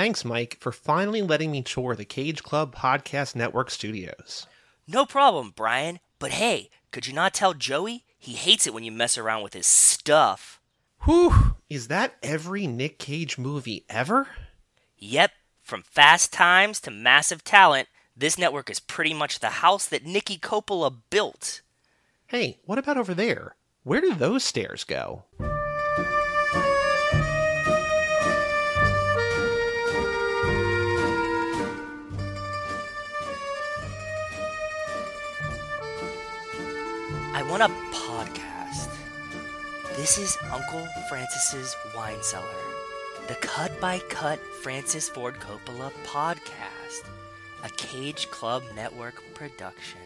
Thanks, 0.00 0.24
Mike, 0.24 0.56
for 0.60 0.72
finally 0.72 1.20
letting 1.20 1.50
me 1.50 1.60
tour 1.60 1.94
the 1.94 2.06
Cage 2.06 2.42
Club 2.42 2.74
Podcast 2.74 3.36
Network 3.36 3.68
studios. 3.68 4.46
No 4.88 5.04
problem, 5.04 5.52
Brian. 5.54 6.00
But 6.18 6.30
hey, 6.30 6.70
could 6.90 7.06
you 7.06 7.12
not 7.12 7.34
tell 7.34 7.52
Joey? 7.52 8.04
He 8.18 8.32
hates 8.32 8.66
it 8.66 8.72
when 8.72 8.82
you 8.82 8.92
mess 8.92 9.18
around 9.18 9.42
with 9.42 9.52
his 9.52 9.66
stuff. 9.66 10.58
Whew, 11.04 11.54
is 11.68 11.88
that 11.88 12.14
every 12.22 12.66
Nick 12.66 12.98
Cage 12.98 13.36
movie 13.36 13.84
ever? 13.90 14.28
Yep, 14.96 15.32
from 15.60 15.82
Fast 15.82 16.32
Times 16.32 16.80
to 16.80 16.90
Massive 16.90 17.44
Talent, 17.44 17.86
this 18.16 18.38
network 18.38 18.70
is 18.70 18.80
pretty 18.80 19.12
much 19.12 19.40
the 19.40 19.60
house 19.60 19.86
that 19.86 20.06
Nicky 20.06 20.38
Coppola 20.38 20.96
built. 21.10 21.60
Hey, 22.28 22.60
what 22.64 22.78
about 22.78 22.96
over 22.96 23.12
there? 23.12 23.54
Where 23.82 24.00
do 24.00 24.14
those 24.14 24.44
stairs 24.44 24.82
go? 24.82 25.24
Want 37.50 37.62
a 37.64 37.68
podcast. 37.90 38.88
This 39.96 40.18
is 40.18 40.38
Uncle 40.52 40.86
Francis's 41.08 41.74
Wine 41.96 42.22
Cellar, 42.22 42.46
the 43.26 43.34
cut 43.34 43.80
by 43.80 43.98
cut 44.08 44.38
Francis 44.62 45.08
Ford 45.08 45.34
Coppola 45.40 45.90
podcast, 46.04 47.08
a 47.64 47.68
Cage 47.70 48.30
Club 48.30 48.62
Network 48.76 49.20
production. 49.34 49.98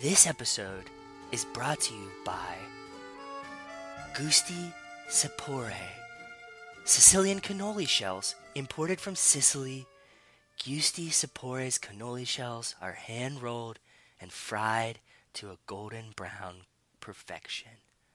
This 0.00 0.28
episode 0.28 0.84
is 1.32 1.44
brought 1.44 1.80
to 1.80 1.94
you 1.94 2.08
by 2.24 2.54
Gusti 4.14 4.72
Sapore, 5.08 5.74
Sicilian 6.84 7.40
cannoli 7.40 7.88
shells 7.88 8.36
imported 8.54 9.00
from 9.00 9.16
Sicily. 9.16 9.86
Gusti 10.64 11.08
Sapore's 11.08 11.80
cannoli 11.80 12.28
shells 12.28 12.76
are 12.80 12.92
hand 12.92 13.42
rolled 13.42 13.80
and 14.20 14.30
fried 14.30 15.00
to 15.34 15.50
a 15.50 15.58
golden 15.66 16.12
brown 16.16 16.62
perfection. 17.00 17.70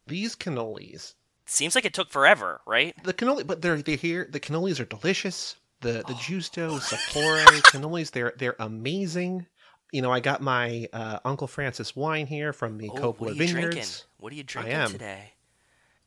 These 0.07 0.35
cannolis. 0.35 1.13
Seems 1.45 1.75
like 1.75 1.85
it 1.85 1.93
took 1.93 2.09
forever, 2.09 2.61
right? 2.65 2.95
The 3.03 3.13
cannoli, 3.13 3.45
but 3.47 3.61
they're 3.61 3.81
they're 3.81 3.95
here. 3.95 4.27
The 4.29 4.39
cannolis 4.39 4.79
are 4.79 4.85
delicious. 4.85 5.55
The 5.81 6.03
the 6.07 6.13
Oh, 6.13 6.19
Justo 6.21 6.77
Sapore 6.79 7.43
cannolis, 7.63 8.11
they're 8.11 8.33
they're 8.37 8.55
amazing. 8.59 9.45
You 9.93 10.01
know, 10.01 10.11
I 10.11 10.19
got 10.19 10.41
my 10.41 10.87
uh, 10.91 11.19
Uncle 11.23 11.47
Francis 11.47 11.95
wine 11.95 12.27
here 12.27 12.51
from 12.51 12.77
the 12.77 12.89
Oh, 12.89 12.95
Coppola 13.13 13.19
what 13.19 13.29
are 13.29 13.33
you 13.33 13.47
Vineyards. 13.47 13.75
drinking? 13.75 13.93
What 14.17 14.33
are 14.33 14.35
you 14.35 14.43
drinking 14.43 14.73
am. 14.73 14.91
today? 14.91 15.33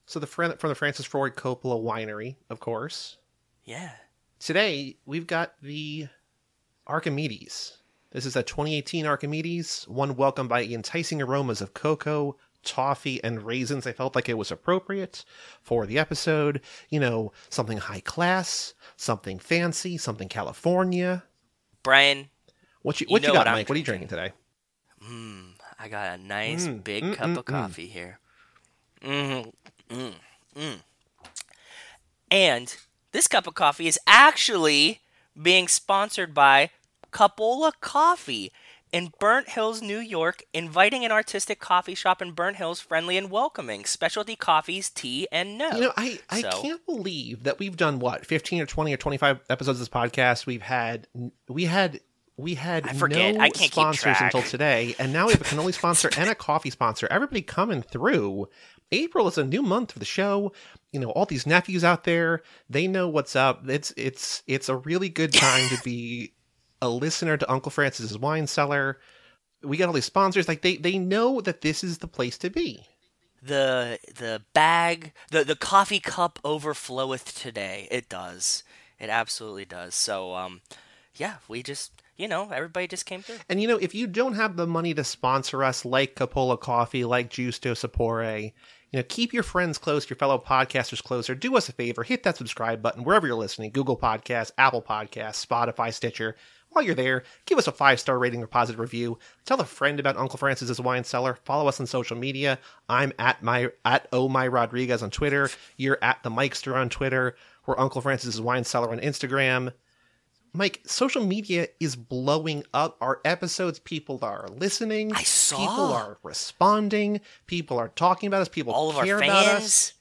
So 0.06 0.18
the 0.20 0.26
fr- 0.26 0.52
from 0.58 0.68
the 0.68 0.74
Francis 0.74 1.06
Ford 1.06 1.34
Coppola 1.36 1.82
Winery, 1.82 2.36
of 2.50 2.60
course. 2.60 3.16
Yeah. 3.64 3.92
Today 4.38 4.96
we've 5.06 5.26
got 5.26 5.54
the 5.62 6.08
Archimedes. 6.86 7.78
This 8.12 8.26
is 8.26 8.34
a 8.36 8.42
2018 8.42 9.06
Archimedes, 9.06 9.84
one 9.88 10.16
welcomed 10.16 10.48
by 10.48 10.62
the 10.64 10.74
enticing 10.74 11.22
aromas 11.22 11.60
of 11.60 11.74
cocoa, 11.74 12.36
toffee, 12.64 13.22
and 13.22 13.42
raisins. 13.44 13.86
I 13.86 13.92
felt 13.92 14.14
like 14.16 14.28
it 14.28 14.38
was 14.38 14.50
appropriate 14.50 15.24
for 15.62 15.86
the 15.86 15.98
episode. 15.98 16.60
You 16.88 16.98
know, 17.00 17.32
something 17.48 17.78
high 17.78 18.00
class, 18.00 18.74
something 18.96 19.38
fancy, 19.38 19.96
something 19.96 20.28
California. 20.28 21.24
Brian, 21.82 22.30
What 22.82 23.00
you 23.00 23.06
You 23.08 23.14
what 23.14 23.26
you, 23.26 23.28
know 23.28 23.32
got, 23.32 23.46
what 23.46 23.52
Mike? 23.52 23.68
What 23.68 23.76
are 23.76 23.78
you 23.78 23.84
drinking 23.84 24.08
today? 24.08 24.32
mm, 25.02 25.52
I 25.78 25.88
got 25.88 26.18
a 26.18 26.22
nice 26.22 26.66
Mm, 26.66 26.84
big 26.84 27.04
mm, 27.04 27.12
cup 27.12 27.26
mm, 27.30 27.36
of 27.36 27.44
mm. 27.44 27.46
coffee 27.46 27.86
here. 27.86 28.18
Mm, 29.02 29.52
mm, 29.88 30.14
mm. 30.56 30.80
And 32.30 32.76
this 33.12 33.28
cup 33.28 33.46
of 33.46 33.54
coffee 33.54 33.86
is 33.86 33.98
actually 34.06 35.00
being 35.40 35.68
sponsored 35.68 36.34
by 36.34 36.70
Capola 37.10 37.72
Coffee 37.80 38.52
in 38.92 39.12
Burnt 39.20 39.48
Hills, 39.50 39.80
New 39.80 39.98
York, 39.98 40.42
inviting 40.52 41.04
an 41.04 41.12
artistic 41.12 41.60
coffee 41.60 41.94
shop 41.94 42.20
in 42.20 42.32
Burnt 42.32 42.56
Hills, 42.56 42.80
friendly 42.80 43.16
and 43.16 43.30
welcoming. 43.30 43.84
Specialty 43.84 44.34
coffees, 44.34 44.90
tea, 44.90 45.28
and 45.30 45.56
no. 45.56 45.70
You 45.70 45.80
know, 45.82 45.92
I, 45.96 46.18
I 46.28 46.40
So- 46.42 46.62
can't 46.62 46.84
believe 46.86 47.44
that 47.44 47.58
we've 47.60 47.76
done 47.76 48.00
what, 48.00 48.26
15 48.26 48.62
or 48.62 48.66
20 48.66 48.92
or 48.92 48.96
25 48.96 49.40
episodes 49.48 49.76
of 49.76 49.80
this 49.80 49.88
podcast. 49.88 50.44
We've 50.46 50.62
had 50.62 51.06
we 51.48 51.66
had 51.66 52.00
we 52.36 52.54
had 52.54 52.88
I 52.88 52.94
forget. 52.94 53.34
no 53.36 53.40
I 53.42 53.50
can't 53.50 53.70
sponsors 53.70 54.16
until 54.20 54.42
today, 54.42 54.96
and 54.98 55.12
now 55.12 55.26
we 55.26 55.32
have 55.34 55.42
a 55.42 55.44
cannoli 55.44 55.74
sponsor 55.74 56.10
and 56.16 56.28
a 56.30 56.34
coffee 56.34 56.70
sponsor. 56.70 57.06
Everybody 57.10 57.42
coming 57.42 57.82
through. 57.82 58.48
April 58.92 59.28
is 59.28 59.38
a 59.38 59.44
new 59.44 59.62
month 59.62 59.92
for 59.92 60.00
the 60.00 60.04
show. 60.04 60.52
You 60.90 60.98
know, 60.98 61.10
all 61.10 61.24
these 61.26 61.46
nephews 61.46 61.84
out 61.84 62.02
there, 62.02 62.42
they 62.68 62.88
know 62.88 63.08
what's 63.08 63.36
up. 63.36 63.68
It's 63.68 63.92
it's 63.96 64.42
it's 64.48 64.68
a 64.68 64.74
really 64.76 65.08
good 65.10 65.32
time 65.32 65.68
to 65.68 65.80
be 65.84 66.32
a 66.82 66.88
listener 66.88 67.36
to 67.36 67.50
Uncle 67.52 67.70
Francis's 67.70 68.18
wine 68.18 68.46
cellar. 68.46 68.98
We 69.62 69.76
got 69.76 69.88
all 69.88 69.94
these 69.94 70.04
sponsors. 70.06 70.48
Like 70.48 70.62
they 70.62 70.76
they 70.76 70.98
know 70.98 71.40
that 71.40 71.60
this 71.62 71.84
is 71.84 71.98
the 71.98 72.08
place 72.08 72.38
to 72.38 72.50
be. 72.50 72.86
the 73.42 73.98
the 74.16 74.42
bag 74.52 75.12
the 75.30 75.44
the 75.44 75.56
coffee 75.56 76.00
cup 76.00 76.38
overfloweth 76.44 77.34
today 77.40 77.88
it 77.90 78.08
does 78.08 78.62
it 78.98 79.08
absolutely 79.08 79.64
does 79.64 79.94
so 79.94 80.34
um 80.34 80.60
yeah 81.16 81.36
we 81.48 81.62
just 81.62 82.02
you 82.16 82.28
know 82.28 82.50
everybody 82.52 82.86
just 82.86 83.06
came 83.06 83.22
through 83.22 83.38
And 83.48 83.60
you 83.62 83.66
know, 83.68 83.78
if 83.78 83.94
you 83.94 84.06
don't 84.06 84.34
have 84.34 84.56
the 84.56 84.66
money 84.66 84.92
to 84.94 85.04
sponsor 85.04 85.64
us 85.64 85.84
like 85.86 86.14
Capola 86.16 86.58
Coffee, 86.60 87.04
like 87.04 87.30
Justo 87.30 87.72
Sapore, 87.72 88.52
you 88.90 88.98
know, 88.98 89.02
keep 89.08 89.32
your 89.32 89.42
friends 89.42 89.78
close, 89.78 90.08
your 90.10 90.16
fellow 90.18 90.38
podcasters 90.38 91.02
closer. 91.02 91.34
Do 91.34 91.56
us 91.56 91.68
a 91.68 91.72
favor, 91.72 92.02
hit 92.02 92.22
that 92.24 92.36
subscribe 92.36 92.82
button 92.82 93.04
wherever 93.04 93.26
you're 93.26 93.36
listening 93.36 93.70
Google 93.70 93.96
Podcasts, 93.96 94.52
Apple 94.58 94.82
Podcasts, 94.82 95.44
Spotify, 95.46 95.94
Stitcher. 95.94 96.36
While 96.70 96.84
you're 96.84 96.94
there, 96.94 97.24
give 97.46 97.58
us 97.58 97.66
a 97.66 97.72
five 97.72 97.98
star 97.98 98.18
rating 98.18 98.42
or 98.42 98.46
positive 98.46 98.78
review. 98.78 99.18
Tell 99.44 99.60
a 99.60 99.64
friend 99.64 99.98
about 99.98 100.16
Uncle 100.16 100.38
Francis's 100.38 100.80
wine 100.80 101.02
cellar. 101.02 101.34
Follow 101.44 101.68
us 101.68 101.80
on 101.80 101.86
social 101.86 102.16
media. 102.16 102.58
I'm 102.88 103.12
at 103.18 103.42
my 103.42 103.70
at 103.84 104.06
oh 104.12 104.28
my 104.28 104.46
Rodriguez 104.46 105.02
on 105.02 105.10
Twitter. 105.10 105.50
You're 105.76 105.98
at 106.00 106.22
the 106.22 106.30
Mikester 106.30 106.74
on 106.74 106.88
Twitter. 106.88 107.34
We're 107.66 107.78
Uncle 107.78 108.00
Francis's 108.00 108.40
wine 108.40 108.64
cellar 108.64 108.90
on 108.90 109.00
Instagram. 109.00 109.72
Mike, 110.52 110.80
social 110.84 111.24
media 111.24 111.68
is 111.78 111.94
blowing 111.96 112.64
up. 112.74 112.96
Our 113.00 113.20
episodes, 113.24 113.78
people 113.78 114.18
are 114.22 114.48
listening. 114.48 115.12
I 115.14 115.22
saw. 115.22 115.56
People 115.56 115.92
are 115.92 116.18
responding. 116.22 117.20
People 117.46 117.78
are 117.78 117.88
talking 117.88 118.26
about 118.28 118.42
us. 118.42 118.48
People 118.48 118.72
all 118.72 118.90
of 118.90 118.96
our 118.96 119.04
care 119.04 119.18
about 119.18 119.28
us. 119.28 119.46
fans 119.46 119.92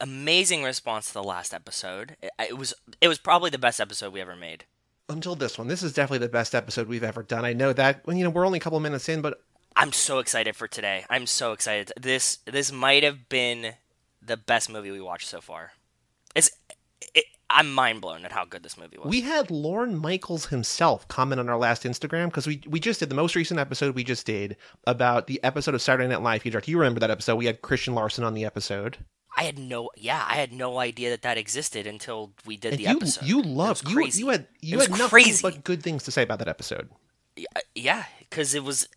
amazing 0.00 0.64
response 0.64 1.06
to 1.06 1.14
the 1.14 1.22
last 1.22 1.54
episode 1.54 2.16
it, 2.20 2.30
it 2.40 2.58
was 2.58 2.74
it 3.00 3.06
was 3.06 3.16
probably 3.16 3.48
the 3.48 3.58
best 3.58 3.80
episode 3.80 4.12
we 4.12 4.20
ever 4.20 4.34
made 4.34 4.64
Until 5.08 5.34
this 5.34 5.58
one, 5.58 5.68
this 5.68 5.82
is 5.82 5.92
definitely 5.92 6.26
the 6.26 6.32
best 6.32 6.54
episode 6.54 6.88
we've 6.88 7.04
ever 7.04 7.22
done. 7.22 7.44
I 7.44 7.52
know 7.52 7.72
that. 7.74 8.00
You 8.08 8.24
know, 8.24 8.30
we're 8.30 8.46
only 8.46 8.58
a 8.58 8.60
couple 8.60 8.80
minutes 8.80 9.08
in, 9.08 9.20
but 9.20 9.40
i'm 9.76 9.92
so 9.92 10.18
excited 10.18 10.54
for 10.54 10.68
today 10.68 11.04
i'm 11.10 11.26
so 11.26 11.52
excited 11.52 11.92
this 12.00 12.38
this 12.46 12.70
might 12.70 13.02
have 13.02 13.28
been 13.28 13.74
the 14.22 14.36
best 14.36 14.70
movie 14.70 14.90
we 14.90 15.00
watched 15.00 15.28
so 15.28 15.40
far 15.40 15.72
it's 16.34 16.50
it, 17.14 17.24
i'm 17.50 17.72
mind 17.72 18.00
blown 18.00 18.24
at 18.24 18.32
how 18.32 18.44
good 18.44 18.62
this 18.62 18.78
movie 18.78 18.96
was 18.96 19.08
we 19.08 19.20
had 19.20 19.50
Lorne 19.50 19.96
Michaels 19.96 20.46
himself 20.46 21.06
comment 21.08 21.40
on 21.40 21.48
our 21.48 21.58
last 21.58 21.82
Instagram 21.82 22.26
because 22.26 22.46
we 22.46 22.62
we 22.68 22.80
just 22.80 23.00
did 23.00 23.10
the 23.10 23.14
most 23.14 23.34
recent 23.34 23.60
episode 23.60 23.94
we 23.94 24.04
just 24.04 24.26
did 24.26 24.56
about 24.86 25.26
the 25.26 25.42
episode 25.44 25.74
of 25.74 25.82
Saturday 25.82 26.08
Night 26.08 26.22
Live. 26.22 26.44
You 26.44 26.78
remember 26.78 27.00
that 27.00 27.10
episode? 27.10 27.36
We 27.36 27.46
had 27.46 27.62
Christian 27.62 27.94
Larson 27.94 28.24
on 28.24 28.34
the 28.34 28.44
episode. 28.44 28.96
I 29.36 29.44
had 29.44 29.58
no, 29.58 29.90
yeah, 29.96 30.24
I 30.28 30.34
had 30.34 30.52
no 30.52 30.78
idea 30.78 31.10
that 31.10 31.22
that 31.22 31.36
existed 31.38 31.86
until 31.86 32.32
we 32.46 32.56
did 32.56 32.72
And 32.74 32.78
the 32.78 32.84
you 32.84 32.96
episode. 32.96 33.24
you 33.24 33.42
loved 33.42 33.88
you 33.88 33.96
crazy. 33.96 34.20
you 34.20 34.28
had 34.28 34.46
you 34.60 34.78
had 34.80 34.90
nothing 34.90 35.08
crazy. 35.08 35.42
but 35.42 35.64
good 35.64 35.82
things 35.82 36.04
to 36.04 36.10
say 36.10 36.22
about 36.22 36.38
that 36.38 36.48
episode. 36.48 36.88
yeah, 37.74 37.98
uh, 37.98 38.02
because 38.20 38.54
it 38.54 38.62
was 38.64 38.88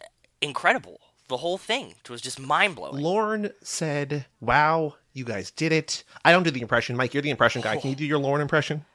incredible. 0.42 1.00
The 1.28 1.38
whole 1.38 1.58
thing 1.58 1.96
it 2.04 2.10
was 2.10 2.22
just 2.22 2.40
mind 2.40 2.76
blowing. 2.76 3.02
Lorne 3.04 3.52
said, 3.62 4.26
"Wow, 4.40 4.96
you 5.14 5.26
guys 5.26 5.52
did 5.52 5.72
it." 5.74 6.04
I 6.24 6.32
don't 6.32 6.44
do 6.44 6.52
the 6.52 6.62
impression, 6.62 6.96
Mike. 6.96 7.14
You're 7.14 7.24
the 7.24 7.32
impression 7.32 7.62
guy. 7.62 7.78
Can 7.78 7.90
you 7.90 7.96
do 8.04 8.06
your 8.06 8.20
Lorne 8.20 8.40
impression? 8.42 8.86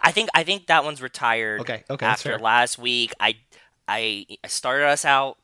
I 0.00 0.12
think 0.12 0.28
I 0.34 0.44
think 0.44 0.66
that 0.66 0.84
one's 0.84 1.02
retired. 1.02 1.60
Okay, 1.60 1.84
okay, 1.90 2.06
After 2.06 2.38
last 2.38 2.78
week, 2.78 3.12
I 3.20 3.36
I 3.88 4.26
started 4.46 4.86
us 4.86 5.04
out 5.04 5.38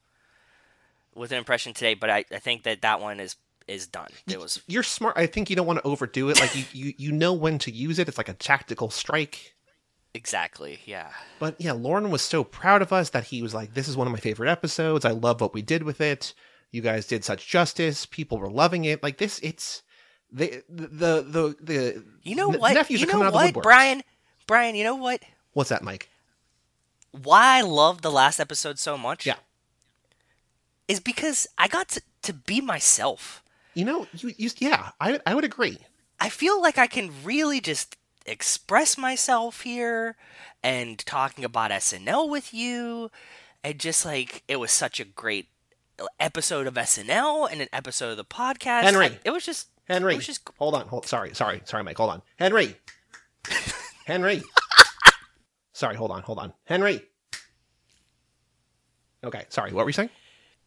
with 1.14 1.32
an 1.32 1.38
impression 1.38 1.74
today, 1.74 1.94
but 1.94 2.10
I, 2.10 2.24
I 2.32 2.38
think 2.38 2.62
that 2.64 2.82
that 2.82 3.00
one 3.00 3.20
is 3.20 3.36
is 3.66 3.86
done. 3.86 4.08
It 4.26 4.40
was 4.40 4.62
You're 4.66 4.82
smart. 4.82 5.18
I 5.18 5.26
think 5.26 5.50
you 5.50 5.56
don't 5.56 5.66
want 5.66 5.80
to 5.80 5.86
overdo 5.86 6.30
it. 6.30 6.40
Like 6.40 6.56
you, 6.56 6.64
you, 6.72 6.94
you 6.96 7.12
know 7.12 7.34
when 7.34 7.58
to 7.58 7.70
use 7.70 7.98
it. 7.98 8.08
It's 8.08 8.16
like 8.16 8.28
a 8.30 8.34
tactical 8.34 8.88
strike. 8.90 9.54
exactly 10.14 10.78
yeah. 10.86 11.10
But 11.38 11.56
yeah, 11.60 11.72
Lorne 11.72 12.10
was 12.10 12.22
so 12.22 12.44
proud 12.44 12.80
of 12.82 12.92
us 12.92 13.10
that 13.10 13.24
he 13.24 13.42
was 13.42 13.54
like, 13.54 13.74
"This 13.74 13.88
is 13.88 13.96
one 13.96 14.06
of 14.06 14.12
my 14.12 14.18
favorite 14.20 14.50
episodes. 14.50 15.04
I 15.04 15.10
love 15.10 15.40
what 15.40 15.52
we 15.54 15.62
did 15.62 15.82
with 15.82 16.00
it. 16.00 16.32
You 16.70 16.80
guys 16.82 17.06
did 17.06 17.24
such 17.24 17.46
justice. 17.46 18.06
People 18.06 18.38
were 18.38 18.50
loving 18.50 18.84
it. 18.84 19.02
Like 19.02 19.18
this, 19.18 19.38
it's 19.40 19.82
the 20.32 20.62
the 20.68 21.22
the 21.22 21.56
the. 21.60 22.04
You 22.22 22.36
know 22.36 22.52
the 22.52 22.58
what? 22.58 22.74
Nephews 22.74 23.00
you 23.00 23.06
are 23.06 23.08
know 23.08 23.12
coming 23.12 23.26
out 23.26 23.28
of 23.28 23.34
what, 23.34 23.54
the 23.54 23.60
woodworks. 23.60 23.62
Brian? 23.62 24.02
Brian, 24.46 24.74
you 24.76 24.84
know 24.84 24.96
what? 24.96 25.20
What's 25.52 25.70
that, 25.70 25.82
Mike? 25.82 26.08
Why 27.12 27.58
I 27.58 27.60
love 27.62 28.02
the 28.02 28.10
last 28.10 28.38
episode 28.40 28.78
so 28.78 28.96
much? 28.96 29.26
Yeah. 29.26 29.36
Is 30.88 31.00
because 31.00 31.46
I 31.58 31.68
got 31.68 31.88
to, 31.90 32.02
to 32.22 32.32
be 32.32 32.60
myself. 32.60 33.42
You 33.74 33.84
know, 33.84 34.06
you, 34.14 34.32
you 34.36 34.50
yeah, 34.58 34.90
I 35.00 35.20
I 35.26 35.34
would 35.34 35.44
agree. 35.44 35.78
I 36.18 36.30
feel 36.30 36.60
like 36.60 36.78
I 36.78 36.86
can 36.86 37.12
really 37.22 37.60
just 37.60 37.96
express 38.26 38.98
myself 38.98 39.60
here 39.62 40.16
and 40.62 40.98
talking 41.06 41.44
about 41.44 41.70
SNL 41.70 42.28
with 42.28 42.52
you 42.52 43.10
and 43.62 43.78
just 43.78 44.04
like 44.04 44.42
it 44.48 44.56
was 44.56 44.70
such 44.72 44.98
a 44.98 45.04
great 45.04 45.46
episode 46.18 46.66
of 46.66 46.74
SNL 46.74 47.50
and 47.50 47.60
an 47.60 47.68
episode 47.72 48.10
of 48.12 48.16
the 48.16 48.24
podcast. 48.24 48.82
Henry. 48.82 49.06
I- 49.06 49.18
it 49.24 49.30
was 49.30 49.44
just 49.44 49.68
Henry, 49.88 50.14
It 50.14 50.16
was 50.16 50.26
just 50.26 50.48
hold 50.58 50.74
on. 50.74 50.86
Hold, 50.88 51.06
sorry, 51.06 51.34
sorry, 51.34 51.62
sorry, 51.64 51.82
Mike. 51.82 51.96
Hold 51.96 52.10
on. 52.10 52.22
Henry. 52.36 52.76
Henry. 54.06 54.42
sorry, 55.72 55.96
hold 55.96 56.10
on, 56.10 56.22
hold 56.22 56.38
on. 56.38 56.52
Henry. 56.64 57.00
Okay, 59.24 59.44
sorry. 59.48 59.72
What 59.72 59.84
were 59.84 59.88
you 59.88 59.94
saying? 59.94 60.10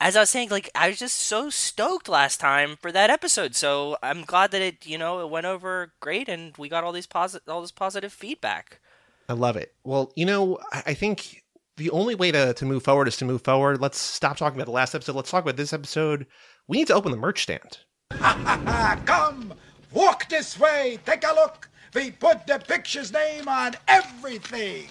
As 0.01 0.15
I 0.15 0.21
was 0.21 0.31
saying, 0.31 0.50
like 0.50 0.69
I 0.74 0.89
was 0.89 0.98
just 0.98 1.15
so 1.15 1.51
stoked 1.51 2.09
last 2.09 2.39
time 2.39 2.75
for 2.81 2.92
that 2.92 3.12
episode. 3.12 3.56
So 3.56 3.98
I'm 4.01 4.24
glad 4.24 4.50
that 4.51 4.62
it, 4.62 4.86
you 4.86 4.98
know, 4.98 5.21
it 5.21 5.30
went 5.30 5.45
over 5.45 5.94
great, 6.00 6.27
and 6.27 6.57
we 6.57 6.68
got 6.68 6.83
all 6.83 6.92
these 6.92 7.07
positive, 7.07 7.48
all 7.48 7.62
this 7.62 7.71
positive 7.71 8.12
feedback. 8.12 8.81
I 9.30 9.33
love 9.33 9.56
it. 9.56 9.75
Well, 9.83 10.12
you 10.15 10.25
know, 10.25 10.57
I 10.74 10.83
I 10.88 10.94
think 10.95 11.44
the 11.77 11.92
only 11.92 12.15
way 12.15 12.31
to, 12.31 12.53
to 12.53 12.65
move 12.65 12.83
forward 12.83 13.07
is 13.07 13.18
to 13.18 13.25
move 13.25 13.44
forward. 13.44 13.80
Let's 13.80 14.00
stop 14.00 14.38
talking 14.38 14.57
about 14.57 14.65
the 14.65 14.71
last 14.71 14.95
episode. 14.95 15.15
Let's 15.15 15.31
talk 15.31 15.44
about 15.44 15.56
this 15.56 15.71
episode. 15.71 16.25
We 16.68 16.77
need 16.77 16.88
to 16.88 16.95
open 16.95 17.12
the 17.12 17.18
merch 17.18 17.44
stand. 17.44 17.77
Come, 19.06 19.54
walk 19.94 20.27
this 20.30 20.59
way, 20.59 21.00
take 21.06 21.24
a 21.24 21.33
look. 21.33 21.69
We 21.94 22.12
put 22.12 22.47
the 22.47 22.59
picture's 22.59 23.13
name 23.13 23.47
on 23.47 23.75
everything. 23.88 24.88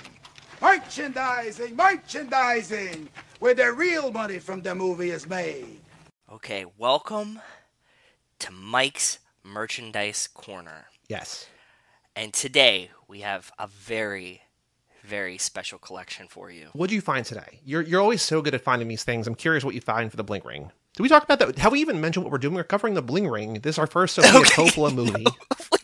Merchandising, 0.61 1.75
merchandising, 1.75 3.09
where 3.41 3.55
the 3.55 3.73
real 3.73 4.13
money 4.13 4.39
from 4.39 4.63
the 4.63 4.75
movie 4.75 5.11
is 5.11 5.29
made. 5.29 5.81
Okay, 6.31 6.65
welcome 6.79 7.41
to 8.39 8.53
Mike's 8.53 9.19
Merchandise 9.43 10.29
Corner. 10.29 10.87
Yes. 11.09 11.49
And 12.15 12.33
today 12.33 12.91
we 13.09 13.21
have 13.21 13.51
a 13.59 13.67
very, 13.67 14.43
very 15.03 15.39
special 15.39 15.79
collection 15.79 16.29
for 16.29 16.51
you. 16.51 16.69
What 16.75 16.91
did 16.91 16.95
you 16.95 17.01
find 17.01 17.25
today? 17.25 17.61
You're 17.65 17.83
you're 17.83 18.01
always 18.01 18.23
so 18.23 18.43
good 18.43 18.55
at 18.55 18.61
finding 18.61 18.89
these 18.89 19.05
things. 19.05 19.27
I'm 19.27 19.35
curious 19.35 19.65
what 19.65 19.75
you 19.75 19.81
find 19.81 20.11
for 20.11 20.17
the 20.19 20.25
bling 20.25 20.43
ring. 20.45 20.71
Did 20.97 21.03
we 21.03 21.09
talk 21.09 21.25
about 21.25 21.39
that? 21.39 21.59
Have 21.59 21.73
we 21.73 21.81
even 21.81 22.01
mentioned 22.01 22.25
what 22.25 22.33
we're 22.33 22.39
doing? 22.39 22.55
We're 22.55 22.65
covering 22.65 22.95
the 22.95 23.03
bling 23.03 23.27
ring. 23.27 23.55
This 23.55 23.77
is 23.77 23.79
our 23.79 23.87
first 23.87 24.15
Sofia 24.17 24.31
Okay, 24.41 24.51
Coppola 24.51 24.95
movie. 24.95 25.25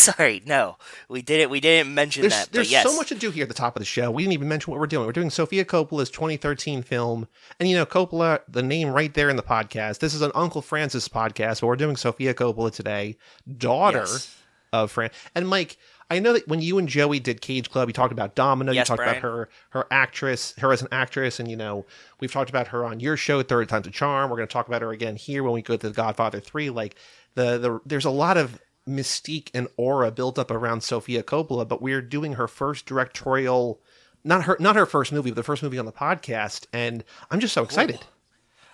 sorry, 0.00 0.42
no, 0.46 0.76
we 1.08 1.22
didn't. 1.22 1.50
We 1.50 1.60
didn't 1.60 1.94
mention 1.94 2.22
There's, 2.22 2.32
that. 2.34 2.52
there's 2.52 2.68
but 2.68 2.72
yes, 2.72 2.84
so 2.90 2.96
much 2.96 3.08
to 3.08 3.14
do 3.14 3.30
here 3.30 3.42
at 3.42 3.48
the 3.48 3.54
top 3.54 3.76
of 3.76 3.80
the 3.80 3.86
show. 3.86 4.10
We 4.10 4.22
didn't 4.22 4.34
even 4.34 4.48
mention 4.48 4.70
what 4.70 4.80
we're 4.80 4.86
doing. 4.86 5.06
We're 5.06 5.12
doing 5.12 5.30
Sofia 5.30 5.64
Coppola's 5.64 6.10
2013 6.10 6.82
film. 6.82 7.28
And, 7.58 7.68
you 7.68 7.76
know, 7.76 7.86
Coppola, 7.86 8.40
the 8.48 8.62
name 8.62 8.88
right 8.90 9.12
there 9.12 9.28
in 9.28 9.36
the 9.36 9.42
podcast. 9.42 9.98
This 9.98 10.14
is 10.14 10.22
an 10.22 10.32
Uncle 10.34 10.62
Francis 10.62 11.08
podcast, 11.08 11.60
but 11.60 11.66
we're 11.68 11.76
doing 11.76 11.96
Sofia 11.96 12.34
Coppola 12.34 12.72
today, 12.72 13.16
daughter 13.58 13.98
Yes. 13.98 14.36
of 14.72 14.90
Fran. 14.90 15.10
And, 15.34 15.48
Mike, 15.48 15.76
I 16.12 16.18
know 16.18 16.32
that 16.32 16.48
when 16.48 16.60
you 16.60 16.78
and 16.78 16.88
Joey 16.88 17.20
did 17.20 17.40
Cage 17.40 17.70
Club, 17.70 17.88
you 17.88 17.92
talked 17.92 18.12
about 18.12 18.34
Domino, 18.34 18.72
Yes, 18.72 18.88
you 18.88 18.96
talked 18.96 19.08
about 19.08 19.22
her 19.22 19.48
her 19.70 19.86
actress, 19.92 20.54
her 20.58 20.72
as 20.72 20.82
an 20.82 20.88
actress, 20.90 21.38
and, 21.38 21.48
you 21.48 21.56
know, 21.56 21.86
we've 22.18 22.32
talked 22.32 22.50
about 22.50 22.68
her 22.68 22.84
on 22.84 22.98
your 22.98 23.16
show, 23.16 23.42
Third 23.42 23.68
Time's 23.68 23.86
a 23.86 23.90
Charm. 23.90 24.28
We're 24.30 24.36
going 24.36 24.48
to 24.48 24.52
talk 24.52 24.66
about 24.66 24.82
her 24.82 24.90
again 24.90 25.14
here 25.14 25.44
when 25.44 25.52
we 25.52 25.62
go 25.62 25.76
to 25.76 25.88
The 25.88 25.94
Godfather 25.94 26.40
3. 26.40 26.70
Like, 26.70 26.96
the, 27.36 27.58
the 27.58 27.80
there's 27.86 28.06
a 28.06 28.10
lot 28.10 28.36
of 28.36 28.58
mystique 28.88 29.50
and 29.54 29.68
aura 29.76 30.10
built 30.10 30.38
up 30.38 30.50
around 30.50 30.82
Sofia 30.82 31.22
Coppola, 31.22 31.66
but 31.68 31.82
we're 31.82 32.02
doing 32.02 32.34
her 32.34 32.48
first 32.48 32.86
directorial 32.86 33.80
not 34.22 34.44
her 34.44 34.56
not 34.60 34.76
her 34.76 34.84
first 34.86 35.12
movie, 35.12 35.30
but 35.30 35.36
the 35.36 35.42
first 35.42 35.62
movie 35.62 35.78
on 35.78 35.86
the 35.86 35.92
podcast, 35.92 36.66
and 36.72 37.04
I'm 37.30 37.40
just 37.40 37.54
so 37.54 37.62
excited. 37.62 38.00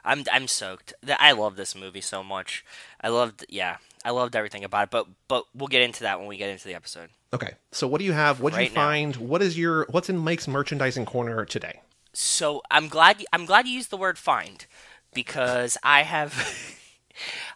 I'm 0.04 0.24
I'm 0.32 0.48
soaked. 0.48 0.92
I 1.20 1.32
love 1.32 1.56
this 1.56 1.74
movie 1.76 2.00
so 2.00 2.24
much. 2.24 2.64
I 3.00 3.08
loved, 3.10 3.44
yeah, 3.48 3.76
I 4.04 4.10
loved 4.10 4.34
everything 4.34 4.64
about 4.64 4.84
it. 4.84 4.90
But 4.90 5.06
but 5.28 5.44
we'll 5.54 5.68
get 5.68 5.82
into 5.82 6.02
that 6.02 6.18
when 6.18 6.26
we 6.28 6.36
get 6.36 6.50
into 6.50 6.64
the 6.66 6.74
episode. 6.74 7.10
Okay. 7.32 7.54
So 7.72 7.86
what 7.86 7.98
do 7.98 8.04
you 8.04 8.12
have? 8.12 8.40
What 8.40 8.54
did 8.54 8.56
you 8.58 8.62
Right 8.66 8.74
now. 8.74 8.80
find? 8.80 9.16
What 9.16 9.40
is 9.42 9.56
your 9.58 9.86
what's 9.90 10.08
in 10.08 10.16
Mike's 10.18 10.48
merchandising 10.48 11.06
corner 11.06 11.44
today? 11.44 11.80
So 12.12 12.62
I'm 12.70 12.88
glad 12.88 13.24
I'm 13.32 13.44
glad 13.46 13.68
you 13.68 13.74
used 13.74 13.90
the 13.90 13.96
word 13.96 14.18
find 14.18 14.66
because 15.14 15.76
I 15.84 16.02
have 16.02 16.32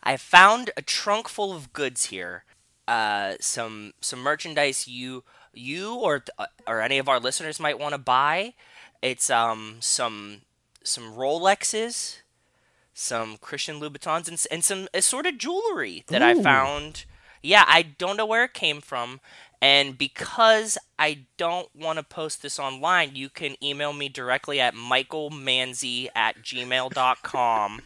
I 0.03 0.17
found 0.17 0.71
a 0.77 0.83
trunk 0.83 1.29
full 1.29 1.53
of 1.53 1.73
goods 1.73 2.07
here. 2.07 2.45
Uh, 2.89 3.35
some 3.41 3.93
some 4.01 4.21
merchandise 4.21 4.89
you 4.89 5.25
you 5.53 5.95
or 5.95 6.25
or 6.67 6.81
any 6.81 6.99
of 6.99 7.09
our 7.09 7.21
listeners 7.21 7.61
might 7.61 7.79
want 7.79 7.93
to 7.93 7.99
buy. 7.99 8.55
It's 9.03 9.31
um 9.31 9.77
some 9.81 10.43
some 10.83 11.15
Rolexes, 11.15 12.19
some 12.95 13.37
Christian 13.37 13.81
Louboutins, 13.81 14.29
and, 14.29 14.45
and 14.51 14.65
some 14.65 14.89
assorted 14.95 15.39
jewelry 15.39 16.05
that 16.09 16.23
I 16.23 16.41
found. 16.43 17.05
Yeah, 17.43 17.65
I 17.67 17.83
don't 17.83 18.17
know 18.17 18.27
where 18.27 18.45
it 18.45 18.55
came 18.55 18.81
from. 18.81 19.21
And 19.63 19.99
because 19.99 20.79
I 20.99 21.27
don't 21.37 21.69
want 21.75 21.99
to 21.99 22.03
post 22.03 22.43
this 22.43 22.59
online, 22.59 23.15
you 23.15 23.29
can 23.29 23.63
email 23.63 23.93
me 23.93 24.09
directly 24.09 24.59
at 24.59 24.75
michaelmanzi 24.75 26.09
at 26.15 26.43
gmail.com 26.43 27.83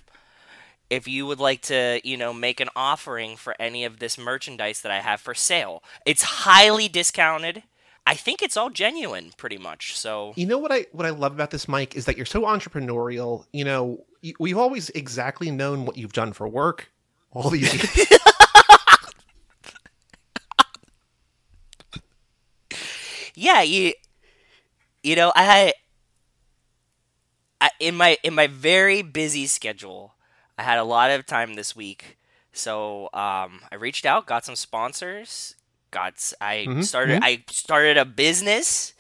if 0.94 1.08
you 1.08 1.26
would 1.26 1.41
like 1.41 1.61
to, 1.62 2.00
you 2.05 2.17
know, 2.17 2.32
make 2.32 2.61
an 2.61 2.69
offering 2.76 3.37
for 3.37 3.55
any 3.58 3.85
of 3.85 3.99
this 3.99 4.17
merchandise 4.17 4.81
that 4.82 4.93
I 4.93 5.00
have 5.00 5.20
for 5.20 5.35
sale. 5.35 5.82
It's 6.06 6.23
highly 6.23 6.88
discounted. 6.88 7.64
I 8.06 8.14
think 8.14 8.43
it's 8.43 8.56
all 8.56 8.70
genuine, 8.70 9.32
pretty 9.37 9.58
much. 9.58 9.99
So, 9.99 10.35
You 10.37 10.46
know 10.46 10.58
what 10.58 10.70
I 10.70 10.87
what 10.93 11.06
I 11.06 11.11
love 11.11 11.32
about 11.32 11.50
this, 11.50 11.67
Mike, 11.67 11.96
is 11.96 12.05
that 12.05 12.17
you're 12.17 12.26
so 12.26 12.43
entrepreneurial. 12.43 13.46
You 13.52 13.64
know, 13.64 14.05
we've 14.38 14.58
always 14.58 14.91
exactly 14.91 15.50
known 15.50 15.85
what 15.85 15.96
you've 15.96 16.12
done 16.12 16.32
for 16.32 16.46
work 16.46 16.93
all 17.32 17.50
these 17.50 17.73
years. 17.75 18.12
yeah, 23.35 23.62
you, 23.62 23.94
you 25.02 25.17
know, 25.17 25.32
I 25.35 25.73
I, 27.61 27.70
in 27.81 27.97
my 27.97 28.19
in 28.23 28.35
my 28.35 28.47
very 28.47 29.02
busy 29.02 29.47
schedule, 29.47 30.13
I 30.59 30.62
had 30.62 30.79
a 30.79 30.85
lot 30.85 31.11
of 31.11 31.27
time 31.27 31.55
this 31.55 31.75
week. 31.75 32.17
So 32.53 33.06
um, 33.12 33.61
I 33.73 33.77
reached 33.79 34.06
out, 34.06 34.27
got 34.27 34.45
some 34.45 34.55
sponsors, 34.56 35.56
got 35.91 36.15
I 36.41 36.67
Mhm, 36.69 36.85
started 36.85 37.19
I 37.23 37.45
started 37.51 37.97
a 37.97 38.05
business, 38.05 38.95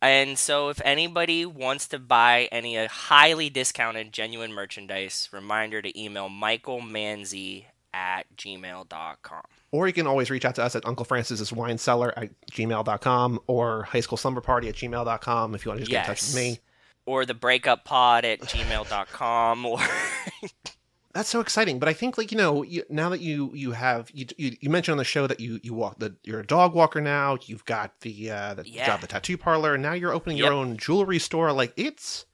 and 0.00 0.36
so 0.36 0.68
if 0.68 0.80
anybody 0.84 1.46
wants 1.46 1.86
to 1.88 1.98
buy 2.00 2.48
any 2.50 2.76
uh, 2.76 2.88
highly 2.88 3.48
discounted 3.50 4.12
genuine 4.12 4.52
merchandise, 4.52 5.28
reminder 5.32 5.80
to 5.82 6.00
email 6.00 6.28
michaelmanzi 6.28 7.66
at 7.94 8.24
gmail.com. 8.36 9.42
or 9.70 9.86
you 9.86 9.92
can 9.92 10.06
always 10.06 10.30
reach 10.30 10.44
out 10.44 10.54
to 10.56 10.62
us 10.64 10.74
at 10.74 10.84
Uncle 10.86 11.04
Francis's 11.04 11.52
Wine 11.52 11.78
Cellar 11.78 12.12
at 12.18 12.30
gmail.com 12.50 13.38
or 13.46 13.84
High 13.84 14.00
School 14.00 14.16
Slumber 14.18 14.40
Party 14.40 14.68
at 14.68 14.74
gmail.com 14.74 15.54
if 15.54 15.64
you 15.64 15.70
want 15.70 15.78
to 15.78 15.82
just 15.84 15.90
get 15.90 16.00
in 16.00 16.06
touch 16.06 16.22
with 16.22 16.34
me. 16.34 16.58
Or 17.06 17.26
the 17.26 17.34
breakup 17.34 17.84
pod 17.84 18.24
at 18.24 18.40
gmail.com 18.40 19.66
or 19.66 19.78
That's 21.14 21.28
so 21.28 21.40
exciting. 21.40 21.78
But 21.78 21.88
I 21.90 21.92
think, 21.92 22.16
like 22.16 22.32
you 22.32 22.38
know, 22.38 22.62
you, 22.62 22.84
now 22.88 23.10
that 23.10 23.20
you 23.20 23.50
you 23.54 23.72
have 23.72 24.10
you, 24.14 24.26
you 24.38 24.56
you 24.60 24.70
mentioned 24.70 24.92
on 24.92 24.98
the 24.98 25.04
show 25.04 25.26
that 25.26 25.40
you 25.40 25.60
you 25.62 25.74
walk 25.74 25.98
that 25.98 26.14
you're 26.24 26.40
a 26.40 26.46
dog 26.46 26.74
walker 26.74 27.00
now. 27.02 27.36
You've 27.44 27.64
got 27.66 28.00
the 28.00 28.30
uh, 28.30 28.54
the 28.54 28.66
Yeah. 28.68 28.86
job, 28.86 29.00
the 29.02 29.06
tattoo 29.06 29.36
parlor, 29.36 29.74
and 29.74 29.82
now 29.82 29.92
you're 29.92 30.12
opening 30.14 30.38
your 30.38 30.52
own 30.52 30.76
jewelry 30.78 31.18
store. 31.18 31.52
Like 31.52 31.74
it's, 31.76 32.24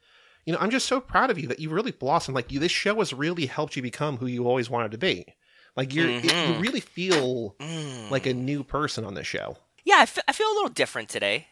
you 0.45 0.53
know, 0.53 0.61
I'm 0.61 0.71
just 0.71 0.87
so 0.87 1.01
proud 1.01 1.31
of 1.31 1.39
you 1.41 1.49
that 1.49 1.59
you 1.59 1.71
really 1.71 1.91
blossomed. 1.91 2.37
Like 2.37 2.53
you, 2.53 2.61
this 2.61 2.71
show 2.73 2.95
has 3.01 3.13
really 3.13 3.47
helped 3.47 3.75
you 3.75 3.83
become 3.83 4.19
who 4.19 4.27
you 4.27 4.47
always 4.47 4.71
wanted 4.71 4.93
to 4.93 4.99
be. 4.99 5.25
Like 5.77 5.93
you're, 5.95 6.09
it, 6.11 6.25
you 6.25 6.55
really 6.61 6.81
feel 6.81 7.57
Mm. 7.61 8.11
like 8.11 8.27
a 8.27 8.35
new 8.35 8.63
person 8.65 9.05
on 9.05 9.15
this 9.15 9.27
show. 9.27 9.57
Yeah, 9.85 9.97
I 10.07 10.07
I 10.29 10.33
feel 10.33 10.47
a 10.49 10.55
little 10.55 10.69
different 10.71 11.09
today. 11.09 11.49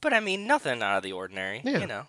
But 0.00 0.12
I 0.12 0.20
mean, 0.20 0.46
nothing 0.46 0.82
out 0.82 0.96
of 0.96 1.02
the 1.02 1.12
ordinary, 1.12 1.60
Yeah. 1.64 1.78
you 1.78 1.86
know. 1.86 2.06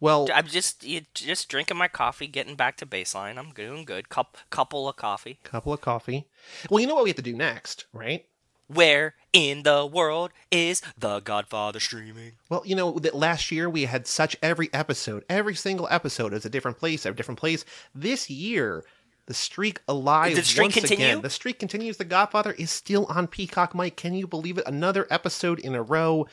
Well, 0.00 0.28
I'm 0.34 0.46
just 0.46 0.84
you, 0.84 1.02
just 1.14 1.48
drinking 1.48 1.78
my 1.78 1.88
coffee, 1.88 2.26
getting 2.26 2.54
back 2.54 2.76
to 2.78 2.86
baseline. 2.86 3.38
I'm 3.38 3.50
doing 3.52 3.84
good. 3.84 4.08
Cup 4.08 4.36
couple 4.50 4.88
of 4.88 4.96
coffee. 4.96 5.38
couple 5.42 5.72
of 5.72 5.80
coffee. 5.80 6.26
Well, 6.68 6.80
you 6.80 6.86
know 6.86 6.94
what 6.94 7.04
we 7.04 7.10
have 7.10 7.16
to 7.16 7.22
do 7.22 7.34
next, 7.34 7.86
right? 7.92 8.26
Where 8.68 9.14
in 9.32 9.62
the 9.62 9.86
world 9.86 10.32
is 10.50 10.82
The 10.98 11.20
Godfather 11.20 11.78
streaming? 11.78 12.32
Well, 12.48 12.62
you 12.66 12.74
know 12.74 12.98
that 12.98 13.14
last 13.14 13.52
year 13.52 13.70
we 13.70 13.84
had 13.84 14.06
such 14.06 14.36
every 14.42 14.68
episode, 14.72 15.24
every 15.30 15.54
single 15.54 15.86
episode 15.90 16.34
is 16.34 16.44
a 16.44 16.50
different 16.50 16.78
place, 16.78 17.06
a 17.06 17.12
different 17.12 17.38
place. 17.38 17.64
This 17.94 18.28
year, 18.28 18.82
the 19.26 19.34
streak 19.34 19.80
alive 19.86 20.30
Did 20.34 20.38
the 20.38 20.46
streak 20.46 20.64
once 20.64 20.74
continue? 20.74 21.06
again. 21.06 21.22
The 21.22 21.30
streak 21.30 21.58
continues. 21.60 21.96
The 21.96 22.04
Godfather 22.04 22.52
is 22.52 22.70
still 22.70 23.06
on 23.06 23.28
Peacock. 23.28 23.74
Mike, 23.74 23.96
can 23.96 24.14
you 24.14 24.26
believe 24.26 24.58
it? 24.58 24.66
Another 24.66 25.06
episode 25.10 25.60
in 25.60 25.74
a 25.74 25.82
row. 25.82 26.26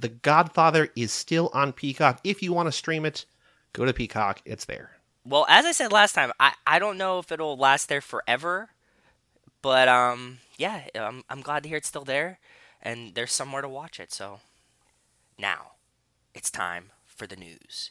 The 0.00 0.08
Godfather 0.08 0.90
is 0.96 1.12
still 1.12 1.50
on 1.54 1.72
Peacock. 1.72 2.20
If 2.24 2.42
you 2.42 2.52
want 2.52 2.66
to 2.66 2.72
stream 2.72 3.04
it, 3.04 3.24
go 3.72 3.84
to 3.84 3.92
Peacock. 3.92 4.40
It's 4.44 4.64
there. 4.64 4.90
Well, 5.24 5.46
as 5.48 5.64
I 5.64 5.72
said 5.72 5.92
last 5.92 6.14
time, 6.14 6.32
I, 6.38 6.52
I 6.66 6.78
don't 6.78 6.98
know 6.98 7.18
if 7.18 7.32
it'll 7.32 7.56
last 7.56 7.88
there 7.88 8.00
forever, 8.00 8.70
but 9.62 9.88
um 9.88 10.38
yeah, 10.58 10.82
I'm 10.94 11.24
I'm 11.30 11.40
glad 11.40 11.62
to 11.62 11.68
hear 11.68 11.78
it's 11.78 11.88
still 11.88 12.04
there, 12.04 12.38
and 12.82 13.14
there's 13.14 13.32
somewhere 13.32 13.62
to 13.62 13.68
watch 13.68 13.98
it. 13.98 14.12
So 14.12 14.40
now 15.38 15.72
it's 16.34 16.50
time 16.50 16.90
for 17.06 17.26
the 17.26 17.36
news. 17.36 17.90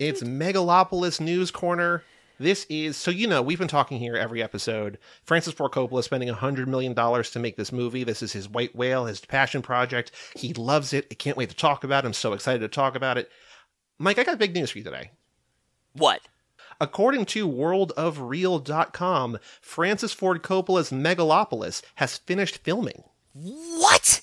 It's 0.00 0.22
Megalopolis 0.22 1.20
News 1.20 1.50
Corner. 1.50 2.02
This 2.40 2.66
is 2.68 2.96
so 2.96 3.10
you 3.10 3.26
know 3.26 3.42
we've 3.42 3.58
been 3.58 3.66
talking 3.68 3.98
here 3.98 4.14
every 4.16 4.42
episode. 4.42 4.98
Francis 5.24 5.54
Ford 5.54 5.72
Coppola 5.72 5.98
is 6.00 6.04
spending 6.04 6.28
hundred 6.28 6.68
million 6.68 6.94
dollars 6.94 7.30
to 7.32 7.38
make 7.38 7.56
this 7.56 7.72
movie. 7.72 8.04
This 8.04 8.22
is 8.22 8.32
his 8.32 8.48
White 8.48 8.76
Whale, 8.76 9.06
his 9.06 9.20
passion 9.20 9.60
project. 9.60 10.12
He 10.36 10.54
loves 10.54 10.92
it. 10.92 11.06
I 11.10 11.14
can't 11.14 11.36
wait 11.36 11.50
to 11.50 11.56
talk 11.56 11.82
about 11.84 12.04
it. 12.04 12.06
I'm 12.06 12.12
so 12.12 12.32
excited 12.32 12.60
to 12.60 12.68
talk 12.68 12.94
about 12.94 13.18
it. 13.18 13.28
Mike, 13.98 14.18
I 14.18 14.24
got 14.24 14.38
big 14.38 14.54
news 14.54 14.70
for 14.70 14.78
you 14.78 14.84
today. 14.84 15.10
What? 15.94 16.20
According 16.80 17.24
to 17.26 17.48
worldofreal.com, 17.48 19.38
Francis 19.60 20.12
Ford 20.12 20.42
Coppola's 20.44 20.90
Megalopolis 20.90 21.82
has 21.96 22.18
finished 22.18 22.58
filming. 22.58 23.02
What? 23.32 24.20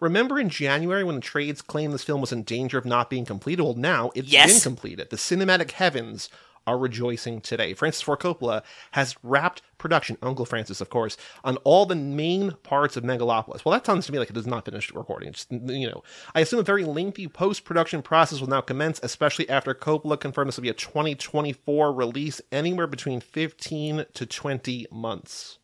Remember 0.00 0.40
in 0.40 0.48
January 0.48 1.04
when 1.04 1.14
the 1.14 1.20
trades 1.20 1.62
claimed 1.62 1.94
this 1.94 2.02
film 2.02 2.20
was 2.20 2.32
in 2.32 2.42
danger 2.42 2.78
of 2.78 2.84
not 2.84 3.08
being 3.08 3.24
completed? 3.24 3.62
Well, 3.62 3.74
now 3.74 4.10
it's 4.16 4.26
Yes. 4.28 4.52
been 4.54 4.60
completed. 4.62 5.10
The 5.10 5.16
cinematic 5.16 5.70
heavens 5.72 6.28
are 6.66 6.78
rejoicing 6.78 7.40
today. 7.40 7.74
Francis 7.74 8.02
Ford 8.02 8.20
Coppola 8.20 8.62
has 8.92 9.16
wrapped 9.22 9.62
production, 9.78 10.16
Uncle 10.22 10.44
Francis, 10.44 10.80
of 10.80 10.90
course, 10.90 11.16
on 11.44 11.56
all 11.58 11.86
the 11.86 11.96
main 11.96 12.52
parts 12.62 12.96
of 12.96 13.04
Megalopolis. 13.04 13.64
Well, 13.64 13.72
that 13.72 13.84
sounds 13.84 14.06
to 14.06 14.12
me 14.12 14.18
like 14.18 14.30
it 14.30 14.36
is 14.36 14.46
not 14.46 14.64
finished 14.64 14.92
recording. 14.92 15.30
It's, 15.30 15.46
you 15.50 15.88
know, 15.88 16.02
I 16.34 16.40
assume 16.40 16.60
a 16.60 16.64
very 16.64 16.84
lengthy 16.84 17.26
post-production 17.28 18.02
process 18.02 18.40
will 18.40 18.48
now 18.48 18.60
commence, 18.60 19.00
especially 19.02 19.48
after 19.48 19.74
Coppola 19.74 20.18
confirmed 20.20 20.48
this 20.48 20.56
will 20.56 20.62
be 20.62 20.68
a 20.68 20.74
2024 20.74 21.92
release, 21.92 22.40
anywhere 22.52 22.86
between 22.86 23.20
15 23.20 24.06
to 24.12 24.26
20 24.26 24.86
months. 24.90 25.58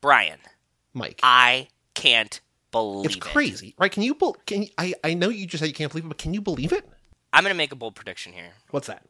Brian, 0.00 0.38
Mike. 0.92 1.20
I 1.22 1.68
can't 1.94 2.40
believe 2.72 3.06
It's 3.06 3.14
it. 3.16 3.20
crazy, 3.20 3.74
right? 3.78 3.90
Can 3.92 4.02
you? 4.02 4.14
Can 4.46 4.66
I? 4.76 4.94
I 5.04 5.14
know 5.14 5.28
you 5.28 5.46
just 5.46 5.60
said 5.60 5.68
you 5.68 5.74
can't 5.74 5.92
believe 5.92 6.04
it, 6.04 6.08
but 6.08 6.18
can 6.18 6.34
you 6.34 6.40
believe 6.40 6.72
it? 6.72 6.86
I'm 7.32 7.42
going 7.42 7.52
to 7.54 7.56
make 7.56 7.72
a 7.72 7.76
bold 7.76 7.94
prediction 7.94 8.32
here. 8.32 8.50
What's 8.70 8.86
that? 8.88 9.04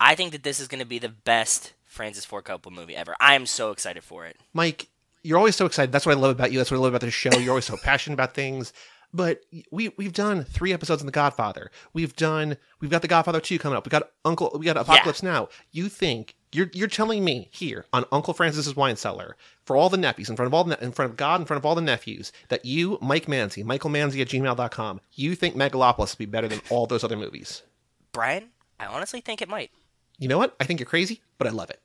I 0.00 0.14
think 0.14 0.32
that 0.32 0.42
this 0.42 0.60
is 0.60 0.68
going 0.68 0.80
to 0.80 0.86
be 0.86 0.98
the 0.98 1.08
best 1.08 1.72
Francis 1.84 2.24
Ford 2.24 2.44
Coppola 2.44 2.72
movie 2.72 2.96
ever. 2.96 3.14
I 3.20 3.34
am 3.34 3.46
so 3.46 3.70
excited 3.70 4.02
for 4.02 4.26
it. 4.26 4.36
Mike, 4.52 4.88
you're 5.22 5.38
always 5.38 5.56
so 5.56 5.66
excited. 5.66 5.92
That's 5.92 6.06
what 6.06 6.16
I 6.16 6.20
love 6.20 6.32
about 6.32 6.52
you. 6.52 6.58
That's 6.58 6.70
what 6.70 6.76
I 6.78 6.80
love 6.80 6.92
about 6.92 7.00
this 7.00 7.14
show. 7.14 7.36
You're 7.38 7.50
always 7.50 7.64
so 7.64 7.76
passionate 7.82 8.14
about 8.14 8.34
things. 8.34 8.72
But 9.14 9.42
we 9.70 9.90
we've 9.96 10.12
done 10.12 10.42
three 10.42 10.72
episodes 10.72 11.00
on 11.00 11.06
The 11.06 11.12
Godfather. 11.12 11.70
We've 11.92 12.16
done 12.16 12.56
we've 12.80 12.90
got 12.90 13.00
The 13.00 13.08
Godfather 13.08 13.40
two 13.40 13.60
coming 13.60 13.76
up. 13.76 13.86
We 13.86 13.90
got 13.90 14.10
Uncle 14.24 14.56
we 14.58 14.66
got 14.66 14.76
Apocalypse 14.76 15.22
Now. 15.22 15.48
You 15.70 15.88
think 15.88 16.34
you're 16.50 16.68
you're 16.72 16.88
telling 16.88 17.24
me 17.24 17.48
here 17.52 17.86
on 17.92 18.04
Uncle 18.10 18.34
Francis's 18.34 18.74
wine 18.74 18.96
cellar 18.96 19.36
for 19.64 19.76
all 19.76 19.88
the 19.88 19.96
nephews 19.96 20.28
in 20.28 20.34
front 20.34 20.48
of 20.48 20.54
all 20.54 20.64
the 20.64 20.82
in 20.82 20.90
front 20.90 21.12
of 21.12 21.16
God 21.16 21.40
in 21.40 21.46
front 21.46 21.58
of 21.58 21.64
all 21.64 21.76
the 21.76 21.80
nephews 21.80 22.32
that 22.48 22.64
you 22.64 22.98
Mike 23.00 23.26
Manzi 23.26 23.64
Michael 23.64 23.90
Manzi 23.90 24.20
at 24.20 24.28
gmail.com 24.28 25.00
you 25.14 25.36
think 25.36 25.54
Megalopolis 25.54 26.14
would 26.14 26.18
be 26.18 26.26
better 26.26 26.48
than 26.48 26.60
all 26.68 26.88
those 26.88 27.04
other 27.04 27.16
movies? 27.16 27.62
Brian, 28.10 28.48
I 28.80 28.86
honestly 28.86 29.20
think 29.20 29.40
it 29.40 29.48
might. 29.48 29.70
You 30.18 30.28
know 30.28 30.38
what? 30.38 30.54
I 30.60 30.64
think 30.64 30.80
you're 30.80 30.86
crazy, 30.86 31.20
but 31.38 31.46
I 31.46 31.50
love 31.50 31.70
it. 31.70 31.80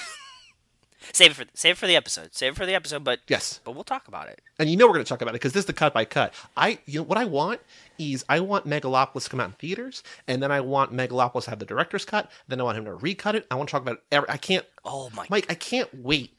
Save 1.13 1.31
it 1.31 1.35
for 1.35 1.45
save 1.55 1.73
it 1.73 1.79
for 1.79 1.87
the 1.87 1.97
episode. 1.97 2.35
Save 2.35 2.53
it 2.53 2.57
for 2.57 2.67
the 2.67 2.75
episode, 2.75 3.03
but 3.03 3.21
Yes. 3.29 3.61
but 3.65 3.73
we'll 3.73 3.83
talk 3.83 4.09
about 4.09 4.29
it. 4.29 4.41
and 4.59 4.69
you 4.71 4.77
know 4.77 4.87
we're 4.87 4.93
going 4.93 5.05
to 5.05 5.09
talk 5.09 5.23
about 5.23 5.31
it 5.31 5.41
because 5.41 5.53
this 5.53 5.61
is 5.63 5.67
the 5.67 5.73
cut 5.73 5.95
by 5.95 6.05
cut. 6.05 6.35
I, 6.57 6.79
you 6.85 7.01
know, 7.01 7.05
what 7.05 7.17
I 7.19 7.25
want 7.25 7.61
is 7.99 8.25
I 8.29 8.41
want 8.41 8.67
Megalopolis 8.69 9.25
to 9.25 9.31
come 9.31 9.41
out 9.41 9.47
in 9.49 9.53
theaters, 9.55 10.03
and 10.29 10.43
then 10.43 10.53
I 10.53 10.61
want 10.61 10.93
Megalopolis 10.93 11.45
to 11.45 11.51
have 11.51 11.59
the 11.61 11.65
director's 11.67 12.05
cut. 12.05 12.31
Then 12.47 12.61
I 12.61 12.65
want 12.65 12.77
him 12.79 12.85
to 12.85 12.95
recut 12.95 13.35
it. 13.35 13.47
I 13.51 13.55
want 13.55 13.69
to 13.69 13.73
talk 13.73 13.83
about 13.83 13.95
it. 13.95 14.03
Every, 14.13 14.29
I 14.29 14.37
can't, 14.37 14.67
Oh 14.85 15.09
my 15.15 15.27
Mike. 15.31 15.47
I 15.51 15.55
can't 15.55 15.89
wait 15.95 16.35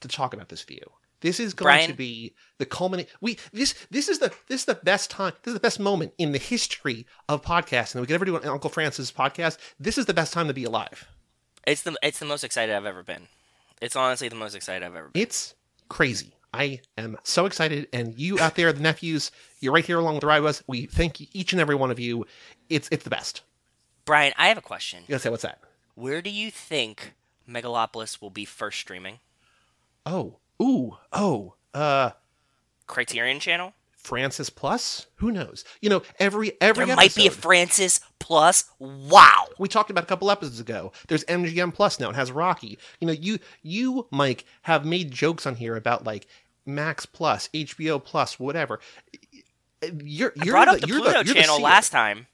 to 0.00 0.08
talk 0.08 0.34
about 0.34 0.48
this 0.50 0.62
view. 0.62 0.84
This 1.20 1.38
is 1.40 1.54
going 1.54 1.66
Brian? 1.76 1.90
to 1.90 1.96
be 1.96 2.34
the 2.58 2.66
culminate. 2.66 3.08
We 3.20 3.38
this 3.52 3.74
this 3.90 4.08
is 4.08 4.18
the 4.18 4.32
this 4.48 4.62
is 4.62 4.64
the 4.64 4.74
best 4.76 5.10
time. 5.10 5.32
This 5.42 5.52
is 5.52 5.54
the 5.54 5.60
best 5.60 5.78
moment 5.78 6.12
in 6.18 6.32
the 6.32 6.38
history 6.38 7.06
of 7.28 7.42
podcasting 7.42 7.94
that 7.94 8.00
we 8.00 8.06
could 8.06 8.14
ever 8.14 8.24
do 8.24 8.36
on 8.36 8.46
Uncle 8.46 8.70
Francis 8.70 9.12
podcast. 9.12 9.58
This 9.78 9.98
is 9.98 10.06
the 10.06 10.14
best 10.14 10.32
time 10.32 10.48
to 10.48 10.54
be 10.54 10.64
alive. 10.64 11.06
It's 11.66 11.82
the 11.82 11.94
it's 12.02 12.18
the 12.18 12.26
most 12.26 12.44
excited 12.44 12.74
I've 12.74 12.86
ever 12.86 13.02
been. 13.02 13.28
It's 13.82 13.96
honestly 13.96 14.28
the 14.28 14.34
most 14.36 14.54
excited 14.54 14.84
I've 14.84 14.96
ever 14.96 15.08
been. 15.08 15.22
It's 15.22 15.54
crazy. 15.88 16.34
I 16.52 16.80
am 16.98 17.16
so 17.22 17.46
excited, 17.46 17.86
and 17.92 18.18
you 18.18 18.40
out 18.40 18.56
there, 18.56 18.72
the 18.72 18.80
nephews, 18.80 19.30
you're 19.60 19.72
right 19.72 19.84
here 19.84 19.98
along 20.00 20.14
with 20.14 20.22
the 20.22 20.26
ride 20.26 20.42
us. 20.42 20.64
We 20.66 20.86
thank 20.86 21.20
each 21.34 21.52
and 21.52 21.60
every 21.60 21.76
one 21.76 21.90
of 21.92 22.00
you. 22.00 22.26
It's 22.68 22.88
it's 22.90 23.04
the 23.04 23.10
best. 23.10 23.42
Brian, 24.04 24.32
I 24.36 24.48
have 24.48 24.58
a 24.58 24.62
question. 24.62 25.02
You 25.06 25.12
gotta 25.12 25.20
say 25.22 25.30
what's 25.30 25.42
that? 25.42 25.60
Where 25.94 26.22
do 26.22 26.30
you 26.30 26.50
think 26.50 27.14
Megalopolis 27.48 28.20
will 28.20 28.30
be 28.30 28.44
first 28.44 28.80
streaming? 28.80 29.20
Oh, 30.06 30.38
ooh, 30.60 30.96
oh, 31.12 31.54
uh, 31.74 32.10
Criterion 32.86 33.40
Channel? 33.40 33.72
Francis 34.02 34.50
Plus. 34.50 35.06
Who 35.16 35.30
knows? 35.30 35.64
You 35.80 35.90
know, 35.90 36.02
every 36.18 36.52
every 36.60 36.86
There 36.86 36.96
might 36.96 37.14
be 37.14 37.26
a 37.26 37.30
Francis 37.30 38.00
Plus. 38.18 38.64
Wow. 38.78 39.46
we 39.58 39.68
talked 39.68 39.90
about 39.90 40.04
a 40.04 40.06
couple 40.06 40.30
episodes 40.30 40.58
ago. 40.58 40.92
There's 41.08 41.24
MGM 41.24 41.74
Plus 41.74 42.00
now. 42.00 42.10
It 42.10 42.16
has 42.16 42.32
Rocky. 42.32 42.78
You 43.00 43.06
know, 43.06 43.12
you 43.12 43.38
you 43.62 44.06
Mike 44.10 44.44
have 44.62 44.84
made 44.84 45.10
jokes 45.10 45.46
on 45.46 45.56
here 45.56 45.76
about 45.76 46.04
like 46.04 46.26
Max 46.64 47.04
Plus, 47.06 47.48
HBO 47.48 48.02
Plus, 48.02 48.40
whatever. 48.40 48.80
You're 50.02 50.32
you're 50.36 50.52
brought 50.54 50.66
the, 50.66 50.72
up 50.72 50.80
the 50.80 50.86
Pluto 50.86 51.22
the 51.22 51.34
channel 51.34 51.60
last 51.60 51.90
time. 51.90 52.26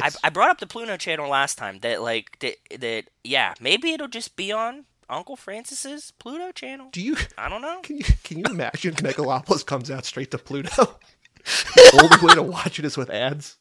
I, 0.00 0.10
I 0.24 0.30
brought 0.30 0.50
up 0.50 0.58
the 0.58 0.66
Pluto 0.66 0.96
channel 0.96 1.28
last 1.28 1.58
time 1.58 1.80
that 1.80 2.02
like 2.02 2.38
that, 2.40 2.56
that 2.80 3.04
yeah 3.22 3.54
maybe 3.60 3.92
it'll 3.92 4.08
just 4.08 4.36
be 4.36 4.50
on 4.50 4.86
Uncle 5.08 5.36
Francis's 5.36 6.12
Pluto 6.18 6.52
channel. 6.52 6.88
do 6.92 7.00
you 7.02 7.16
I 7.36 7.48
don't 7.48 7.62
know. 7.62 7.80
Can 7.82 7.98
you 7.98 8.04
can 8.24 8.38
you 8.38 8.44
imagine 8.50 8.94
Megalopolis 8.94 9.64
comes 9.66 9.90
out 9.90 10.04
straight 10.04 10.30
to 10.30 10.38
Pluto? 10.38 10.70
the 11.44 12.00
only 12.02 12.26
way 12.26 12.34
to 12.34 12.42
watch 12.42 12.78
it 12.78 12.84
is 12.84 12.96
with 12.96 13.10
ads. 13.10 13.56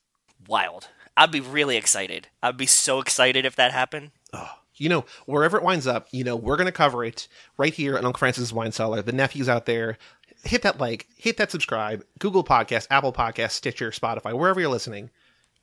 Wild. 0.48 0.88
I'd 1.18 1.32
be 1.32 1.42
really 1.42 1.78
excited. 1.78 2.28
I'd 2.42 2.58
be 2.58 2.66
so 2.66 3.00
excited 3.00 3.46
if 3.46 3.56
that 3.58 3.72
happened. 3.74 4.12
Oh, 4.34 4.50
You 4.76 4.90
know, 4.90 5.06
wherever 5.26 5.58
it 5.58 5.64
winds 5.64 5.88
up, 5.88 6.08
you 6.12 6.24
know, 6.24 6.36
we're 6.36 6.58
gonna 6.58 6.72
cover 6.72 7.04
it 7.04 7.28
right 7.58 7.74
here 7.74 7.96
at 7.98 8.06
Uncle 8.06 8.20
Francis's 8.20 8.54
Wine 8.54 8.72
Cellar. 8.72 9.02
The 9.02 9.12
nephews 9.12 9.50
out 9.50 9.66
there, 9.66 9.98
hit 10.44 10.62
that 10.62 10.80
like, 10.80 11.08
hit 11.18 11.38
that 11.38 11.52
subscribe, 11.52 12.04
Google 12.20 12.44
Podcast, 12.44 12.88
Apple 12.90 13.14
Podcast, 13.14 13.52
Stitcher, 13.52 13.92
Spotify, 13.92 14.34
wherever 14.38 14.60
you're 14.60 14.70
listening. 14.70 15.10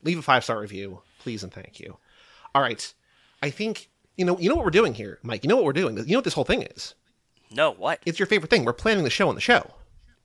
Leave 0.03 0.19
a 0.19 0.23
five 0.23 0.45
star 0.45 0.61
review, 0.61 1.03
please 1.19 1.43
and 1.43 1.53
thank 1.53 1.81
you. 1.81 1.97
All 2.55 2.63
right. 2.63 2.93
I 3.43 3.51
think 3.51 3.89
you 4.19 4.25
know 4.27 4.39
you 4.39 4.49
know 4.49 4.55
what 4.57 4.65
we're 4.65 4.71
doing 4.71 4.95
here, 4.95 5.19
Mike. 5.23 5.43
You 5.45 5.49
know 5.49 5.57
what 5.57 5.65
we're 5.65 5.73
doing. 5.73 5.97
You 5.97 6.05
know 6.13 6.19
what 6.19 6.25
this 6.25 6.35
whole 6.35 6.45
thing 6.45 6.63
is. 6.63 6.95
No, 7.51 7.71
what? 7.73 8.01
It's 8.05 8.19
your 8.19 8.27
favorite 8.27 8.51
thing. 8.51 8.65
We're 8.67 8.75
planning 8.75 9.05
the 9.05 9.11
show 9.11 9.29
on 9.31 9.35
the 9.35 9.41
show. 9.41 9.71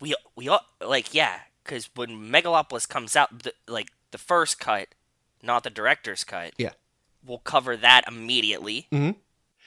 we 0.02 0.14
we 0.36 0.50
all 0.50 0.66
like 0.86 1.14
yeah 1.14 1.40
because 1.64 1.90
when 1.96 2.10
megalopolis 2.30 2.88
comes 2.90 3.16
out 3.16 3.44
the, 3.44 3.54
like 3.68 3.92
the 4.12 4.18
first 4.18 4.60
cut 4.60 4.88
not 5.42 5.64
the 5.64 5.70
director's 5.70 6.24
cut 6.26 6.52
Yeah. 6.58 6.72
we'll 7.26 7.38
cover 7.38 7.78
that 7.78 8.04
immediately 8.08 8.88
mm-hmm. 8.92 9.12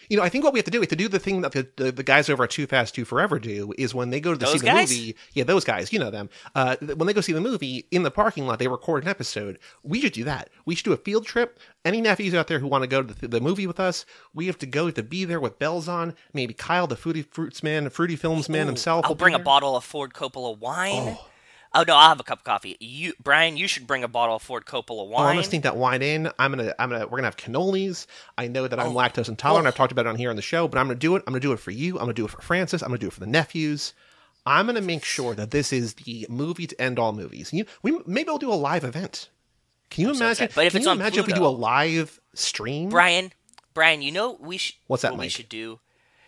You 0.08 0.16
know, 0.16 0.22
I 0.22 0.28
think 0.28 0.44
what 0.44 0.52
we 0.52 0.58
have 0.58 0.64
to 0.64 0.70
do, 0.70 0.80
we 0.80 0.84
have 0.84 0.90
to 0.90 0.96
do 0.96 1.08
the 1.08 1.18
thing 1.18 1.40
that 1.42 1.52
the, 1.52 1.68
the, 1.76 1.92
the 1.92 2.02
guys 2.02 2.28
over 2.28 2.44
at 2.44 2.50
Too 2.50 2.66
Fast, 2.66 2.94
Too 2.94 3.04
Forever 3.04 3.38
do, 3.38 3.72
is 3.78 3.94
when 3.94 4.10
they 4.10 4.20
go 4.20 4.32
to 4.32 4.38
the, 4.38 4.46
see 4.46 4.52
Those 4.52 4.60
the 4.60 4.66
guys? 4.66 4.90
movie. 4.90 5.16
Yeah, 5.32 5.44
those 5.44 5.64
guys, 5.64 5.92
you 5.92 5.98
know 5.98 6.10
them. 6.10 6.28
Uh, 6.54 6.76
when 6.80 7.06
they 7.06 7.12
go 7.12 7.20
see 7.20 7.32
the 7.32 7.40
movie 7.40 7.86
in 7.90 8.02
the 8.02 8.10
parking 8.10 8.46
lot, 8.46 8.58
they 8.58 8.68
record 8.68 9.02
an 9.04 9.08
episode. 9.08 9.58
We 9.82 10.00
should 10.00 10.12
do 10.12 10.24
that. 10.24 10.50
We 10.64 10.74
should 10.74 10.84
do 10.84 10.92
a 10.92 10.96
field 10.96 11.26
trip. 11.26 11.58
Any 11.84 12.00
nephews 12.00 12.34
out 12.34 12.48
there 12.48 12.58
who 12.58 12.66
want 12.66 12.82
to 12.82 12.88
go 12.88 13.02
to 13.02 13.14
the, 13.14 13.28
the 13.28 13.40
movie 13.40 13.66
with 13.66 13.80
us, 13.80 14.04
we 14.34 14.46
have 14.46 14.58
to 14.58 14.66
go 14.66 14.90
to 14.90 15.02
be 15.02 15.24
there 15.24 15.40
with 15.40 15.58
bells 15.58 15.88
on. 15.88 16.14
Maybe 16.32 16.54
Kyle, 16.54 16.86
the 16.86 16.96
Fruity 16.96 17.22
Fruits 17.22 17.62
man, 17.62 17.88
Fruity 17.90 18.16
Films 18.16 18.48
man 18.48 18.64
Ooh, 18.64 18.68
himself. 18.68 19.06
i'll 19.06 19.14
bring 19.14 19.34
a 19.34 19.38
bottle 19.38 19.76
of 19.76 19.84
ford 19.84 20.12
coppola 20.12 20.58
wine 20.58 21.16
oh. 21.16 21.26
Oh, 21.78 21.84
no 21.86 21.94
i'll 21.94 22.08
have 22.08 22.20
a 22.20 22.24
cup 22.24 22.38
of 22.38 22.44
coffee 22.44 22.76
you 22.80 23.12
brian 23.22 23.56
you 23.56 23.68
should 23.68 23.86
bring 23.86 24.02
a 24.02 24.08
bottle 24.08 24.36
of 24.36 24.42
ford 24.42 24.64
coppola 24.64 25.00
Oh, 25.00 25.04
I'm 25.04 25.10
wine 25.10 25.34
gonna 25.36 25.44
sneak 25.44 25.62
that 25.62 25.76
wine 25.76 26.02
in. 26.02 26.30
I'm 26.38 26.50
gonna, 26.52 26.74
I'm 26.78 26.90
gonna, 26.90 27.04
we're 27.06 27.18
gonna 27.18 27.26
have 27.26 27.36
cannolis. 27.36 28.06
I 28.38 28.48
know 28.48 28.66
that 28.66 28.80
I'm 28.80 28.88
Oh. 28.88 28.92
lactose 28.94 29.28
intolerant. 29.28 29.66
Oh. 29.66 29.68
I've 29.68 29.74
talked 29.76 29.92
about 29.92 30.06
it 30.06 30.08
on 30.08 30.16
here 30.16 30.30
on 30.30 30.36
the 30.36 30.42
show, 30.42 30.66
but 30.68 30.78
I'm 30.78 30.86
gonna 30.86 30.98
do 30.98 31.14
it. 31.16 31.22
I'm 31.26 31.32
gonna 31.32 31.40
do 31.40 31.52
it 31.52 31.60
for 31.60 31.70
you. 31.70 31.94
I'm 31.94 32.02
gonna 32.04 32.14
do 32.14 32.24
it 32.24 32.30
for 32.30 32.40
Francis. 32.40 32.82
I'm 32.82 32.88
gonna 32.88 32.98
do 32.98 33.08
it 33.08 33.12
for 33.12 33.20
the 33.20 33.26
nephews. 33.26 33.92
I'm 34.46 34.66
gonna 34.66 34.80
make 34.80 35.04
sure 35.04 35.34
that 35.34 35.50
this 35.50 35.72
is 35.72 35.94
the 35.94 36.26
movie 36.30 36.66
to 36.66 36.80
end 36.80 36.98
all 36.98 37.12
movies. 37.12 37.52
You, 37.52 37.66
we 37.82 37.98
maybe 38.06 38.28
we'll 38.28 38.38
do 38.38 38.52
a 38.52 38.54
live 38.54 38.84
event. 38.84 39.28
Can 39.90 40.02
you 40.02 40.14
so 40.14 40.24
imagine? 40.24 40.44
excited. 40.44 40.54
But 40.54 40.66
if 40.66 40.72
can 40.72 40.78
it's 40.78 40.86
you 40.86 40.90
on 40.92 40.96
imagine 41.00 41.20
if 41.20 41.26
we 41.26 41.32
do 41.32 41.44
a 41.46 41.48
live 41.48 42.20
stream? 42.34 42.88
brian 42.88 43.32
brian 43.74 44.02
you 44.02 44.12
know 44.12 44.36
we 44.40 44.56
should 44.56 44.76
What's 44.86 45.02
that, 45.02 45.12
what 45.12 45.20
we 45.20 45.28
should 45.28 45.48
do 45.48 45.80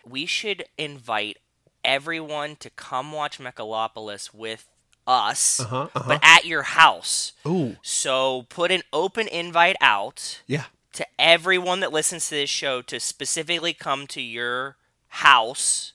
we 0.07 0.27
should 0.27 0.65
invite 0.79 1.39
everyone 1.85 2.57
to 2.57 2.71
come 2.71 3.13
watch 3.13 3.39
megalopolis 3.39 4.33
with 4.35 4.67
us 5.09 5.59
Uh-huh, 5.61 5.89
uh-huh. 5.95 6.05
but 6.07 6.21
at 6.23 6.45
your 6.45 6.63
house 6.63 7.33
Ooh, 7.47 7.77
So 7.83 8.43
put 8.49 8.71
an 8.71 8.83
open 8.93 9.27
invite 9.27 9.77
out 9.81 10.43
yeah. 10.47 10.65
to 10.93 11.07
everyone 11.19 11.81
that 11.81 11.93
listens 11.93 12.29
to 12.29 12.35
this 12.37 12.51
show 12.51 12.83
to 12.83 13.01
specifically 13.01 13.73
come 13.73 14.07
to 14.09 14.21
your 14.23 14.77
house 15.09 15.95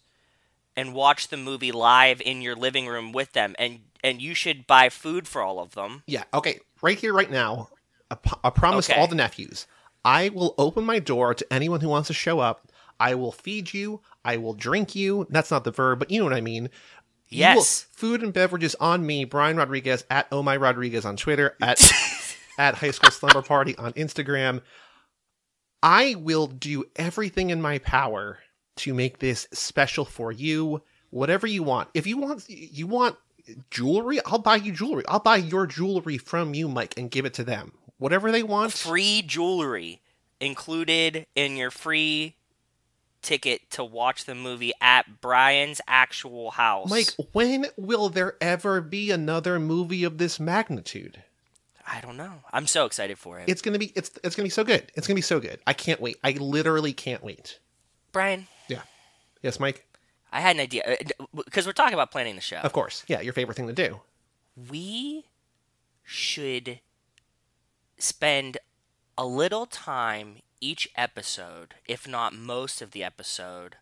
and 0.76 0.94
watch 0.94 1.28
the 1.28 1.38
movie 1.38 1.72
live 1.72 2.20
in 2.22 2.42
your 2.42 2.56
living 2.56 2.88
room 2.88 3.12
with 3.12 3.34
them 3.34 3.56
and 3.60 3.80
and 4.04 4.22
you 4.22 4.34
should 4.34 4.68
buy 4.68 4.90
food 4.90 5.30
for 5.30 5.42
all 5.42 5.60
of 5.62 5.76
them. 5.76 6.04
Yeah. 6.08 6.24
Okay. 6.34 6.60
Right 6.82 6.98
here, 7.00 7.14
right 7.14 7.32
now, 7.32 7.70
a, 8.12 8.18
p- 8.18 8.32
a 8.44 8.52
promise 8.52 8.88
to 8.88 8.92
Okay. 8.92 9.00
all 9.00 9.08
the 9.08 9.16
nephews. 9.16 9.66
I 10.04 10.28
will 10.28 10.54
open 10.58 10.84
my 10.84 11.00
door 11.00 11.34
to 11.34 11.54
anyone 11.54 11.80
who 11.80 11.88
wants 11.88 12.08
to 12.08 12.14
show 12.14 12.40
up. 12.42 12.68
I 13.00 13.16
will 13.16 13.32
feed 13.32 13.74
you. 13.74 14.02
I 14.26 14.36
will 14.36 14.56
drink 14.56 14.94
you. 14.94 15.26
That's 15.30 15.52
not 15.52 15.64
the 15.64 15.72
verb, 15.72 16.00
but 16.00 16.12
you 16.12 16.20
know 16.20 16.26
what 16.26 16.34
I 16.34 16.42
mean. 16.42 16.70
You 17.34 17.46
will- 17.48 17.56
Yes. 17.56 17.88
food 17.92 18.22
and 18.24 18.32
beverages 18.34 18.76
on 18.80 19.06
me, 19.06 19.26
Brian 19.26 19.58
Rodriguez 19.58 20.06
at 20.10 20.28
Oh 20.32 20.44
My 20.44 20.56
Rodriguez 20.58 21.06
on 21.06 21.18
Twitter 21.18 21.56
at 21.62 21.82
at 22.58 22.76
High 22.76 22.92
School 22.92 23.12
Slumber 23.12 23.42
Party 23.42 23.76
on 23.78 23.94
Instagram. 23.94 24.62
I 25.82 26.16
will 26.18 26.48
do 26.48 26.86
everything 26.96 27.50
in 27.50 27.62
my 27.62 27.80
power 27.80 28.40
to 28.78 28.94
make 28.94 29.20
this 29.20 29.48
special 29.52 30.06
for 30.06 30.32
you. 30.32 30.82
Whatever 31.10 31.46
you 31.46 31.62
want. 31.64 31.90
If 31.94 32.08
you 32.08 32.18
want, 32.18 32.46
you 32.50 32.88
want 32.88 33.18
jewelry, 33.70 34.20
I'll 34.26 34.40
buy 34.40 34.56
you 34.56 34.72
jewelry. 34.72 35.04
I'll 35.08 35.20
buy 35.20 35.36
your 35.38 35.68
jewelry 35.68 36.18
from 36.18 36.54
you, 36.54 36.68
Mike, 36.68 36.94
and 36.98 37.12
give 37.12 37.26
it 37.26 37.34
to 37.36 37.44
them. 37.44 37.74
Whatever 37.98 38.32
they 38.32 38.44
want. 38.44 38.72
Free 38.74 39.22
jewelry 39.22 40.02
included 40.40 41.26
in 41.36 41.56
your 41.58 41.70
free 41.72 42.36
ticket 43.24 43.70
to 43.72 43.84
watch 43.84 44.26
the 44.26 44.36
movie 44.36 44.74
at 44.80 45.22
Brian's 45.22 45.82
actual 45.88 46.52
house. 46.52 46.90
Mike, 46.90 47.10
when 47.32 47.66
will 47.78 48.10
there 48.10 48.36
ever 48.42 48.82
be 48.82 49.10
another 49.10 49.60
movie 49.60 50.04
of 50.04 50.18
this 50.20 50.40
magnitude? 50.40 51.24
I 51.88 52.00
don't 52.02 52.18
know. 52.18 52.44
I'm 52.54 52.68
so 52.68 52.86
excited 52.86 53.18
for 53.18 53.40
it. 53.40 53.50
It's 53.50 53.62
gonna 53.62 53.80
be 53.80 53.92
it's 53.96 54.12
it's 54.24 54.36
gonna 54.36 54.46
be 54.46 54.50
so 54.52 54.64
good. 54.64 54.92
It's 54.96 55.08
gonna 55.08 55.16
be 55.16 55.22
so 55.22 55.40
good. 55.40 55.60
I 55.68 55.74
can't 55.74 56.00
wait. 56.00 56.18
I 56.24 56.32
literally 56.32 56.94
can't 56.94 57.24
wait. 57.24 57.60
Brian, 58.12 58.48
Yeah. 58.68 58.82
Yes, 59.42 59.60
Mike. 59.60 59.86
I 60.32 60.40
had 60.40 60.56
an 60.56 60.62
idea 60.62 60.84
uh, 61.20 61.26
because 61.36 61.66
we're 61.66 61.74
talking 61.74 61.94
about 61.94 62.12
planning 62.12 62.36
the 62.36 62.42
show. 62.42 62.58
Of 62.58 62.74
course. 62.74 63.04
Yeah, 63.08 63.22
your 63.22 63.34
favorite 63.34 63.56
thing 63.56 63.68
to 63.68 63.74
do. 63.74 64.02
we 64.70 65.26
should 66.04 66.80
spend 67.98 68.58
a 69.18 69.26
little 69.26 69.66
time 69.66 70.38
each 70.64 70.90
episode, 70.96 71.76
if 71.86 72.08
not 72.08 72.34
most 72.34 72.82
of 72.82 72.92
the 72.92 73.04
episode, 73.04 73.76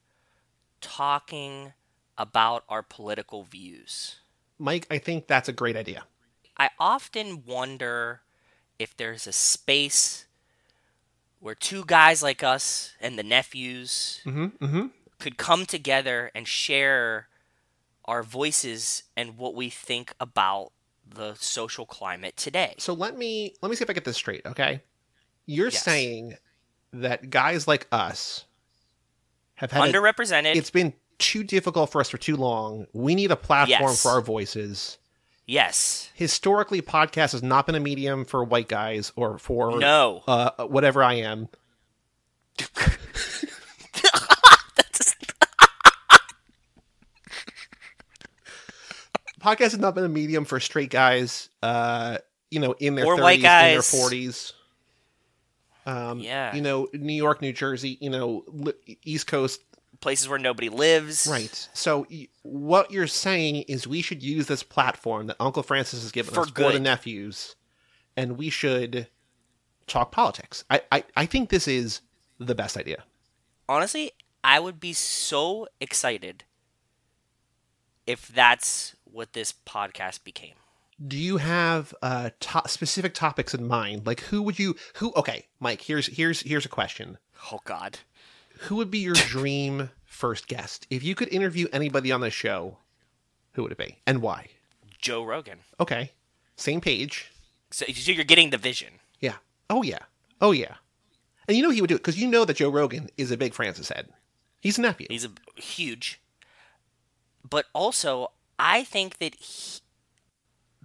talking 0.82 1.74
about 2.18 2.64
our 2.70 2.82
political 2.84 3.44
views. 3.44 4.20
Mike, 4.58 4.88
I 4.90 4.98
think 4.98 5.28
that's 5.28 5.50
a 5.50 5.54
great 5.54 5.76
idea. 5.76 6.04
I 6.58 6.70
often 6.80 7.44
wonder 7.46 8.22
if 8.80 8.96
there's 8.98 9.28
a 9.28 9.32
space 9.32 10.26
where 11.40 11.56
two 11.56 11.84
guys 11.86 12.22
like 12.22 12.44
us 12.44 12.94
and 13.00 13.18
the 13.18 13.24
nephews 13.24 14.22
Mm-hmm. 14.26 14.66
Mm-hmm. 14.66 14.86
could 15.20 15.38
come 15.38 15.66
together 15.66 16.32
and 16.36 16.48
share 16.48 17.28
our 18.06 18.24
voices 18.24 19.04
and 19.16 19.38
what 19.38 19.56
we 19.56 19.70
think 19.70 20.14
about 20.20 20.72
the 21.08 21.34
social 21.36 21.86
climate 21.86 22.38
today. 22.38 22.76
So 22.78 22.94
let 22.94 23.18
me 23.18 23.54
let 23.62 23.70
me 23.70 23.76
see 23.76 23.84
if 23.84 23.90
I 23.90 23.94
get 23.94 24.06
this 24.06 24.18
straight, 24.18 24.46
okay? 24.46 24.82
You're 25.46 25.70
Yes. 25.70 25.84
saying 25.84 26.36
that 26.94 27.30
guys 27.30 27.68
like 27.68 27.88
us 27.92 28.46
have 29.56 29.72
had 29.72 29.90
a- 29.90 29.94
Underrepresented. 29.94 30.56
it's 30.56 30.72
been 30.72 30.94
too 31.20 31.44
difficult 31.44 31.92
for 31.92 32.02
us 32.02 32.10
for 32.10 32.18
too 32.18 32.36
long. 32.36 32.88
We 32.94 33.16
need 33.16 33.32
a 33.32 33.36
platform 33.36 33.82
Yes. 33.92 34.02
for 34.02 34.10
our 34.10 34.22
voices. 34.22 34.98
yes. 35.46 36.10
Historically, 36.16 36.82
podcast 36.82 37.34
has 37.34 37.44
not 37.44 37.66
been 37.66 37.76
a 37.76 37.80
medium 37.80 38.26
for 38.26 38.44
white 38.44 38.68
guys 38.68 39.12
or 39.16 39.38
for 39.38 39.78
No. 39.80 40.24
uh, 40.28 40.66
whatever 40.66 41.04
I 41.04 41.16
am. 41.16 41.50
Podcast 49.40 49.72
has 49.72 49.80
not 49.80 49.96
been 49.96 50.04
a 50.06 50.10
medium 50.10 50.46
for 50.46 50.60
straight 50.60 50.90
guys, 50.92 51.50
uh, 51.64 52.18
you 52.52 52.60
know, 52.60 52.74
in 52.74 52.96
their 52.96 53.06
Or 53.06 53.18
30s, 53.18 53.22
white 53.22 53.36
in 53.38 53.42
their 53.44 53.80
40s. 53.80 54.54
Um, 55.86 56.20
Yeah. 56.20 56.56
You 56.56 56.62
know, 56.62 56.88
New 56.94 57.14
York, 57.14 57.42
New 57.42 57.54
Jersey, 57.54 57.98
you 58.02 58.10
know, 58.10 58.44
li- 58.48 58.98
East 59.04 59.28
Coast, 59.28 59.62
places 60.00 60.28
where 60.30 60.40
nobody 60.40 60.70
lives. 60.70 61.28
Right. 61.30 61.70
So 61.74 62.06
y- 62.10 62.28
what 62.44 62.92
you're 62.92 63.08
saying 63.08 63.64
is 63.64 63.88
we 63.88 64.02
should 64.02 64.22
use 64.24 64.48
this 64.48 64.64
platform 64.64 65.28
that 65.28 65.38
Uncle 65.40 65.64
Francis 65.64 66.02
has 66.02 66.12
given 66.12 66.34
For 66.34 66.42
us 66.42 66.50
for 66.50 66.72
the 66.72 66.80
nephews, 66.80 67.56
and 68.18 68.38
we 68.38 68.50
should 68.50 69.08
talk 69.88 70.12
politics. 70.12 70.64
I, 70.70 70.82
I 70.92 71.04
I 71.16 71.26
think 71.26 71.50
this 71.50 71.68
is 71.68 72.02
the 72.40 72.56
best 72.56 72.78
idea. 72.78 73.04
Honestly, 73.70 74.12
I 74.44 74.60
would 74.60 74.80
be 74.80 74.94
so 74.94 75.68
excited 75.80 76.44
if 78.08 78.28
that's 78.28 78.96
what 79.04 79.34
this 79.34 79.54
podcast 79.66 80.24
became. 80.24 80.56
Do 81.06 81.18
you 81.18 81.38
have 81.38 81.94
uh 82.02 82.30
to- 82.40 82.68
specific 82.68 83.14
topics 83.14 83.54
in 83.54 83.68
mind? 83.68 84.06
Like 84.06 84.22
who 84.22 84.42
would 84.44 84.60
you 84.60 84.76
who? 84.96 85.12
Okay, 85.16 85.48
Mike. 85.60 85.82
Here's 85.82 86.08
here's 86.08 86.42
here's 86.42 86.66
a 86.66 86.70
question. 86.70 87.18
Oh 87.52 87.60
God. 87.64 88.00
Who 88.66 88.76
would 88.76 88.92
be 88.92 89.00
your 89.00 89.14
dream 89.16 89.90
first 90.06 90.48
guest 90.48 90.86
if 90.90 91.04
you 91.04 91.16
could 91.16 91.30
interview 91.30 91.68
anybody 91.74 92.12
on 92.12 92.22
the 92.22 92.30
show? 92.30 92.78
Who 93.54 93.64
would 93.64 93.72
it 93.72 93.78
be 93.78 93.98
and 94.06 94.22
why? 94.22 94.48
Joe 95.00 95.24
Rogan. 95.24 95.60
Okay, 95.80 96.12
same 96.56 96.80
page. 96.82 97.32
So, 97.72 97.86
so 97.88 98.12
you're 98.12 98.24
getting 98.24 98.52
the 98.52 98.58
vision. 98.58 99.00
Yeah. 99.20 99.36
Oh 99.70 99.82
yeah. 99.82 100.00
Oh 100.40 100.52
yeah. 100.52 100.76
And 101.48 101.58
you 101.58 101.64
know 101.64 101.72
he 101.72 101.82
would 101.82 101.88
do 101.88 101.96
it 101.96 102.00
because 102.00 102.20
you 102.20 102.28
know 102.28 102.46
that 102.46 102.58
Joe 102.58 102.70
Rogan 102.70 103.10
is 103.18 103.32
a 103.32 103.38
big 103.38 103.54
Francis 103.56 103.90
head. 103.90 104.10
He's 104.62 104.78
a 104.78 104.82
nephew. 104.82 105.08
He's 105.10 105.26
a 105.26 105.32
huge. 105.60 106.22
But 107.48 107.66
also, 107.74 108.32
I 108.60 108.84
think 108.84 109.18
that 109.18 109.34
he, 109.36 109.80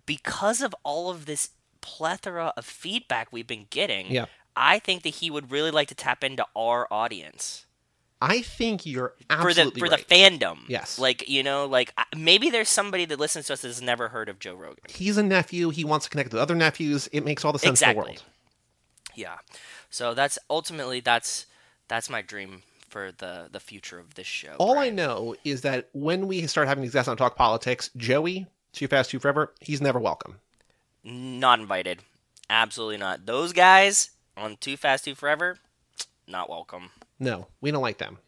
because 0.06 0.62
of 0.62 0.74
all 0.82 1.10
of 1.10 1.26
this 1.26 1.50
plethora 1.80 2.52
of 2.56 2.64
feedback 2.64 3.32
we've 3.32 3.46
been 3.46 3.66
getting, 3.70 4.10
Yeah. 4.10 4.26
I 4.56 4.78
think 4.78 5.02
that 5.02 5.10
he 5.16 5.30
would 5.30 5.50
really 5.50 5.70
like 5.70 5.88
to 5.88 5.94
tap 5.94 6.24
into 6.24 6.46
our 6.56 6.88
audience 6.90 7.66
I 8.20 8.40
think 8.42 8.86
you're 8.86 9.10
for 9.10 9.24
the 9.28 9.32
absolutely 9.34 9.80
for 9.80 9.88
right. 9.88 10.08
the 10.08 10.14
fandom. 10.14 10.60
Yes. 10.68 10.98
like 10.98 11.28
you 11.28 11.42
know, 11.42 11.66
like 11.66 11.92
maybe 12.16 12.50
there's 12.50 12.68
somebody 12.68 13.04
that 13.04 13.18
listens 13.18 13.46
to 13.46 13.52
us 13.52 13.60
that 13.60 13.68
has 13.68 13.82
never 13.82 14.08
heard 14.08 14.28
of 14.28 14.38
Joe 14.38 14.54
Rogan. 14.54 14.84
He's 14.88 15.18
a 15.18 15.22
nephew. 15.22 15.70
He 15.70 15.84
wants 15.84 16.06
to 16.06 16.10
connect 16.10 16.32
with 16.32 16.40
other 16.40 16.54
nephews. 16.54 17.08
It 17.12 17.24
makes 17.24 17.44
all 17.44 17.52
the 17.52 17.58
sense 17.58 17.82
in 17.82 17.90
the 17.90 17.94
world. 17.94 18.22
Yeah, 19.14 19.36
so 19.90 20.14
that's 20.14 20.38
ultimately 20.48 21.00
that's 21.00 21.46
that's 21.88 22.08
my 22.08 22.22
dream 22.22 22.62
for 22.88 23.12
the 23.12 23.48
the 23.50 23.60
future 23.60 23.98
of 23.98 24.14
this 24.14 24.26
show. 24.26 24.54
All 24.58 24.78
I 24.78 24.90
know 24.90 25.36
is 25.44 25.60
that 25.62 25.88
when 25.92 26.26
we 26.26 26.46
start 26.46 26.68
having 26.68 26.82
these 26.82 26.92
guests 26.92 27.08
on 27.08 27.16
Talk 27.18 27.36
Politics, 27.36 27.90
Joey, 27.96 28.46
Too 28.76 28.86
Fast, 28.86 29.10
Too 29.10 29.18
Forever, 29.18 29.52
he's 29.60 29.80
never 29.80 29.98
welcome. 29.98 30.36
Not 31.02 31.60
invited. 31.60 32.02
Absolutely 32.50 32.98
not. 32.98 33.24
Those 33.24 33.52
guys 33.52 34.10
on 34.36 34.56
Too 34.58 34.76
Fast, 34.76 35.06
Too 35.06 35.14
Forever, 35.14 35.58
not 36.28 36.50
welcome. 36.50 36.90
No, 37.18 37.48
we 37.60 37.70
don't 37.70 37.82
like 37.82 37.98
them. 37.98 38.18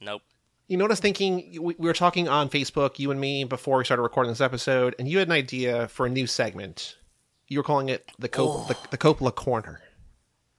Nope. 0.00 0.22
You 0.66 0.76
know 0.76 0.84
what 0.84 0.90
I 0.90 0.94
was 0.94 1.00
thinking? 1.00 1.52
We 1.62 1.76
we 1.78 1.86
were 1.86 1.92
talking 1.92 2.28
on 2.28 2.50
Facebook, 2.50 2.98
you 2.98 3.12
and 3.12 3.20
me, 3.20 3.44
before 3.44 3.78
we 3.78 3.84
started 3.84 4.02
recording 4.02 4.32
this 4.32 4.40
episode, 4.40 4.96
and 4.98 5.06
you 5.06 5.18
had 5.18 5.28
an 5.28 5.32
idea 5.32 5.86
for 5.86 6.06
a 6.06 6.10
new 6.10 6.26
segment. 6.26 6.96
You 7.46 7.60
were 7.60 7.64
calling 7.64 7.88
it 7.88 8.10
the 8.18 8.28
Cop- 8.28 8.48
oh. 8.48 8.64
the, 8.66 8.76
the 8.90 8.98
Coppola 8.98 9.32
Corner. 9.32 9.80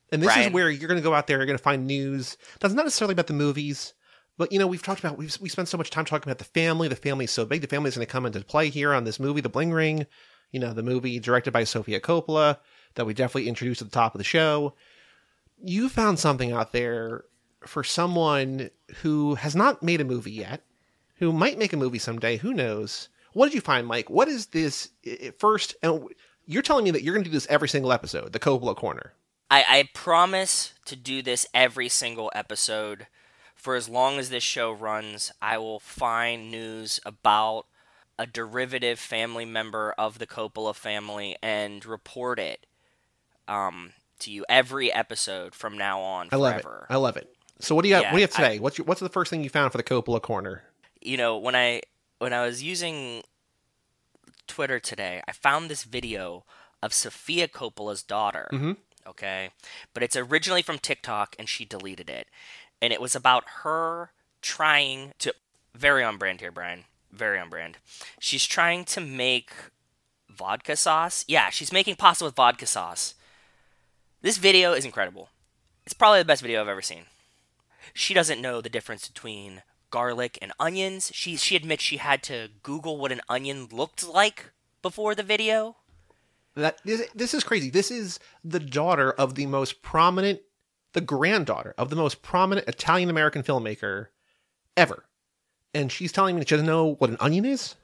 And 0.10 0.24
this 0.24 0.38
is 0.38 0.54
where 0.54 0.70
you're 0.70 0.88
going 0.88 1.02
to 1.02 1.04
go 1.04 1.14
out 1.14 1.28
there, 1.28 1.38
you're 1.38 1.46
going 1.46 1.58
to 1.58 1.64
find 1.64 1.86
news 1.86 2.38
that's 2.62 2.74
not 2.74 2.86
necessarily 2.86 3.12
about 3.12 3.28
the 3.28 3.34
movies, 3.34 3.94
but 4.38 4.52
you 4.52 4.60
know, 4.60 4.68
we've 4.68 4.84
talked 4.84 5.00
about, 5.00 5.18
we've, 5.18 5.36
we 5.42 5.50
spent 5.50 5.68
so 5.68 5.78
much 5.78 5.90
time 5.90 6.06
talking 6.06 6.30
about 6.30 6.38
the 6.38 6.46
family. 6.46 6.88
The 6.88 6.96
family's 6.96 7.32
so 7.32 7.46
big. 7.46 7.62
The 7.62 7.68
family's 7.68 7.96
going 7.96 8.06
to 8.06 8.12
come 8.12 8.26
into 8.26 8.42
play 8.42 8.70
here 8.70 8.94
on 8.94 9.04
this 9.04 9.20
movie, 9.20 9.42
The 9.42 9.50
Bling 9.50 9.72
Ring, 9.72 10.06
you 10.52 10.60
know, 10.60 10.74
the 10.74 10.84
movie 10.84 11.20
directed 11.20 11.52
by 11.52 11.64
Sofia 11.64 12.00
Coppola 12.00 12.58
that 12.96 13.06
we 13.06 13.14
definitely 13.14 13.50
introduced 13.50 13.82
at 13.82 13.90
the 13.90 13.96
top 13.96 14.14
of 14.14 14.20
the 14.20 14.24
show. 14.24 14.74
You 15.62 15.90
found 15.90 16.20
something 16.20 16.52
out 16.52 16.72
there 16.72 17.26
for 17.66 17.84
someone 17.84 18.70
who 19.02 19.36
has 19.36 19.56
not 19.56 19.82
made 19.84 20.02
a 20.02 20.06
movie 20.06 20.32
yet, 20.32 20.64
who 21.16 21.34
might 21.34 21.58
make 21.58 21.74
a 21.74 21.78
movie 21.78 22.00
someday. 22.00 22.38
Who 22.38 22.54
knows? 22.54 23.10
What 23.34 23.48
did 23.48 23.56
you 23.56 23.62
find, 23.62 23.88
Mike? 23.88 24.10
What 24.10 24.28
is 24.28 24.48
this 24.48 24.90
first? 25.38 25.76
And 25.82 26.08
you're 26.46 26.62
telling 26.62 26.86
me 26.86 26.92
that 26.92 27.04
you're 27.04 27.14
going 27.14 27.24
to 27.24 27.30
do 27.30 27.36
this 27.36 27.48
every 27.48 27.70
single 27.70 27.92
episode, 27.92 28.34
the 28.34 28.40
Coppola 28.40 28.76
Corner. 28.76 29.14
I, 29.50 29.66
I 29.68 29.90
promise 29.94 30.74
to 30.86 30.96
do 30.96 31.22
this 31.22 31.46
every 31.54 31.90
single 31.90 32.32
episode. 32.36 33.08
For 33.68 33.76
as 33.76 33.90
long 33.90 34.18
as 34.18 34.30
this 34.30 34.46
show 34.46 34.72
runs, 34.72 35.30
I 35.42 35.58
will 35.58 35.82
find 35.82 36.50
news 36.50 37.02
about 37.06 37.66
a 38.18 38.26
derivative 38.26 38.98
family 38.98 39.44
member 39.44 39.94
of 39.98 40.20
the 40.20 40.26
Coppola 40.26 40.74
family 40.74 41.36
and 41.44 41.86
report 41.86 42.40
it 42.40 42.66
um, 43.46 43.92
to 44.20 44.32
you 44.32 44.46
every 44.48 44.90
episode 44.94 45.54
from 45.54 45.78
now 45.78 46.00
on 46.00 46.30
I 46.32 46.38
love 46.38 46.56
it. 46.56 46.66
I 46.90 46.96
love 46.96 47.18
it. 47.18 47.28
So 47.60 47.76
what 47.76 47.82
do 47.84 47.90
you 47.90 47.96
got? 47.96 48.04
Yeah, 48.04 48.12
what 48.14 48.18
do 48.20 48.22
you 48.22 48.28
have 48.28 48.40
I- 48.40 48.48
today? 48.48 48.60
what's 48.60 48.78
your, 48.78 48.86
what's 48.86 49.02
the 49.02 49.10
first 49.10 49.30
thing 49.30 49.44
you 49.44 49.50
found 49.50 49.74
for 49.74 49.78
the 49.78 49.84
Coppola 49.84 50.22
Corner? 50.22 50.64
you 51.02 51.18
know 51.18 51.38
when 51.38 51.54
i 51.54 51.82
when 52.20 52.32
i 52.34 52.44
was 52.46 52.64
using 52.64 53.22
twitter 54.48 54.80
today 54.80 55.22
i 55.28 55.32
found 55.34 55.70
this 55.70 55.84
video 55.84 56.44
of 56.82 56.92
sofia 56.94 57.48
coppola's 57.48 58.02
daughter 58.02 58.48
Mhm. 58.52 58.78
okay 59.06 59.50
but 59.94 60.02
it's 60.02 60.16
originally 60.16 60.64
from 60.64 60.80
tiktok 60.80 61.36
and 61.38 61.48
she 61.48 61.66
deleted 61.66 62.10
it 62.10 62.28
and 62.82 62.94
it 62.94 63.02
was 63.02 63.16
about 63.16 63.44
her 63.64 64.12
trying 64.42 65.14
to 65.20 65.34
very 65.74 66.04
on 66.04 66.18
brand 66.18 66.42
here 66.42 66.52
brian 66.52 66.84
very 67.12 67.40
on 67.40 67.50
brand 67.50 67.78
she's 68.20 68.46
trying 68.46 68.84
to 68.84 69.02
make 69.02 69.52
vodka 70.30 70.76
sauce 70.76 71.26
yeah 71.28 71.50
she's 71.50 71.74
making 71.74 71.96
pasta 71.96 72.24
with 72.24 72.36
vodka 72.36 72.66
sauce 72.66 73.16
this 74.22 74.38
video 74.38 74.74
is 74.74 74.86
incredible 74.86 75.30
it's 75.86 75.94
probably 75.94 76.20
the 76.20 76.26
best 76.26 76.42
video 76.42 76.62
i've 76.62 76.68
ever 76.68 76.82
seen 76.82 77.04
she 77.94 78.14
doesn't 78.14 78.42
know 78.42 78.62
the 78.62 78.70
difference 78.70 79.08
between 79.08 79.64
garlic 79.90 80.38
and 80.42 80.52
onions. 80.60 81.12
She 81.14 81.36
she 81.38 81.56
admits 81.56 81.84
she 81.84 81.98
had 81.98 82.24
to 82.24 82.50
Google 82.64 82.98
what 82.98 83.12
an 83.12 83.22
onion 83.30 83.68
looked 83.72 84.08
like 84.08 84.52
before 84.82 85.16
the 85.16 85.24
video. 85.24 85.78
That 86.56 86.82
this, 86.84 87.08
this 87.14 87.34
is 87.34 87.44
crazy. 87.44 87.70
This 87.70 87.92
is 87.92 88.20
the 88.44 88.60
daughter 88.60 89.12
of 89.12 89.36
the 89.36 89.46
most 89.46 89.82
prominent 89.82 90.42
the 90.94 91.02
granddaughter 91.02 91.74
of 91.78 91.90
the 91.90 91.96
most 91.96 92.22
prominent 92.22 92.68
Italian 92.68 93.10
American 93.10 93.44
filmmaker 93.44 94.08
ever. 94.76 95.06
And 95.74 95.92
she's 95.92 96.12
telling 96.12 96.36
me 96.36 96.40
that 96.42 96.50
she 96.50 96.56
doesn't 96.56 96.66
know 96.68 96.96
what 96.96 97.10
an 97.10 97.18
onion 97.20 97.46
is? 97.46 97.76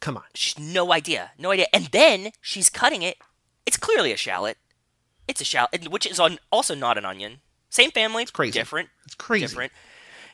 Come 0.00 0.16
on. 0.16 0.24
She's 0.34 0.58
no 0.58 0.92
idea, 0.92 1.32
no 1.38 1.50
idea. 1.50 1.66
And 1.72 1.86
then 1.86 2.30
she's 2.40 2.68
cutting 2.68 3.02
it. 3.02 3.16
It's 3.66 3.76
clearly 3.76 4.12
a 4.12 4.16
shallot. 4.16 4.58
It's 5.26 5.40
a 5.40 5.44
shallot, 5.44 5.88
which 5.88 6.06
is 6.06 6.20
on, 6.20 6.38
also 6.52 6.74
not 6.74 6.98
an 6.98 7.04
onion. 7.04 7.40
Same 7.70 7.90
family, 7.90 8.22
it's 8.22 8.30
crazy. 8.30 8.52
different. 8.52 8.90
It's 9.06 9.14
crazy. 9.14 9.46
Different. 9.46 9.72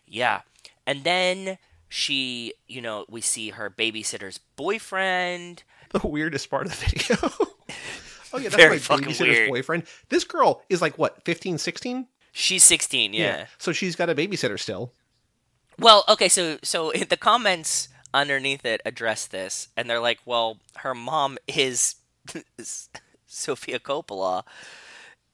Yeah. 0.06 0.40
And 0.86 1.04
then 1.04 1.58
she, 1.88 2.54
you 2.66 2.82
know, 2.82 3.06
we 3.08 3.20
see 3.20 3.50
her 3.50 3.70
babysitter's 3.70 4.38
boyfriend. 4.56 5.62
The 5.92 6.06
weirdest 6.06 6.48
part 6.50 6.66
of 6.66 6.78
the 6.78 6.86
video. 6.86 7.30
Oh, 8.32 8.38
yeah, 8.38 8.44
that's 8.44 8.56
Very 8.56 8.74
my 8.74 8.78
fucking 8.78 9.08
babysitter's 9.08 9.48
boyfriend. 9.48 9.84
This 10.08 10.24
girl 10.24 10.62
is 10.68 10.80
like, 10.80 10.98
what, 10.98 11.24
15, 11.24 11.58
16? 11.58 12.06
She's 12.32 12.62
16, 12.64 13.12
yeah. 13.12 13.46
So 13.58 13.72
she's 13.72 13.96
got 13.96 14.08
a 14.08 14.14
babysitter 14.14 14.58
still. 14.58 14.92
Well, 15.80 16.04
okay, 16.08 16.28
so 16.28 16.58
so 16.62 16.92
the 17.08 17.16
comments 17.16 17.88
underneath 18.12 18.64
it 18.64 18.80
address 18.84 19.26
this, 19.26 19.68
and 19.76 19.88
they're 19.88 20.00
like, 20.00 20.20
"Well, 20.24 20.58
her 20.78 20.94
mom 20.94 21.38
is 21.48 21.96
Sofia 23.26 23.78
Coppola, 23.78 24.44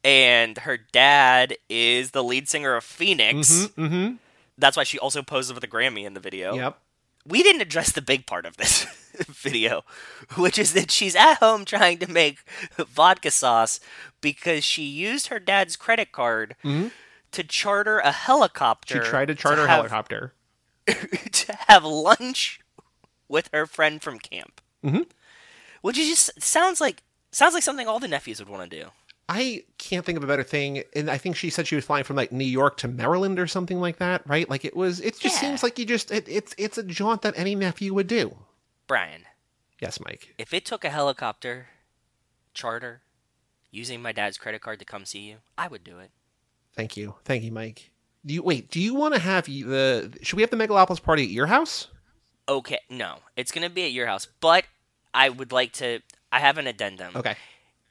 and 0.04 0.58
her 0.58 0.76
dad 0.76 1.56
is 1.68 2.12
the 2.12 2.22
lead 2.22 2.48
singer 2.48 2.76
of 2.76 2.84
Phoenix. 2.84 3.68
Mm-hmm. 3.76 4.14
That's 4.56 4.76
why 4.76 4.84
she 4.84 4.98
also 4.98 5.22
poses 5.22 5.52
with 5.52 5.64
a 5.64 5.68
Grammy 5.68 6.04
in 6.04 6.14
the 6.14 6.20
video. 6.20 6.54
Yep. 6.54 6.78
We 7.26 7.42
didn't 7.42 7.62
address 7.62 7.92
the 7.92 8.02
big 8.02 8.26
part 8.26 8.46
of 8.46 8.56
this 8.56 8.84
video, 9.28 9.82
which 10.36 10.58
is 10.58 10.72
that 10.74 10.90
she's 10.90 11.16
at 11.16 11.34
home 11.36 11.64
trying 11.64 11.98
to 11.98 12.10
make 12.10 12.38
vodka 12.78 13.30
sauce 13.30 13.80
because 14.20 14.64
she 14.64 14.82
used 14.84 15.26
her 15.28 15.38
dad's 15.40 15.76
credit 15.76 16.12
card 16.12 16.54
to 17.32 17.42
charter 17.44 17.98
a 17.98 18.12
helicopter. 18.12 18.94
Mm-hmm. 18.96 19.04
She 19.04 19.10
tried 19.10 19.28
to 19.28 19.34
charter 19.34 19.64
a 19.64 19.68
have- 19.68 19.76
helicopter. 19.78 20.32
to 20.86 21.56
have 21.66 21.84
lunch 21.84 22.60
with 23.28 23.48
her 23.52 23.66
friend 23.66 24.00
from 24.00 24.18
camp. 24.20 24.60
Mhm. 24.84 25.06
Which 25.82 25.98
is 25.98 26.08
just 26.08 26.40
sounds 26.42 26.80
like 26.80 27.02
sounds 27.32 27.54
like 27.54 27.62
something 27.64 27.88
all 27.88 27.98
the 27.98 28.06
nephews 28.08 28.38
would 28.38 28.48
want 28.48 28.70
to 28.70 28.82
do. 28.82 28.88
I 29.28 29.64
can't 29.78 30.04
think 30.06 30.16
of 30.16 30.22
a 30.24 30.26
better 30.26 30.42
thing. 30.44 30.82
And 30.94 31.10
I 31.10 31.18
think 31.18 31.34
she 31.36 31.50
said 31.50 31.66
she 31.66 31.74
was 31.74 31.84
flying 31.84 32.04
from 32.04 32.16
like 32.16 32.30
New 32.30 32.44
York 32.44 32.76
to 32.78 32.88
Maryland 32.88 33.38
or 33.38 33.46
something 33.46 33.80
like 33.80 33.98
that, 33.98 34.22
right? 34.28 34.48
Like 34.48 34.64
it 34.64 34.76
was, 34.76 35.00
it 35.00 35.18
just 35.18 35.34
Yeah. 35.42 35.48
seems 35.48 35.62
like 35.62 35.78
you 35.78 35.84
just, 35.84 36.10
it, 36.12 36.28
it's, 36.28 36.54
it's 36.58 36.78
a 36.78 36.82
jaunt 36.84 37.22
that 37.22 37.34
any 37.36 37.54
nephew 37.54 37.92
would 37.94 38.06
do. 38.06 38.36
Brian, 38.86 39.22
Yes, 39.80 39.98
Mike. 40.00 40.34
if 40.38 40.54
it 40.54 40.64
took 40.64 40.84
a 40.84 40.90
helicopter 40.90 41.66
charter 42.54 43.02
using 43.70 44.00
my 44.00 44.12
dad's 44.12 44.38
credit 44.38 44.60
card 44.62 44.78
to 44.78 44.84
come 44.84 45.04
see 45.04 45.20
you, 45.20 45.38
I 45.58 45.66
would 45.68 45.82
do 45.84 45.98
it. 45.98 46.10
Thank 46.74 46.96
you. 46.96 47.16
Thank 47.24 47.42
you, 47.42 47.50
Mike. 47.52 47.90
Do 48.24 48.32
you, 48.34 48.42
wait, 48.42 48.70
do 48.70 48.80
you 48.80 48.94
want 48.94 49.14
to 49.14 49.20
have 49.20 49.46
the, 49.46 50.12
should 50.22 50.36
we 50.36 50.42
have 50.42 50.50
the 50.50 50.56
Megalopolis 50.56 51.02
party 51.02 51.24
at 51.24 51.30
your 51.30 51.46
house? 51.46 51.88
Okay, 52.48 52.78
no, 52.88 53.16
it's 53.36 53.50
gonna 53.50 53.68
be 53.70 53.84
at 53.86 53.92
your 53.92 54.06
house, 54.06 54.28
but 54.40 54.64
I 55.12 55.28
would 55.30 55.50
like 55.50 55.72
to. 55.74 56.00
I 56.30 56.38
have 56.38 56.58
an 56.58 56.68
addendum. 56.68 57.16
Okay. 57.16 57.34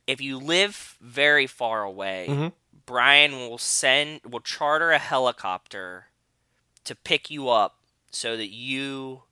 If 0.07 0.21
you 0.21 0.37
live 0.37 0.97
very 1.01 1.47
far 1.47 1.83
away, 1.83 2.27
Mhm. 2.29 2.53
Brian 2.85 3.31
will 3.33 3.57
send 3.57 4.21
will 4.23 4.39
charter 4.41 4.91
a 4.91 4.99
helicopter 4.99 6.07
to 6.83 6.93
pick 6.95 7.31
you 7.31 7.49
up 7.49 7.79
so 8.11 8.37
that 8.37 8.49
you 8.49 9.23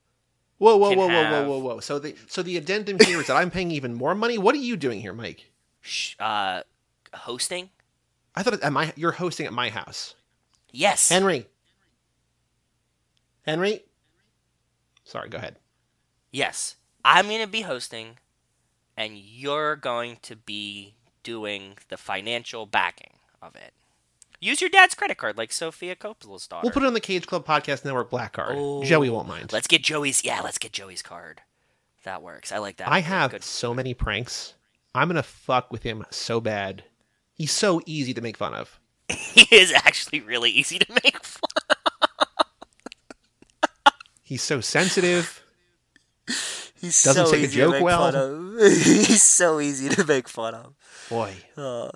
Whoa, 0.58 0.78
whoa, 0.78 0.90
whoa, 0.92 0.96
whoa, 0.96 1.08
whoa, 1.08 1.24
have- 1.24 1.48
whoa, 1.48 1.58
whoa. 1.60 1.80
So 1.82 2.00
the, 2.00 2.16
so 2.28 2.42
the 2.42 2.56
addendum 2.58 2.98
here 3.00 3.20
is 3.20 3.28
that 3.28 3.36
I'm 3.36 3.52
paying 3.52 3.70
even 3.72 3.94
more 3.94 4.16
money. 4.16 4.38
What 4.38 4.56
are 4.56 4.60
you 4.60 4.78
doing 4.78 5.02
here, 5.02 5.12
Mike? 5.14 5.52
uh, 6.20 6.62
hosting. 7.14 7.70
I 8.36 8.44
thought 8.44 8.62
at 8.64 8.72
my, 8.74 8.94
you're 8.96 9.12
hosting 9.12 9.46
at 9.46 9.52
my 9.54 9.70
house. 9.70 10.16
Yes. 10.72 11.10
Henry. 11.10 11.48
Henry. 13.46 13.84
Sorry, 15.04 15.30
go 15.30 15.38
ahead. 15.38 15.58
yes. 16.32 16.76
I'm 17.06 17.28
going 17.28 17.42
to 17.42 17.48
be 17.48 17.62
hosting, 17.64 18.18
and 18.98 19.18
you're 19.18 19.76
going 19.76 20.18
to 20.24 20.36
be 20.36 20.96
doing 21.24 21.78
the 21.90 21.98
financial 21.98 22.66
backing 22.66 23.14
of 23.42 23.56
it. 23.56 23.74
Use 24.40 24.60
your 24.60 24.70
dad's 24.70 24.94
credit 24.94 25.18
card, 25.18 25.38
like 25.38 25.54
Sofia 25.54 25.96
Coppola's 25.96 26.48
daughter. 26.48 26.64
We'll 26.64 26.74
put 26.74 26.84
it 26.84 26.88
on 26.88 26.94
the 26.94 27.00
Cage 27.00 27.28
Club 27.28 27.46
Podcast 27.46 27.86
Network 27.86 28.10
Black 28.10 28.34
Card. 28.34 28.56
Oh, 28.58 28.84
Joey 28.84 29.10
won't 29.10 29.28
mind. 29.28 29.54
Let's 29.54 29.68
get 29.68 29.84
Joey's. 29.84 30.26
Yeah, 30.26 30.42
let's 30.42 30.58
get 30.58 30.74
Joey's 30.74 31.02
card. 31.02 31.42
That 32.04 32.22
works. 32.22 32.52
I 32.52 32.58
like 32.58 32.78
that. 32.78 32.90
I 32.90 33.00
have 33.00 33.32
Good. 33.32 33.44
so 33.44 33.74
many 33.74 33.94
pranks. 33.94 34.56
I'm 34.94 35.08
gonna 35.08 35.24
fuck 35.24 35.72
with 35.72 35.84
him 35.84 36.06
so 36.10 36.42
bad. 36.42 36.84
He's 37.34 37.52
so 37.52 37.82
easy 37.86 38.14
to 38.14 38.22
make 38.22 38.38
fun 38.38 38.54
of. 38.54 38.80
He 39.34 39.48
is 39.56 39.72
actually 39.72 40.22
really 40.22 40.52
easy 40.52 40.78
to 40.78 40.86
make 41.04 41.24
fun. 41.24 41.50
Of. 41.70 41.78
He's 44.22 44.44
so 44.44 44.62
sensitive. 44.62 45.43
He's 46.84 47.02
Doesn't 47.02 47.32
take 47.32 47.46
a 47.46 47.48
joke 47.48 47.82
well. 47.82 48.12
He's 48.60 49.24
so 49.24 49.62
easy 49.62 49.88
to 49.88 50.04
make 50.06 50.28
fun 50.28 50.54
of. 50.54 50.74
Boy. 51.10 51.34
Uh, 51.56 51.90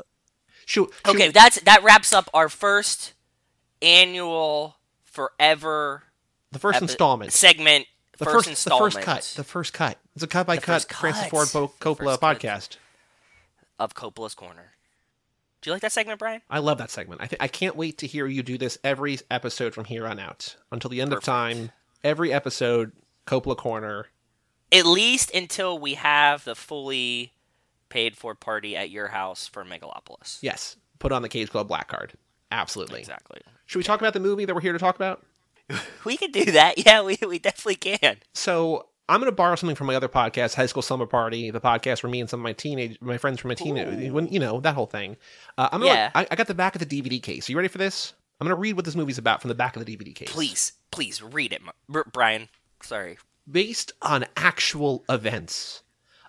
Shoot. 0.66 0.92
Okay, 1.06 1.30
that's 1.30 1.60
that 1.62 1.84
wraps 1.84 2.14
up 2.14 2.30
our 2.34 2.48
first 2.48 3.14
annual 3.82 4.78
forever 5.04 6.04
The 6.52 6.60
first 6.60 6.78
epi- 6.78 6.84
installment. 6.86 7.34
segment. 7.34 7.86
The 8.18 8.26
first, 8.26 8.48
first, 8.48 8.66
the 8.66 8.72
first 8.78 9.02
cut. 9.02 9.34
The 9.36 9.44
first 9.44 9.74
cut. 9.74 9.98
It's 10.16 10.24
a 10.24 10.28
cut 10.28 10.48
by 10.48 10.56
The 10.56 10.62
cut 10.62 10.74
first 10.84 10.94
Francis 10.94 11.24
cut. 11.24 11.30
Ford 11.30 11.50
Bo- 11.54 11.74
The 11.80 11.86
Coppola 11.86 12.06
first 12.06 12.22
cut. 12.22 12.40
podcast. 12.40 12.78
of 13.80 13.94
Coppola's 13.94 14.34
Corner. 14.36 14.72
Do 15.62 15.70
you 15.70 15.74
like 15.74 15.82
that 15.82 15.92
segment, 15.92 16.18
Brian? 16.20 16.42
I 16.50 16.60
love 16.60 16.78
that 16.80 16.90
segment. 16.92 17.22
I 17.22 17.28
th- 17.28 17.42
I 17.42 17.48
can't 17.48 17.76
wait 17.76 17.98
to 18.00 18.08
hear 18.08 18.26
you 18.26 18.42
do 18.42 18.58
this 18.58 18.78
every 18.84 19.20
episode 19.30 19.74
from 19.74 19.86
here 19.86 20.08
on 20.08 20.18
out 20.20 20.56
until 20.72 20.90
the 20.90 21.02
end 21.02 21.12
Perfect. 21.12 21.28
of 21.28 21.34
time. 21.34 21.72
Every 22.04 22.32
episode, 22.32 22.92
Coppola 23.28 23.58
Corner. 23.58 24.08
At 24.72 24.86
least 24.86 25.34
until 25.34 25.78
we 25.80 25.94
have 25.96 26.44
the 26.44 26.56
fully 26.56 27.34
paid 27.90 28.18
for 28.18 28.36
party 28.36 28.76
at 28.76 28.90
your 28.90 29.08
house 29.08 29.48
for 29.48 29.64
Megalopolis. 29.64 30.40
Yes, 30.42 30.76
put 31.00 31.12
on 31.12 31.22
the 31.22 31.30
Cage 31.30 31.50
Club 31.50 31.68
Black 31.68 31.88
Card. 31.88 32.14
Absolutely. 32.52 33.00
Exactly. 33.00 33.40
Should 33.66 33.80
we 33.80 33.84
talk 33.84 34.00
about 34.02 34.14
the 34.14 34.20
movie 34.20 34.46
that 34.46 34.54
we're 34.54 34.62
here 34.62 34.74
to 34.74 34.80
talk 34.80 34.96
about? 34.96 35.26
We 36.06 36.16
can 36.18 36.32
do 36.32 36.46
that. 36.52 36.76
Yeah, 36.86 37.02
we, 37.02 37.18
we 37.28 37.40
definitely 37.40 37.76
can. 37.76 38.18
So 38.34 38.88
I'm 39.10 39.20
going 39.20 39.30
to 39.32 39.36
borrow 39.36 39.56
something 39.56 39.76
from 39.76 39.88
my 39.88 39.96
other 39.96 40.08
podcast, 40.08 40.54
High 40.56 40.66
School 40.66 40.82
Slumber 40.82 41.06
Party, 41.06 41.52
the 41.52 41.60
podcast 41.62 42.04
where 42.04 42.10
me 42.10 42.22
and 42.22 42.30
some 42.30 42.40
of 42.40 42.44
my 42.46 42.54
teenage, 42.54 42.98
my 43.02 43.18
friends 43.18 43.40
from 43.42 43.50
my 43.50 43.56
teenage, 43.56 44.12
when 44.12 44.28
you 44.28 44.40
know 44.40 44.60
that 44.62 44.76
whole 44.76 44.86
thing. 44.86 45.18
Uh, 45.58 45.68
I'm 45.72 45.82
gonna, 45.82 45.92
Yeah. 45.94 46.12
I, 46.16 46.28
I 46.32 46.36
got 46.36 46.48
the 46.48 46.54
back 46.54 46.76
of 46.76 46.88
the 46.88 47.02
DVD 47.02 47.22
case. 47.22 47.48
Are 47.48 47.52
you 47.52 47.58
ready 47.58 47.68
for 47.68 47.78
this? 47.78 48.14
I'm 48.40 48.48
going 48.48 48.56
to 48.56 48.62
read 48.62 48.76
what 48.78 48.86
this 48.86 48.96
movie's 48.96 49.18
about 49.18 49.42
from 49.42 49.50
the 49.50 49.56
back 49.56 49.76
of 49.76 49.86
the 49.86 49.98
DVD 49.98 50.14
case. 50.14 50.32
Please, 50.32 50.74
please 50.92 51.22
read 51.22 51.52
it, 51.52 51.62
Br- 51.90 52.02
Brian. 52.14 52.48
Sorry. 52.82 53.18
Based 53.50 53.94
on 54.02 54.26
actual 54.36 55.06
events, 55.08 55.82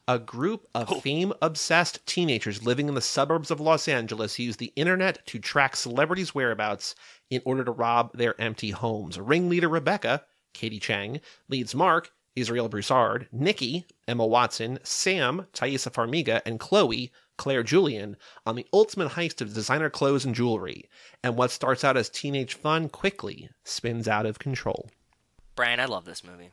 a 0.07 0.20
group 0.20 0.68
of 0.72 0.90
Oh. 0.92 1.00
fame 1.00 1.33
obsessed 1.42 2.07
teenagers 2.07 2.62
living 2.62 2.88
in 2.88 2.94
the 2.94 3.00
suburbs 3.00 3.50
of 3.50 3.59
Los 3.61 3.88
Angeles 3.88 4.38
use 4.38 4.57
the 4.57 4.72
internet 4.76 5.26
to 5.26 5.40
track 5.40 5.74
celebrities' 5.74 6.33
whereabouts 6.33 6.94
in 7.28 7.42
order 7.44 7.64
to 7.64 7.72
rob 7.72 8.16
their 8.16 8.40
empty 8.40 8.70
homes. 8.70 9.18
Ringleader 9.18 9.68
Rebecca, 9.68 10.24
Katie 10.52 10.78
Chang, 10.78 11.20
leads 11.48 11.74
Mark, 11.74 12.12
Israel 12.37 12.68
Broussard, 12.68 13.26
Nikki, 13.33 13.85
Emma 14.07 14.24
Watson, 14.24 14.78
Sam, 14.85 15.48
Taissa 15.52 15.90
Farmiga, 15.90 16.40
and 16.46 16.61
Chloe, 16.61 17.11
Claire 17.37 17.64
Julien, 17.64 18.16
on 18.46 18.54
the 18.54 18.66
ultimate 18.72 19.12
heist 19.12 19.40
of 19.40 19.54
designer 19.54 19.90
clothes 19.90 20.24
and 20.24 20.37
jewelry. 20.37 20.88
And 21.24 21.37
what 21.37 21.50
starts 21.50 21.83
out 21.83 21.96
as 21.96 22.09
teenage 22.09 22.54
fun 22.54 22.88
quickly 22.88 23.50
spins 23.64 24.07
out 24.07 24.24
of 24.24 24.38
control. 24.38 24.88
Brian, 25.57 25.81
I 25.81 25.87
love 25.87 26.04
this 26.04 26.22
movie. 26.22 26.52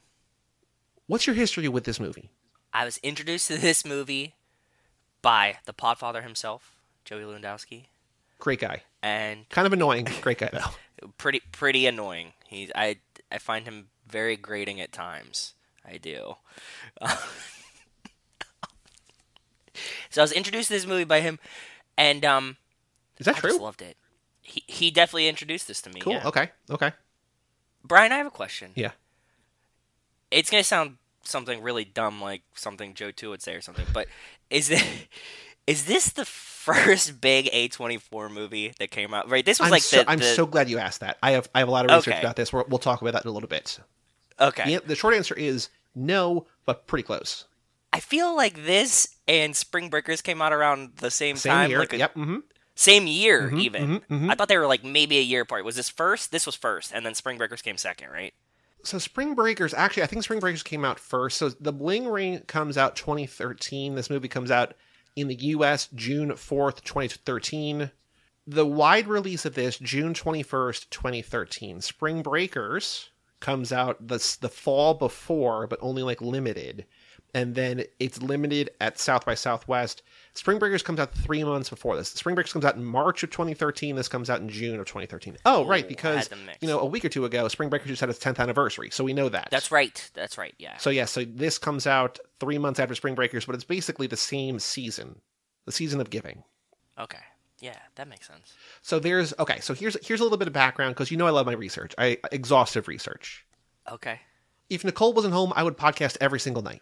What's 1.07 1.27
your 1.27 1.35
history 1.35 1.67
with 1.67 1.83
this 1.83 1.99
movie? 1.99 2.29
I 2.73 2.85
was 2.85 2.97
introduced 2.97 3.47
to 3.47 3.57
this 3.57 3.85
movie 3.85 4.35
by 5.21 5.57
the 5.65 5.73
Podfather 5.73 6.23
himself, 6.23 6.75
Joey 7.05 7.21
Lewandowski, 7.23 7.85
Great 8.39 8.59
guy. 8.59 8.83
and 9.01 9.47
Kind 9.49 9.65
of 9.65 9.73
annoying. 9.73 10.07
Great 10.21 10.39
guy 10.39 10.49
though. 10.51 11.07
pretty 11.17 11.41
pretty 11.51 11.85
annoying. 11.87 12.33
He 12.47 12.69
I 12.75 12.97
I 13.31 13.37
find 13.37 13.65
him 13.65 13.87
very 14.07 14.35
grating 14.35 14.81
at 14.81 14.91
times. 14.91 15.53
I 15.87 15.97
do. 15.97 16.35
so 20.09 20.21
I 20.21 20.23
was 20.23 20.31
introduced 20.31 20.67
to 20.69 20.73
this 20.73 20.85
movie 20.87 21.03
by 21.03 21.21
him, 21.21 21.39
and 21.97 22.23
um, 22.25 22.57
Is 23.19 23.25
that 23.25 23.35
I 23.37 23.39
true? 23.39 23.49
just 23.51 23.61
loved 23.61 23.81
it. 23.81 23.97
He 24.41 24.63
he 24.67 24.91
definitely 24.91 25.27
introduced 25.27 25.67
this 25.67 25.81
to 25.83 25.89
me. 25.89 26.01
Cool. 26.01 26.13
yeah. 26.13 26.27
Okay. 26.27 26.49
Okay. 26.69 26.91
Brian, 27.83 28.11
I 28.11 28.17
have 28.17 28.27
a 28.27 28.31
question. 28.31 28.71
Yeah. 28.75 28.91
It's 30.35 30.49
gonna 30.49 30.63
sound 30.63 30.97
something 31.23 31.61
really 31.61 31.85
dumb, 31.85 32.21
like 32.21 32.41
something 32.53 32.93
Joe 32.93 33.11
Two 33.11 33.29
would 33.31 33.41
say 33.41 33.55
or 33.55 33.61
something. 33.61 33.85
But 33.93 34.07
is 34.49 34.69
it 34.69 34.83
is 35.67 35.85
this 35.85 36.09
the 36.11 36.25
first 36.25 37.21
big 37.21 37.49
A 37.51 37.67
twenty 37.69 37.97
four 37.97 38.29
movie 38.29 38.73
that 38.79 38.91
came 38.91 39.13
out? 39.13 39.29
Right. 39.29 39.45
This 39.45 39.59
was 39.59 39.67
I'm, 39.67 39.71
like 39.71 39.81
so, 39.81 40.03
the, 40.03 40.09
I'm 40.11 40.21
so 40.21 40.45
glad 40.45 40.69
you 40.69 40.77
asked 40.77 40.99
that. 40.99 41.17
I 41.23 41.31
have 41.31 41.49
I 41.55 41.59
have 41.59 41.67
a 41.67 41.71
lot 41.71 41.85
of 41.85 41.91
research 41.91 42.13
Okay. 42.13 42.19
about 42.21 42.35
this. 42.35 42.51
We're, 42.53 42.63
we'll 42.65 42.79
talk 42.79 43.01
about 43.01 43.13
that 43.13 43.23
in 43.25 43.29
a 43.29 43.33
little 43.33 43.49
bit. 43.49 43.79
okay. 44.39 44.77
The, 44.77 44.85
the 44.87 44.95
short 44.95 45.13
answer 45.15 45.35
is 45.35 45.69
no, 45.95 46.45
but 46.65 46.85
pretty 46.87 47.03
close. 47.03 47.45
I 47.93 48.01
feel 48.01 48.35
like 48.35 48.65
this 48.65 49.07
and 49.27 49.55
Spring 49.55 49.89
Breakers 49.89 50.21
came 50.21 50.41
out 50.41 50.51
around 50.51 50.97
the 50.97 51.09
same, 51.09 51.37
Same 51.37 51.51
time. 51.53 51.69
year. 51.69 51.79
Like 51.79 51.93
a- 51.93 51.97
yep. 51.97 52.13
hmm 52.13 52.39
Same 52.75 53.07
year, 53.07 53.49
Mhm, 53.49 53.59
even. 53.61 53.87
mhm, 53.87 54.01
mhm. 54.09 54.29
I 54.29 54.35
thought 54.35 54.49
they 54.49 54.57
were 54.57 54.67
like 54.67 54.83
maybe 54.83 55.17
a 55.17 55.21
year 55.21 55.41
apart. 55.43 55.63
Was 55.63 55.77
this 55.77 55.89
first? 55.89 56.31
This 56.33 56.45
was 56.45 56.55
first, 56.55 56.91
and 56.93 57.05
then 57.05 57.15
Spring 57.15 57.37
Breakers 57.37 57.61
came 57.61 57.77
second, 57.77 58.09
right? 58.09 58.33
So 58.85 58.99
Spring 58.99 59.33
Breakers, 59.33 59.73
actually, 59.73 60.03
I 60.03 60.05
think 60.05 60.23
Spring 60.23 60.39
Breakers 60.39 60.61
came 60.61 60.85
out 60.85 60.99
first. 60.99 61.37
So 61.37 61.49
The 61.49 61.73
Bling 61.73 62.07
Ring 62.07 62.39
comes 62.41 62.77
out 62.77 62.95
2013. 62.95 63.95
This 63.95 64.11
movie 64.11 64.27
comes 64.27 64.51
out 64.51 64.75
in 65.15 65.27
the 65.27 65.35
U.S. 65.35 65.89
June 65.95 66.29
4th, 66.29 66.83
2013. 66.83 67.91
The 68.45 68.65
wide 68.65 69.07
release 69.07 69.43
of 69.43 69.55
this 69.55 69.79
June 69.79 70.13
21st, 70.13 70.89
2013. 70.91 71.81
Spring 71.81 72.21
Breakers 72.21 73.09
comes 73.39 73.73
out 73.73 74.07
the 74.07 74.37
the 74.39 74.49
fall 74.49 74.93
before, 74.93 75.65
but 75.65 75.79
only 75.81 76.03
like 76.03 76.21
limited, 76.21 76.85
and 77.33 77.55
then 77.55 77.83
it's 77.99 78.21
limited 78.21 78.69
at 78.79 78.99
South 78.99 79.25
by 79.25 79.33
Southwest. 79.33 80.03
Spring 80.35 80.59
Breakers 80.59 80.83
comes 80.83 80.99
out 80.99 81.13
three 81.13 81.43
months 81.45 81.69
before 81.69 81.95
this. 81.95 82.09
Spring 82.09 82.35
Breakers 82.35 82.51
comes 82.51 82.65
out 82.65 82.75
in 82.75 82.83
March 82.83 83.23
of 83.23 83.31
2013. 83.31 83.95
This 83.95 84.09
comes 84.09 84.29
out 84.29 84.41
in 84.41 84.49
June 84.49 84.79
of 84.79 84.85
2013. 84.85 85.37
Oh, 85.45 85.65
right, 85.65 85.87
because 85.87 86.27
had 86.27 86.27
them 86.27 86.45
mixed. 86.45 86.61
you 86.61 86.67
know 86.67 86.79
a 86.79 86.85
week 86.85 87.05
or 87.05 87.09
two 87.09 87.23
ago, 87.23 87.47
Spring 87.47 87.69
Breakers 87.69 87.87
just 87.87 88.01
had 88.01 88.09
its 88.09 88.19
10th 88.19 88.39
anniversary, 88.39 88.89
so 88.91 89.03
we 89.05 89.13
know 89.13 89.29
that. 89.29 89.47
That's 89.49 89.71
right. 89.71 90.09
That's 90.13 90.37
right. 90.37 90.53
Yeah. 90.57 90.75
So 90.77 90.89
yeah, 90.89 91.05
so 91.05 91.23
this 91.23 91.57
comes 91.57 91.87
out 91.87 92.19
three 92.39 92.57
months 92.57 92.79
after 92.81 92.93
Spring 92.95 93.15
Breakers, 93.15 93.45
but 93.45 93.55
it's 93.55 93.63
basically 93.63 94.07
the 94.07 94.17
same 94.17 94.59
season, 94.59 95.21
the 95.65 95.71
season 95.71 96.01
of 96.01 96.09
giving. 96.09 96.43
Okay. 96.99 97.19
Yeah, 97.61 97.77
that 97.95 98.09
makes 98.09 98.27
sense. 98.27 98.53
So 98.81 98.99
there's 98.99 99.33
okay. 99.39 99.61
So 99.61 99.73
here's 99.73 99.95
here's 100.05 100.19
a 100.19 100.23
little 100.23 100.37
bit 100.37 100.49
of 100.49 100.53
background 100.53 100.95
because 100.95 101.09
you 101.11 101.17
know 101.17 101.27
I 101.27 101.31
love 101.31 101.45
my 101.45 101.53
research. 101.53 101.95
I 101.97 102.17
exhaustive 102.31 102.89
research. 102.89 103.45
Okay. 103.89 104.19
If 104.69 104.83
Nicole 104.83 105.13
wasn't 105.13 105.33
home, 105.33 105.53
I 105.55 105.63
would 105.63 105.77
podcast 105.77 106.17
every 106.19 106.39
single 106.39 106.61
night. 106.61 106.81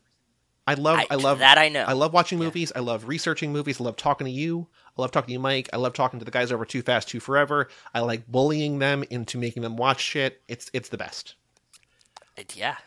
I 0.66 0.76
love 0.76 1.00
I, 1.00 1.08
I- 1.12 1.16
love 1.16 1.40
that 1.40 1.58
I 1.58 1.70
know. 1.70 1.84
I 1.84 1.94
love 1.94 2.14
watching 2.14 2.40
Yeah. 2.40 2.46
movies. 2.46 2.72
I 2.76 2.80
love 2.80 3.08
researching 3.08 3.52
movies. 3.52 3.82
I 3.82 3.84
love 3.84 3.98
talking 3.98 4.26
to 4.26 4.32
you. 4.32 4.68
I 4.98 5.02
love 5.02 5.12
talking 5.12 5.28
to 5.28 5.34
you, 5.34 5.40
Mike. 5.40 5.70
I 5.74 5.78
love 5.78 5.94
talking 5.94 6.20
to 6.20 6.26
the 6.26 6.32
guys 6.32 6.52
over 6.52 6.66
Too 6.66 6.82
Fast, 6.82 7.10
Too 7.10 7.20
Forever. 7.20 7.68
I 7.94 8.00
like 8.02 8.28
bullying 8.32 8.80
them 8.80 9.04
into 9.10 9.38
making 9.38 9.64
them 9.64 9.76
watch 9.76 10.00
shit. 10.02 10.42
It's 10.48 10.70
it's 10.74 10.90
the 10.90 10.98
best. 10.98 11.36
It, 12.38 12.56
yeah. 12.56 12.78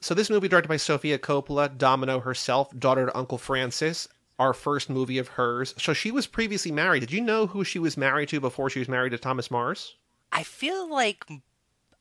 So 0.00 0.14
this 0.14 0.30
movie 0.30 0.48
directed 0.48 0.68
by 0.68 0.76
Sofia 0.78 1.18
Coppola, 1.18 1.76
Domino 1.78 2.18
herself, 2.20 2.76
daughter 2.78 3.06
to 3.06 3.16
Uncle 3.16 3.38
Francis, 3.38 4.08
our 4.38 4.52
first 4.52 4.90
movie 4.90 5.18
of 5.18 5.28
hers. 5.28 5.74
So 5.78 5.92
she 5.92 6.10
was 6.10 6.26
previously 6.26 6.72
married. 6.72 7.00
Did 7.00 7.12
you 7.12 7.20
know 7.20 7.46
who 7.46 7.62
she 7.64 7.78
was 7.78 7.96
married 7.96 8.28
to 8.30 8.40
before 8.40 8.68
she 8.68 8.80
was 8.80 8.88
married 8.88 9.10
to 9.10 9.18
Thomas 9.18 9.50
Mars? 9.50 9.94
I 10.32 10.42
feel 10.42 10.90
like 10.90 11.24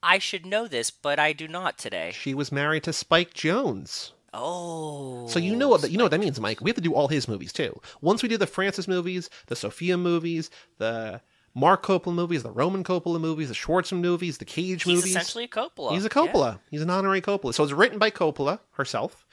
I 0.01 0.17
should 0.17 0.45
know 0.47 0.67
this, 0.67 0.89
but 0.89 1.19
I 1.19 1.32
do 1.34 1.47
not 1.47 1.77
today. 1.77 2.12
She 2.13 2.34
was 2.34 2.51
married 2.51 2.84
to 2.84 2.93
Spike 2.93 3.34
Jonze. 3.36 4.12
Oh. 4.34 5.28
So 5.28 5.39
you 5.39 5.56
know 5.56 5.67
what 5.67 5.82
that 5.82 5.91
you 5.91 5.98
know 5.98 6.06
what 6.06 6.12
that 6.12 6.20
means, 6.20 6.39
Mike. 6.39 6.62
We 6.62 6.70
have 6.70 6.76
to 6.76 6.82
do 6.82 6.94
all 6.94 7.08
his 7.08 7.28
movies 7.28 7.52
too. 7.52 7.80
Once 8.02 8.24
we 8.24 8.30
do 8.30 8.38
the 8.38 8.48
Francis 8.48 8.88
movies, 8.88 9.30
the 9.48 9.56
Sofia 9.56 9.98
movies, 9.98 10.50
the 10.78 11.22
Marc 11.54 11.84
Coppola 11.84 12.13
movies, 12.13 12.44
the 12.44 12.52
Roman 12.52 12.84
Coppola 12.84 13.20
movies, 13.20 13.50
the 13.50 13.56
Schwartzman 13.56 14.00
movies, 14.00 14.38
the 14.38 14.46
Cage 14.46 14.84
He's 14.84 14.96
movies. 14.96 15.12
essentially 15.15 15.44
a 15.46 15.48
Coppola. 15.50 15.91
He's 15.91 16.06
a 16.06 16.10
Yeah. 16.15 16.56
He's 16.70 16.82
an 16.82 16.89
honorary 16.89 17.22
Coppola. 17.22 17.54
So 17.54 17.63
it's 17.63 17.74
written 17.74 18.00
by 18.00 18.10
Coppola 18.10 18.60
herself. 18.72 19.26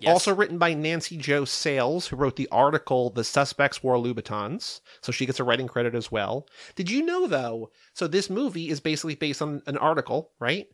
Yes. 0.00 0.10
Also 0.10 0.34
written 0.34 0.58
by 0.58 0.74
Nancy 0.74 1.16
Jo 1.16 1.44
Sales, 1.44 2.08
who 2.08 2.16
wrote 2.16 2.34
the 2.34 2.48
article 2.50 3.10
"The 3.10 3.22
Suspects 3.22 3.84
Wore 3.84 3.96
Louboutins," 3.96 4.80
so 5.00 5.12
she 5.12 5.26
gets 5.26 5.38
a 5.38 5.44
writing 5.44 5.68
credit 5.68 5.94
as 5.94 6.10
well. 6.10 6.48
Did 6.74 6.90
you 6.90 7.04
know 7.04 7.28
though? 7.28 7.70
So 7.94 8.08
this 8.08 8.28
movie 8.28 8.68
is 8.68 8.80
basically 8.80 9.14
based 9.14 9.40
on 9.40 9.62
an 9.66 9.76
article, 9.76 10.32
right? 10.40 10.66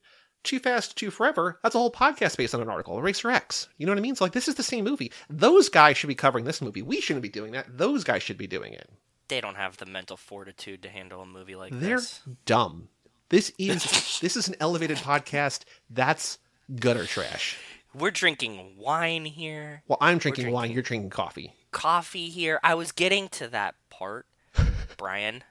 Too 0.45 0.59
Fast, 0.59 0.97
Too 0.97 1.11
Forever. 1.11 1.59
That's 1.63 1.75
a 1.75 1.79
whole 1.79 1.91
podcast 1.93 2.37
based 2.37 2.55
on 2.55 2.61
an 2.63 2.69
article. 2.69 2.99
Eraser 2.99 3.31
X. 3.31 3.69
You 3.77 3.87
know 3.87 3.93
what 3.93 3.99
I 3.99 4.03
mean? 4.03 4.15
So 4.15 4.25
like, 4.25 4.33
this 4.33 4.49
is 4.49 4.55
the 4.55 4.63
same 4.63 4.85
movie. 4.85 5.13
Those 5.29 5.69
guys 5.69 5.97
should 5.97 6.07
be 6.09 6.15
covering 6.15 6.45
this 6.45 6.63
movie. 6.63 6.83
We 6.83 7.01
shouldn't 7.01 7.23
be 7.23 7.29
doing 7.29 7.53
that. 7.53 7.67
Those 7.77 8.05
guys 8.05 8.23
should 8.23 8.39
be 8.39 8.47
doing 8.47 8.73
it. 8.73 8.89
They 9.29 9.41
don't 9.43 9.57
have 9.57 9.77
the 9.77 9.85
mental 9.87 10.17
fortitude 10.17 10.83
to 10.83 10.89
handle 10.89 11.21
a 11.21 11.27
movie 11.27 11.55
like 11.55 11.73
They're 11.79 11.97
this. 11.97 12.21
dumb. 12.47 12.89
This 13.29 13.53
is 13.59 14.19
this 14.21 14.37
is 14.37 14.49
an 14.49 14.55
elevated 14.61 14.97
podcast. 14.99 15.65
That's 15.91 16.39
gutter 16.77 17.05
trash. 17.05 17.59
We're 17.95 18.11
drinking 18.11 18.77
wine 18.79 19.25
here, 19.25 19.83
Well, 19.89 19.99
I'm 20.01 20.19
drinking, 20.19 20.45
drinking- 20.45 20.55
wine. 20.55 20.71
You're 20.71 20.83
drinking 20.83 21.11
coffee. 21.11 21.53
coffee 21.73 22.29
here. 22.29 22.61
I 22.63 22.75
was 22.75 22.93
getting 22.93 23.29
to 23.31 23.49
that 23.49 23.75
part, 23.91 24.27
Brian. 24.99 25.43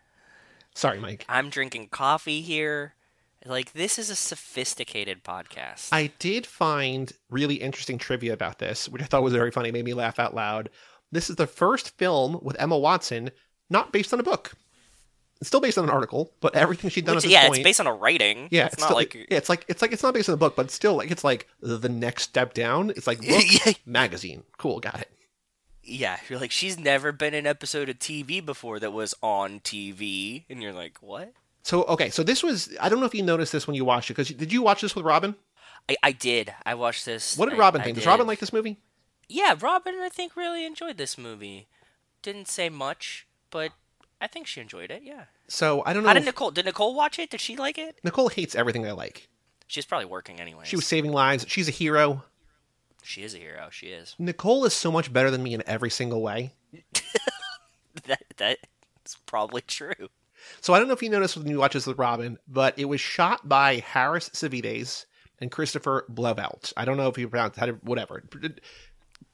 Sorry, 0.76 1.00
Mike. 1.00 1.26
I'm 1.28 1.50
drinking 1.50 1.90
coffee 1.90 2.42
here. 2.42 2.94
Like 3.48 3.74
this 3.74 3.98
is 3.98 4.10
a 4.10 4.16
sophisticated 4.16 5.24
podcast. 5.24 5.90
I 5.92 6.12
did 6.20 6.46
find 6.46 7.12
really 7.30 7.56
interesting 7.56 7.98
trivia 7.98 8.34
about 8.34 8.60
this, 8.60 8.90
which 8.90 9.02
I 9.02 9.06
thought 9.06 9.24
was 9.24 9.34
very 9.34 9.52
funny, 9.52 9.72
made 9.72 9.86
me 9.86 9.94
laugh 9.94 10.20
out 10.20 10.36
loud. 10.36 10.70
This 11.12 11.30
is 11.30 11.38
the 11.38 11.48
first 11.48 11.98
film 11.98 12.40
with 12.42 12.60
Emma 12.60 12.78
Watson 12.78 13.32
not 13.70 13.92
based 13.92 14.14
on 14.14 14.20
a 14.20 14.24
book. 14.24 14.54
It's 15.40 15.48
still 15.48 15.62
based 15.62 15.78
on 15.78 15.84
an 15.84 15.90
article, 15.92 16.34
but 16.42 16.56
everything 16.56 16.90
she'd 16.90 17.06
done 17.06 17.16
Which- 17.16 17.26
at 17.26 17.28
this 17.28 17.34
yeah, 17.34 17.46
point. 17.48 17.60
it's 17.60 17.64
based 17.64 17.80
on 17.80 17.86
a 17.88 17.94
writing. 17.94 18.48
yeah, 18.50 18.66
it's, 18.66 18.80
not 18.80 18.86
still, 18.88 18.98
like 18.98 19.14
yeah, 19.14 19.26
it's 19.30 19.50
like 19.50 19.66
it's 19.68 19.82
like 19.82 19.92
it's 19.92 20.02
not 20.04 20.14
based 20.14 20.30
on 20.30 20.34
a 20.34 20.38
book, 20.38 20.56
but 20.56 20.66
it's 20.66 20.74
still 20.74 20.96
like 20.96 21.12
it's 21.12 21.24
like 21.24 21.48
the 21.62 21.90
next 21.90 22.24
step 22.24 22.54
down. 22.54 22.90
It's 22.92 23.06
like 23.08 23.20
book, 23.66 23.76
magazine. 23.86 24.44
Cool, 24.58 24.80
got 24.80 25.00
it. 25.00 25.12
yeah, 25.84 26.18
you're 26.28 26.40
like 26.40 26.52
she's 26.52 26.80
never 26.80 27.12
been 27.12 27.34
in 27.36 27.46
an 27.46 27.48
episode 27.48 27.88
of 27.88 28.00
TV 28.00 28.44
before 28.44 28.80
that 28.80 28.92
was 28.92 29.14
on 29.22 29.60
TV, 29.60 30.46
and 30.50 30.62
you're 30.62 30.74
like, 30.74 30.98
what? 31.02 31.34
So 31.68 31.84
okay, 31.84 32.10
so 32.10 32.24
this 32.24 32.44
was 32.44 32.74
I 32.80 32.88
don't 32.88 33.02
know 33.02 33.06
if 33.06 33.14
you 33.14 33.22
noticed 33.22 33.52
this 33.52 33.68
when 33.68 33.76
you 33.76 33.84
watched 33.84 34.10
it 34.10 34.14
because 34.14 34.30
did 34.30 34.54
you 34.54 34.62
watch 34.62 34.80
this 34.80 34.96
with 34.96 35.04
Robin? 35.04 35.36
I, 35.90 35.98
I 36.02 36.12
did. 36.14 36.54
I 36.66 36.76
watched 36.76 37.06
this. 37.06 37.38
What 37.38 37.50
did 37.50 37.60
Robin 37.60 37.82
I 37.82 37.84
think? 37.84 37.96
Does 37.96 38.06
did. 38.06 38.10
Robin 38.10 38.26
like 38.26 38.40
this 38.40 38.54
movie? 38.54 38.78
Yeah, 39.28 39.54
Robin, 39.60 39.96
I 40.02 40.08
think 40.08 40.38
really 40.38 40.66
enjoyed 40.66 40.96
this 40.96 41.18
movie. 41.18 41.68
Didn't 42.22 42.48
say 42.48 42.70
much, 42.70 43.28
but 43.50 43.74
I 44.22 44.28
think 44.28 44.48
she 44.48 44.62
enjoyed 44.62 44.92
it. 44.92 45.02
Yeah. 45.04 45.26
So 45.50 45.84
I 45.86 45.92
don't 45.92 46.04
know. 46.04 46.08
How 46.08 46.14
did 46.14 46.24
Nicole? 46.24 46.52
Did 46.52 46.64
Nicole 46.64 46.96
watch 46.96 47.20
it? 47.20 47.32
Did 47.32 47.42
she 47.42 47.58
like 47.58 47.78
it? 47.78 48.00
Nicole 48.02 48.30
hates 48.30 48.56
everything 48.56 48.88
I 48.88 48.94
like. 48.94 49.28
She's 49.68 49.86
probably 49.86 50.06
working 50.06 50.40
anyway. 50.40 50.64
She 50.64 50.78
was 50.78 50.88
saving 50.88 51.12
lives. 51.12 51.44
She's 51.50 51.68
a 51.68 51.72
hero. 51.72 52.24
She 53.04 53.24
is 53.24 53.36
a 53.36 53.40
hero. 53.40 53.68
She 53.72 53.88
is. 53.88 54.16
Nicole 54.18 54.64
is 54.64 54.74
so 54.74 54.90
much 54.90 55.12
better 55.12 55.30
than 55.30 55.44
me 55.44 55.54
in 55.54 55.64
every 55.68 55.90
single 55.90 56.22
way. 56.22 56.54
That 58.06 58.22
that's 58.38 59.16
probably 59.26 59.62
true. 59.62 60.10
So 60.62 60.74
I 60.74 60.80
don't 60.80 60.88
know 60.88 60.94
if 60.94 61.04
you 61.04 61.10
noticed 61.10 61.38
when 61.38 61.48
you 61.48 61.60
watch 61.60 61.74
this 61.74 61.88
with 61.88 61.98
Robin, 61.98 62.38
but 62.48 62.78
it 62.78 62.86
was 62.86 63.02
shot 63.02 63.48
by 63.48 63.78
Harris 63.78 64.30
Savides 64.30 65.06
and 65.40 65.52
Christopher 65.52 66.06
Blauvelt. 66.10 66.74
I 66.78 66.86
don't 66.86 66.98
know 66.98 67.08
if 67.08 67.18
you 67.18 67.28
pronounce 67.30 67.58
how 67.58 67.68
to 67.68 67.74
whatever 67.84 68.24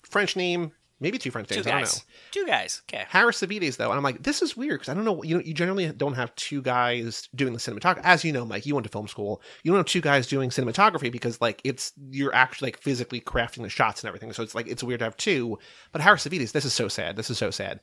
French 0.04 0.36
name, 0.36 0.72
maybe 1.00 1.18
two 1.18 1.32
French 1.32 1.48
Two 1.50 1.56
names. 1.56 1.68
I 1.68 1.72
don't 1.72 1.80
know. 1.80 1.86
guys. 1.86 2.06
Two 2.32 2.46
guys. 2.46 2.82
Okay. 2.90 3.06
Harris 3.08 3.42
Savides 3.42 3.78
though, 3.78 3.90
and 3.90 3.98
I'm 3.98 4.04
like, 4.04 4.24
this 4.24 4.42
is 4.42 4.58
weird 4.58 4.80
because 4.80 4.90
I 4.90 4.94
don't 4.94 5.06
know. 5.06 5.24
You 5.24 5.38
know, 5.38 5.44
you 5.44 5.54
generally 5.54 5.92
don't 5.92 6.14
have 6.14 6.36
two 6.36 6.62
guys 6.62 7.30
doing 7.36 7.54
the 7.54 7.60
cinematography. 7.60 8.02
As 8.04 8.24
you 8.24 8.32
know, 8.32 8.46
Mike, 8.46 8.66
you 8.66 8.76
went 8.76 8.86
to 8.86 8.92
film 8.92 9.08
school. 9.08 9.42
You 9.64 9.72
don't 9.72 9.80
have 9.80 9.86
two 9.86 10.02
guys 10.02 10.28
doing 10.28 10.50
cinematography 10.50 11.12
because 11.12 11.40
like 11.42 11.62
it's 11.64 11.94
you're 12.10 12.34
actually 12.36 12.68
like 12.68 12.82
physically 12.82 13.22
crafting 13.22 13.64
the 13.64 13.70
shots 13.70 14.02
and 14.02 14.08
everything. 14.08 14.34
So 14.34 14.44
it's 14.44 14.56
like 14.56 14.68
it's 14.68 14.84
weird 14.84 15.00
to 15.00 15.06
have 15.06 15.18
two. 15.18 15.58
But 15.92 16.02
Harris 16.02 16.26
Savides, 16.28 16.52
this 16.52 16.66
is 16.66 16.74
so 16.74 16.88
sad. 16.88 17.16
This 17.16 17.30
is 17.30 17.38
so 17.38 17.52
sad. 17.52 17.80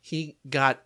He 0.00 0.36
got 0.48 0.82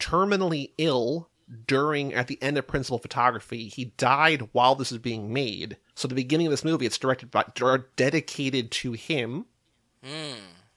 terminally 0.00 0.72
ill 0.78 1.28
during 1.66 2.14
at 2.14 2.26
the 2.28 2.40
end 2.42 2.58
of 2.58 2.66
principal 2.66 2.98
photography. 2.98 3.68
He 3.68 3.86
died 3.96 4.48
while 4.52 4.74
this 4.74 4.90
was 4.90 5.00
being 5.00 5.32
made. 5.32 5.76
So 5.94 6.08
the 6.08 6.14
beginning 6.14 6.46
of 6.46 6.50
this 6.52 6.64
movie, 6.64 6.86
it's 6.86 6.98
directed 6.98 7.30
by 7.30 7.44
or 7.60 7.88
dedicated 7.96 8.70
to 8.72 8.92
him. 8.92 9.46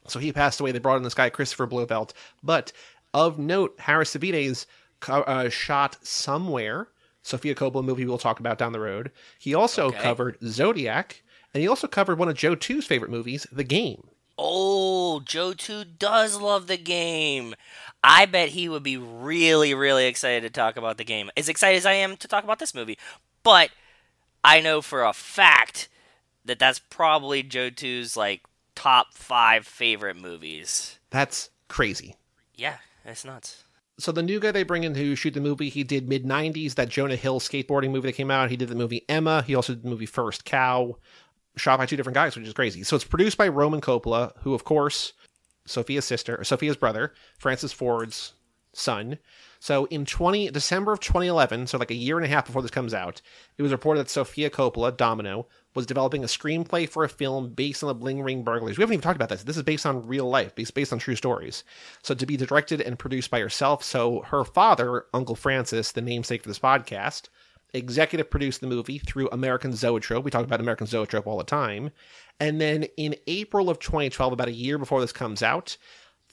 So 0.08 0.20
he 0.20 0.32
passed 0.34 0.60
away. 0.60 0.72
They 0.72 0.80
brought 0.80 0.98
in 0.98 1.04
this 1.04 1.14
guy, 1.14 1.30
Christopher 1.30 1.68
Blauvelt. 1.68 2.12
But 2.42 2.72
of 3.14 3.40
note, 3.40 3.76
Harris 3.80 4.14
Savides 4.14 4.66
uh, 5.08 5.50
shot 5.50 5.98
Somewhere, 6.06 6.90
Sofia 7.22 7.56
Coppola 7.56 7.84
movie 7.86 8.06
we'll 8.06 8.18
talk 8.18 8.40
about 8.40 8.58
down 8.58 8.74
the 8.74 8.80
road. 8.80 9.12
He 9.40 9.54
also 9.54 9.88
Okay. 9.88 10.00
covered 10.00 10.38
Zodiac, 10.44 11.24
and 11.54 11.62
he 11.62 11.68
also 11.68 11.88
covered 11.88 12.18
one 12.20 12.28
of 12.30 12.36
Joe 12.36 12.56
Two's 12.56 12.86
favorite 12.86 13.12
movies, 13.12 13.48
The 13.52 13.64
Game. 13.64 14.10
Oh, 14.38 15.20
Joe 15.22 15.54
Two 15.54 15.86
does 15.86 16.40
love 16.42 16.66
the 16.68 16.78
game. 16.78 17.54
I 18.04 18.26
bet 18.26 18.50
he 18.50 18.68
would 18.68 18.84
be 18.84 18.98
really, 18.98 19.74
really 19.74 20.08
excited 20.08 20.42
to 20.44 20.50
talk 20.50 20.76
about 20.76 20.98
the 20.98 21.06
game. 21.06 21.32
As 21.38 21.48
excited 21.48 21.78
as 21.78 21.86
I 21.86 21.94
am 21.94 22.18
to 22.18 22.28
talk 22.28 22.44
about 22.44 22.60
this 22.60 22.76
movie. 22.76 22.98
But 23.44 23.70
I 24.44 24.60
know 24.60 24.82
for 24.82 25.04
a 25.04 25.14
fact 25.14 25.88
that 26.46 26.60
that's 26.60 26.80
probably 26.80 27.44
Joe 27.44 27.70
Two's 27.70 28.18
like 28.18 28.42
top 28.76 29.14
five 29.14 29.66
favorite 29.66 30.18
movies. 30.18 31.00
That's 31.12 31.50
crazy. 31.70 32.16
Yeah, 32.56 32.78
it's 33.06 33.24
nuts. 33.24 33.64
So 34.00 34.12
the 34.12 34.24
new 34.24 34.40
guy 34.40 34.52
they 34.52 34.64
bring 34.64 34.84
in 34.84 34.94
to 34.96 35.16
shoot 35.16 35.34
the 35.34 35.40
movie, 35.40 35.70
he 35.70 35.84
did 35.84 36.10
mid 36.10 36.26
'90s 36.26 36.76
that 36.76 36.90
Jonah 36.90 37.16
Hill 37.16 37.40
skateboarding 37.40 37.92
movie 37.92 38.10
that 38.10 38.16
came 38.16 38.32
out. 38.32 38.50
He 38.50 38.58
did 38.58 38.70
the 38.70 38.76
movie 38.76 39.06
Emma. 39.08 39.44
He 39.44 39.56
also 39.56 39.74
did 39.74 39.84
the 39.84 39.90
movie 39.90 40.08
First 40.08 40.46
Cow, 40.46 40.98
shot 41.56 41.78
by 41.78 41.86
two 41.86 41.96
different 41.96 42.16
guys, 42.16 42.36
which 42.36 42.48
is 42.48 42.54
crazy. 42.54 42.84
So 42.84 42.96
it's 42.96 43.06
produced 43.06 43.38
by 43.38 43.48
Roman 43.48 43.82
Coppola, 43.82 44.34
who 44.40 44.54
of 44.54 44.64
course 44.64 45.14
Sofia's 45.66 46.06
sister, 46.06 46.36
or 46.36 46.44
Sofia's 46.44 46.78
brother, 46.78 47.14
Francis 47.38 47.74
Ford's 47.74 48.34
son. 48.74 49.20
So 49.60 49.86
in 49.86 50.04
20 50.04 50.50
December 50.50 50.92
of 50.92 51.00
2011, 51.00 51.68
so 51.68 51.78
like 51.78 51.92
a 51.92 51.96
year 51.96 52.18
and 52.18 52.26
a 52.26 52.30
half 52.30 52.46
before 52.46 52.62
this 52.62 52.72
comes 52.72 52.94
out, 52.94 53.22
it 53.58 53.62
was 53.62 53.72
reported 53.72 54.02
that 54.02 54.10
Sofia 54.10 54.50
Coppola, 54.50 54.96
Domino, 54.96 55.48
was 55.74 55.86
developing 55.86 56.24
a 56.24 56.28
screenplay 56.28 56.88
for 56.88 57.04
a 57.04 57.10
film 57.10 57.54
based 57.54 57.82
on 57.82 57.88
the 57.88 57.94
Bling 57.94 58.22
Ring 58.22 58.44
burglaries. 58.44 58.78
We 58.78 58.82
haven't 58.82 58.96
even 58.96 59.02
talked 59.02 59.16
about 59.16 59.30
this. 59.30 59.44
This 59.44 59.56
is 59.56 59.64
based 59.64 59.86
on 59.86 60.06
real 60.06 60.30
life, 60.30 60.54
based 60.54 60.74
based 60.74 60.92
on 60.92 61.00
true 61.00 61.16
stories. 61.16 61.64
So 62.02 62.14
to 62.14 62.26
be 62.26 62.36
directed 62.36 62.82
and 62.82 63.00
produced 63.00 63.32
by 63.32 63.40
herself. 63.40 63.84
So 63.84 64.22
her 64.28 64.44
father, 64.44 65.06
Uncle 65.14 65.36
Francis, 65.36 65.94
the 65.94 66.02
namesake 66.02 66.44
for 66.44 66.50
this 66.50 66.60
podcast, 66.60 67.30
executive 67.74 68.30
produced 68.30 68.62
the 68.62 68.68
movie 68.68 69.00
through 69.00 69.30
American 69.32 69.74
Zoetrope. 69.74 70.24
We 70.24 70.32
talk 70.32 70.46
about 70.46 70.60
American 70.60 70.88
Zoetrope 70.88 71.28
all 71.28 71.38
the 71.38 71.44
time. 71.44 71.92
And 72.40 72.60
then 72.60 72.84
in 72.98 73.16
April 73.28 73.70
of 73.70 73.80
2012, 73.80 74.34
about 74.34 74.48
a 74.48 74.52
year 74.52 74.78
before 74.78 75.02
this 75.02 75.12
comes 75.12 75.42
out, 75.42 75.78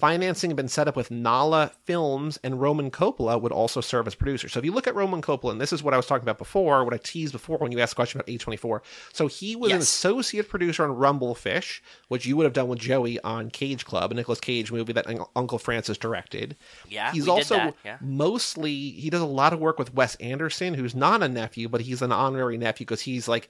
Financing 0.01 0.51
had 0.51 0.57
been 0.57 0.69
set 0.69 0.89
up 0.89 0.97
with 0.97 1.11
Nala 1.11 1.73
Films, 1.85 2.39
and 2.43 2.61
Roman 2.61 2.91
Coppola 2.91 3.41
would 3.41 3.53
also 3.53 3.83
serve 3.83 4.07
as 4.07 4.15
producer. 4.15 4.49
So 4.49 4.59
if 4.59 4.65
you 4.65 4.73
look 4.73 4.87
at 4.87 4.95
Roman 4.95 5.21
Coppola, 5.21 5.53
and 5.53 5.61
this 5.61 5.73
is 5.73 5.83
what 5.83 5.93
I 5.93 5.99
was 5.99 6.07
talking 6.07 6.23
about 6.23 6.39
before, 6.39 6.85
what 6.85 6.95
I 6.95 6.97
teased 6.97 7.33
before 7.33 7.59
when 7.59 7.71
you 7.71 7.81
asked 7.81 7.93
a 7.93 7.97
question 7.97 8.19
about 8.19 8.33
A24. 8.33 8.81
So 9.13 9.27
he 9.27 9.57
was 9.57 9.73
an 9.73 9.79
associate 9.79 10.49
producer 10.49 10.85
on 10.85 10.97
Rumblefish, 10.97 11.81
which 12.09 12.25
you 12.25 12.37
would 12.37 12.45
have 12.45 12.55
done 12.55 12.69
with 12.69 12.79
Joey 12.79 13.21
on 13.21 13.51
Cage 13.51 13.85
Club, 13.85 14.11
a 14.11 14.15
Nicolas 14.15 14.41
Cage 14.41 14.73
movie 14.73 14.95
that 14.95 15.07
Uncle 15.37 15.59
Francis 15.59 15.99
directed. 15.99 16.57
Yeah, 16.89 17.13
He's 17.13 17.29
also 17.29 17.75
yeah. 17.85 17.99
mostly, 18.01 18.73
he 18.73 19.11
does 19.11 19.21
a 19.21 19.27
lot 19.27 19.53
of 19.53 19.61
work 19.61 19.79
with 19.79 19.93
Wes 19.93 20.15
Anderson, 20.17 20.75
who's 20.75 20.95
not 20.95 21.23
a 21.23 21.29
nephew, 21.29 21.69
but 21.69 21.83
he's 21.83 22.01
an 22.01 22.11
honorary 22.11 22.57
nephew 22.57 22.87
because 22.87 23.03
he's 23.03 23.29
like 23.29 23.49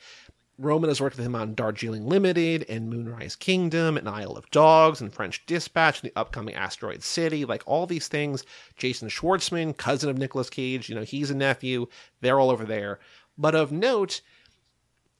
Roman 0.61 0.91
has 0.91 1.01
worked 1.01 1.17
with 1.17 1.25
him 1.25 1.35
on 1.35 1.55
Darjeeling 1.55 2.07
Limited 2.07 2.67
and 2.69 2.91
Moonrise 2.91 3.35
Kingdom 3.35 3.97
and 3.97 4.07
Isle 4.07 4.33
of 4.33 4.51
Dogs 4.51 5.01
and 5.01 5.13
French 5.13 5.47
Dispatch 5.47 6.03
and 6.03 6.11
the 6.11 6.19
upcoming 6.19 6.55
Asteroid 6.55 7.03
City, 7.03 7.47
like 7.47 7.63
all 7.65 7.87
these 7.87 8.09
things. 8.09 8.45
Jason 8.77 9.09
Schwartzman, 9.09 9.75
cousin 9.75 10.11
of 10.11 10.19
Nicolas 10.19 10.51
Cage, 10.51 10.91
you 10.91 10.95
know, 10.95 11.03
he's 11.03 11.31
a 11.31 11.35
nephew. 11.35 11.87
They're 12.21 12.39
all 12.39 12.51
over 12.51 12.67
there. 12.67 13.01
But 13.39 13.55
of 13.55 13.73
note, 13.73 14.21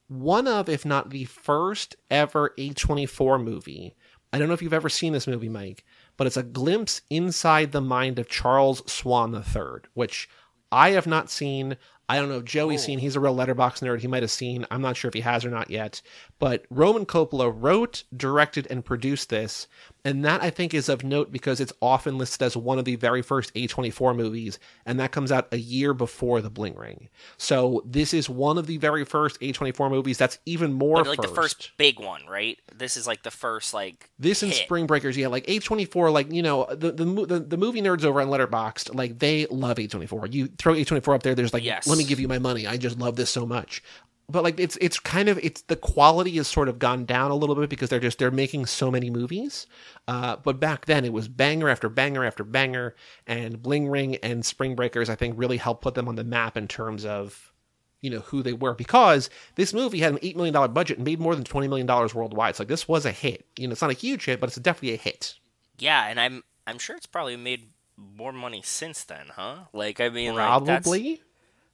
one 0.07 0.47
of, 0.47 0.69
if 0.69 0.85
not 0.85 1.09
the 1.09 1.25
first 1.25 1.95
ever 2.11 2.53
A24 2.59 3.43
movie. 3.43 3.95
I 4.31 4.37
don't 4.37 4.47
know 4.47 4.53
if 4.53 4.61
you've 4.61 4.73
ever 4.73 4.89
seen 4.89 5.11
this 5.11 5.27
movie, 5.27 5.49
Mike, 5.49 5.83
but 6.17 6.27
it's 6.27 6.37
a 6.37 6.43
glimpse 6.43 7.01
inside 7.09 7.71
the 7.71 7.81
mind 7.81 8.19
of 8.19 8.29
Charles 8.29 8.83
Swan 8.91 9.33
III, 9.33 9.89
which 9.95 10.29
I 10.71 10.91
have 10.91 11.07
not 11.07 11.31
seen. 11.31 11.77
I 12.11 12.17
don't 12.17 12.27
know 12.27 12.39
if 12.39 12.43
Joey's 12.43 12.81
oh. 12.81 12.85
seen. 12.87 12.99
He's 12.99 13.15
a 13.15 13.21
real 13.21 13.33
Letterboxd 13.33 13.81
nerd. 13.83 14.01
He 14.01 14.07
might 14.07 14.21
have 14.21 14.31
seen. 14.31 14.65
I'm 14.69 14.81
not 14.81 14.97
sure 14.97 15.07
if 15.07 15.13
he 15.13 15.21
has 15.21 15.45
or 15.45 15.49
not 15.49 15.69
yet. 15.69 16.01
But 16.39 16.65
Roman 16.69 17.05
Coppola 17.05 17.53
wrote, 17.55 18.03
directed, 18.17 18.67
and 18.69 18.83
produced 18.83 19.29
this. 19.29 19.67
And 20.03 20.25
that 20.25 20.43
I 20.43 20.49
think 20.49 20.73
is 20.73 20.89
of 20.89 21.03
note 21.03 21.31
because 21.31 21.61
it's 21.61 21.71
often 21.81 22.17
listed 22.17 22.41
as 22.41 22.57
one 22.57 22.79
of 22.79 22.85
the 22.85 22.95
very 22.95 23.21
first 23.21 23.53
A24 23.53 24.15
movies. 24.15 24.59
And 24.85 24.99
that 24.99 25.11
comes 25.11 25.31
out 25.31 25.47
a 25.53 25.57
year 25.57 25.93
before 25.93 26.41
The 26.41 26.49
Bling 26.49 26.75
Ring. 26.75 27.07
So 27.37 27.81
this 27.85 28.13
is 28.13 28.27
one 28.27 28.57
of 28.57 28.67
the 28.67 28.77
very 28.77 29.05
first 29.05 29.39
A24 29.39 29.89
movies 29.89 30.17
that's 30.17 30.39
even 30.45 30.73
more 30.73 30.97
But 30.97 31.07
like 31.07 31.21
the 31.21 31.29
first 31.29 31.71
big 31.77 31.99
one, 31.99 32.25
right? 32.27 32.59
This 32.75 32.97
is 32.97 33.07
like 33.07 33.23
the 33.23 33.31
first 33.31 33.73
like 33.73 34.09
this 34.19 34.43
and. 34.43 34.51
Spring 34.51 34.85
Breakers, 34.85 35.17
yeah, 35.17 35.27
like 35.27 35.45
A24, 35.47 36.11
like 36.11 36.31
you 36.31 36.41
know 36.41 36.67
the 36.69 36.91
the 36.91 37.05
the, 37.05 37.39
the 37.39 37.57
movie 37.57 37.81
nerds 37.81 38.03
over 38.03 38.21
on 38.21 38.27
Letterboxd, 38.27 38.93
like 38.93 39.19
they 39.19 39.45
love 39.47 39.77
A24. 39.77 40.33
You 40.33 40.47
throw 40.47 40.73
A24 40.73 41.15
up 41.15 41.23
there, 41.23 41.35
there's 41.35 41.53
like, 41.53 41.63
Yes. 41.63 41.87
let 41.87 41.97
me 41.97 42.00
give 42.03 42.19
you 42.19 42.27
my 42.27 42.39
money. 42.39 42.67
I 42.67 42.77
just 42.77 42.99
love 42.99 43.15
this 43.15 43.29
so 43.29 43.45
much. 43.45 43.83
But 44.29 44.43
like 44.43 44.59
it's 44.59 44.77
it's 44.79 44.97
kind 44.97 45.27
of 45.27 45.37
it's 45.39 45.63
the 45.63 45.75
quality 45.75 46.37
has 46.37 46.47
sort 46.47 46.69
of 46.69 46.79
gone 46.79 47.03
down 47.03 47.31
a 47.31 47.35
little 47.35 47.55
bit 47.55 47.69
because 47.69 47.89
they're 47.89 47.99
just 47.99 48.17
they're 48.17 48.31
making 48.31 48.65
so 48.65 48.89
many 48.89 49.09
movies. 49.09 49.67
Uh, 50.07 50.37
but 50.37 50.57
back 50.59 50.85
then 50.85 51.03
it 51.03 51.11
was 51.11 51.27
banger 51.27 51.67
after 51.67 51.89
banger 51.89 52.23
after 52.23 52.45
banger, 52.45 52.95
and 53.27 53.61
Bling 53.61 53.89
Ring 53.89 54.15
and 54.17 54.45
Spring 54.45 54.73
Breakers 54.73 55.09
I 55.09 55.15
think 55.15 55.37
really 55.37 55.57
helped 55.57 55.81
put 55.81 55.95
them 55.95 56.07
on 56.07 56.15
the 56.15 56.23
map 56.23 56.55
in 56.55 56.69
terms 56.69 57.03
of 57.03 57.51
you 57.99 58.09
know 58.09 58.19
who 58.21 58.41
they 58.41 58.53
were 58.53 58.73
because 58.73 59.29
this 59.55 59.73
movie 59.73 59.99
had 59.99 60.13
an 60.13 60.19
eight 60.21 60.37
million 60.37 60.53
dollar 60.53 60.69
budget 60.69 60.97
and 60.97 61.05
made 61.05 61.19
more 61.19 61.35
than 61.35 61.43
twenty 61.43 61.67
million 61.67 61.87
dollars 61.87 62.15
worldwide. 62.15 62.55
So 62.55 62.63
like 62.63 62.69
this 62.69 62.87
was 62.87 63.05
a 63.05 63.11
hit. 63.11 63.45
You 63.57 63.67
know, 63.67 63.73
it's 63.73 63.81
not 63.81 63.91
a 63.91 63.95
huge 63.95 64.23
hit, 64.25 64.39
but 64.39 64.47
it's 64.47 64.55
definitely 64.55 64.93
a 64.93 64.97
hit. 64.97 65.35
Yeah, 65.77 66.07
and 66.07 66.17
I'm 66.19 66.43
I'm 66.65 66.79
sure 66.79 66.95
it's 66.95 67.05
probably 67.05 67.35
made 67.35 67.71
more 67.97 68.31
money 68.31 68.61
since 68.63 69.03
then, 69.03 69.25
huh? 69.35 69.65
Like 69.73 69.99
I 69.99 70.07
mean, 70.07 70.35
like, 70.35 70.63
that's- 70.65 70.83
Probably. 70.83 71.21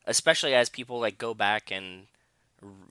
Especially 0.07 0.55
as 0.55 0.69
people 0.69 0.99
like 0.99 1.17
go 1.17 1.33
back 1.33 1.71
and 1.71 2.07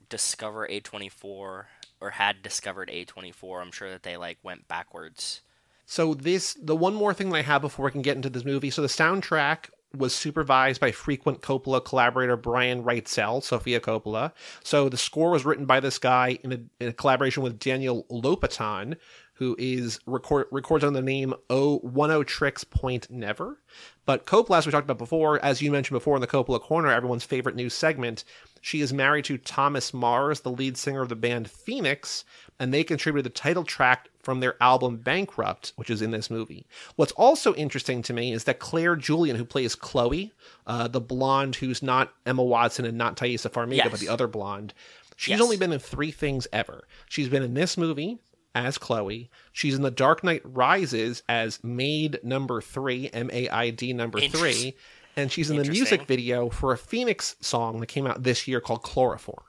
discover 0.09 0.67
A24 0.67 1.65
or 1.99 2.09
had 2.11 2.41
discovered 2.41 2.89
A24. 2.89 3.61
I'm 3.61 3.71
sure 3.71 3.89
that 3.89 4.03
they 4.03 4.15
like 4.15 4.37
went 4.43 4.67
backwards. 4.67 5.41
So 5.85 6.13
this 6.13 6.53
the 6.53 6.75
one 6.75 6.93
more 6.93 7.13
thing 7.13 7.29
that 7.29 7.37
I 7.37 7.41
have 7.41 7.61
before 7.61 7.85
we 7.85 7.91
can 7.91 8.01
get 8.01 8.15
into 8.15 8.29
this 8.29 8.45
movie. 8.45 8.69
So 8.69 8.81
the 8.81 8.87
soundtrack 8.87 9.69
was 9.95 10.13
supervised 10.13 10.81
by 10.81 10.91
frequent 10.91 11.41
Coppola 11.41 11.83
collaborator 11.83 12.35
Brian 12.35 12.83
Reitzell, 12.83 13.41
Sofia 13.41 13.79
Coppola. 13.79 14.33
So 14.63 14.89
the 14.89 14.97
score 14.97 15.31
was 15.31 15.45
written 15.45 15.65
by 15.65 15.79
this 15.79 15.97
guy 15.97 16.39
in 16.43 16.51
a, 16.51 16.59
in 16.83 16.89
a 16.89 16.93
collaboration 16.93 17.41
with 17.41 17.57
Daniel 17.57 18.05
Lopatin, 18.11 18.97
who 19.37 19.55
is 19.59 19.99
record 20.05 20.47
records 20.51 20.83
on 20.83 20.93
the 20.93 21.01
name 21.01 21.33
O 21.49 21.77
One 21.79 22.11
O 22.11 22.23
Tricks 22.23 22.63
Point 22.63 23.09
Never. 23.11 23.59
But 24.05 24.25
Coppola, 24.25 24.57
as 24.59 24.65
we 24.65 24.71
talked 24.71 24.85
about 24.85 24.97
before, 24.97 25.43
as 25.43 25.61
you 25.61 25.71
mentioned 25.71 25.95
before 25.95 26.15
in 26.15 26.21
the 26.21 26.27
Coppola 26.27 26.59
Corner, 26.61 26.89
everyone's 26.91 27.23
favorite 27.25 27.55
new 27.55 27.69
segment, 27.69 28.23
she 28.61 28.81
is 28.81 28.93
married 28.93 29.25
to 29.25 29.37
Thomas 29.37 29.93
Mars, 29.93 30.39
the 30.41 30.49
lead 30.51 30.77
singer 30.77 31.01
of 31.01 31.09
the 31.09 31.15
band 31.15 31.49
Phoenix, 31.51 32.23
and 32.59 32.73
they 32.73 32.83
contributed 32.83 33.25
the 33.31 33.37
title 33.37 33.63
track 33.63 34.09
from 34.23 34.39
their 34.39 34.55
album 34.61 34.97
Bankrupt, 34.97 35.73
which 35.75 35.89
is 35.89 36.01
in 36.01 36.11
this 36.11 36.29
movie. 36.31 36.65
What's 36.95 37.11
also 37.13 37.53
interesting 37.55 38.01
to 38.03 38.13
me 38.13 38.31
is 38.33 38.45
that 38.45 38.59
Claire 38.59 38.95
Julien, 38.95 39.35
who 39.35 39.45
plays 39.45 39.75
Chloe, 39.75 40.31
uh, 40.65 40.87
the 40.87 41.01
blonde 41.01 41.57
who's 41.57 41.83
not 41.83 42.13
Emma 42.25 42.43
Watson 42.43 42.85
and 42.85 42.97
not 42.97 43.17
Taissa 43.17 43.51
Farmiga, 43.51 43.75
Yes. 43.75 43.89
but 43.91 43.99
the 43.99 44.09
other 44.09 44.27
blonde, 44.27 44.73
she's 45.15 45.31
Yes. 45.33 45.41
only 45.41 45.57
been 45.57 45.71
in 45.73 45.79
three 45.79 46.11
things 46.11 46.47
ever. 46.51 46.87
She's 47.09 47.29
been 47.29 47.43
in 47.43 47.53
this 47.53 47.77
movie 47.77 48.19
as 48.65 48.77
Chloe. 48.77 49.29
She's 49.51 49.75
in 49.75 49.81
The 49.81 49.91
Dark 49.91 50.23
Knight 50.23 50.41
Rises 50.43 51.23
as 51.29 51.63
Maid 51.63 52.19
Number 52.23 52.61
Three, 52.61 53.09
M 53.13 53.29
A 53.31 53.47
I 53.49 53.69
D 53.69 53.93
Number 53.93 54.19
Three, 54.19 54.75
and 55.15 55.31
she's 55.31 55.49
in 55.49 55.57
the 55.57 55.63
music 55.69 56.07
video 56.07 56.49
for 56.49 56.73
a 56.73 56.77
Phoenix 56.77 57.35
song 57.41 57.79
that 57.79 57.87
came 57.87 58.07
out 58.07 58.23
this 58.23 58.47
year 58.47 58.59
called 58.59 58.83
Chloroform. 58.83 59.43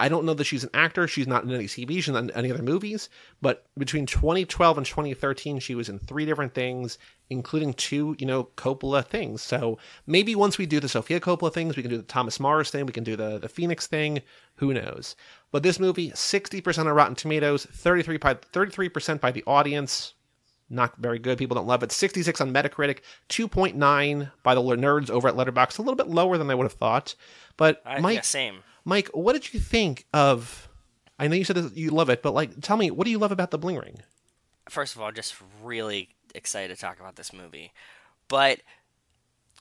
I 0.00 0.08
don't 0.08 0.24
know 0.24 0.34
that 0.34 0.44
she's 0.44 0.64
an 0.64 0.70
actor. 0.74 1.06
She's 1.06 1.26
not 1.26 1.44
in 1.44 1.52
any 1.52 1.66
TV. 1.66 2.02
She's 2.02 2.08
not 2.08 2.24
in 2.24 2.30
any 2.32 2.50
other 2.50 2.62
movies. 2.62 3.08
But 3.40 3.64
between 3.78 4.06
2012 4.06 4.78
and 4.78 4.86
2013, 4.86 5.60
she 5.60 5.74
was 5.74 5.88
in 5.88 5.98
three 5.98 6.26
different 6.26 6.54
things, 6.54 6.98
including 7.30 7.74
two, 7.74 8.16
you 8.18 8.26
know, 8.26 8.44
Coppola 8.56 9.04
things. 9.04 9.42
So 9.42 9.78
maybe 10.06 10.34
once 10.34 10.58
we 10.58 10.66
do 10.66 10.80
the 10.80 10.88
Sofia 10.88 11.20
Coppola 11.20 11.52
things, 11.52 11.76
we 11.76 11.82
can 11.82 11.90
do 11.90 11.98
the 11.98 12.02
Thomas 12.02 12.40
Mars 12.40 12.70
thing. 12.70 12.86
We 12.86 12.92
can 12.92 13.04
do 13.04 13.16
the 13.16 13.38
the 13.38 13.48
Phoenix 13.48 13.86
thing. 13.86 14.22
Who 14.56 14.74
knows? 14.74 15.16
But 15.52 15.62
this 15.62 15.78
movie, 15.78 16.10
60% 16.10 16.78
on 16.78 16.88
Rotten 16.88 17.14
Tomatoes, 17.14 17.64
33 17.66 18.16
by 18.16 18.34
33% 18.34 19.20
by 19.20 19.30
the 19.30 19.44
audience. 19.46 20.14
Not 20.70 20.96
very 20.96 21.18
good. 21.18 21.38
People 21.38 21.54
don't 21.54 21.66
love 21.66 21.82
it. 21.82 21.92
66 21.92 22.40
on 22.40 22.52
Metacritic, 22.52 23.00
2.9 23.28 24.32
by 24.42 24.54
the 24.54 24.62
nerds 24.62 25.10
over 25.10 25.28
at 25.28 25.34
Letterboxd. 25.34 25.78
A 25.78 25.82
little 25.82 25.94
bit 25.94 26.08
lower 26.08 26.38
than 26.38 26.50
I 26.50 26.54
would 26.54 26.64
have 26.64 26.72
thought. 26.72 27.14
But 27.56 27.82
I, 27.84 28.00
Mike, 28.00 28.16
yeah, 28.16 28.20
same. 28.22 28.62
Mike, 28.84 29.08
what 29.14 29.32
did 29.32 29.52
you 29.54 29.60
think 29.60 30.06
of? 30.12 30.68
I 31.18 31.28
know 31.28 31.36
you 31.36 31.44
said 31.44 31.56
that 31.56 31.76
you 31.76 31.90
love 31.90 32.10
it, 32.10 32.22
but 32.22 32.34
like, 32.34 32.60
tell 32.60 32.76
me, 32.76 32.90
what 32.90 33.04
do 33.04 33.10
you 33.10 33.18
love 33.18 33.32
about 33.32 33.50
the 33.50 33.58
Bling 33.58 33.76
Ring? 33.76 34.00
First 34.68 34.94
of 34.94 35.00
all, 35.02 35.12
just 35.12 35.34
really 35.62 36.10
excited 36.34 36.74
to 36.74 36.80
talk 36.80 36.98
about 36.98 37.16
this 37.16 37.32
movie, 37.32 37.72
but 38.28 38.60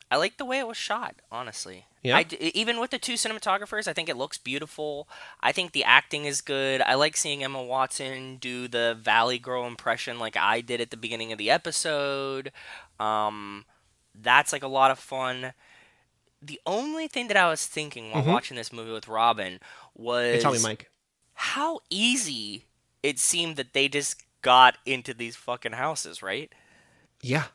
I 0.09 0.17
like 0.17 0.37
the 0.37 0.45
way 0.45 0.59
it 0.59 0.67
was 0.67 0.77
shot. 0.77 1.15
Honestly, 1.31 1.85
Yeah? 2.03 2.17
I 2.17 2.25
even 2.39 2.79
with 2.79 2.91
the 2.91 2.99
two 2.99 3.13
cinematographers, 3.13 3.87
I 3.87 3.93
think 3.93 4.09
it 4.09 4.17
looks 4.17 4.37
beautiful. 4.37 5.07
I 5.41 5.51
think 5.51 5.71
the 5.71 5.83
acting 5.83 6.25
is 6.25 6.41
good. 6.41 6.81
I 6.81 6.93
like 6.95 7.17
seeing 7.17 7.43
Emma 7.43 7.63
Watson 7.63 8.37
do 8.37 8.67
the 8.67 8.95
Valley 8.99 9.39
Girl 9.39 9.65
impression 9.65 10.19
like 10.19 10.37
I 10.37 10.61
did 10.61 10.81
at 10.81 10.91
the 10.91 10.97
beginning 10.97 11.31
of 11.31 11.37
the 11.37 11.49
episode. 11.49 12.51
Um, 12.99 13.65
that's 14.13 14.53
like 14.53 14.63
a 14.63 14.67
lot 14.67 14.91
of 14.91 14.99
fun. 14.99 15.53
The 16.45 16.59
only 16.65 17.07
thing 17.07 17.27
that 17.29 17.37
I 17.37 17.47
was 17.47 17.65
thinking 17.65 18.11
while 18.11 18.23
watching 18.23 18.57
this 18.57 18.73
movie 18.73 18.91
with 18.91 19.07
Robin 19.07 19.59
was 19.95 20.23
Mm-hmm. 20.25 20.33
Hey, 20.35 20.39
tell 20.41 20.53
me, 20.53 20.59
Mike. 20.61 20.89
how 21.33 21.79
easy 21.89 22.65
it 23.01 23.17
seemed 23.19 23.55
that 23.55 23.73
they 23.73 23.87
just 23.87 24.21
got 24.41 24.75
into 24.85 25.13
these 25.13 25.35
fucking 25.35 25.71
houses, 25.73 26.21
right? 26.21 26.51
Yeah, 27.21 27.45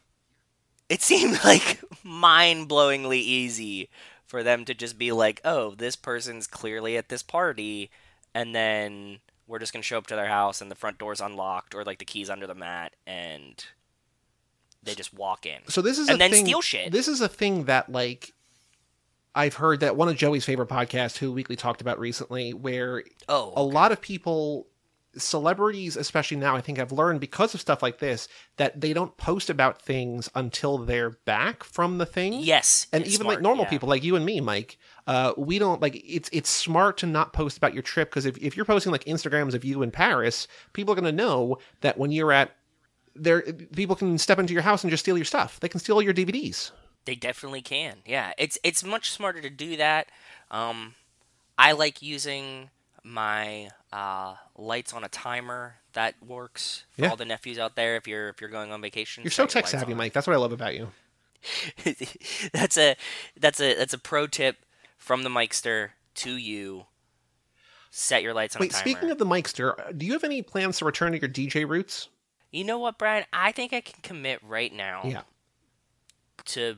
It 0.88 1.02
seemed 1.02 1.38
like 1.44 1.80
mind 2.02 2.68
blowingly 2.68 3.18
easy 3.18 3.90
for 4.24 4.42
them 4.42 4.64
to 4.64 4.74
just 4.74 4.98
be 4.98 5.12
like, 5.12 5.40
oh, 5.44 5.74
this 5.74 5.96
person's 5.96 6.46
clearly 6.46 6.96
at 6.96 7.08
this 7.10 7.22
party, 7.22 7.90
and 8.34 8.54
then 8.54 9.20
we're 9.46 9.58
just 9.58 9.72
gonna 9.72 9.82
show 9.82 9.98
up 9.98 10.06
to 10.06 10.16
their 10.16 10.26
house 10.28 10.60
and 10.62 10.70
the 10.70 10.74
front 10.74 10.98
door's 10.98 11.20
unlocked 11.20 11.74
or 11.74 11.84
like 11.84 11.98
the 11.98 12.04
keys 12.04 12.28
under 12.30 12.46
the 12.46 12.54
mat 12.54 12.94
and 13.06 13.64
they 14.82 14.94
just 14.94 15.12
walk 15.14 15.44
in. 15.46 15.60
So 15.68 15.80
this 15.82 15.98
is 15.98 16.08
And 16.08 16.16
a 16.16 16.18
then 16.18 16.30
thing, 16.30 16.44
steal 16.44 16.60
shit. 16.62 16.92
This 16.92 17.08
is 17.08 17.20
a 17.20 17.28
thing 17.28 17.64
that 17.64 17.90
like 17.90 18.32
I've 19.34 19.54
heard 19.54 19.80
that 19.80 19.96
one 19.96 20.08
of 20.08 20.16
Joey's 20.16 20.44
favorite 20.44 20.68
podcasts, 20.68 21.18
Who 21.18 21.32
Weekly, 21.32 21.56
talked 21.56 21.80
about 21.80 21.98
recently, 21.98 22.52
where 22.52 23.04
Oh, 23.28 23.52
a 23.56 23.62
lot 23.62 23.92
of 23.92 24.00
people 24.00 24.66
celebrities, 25.16 25.96
especially 25.96 26.36
now, 26.36 26.54
I 26.54 26.60
think 26.60 26.78
have 26.78 26.92
learned 26.92 27.20
because 27.20 27.54
of 27.54 27.60
stuff 27.60 27.82
like 27.82 27.98
this 27.98 28.28
that 28.56 28.80
they 28.80 28.92
don't 28.92 29.16
post 29.16 29.50
about 29.50 29.80
things 29.80 30.28
until 30.34 30.78
they're 30.78 31.10
back 31.10 31.64
from 31.64 31.98
the 31.98 32.06
thing. 32.06 32.34
Yes, 32.34 32.86
and 32.92 33.06
even 33.06 33.26
like 33.26 33.40
normal 33.40 33.64
yeah. 33.64 33.70
people 33.70 33.88
like 33.88 34.02
you 34.02 34.16
and 34.16 34.24
me 34.24 34.40
mike 34.40 34.78
uh, 35.08 35.32
we 35.38 35.58
don't 35.58 35.80
like 35.80 36.00
it's 36.06 36.28
it's 36.32 36.50
smart 36.50 36.98
to 36.98 37.06
not 37.06 37.32
post 37.32 37.56
about 37.56 37.72
your 37.72 37.82
trip 37.82 38.10
because 38.10 38.26
if, 38.26 38.36
if 38.38 38.56
you're 38.56 38.66
posting 38.66 38.92
like 38.92 39.04
instagrams 39.04 39.54
of 39.54 39.64
you 39.64 39.82
in 39.82 39.90
paris 39.90 40.46
people 40.74 40.92
are 40.92 40.94
going 40.94 41.04
to 41.04 41.12
know 41.12 41.56
that 41.80 41.96
when 41.96 42.12
you're 42.12 42.30
at 42.30 42.54
there 43.16 43.42
people 43.74 43.96
can 43.96 44.18
step 44.18 44.38
into 44.38 44.52
your 44.52 44.62
house 44.62 44.84
and 44.84 44.90
just 44.90 45.02
steal 45.02 45.16
your 45.16 45.24
stuff 45.24 45.58
they 45.60 45.68
can 45.68 45.80
steal 45.80 45.96
all 45.96 46.02
your 46.02 46.12
dvds 46.12 46.72
They 47.08 47.14
definitely 47.14 47.62
can. 47.62 48.02
Yeah, 48.04 48.34
it's 48.36 48.58
it's 48.62 48.84
much 48.84 49.10
smarter 49.10 49.40
to 49.40 49.48
do 49.48 49.78
that. 49.78 50.08
Um, 50.50 50.94
I 51.56 51.72
like 51.72 52.02
using 52.02 52.68
my 53.02 53.70
uh, 53.90 54.34
lights 54.58 54.92
on 54.92 55.04
a 55.04 55.08
timer. 55.08 55.76
That 55.94 56.16
works 56.22 56.84
for 56.90 57.04
Yeah. 57.04 57.08
all 57.08 57.16
the 57.16 57.24
nephews 57.24 57.58
out 57.58 57.76
there. 57.76 57.96
If 57.96 58.06
you're 58.06 58.28
if 58.28 58.42
you're 58.42 58.50
going 58.50 58.72
on 58.72 58.82
vacation, 58.82 59.24
you're 59.24 59.30
so 59.30 59.46
tech 59.46 59.66
savvy 59.66 59.92
on. 59.92 59.96
mike 59.96 60.12
that's 60.12 60.26
what 60.26 60.34
i 60.34 60.36
love 60.36 60.52
about 60.52 60.74
you 60.74 60.90
that's 62.52 62.76
a 62.76 62.94
that's 63.40 63.58
a 63.58 63.74
that's 63.74 63.94
a 63.94 63.98
pro 63.98 64.26
tip 64.26 64.58
from 64.98 65.22
the 65.22 65.30
Mikester 65.30 65.92
to 66.16 66.36
you. 66.36 66.84
Set 67.90 68.22
your 68.22 68.34
lights 68.34 68.54
on 68.54 68.60
wait 68.60 68.72
a 68.72 68.74
timer. 68.74 68.80
speaking 68.82 69.10
of 69.10 69.16
the 69.16 69.24
mikester 69.24 69.96
do 69.96 70.04
you 70.04 70.12
have 70.12 70.24
any 70.24 70.42
plans 70.42 70.76
to 70.76 70.84
return 70.84 71.12
to 71.12 71.18
your 71.18 71.30
dj 71.30 71.66
roots 71.66 72.10
you 72.50 72.64
know 72.64 72.78
what, 72.78 72.98
Brian? 72.98 73.24
I 73.32 73.50
think 73.52 73.72
I 73.72 73.80
can 73.80 74.02
commit 74.02 74.40
right 74.46 74.74
now 74.74 75.00
yeah 75.04 75.22
to 76.44 76.76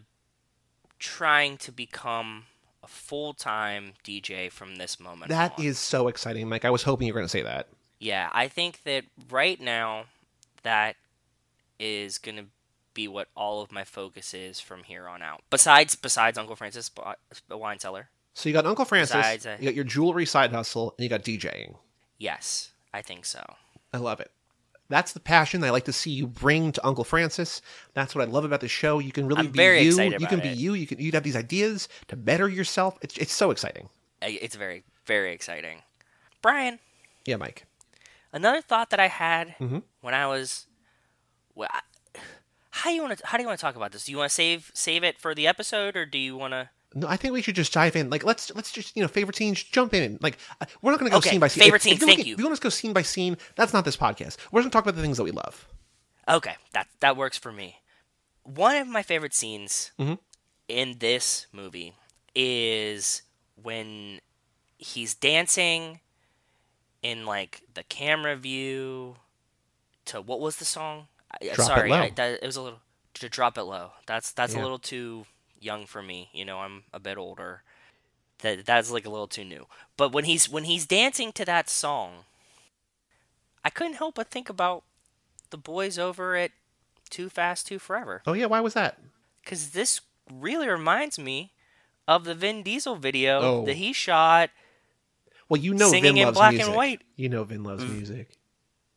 trying 1.01 1.57
to 1.59 1.72
become 1.72 2.44
a 2.82 2.86
full 2.86 3.34
time 3.34 3.94
DJ 4.05 4.51
from 4.53 4.76
this 4.76 5.01
moment. 5.01 5.28
that 5.30 5.59
on. 5.59 5.64
is 5.64 5.78
so 5.78 6.09
exciting 6.09 6.48
mike 6.48 6.64
i 6.64 6.70
was 6.70 6.82
hoping 6.84 7.07
you 7.09 7.12
were 7.12 7.18
going 7.20 7.26
to 7.26 7.30
say 7.30 7.42
that 7.42 7.66
Yeah, 7.98 8.30
I 8.32 8.48
think 8.48 8.82
that 8.84 9.05
right 9.30 9.61
now 9.61 10.05
that 10.62 10.96
is 11.78 12.18
going 12.18 12.36
to 12.36 12.44
be 12.94 13.07
what 13.09 13.28
all 13.36 13.61
of 13.62 13.70
my 13.72 13.84
focus 13.84 14.32
is 14.34 14.59
from 14.61 14.82
here 14.84 15.07
on 15.07 15.22
out. 15.22 15.42
Besides 15.51 15.94
besides 15.96 16.36
Uncle 16.38 16.57
Francis 16.57 16.90
a 17.51 17.57
wine 17.59 17.78
cellar. 17.78 18.09
so 18.34 18.48
you 18.48 18.53
got 18.53 18.66
uncle 18.66 18.84
francis 18.84 19.16
Besides, 19.16 19.46
uh, 19.46 19.57
you 19.61 19.66
got 19.66 19.74
your 19.74 19.84
jewelry 19.84 20.26
side 20.26 20.53
hustle 20.53 20.94
and 20.96 21.03
you 21.05 21.09
got 21.09 21.22
djing 21.22 21.74
Yes, 22.18 22.72
I 22.92 23.01
think 23.03 23.24
so. 23.24 23.42
I 23.92 23.98
love 23.98 24.20
it. 24.20 24.30
That's 24.91 25.12
the 25.12 25.20
passion 25.20 25.64
I 25.64 25.70
like 25.70 25.84
to 25.86 25.93
see 25.93 26.11
you 26.11 26.26
bring 26.26 26.72
to 26.72 26.86
Uncle 26.86 27.05
Francis. 27.05 27.62
That's 27.95 28.14
what 28.14 28.26
I 28.28 28.30
love 28.30 28.45
about 28.45 28.61
the 28.61 28.68
show. 28.68 28.99
You 28.99 29.12
can 29.12 29.26
really 29.26 29.47
I'm 29.47 29.51
be 29.53 29.62
you. 29.62 29.70
you 29.80 29.95
can 29.95 30.12
about 30.14 30.43
be 30.43 30.49
it. 30.51 30.57
you. 30.59 30.74
You 30.74 30.86
can 30.86 30.99
you'd 31.01 31.14
have 31.14 31.22
these 31.22 31.36
ideas 31.36 31.88
to 32.09 32.16
better 32.16 32.49
yourself. 32.49 32.99
It's 33.01 33.16
it's 33.16 33.32
so 33.32 33.51
exciting. 33.51 33.88
It's 34.20 34.57
very 34.57 34.82
very 35.07 35.32
exciting. 35.32 35.78
Brian, 36.43 36.78
Yeah, 37.24 37.36
Mike. 37.36 37.64
another 38.32 38.61
thought 38.61 38.91
that 38.91 39.01
I 39.01 39.07
had 39.09 39.55
Mhm. 39.59 39.82
when 40.03 40.12
I 40.12 40.26
was 40.26 40.66
well, 41.55 41.68
I- 41.72 41.80
how 42.70 42.91
you 42.91 43.03
want 43.03 43.16
to 43.18 43.26
how 43.26 43.38
do 43.38 43.43
you 43.43 43.49
want 43.49 43.59
to 43.59 43.62
talk 43.62 43.76
about 43.76 43.93
this? 43.93 44.05
Do 44.05 44.12
you 44.12 44.18
want 44.18 44.30
to 44.30 44.34
save 44.34 44.70
save 44.74 45.05
it 45.05 45.18
for 45.18 45.34
the 45.34 45.47
episode 45.47 45.97
or 45.97 46.05
do 46.05 46.18
you 46.18 46.36
want 46.36 46.53
to 46.53 46.68
No, 46.95 47.07
I 47.07 47.16
think 47.16 47.32
we 47.34 47.41
should 47.43 47.55
just 47.55 47.72
dive 47.72 47.95
in. 47.97 48.11
Like 48.11 48.24
let's 48.24 48.53
let's 48.55 48.72
just 48.72 48.97
you 48.97 49.03
know 49.03 49.09
favorite 49.09 49.36
scenes. 49.36 49.62
Jump 49.62 49.95
in. 49.95 50.18
Like 50.20 50.38
uh, 50.61 50.66
we're 50.82 50.91
not 50.91 50.99
going 51.01 51.11
to 51.11 51.14
go 51.14 51.18
Okay, 51.18 51.30
scene 51.30 51.41
by 51.41 51.49
scene. 51.49 51.62
favorite 51.64 51.86
If- 51.86 51.93
if 51.93 52.01
thank 52.01 52.26
you. 52.26 52.34
If 52.34 52.38
you 52.41 52.45
want 52.47 52.57
to 52.57 52.62
go 52.62 52.68
scene 52.68 52.93
by 52.93 53.03
scene, 53.03 53.36
that's 53.55 53.72
not 53.72 53.84
this 53.84 53.97
podcast. 53.97 54.36
We're 54.51 54.61
going 54.62 54.70
to 54.70 54.74
talk 54.74 54.84
about 54.84 54.97
the 54.97 55.03
things 55.03 55.16
that 55.18 55.24
we 55.24 55.30
love. 55.30 55.68
Okay, 56.28 56.55
that 56.72 56.88
that 57.01 57.16
works 57.16 57.38
for 57.38 57.53
me. 57.53 57.76
One 58.43 58.76
of 58.76 58.88
my 58.88 59.03
favorite 59.03 59.34
scenes 59.34 59.93
Mhm. 60.01 60.18
in 60.68 60.99
this 60.99 61.47
movie 61.53 61.95
is 62.34 63.22
when 63.55 64.20
he's 64.78 65.14
dancing 65.14 66.01
in 67.03 67.24
like 67.26 67.62
the 67.74 67.82
camera 67.84 68.34
view 68.36 69.16
to 70.07 70.20
what 70.20 70.41
was 70.41 70.57
the 70.57 70.64
song? 70.64 71.07
I, 71.41 71.45
Drop 71.47 71.59
It 71.59 71.62
sorry, 71.62 71.91
Low. 71.91 71.97
I, 71.97 72.11
that, 72.16 72.43
it 72.43 72.47
was 72.47 72.57
a 72.57 72.62
little 72.62 72.80
to 73.14 73.28
drop 73.28 73.57
it 73.59 73.62
low. 73.62 73.93
That's 74.07 74.32
that's 74.32 74.55
Yeah. 74.55 74.61
a 74.61 74.62
little 74.62 74.78
too 74.78 75.26
young 75.61 75.86
for 75.86 76.02
me. 76.02 76.28
You 76.32 76.44
know, 76.44 76.58
I'm 76.61 76.84
a 76.92 76.98
bit 76.98 77.16
older. 77.18 77.62
That 78.40 78.64
that's 78.64 78.90
like 78.90 79.04
a 79.06 79.11
little 79.11 79.28
too 79.28 79.44
new. 79.44 79.66
But 79.96 80.12
when 80.12 80.24
he's 80.24 80.48
when 80.48 80.64
he's 80.64 80.86
dancing 80.86 81.30
to 81.32 81.44
that 81.44 81.68
song, 81.68 82.24
I 83.64 83.70
couldn't 83.70 83.94
help 83.94 84.14
but 84.16 84.30
think 84.30 84.48
about 84.48 84.82
the 85.50 85.58
boys 85.58 85.98
over 85.98 86.36
at 86.36 86.52
Too 87.11 87.28
Fast, 87.28 87.66
Too 87.66 87.78
Forever. 87.78 88.22
Oh 88.26 88.32
yeah, 88.32 88.46
why 88.46 88.61
was 88.61 88.74
that? 88.74 88.98
Because 89.44 89.70
this 89.70 90.00
really 90.32 90.68
reminds 90.68 91.18
me 91.18 91.52
of 92.08 92.24
the 92.24 92.34
Vin 92.34 92.62
Diesel 92.62 92.96
video 92.96 93.40
Oh. 93.40 93.64
that 93.66 93.76
he 93.76 93.92
shot 93.92 94.50
Well, 95.48 95.61
you 95.61 95.74
know 95.74 95.90
Singing 95.90 96.14
Vin 96.14 96.18
in 96.18 96.24
loves 96.26 96.36
black 96.38 96.48
and 96.50 96.56
music. 96.58 96.74
white. 96.76 97.02
You 97.16 97.28
know 97.28 97.44
Vin 97.44 97.62
loves 97.64 97.84
Mm. 97.84 97.92
music 97.92 98.30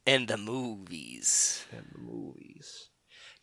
in 0.06 0.28
the 0.28 0.38
movies. 0.38 1.66
and 1.72 1.86
the 1.92 2.00
movies. 2.00 2.90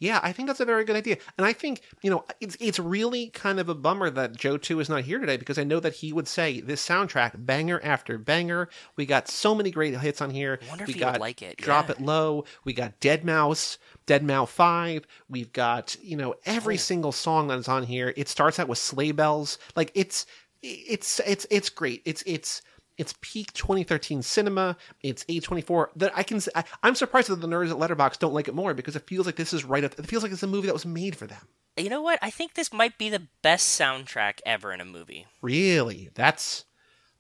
Yeah, 0.00 0.18
I 0.22 0.32
think 0.32 0.48
that's 0.48 0.60
a 0.60 0.64
very 0.64 0.84
good 0.84 0.96
idea. 0.96 1.18
And 1.38 1.46
I 1.46 1.52
think, 1.52 1.82
you 2.02 2.10
know, 2.10 2.24
it's 2.40 2.56
it's 2.58 2.78
really 2.78 3.28
kind 3.28 3.60
of 3.60 3.68
a 3.68 3.74
bummer 3.74 4.10
that 4.10 4.34
Joe 4.36 4.56
2 4.56 4.80
is 4.80 4.88
not 4.88 5.04
here 5.04 5.18
today 5.18 5.36
because 5.36 5.58
I 5.58 5.64
know 5.64 5.78
that 5.78 5.92
he 5.94 6.12
would 6.12 6.26
say 6.26 6.60
this 6.60 6.84
soundtrack 6.86 7.44
banger 7.46 7.80
after 7.84 8.16
banger. 8.18 8.68
We 8.96 9.04
got 9.06 9.28
so 9.28 9.54
many 9.54 9.70
great 9.70 9.94
hits 10.00 10.20
on 10.22 10.30
here. 10.30 10.58
I 10.62 10.68
wonder 10.68 10.84
if 10.84 10.88
we 10.88 10.94
he 10.94 11.00
got 11.00 11.12
would 11.12 11.20
like 11.20 11.42
it. 11.42 11.58
Drop 11.58 11.88
yeah. 11.88 11.96
It 11.96 12.00
Low. 12.00 12.44
We 12.64 12.72
got 12.72 12.98
Deadmau5, 13.00 13.76
Dead 14.06 14.22
Mouse 14.24 14.50
5. 14.50 15.06
We've 15.28 15.52
got, 15.52 15.96
you 16.02 16.16
know, 16.16 16.34
every 16.46 16.74
Oh. 16.74 16.78
single 16.78 17.12
song 17.12 17.48
that 17.48 17.58
is 17.58 17.68
on 17.68 17.84
here. 17.84 18.14
It 18.16 18.28
starts 18.28 18.58
out 18.58 18.68
with 18.68 18.78
sleigh 18.78 19.12
bells. 19.12 19.58
Like 19.76 19.92
it's 19.94 20.24
it's 20.62 21.20
it's 21.20 21.46
it's 21.50 21.68
great. 21.68 22.02
It's 22.06 22.22
it's 22.26 22.62
it's 23.00 23.14
peak 23.22 23.50
2013 23.54 24.20
cinema. 24.20 24.76
It's 25.02 25.24
A24. 25.24 25.86
That 25.96 26.12
I 26.14 26.22
can. 26.22 26.38
I, 26.54 26.64
am 26.82 26.94
surprised 26.94 27.30
that 27.30 27.40
the 27.40 27.48
nerds 27.48 27.70
at 27.70 27.78
Letterboxd 27.78 28.18
don't 28.18 28.34
like 28.34 28.46
it 28.46 28.54
more 28.54 28.74
because 28.74 28.94
it 28.94 29.06
feels 29.06 29.24
like 29.24 29.36
this 29.36 29.54
is 29.54 29.64
right 29.64 29.82
up. 29.82 29.98
It 29.98 30.06
feels 30.06 30.22
like 30.22 30.30
it's 30.30 30.42
a 30.42 30.46
movie 30.46 30.66
that 30.66 30.74
was 30.74 30.84
made 30.84 31.16
for 31.16 31.26
them. 31.26 31.40
You 31.78 31.88
know 31.88 32.02
what? 32.02 32.18
I 32.20 32.28
think 32.28 32.52
this 32.54 32.74
might 32.74 32.98
be 32.98 33.08
the 33.08 33.26
best 33.40 33.80
soundtrack 33.80 34.40
ever 34.44 34.70
in 34.74 34.82
a 34.82 34.84
movie. 34.84 35.26
Really, 35.40 36.10
that's, 36.14 36.66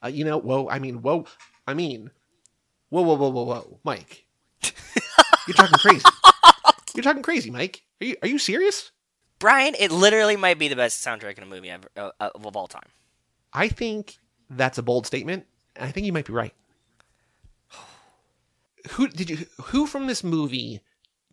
uh, 0.04 0.08
you 0.08 0.22
know, 0.22 0.36
whoa. 0.36 0.68
I 0.68 0.78
mean, 0.80 1.00
whoa. 1.00 1.24
I 1.66 1.72
mean, 1.72 2.10
whoa, 2.90 3.00
whoa, 3.00 3.14
whoa, 3.14 3.30
whoa, 3.30 3.44
whoa, 3.44 3.80
Mike. 3.82 4.26
You're 5.48 5.54
talking 5.54 5.78
crazy. 5.78 6.04
You're 6.94 7.04
talking 7.04 7.22
crazy, 7.22 7.50
Mike. 7.50 7.82
Are 8.02 8.04
you 8.04 8.16
are 8.20 8.28
you 8.28 8.38
serious? 8.38 8.90
Brian, 9.38 9.74
it 9.78 9.90
literally 9.90 10.36
might 10.36 10.58
be 10.58 10.68
the 10.68 10.76
best 10.76 11.02
soundtrack 11.02 11.38
in 11.38 11.42
a 11.42 11.46
movie 11.46 11.70
ever 11.70 11.88
uh, 11.96 12.10
of 12.20 12.54
all 12.54 12.66
time. 12.66 12.90
I 13.54 13.68
think 13.68 14.18
that's 14.50 14.76
a 14.76 14.82
bold 14.82 15.06
statement. 15.06 15.46
I 15.78 15.90
think 15.90 16.06
you 16.06 16.12
might 16.12 16.26
be 16.26 16.32
right. 16.32 16.54
Who 18.92 19.08
did 19.08 19.30
you? 19.30 19.46
Who 19.64 19.86
from 19.86 20.06
this 20.06 20.24
movie? 20.24 20.80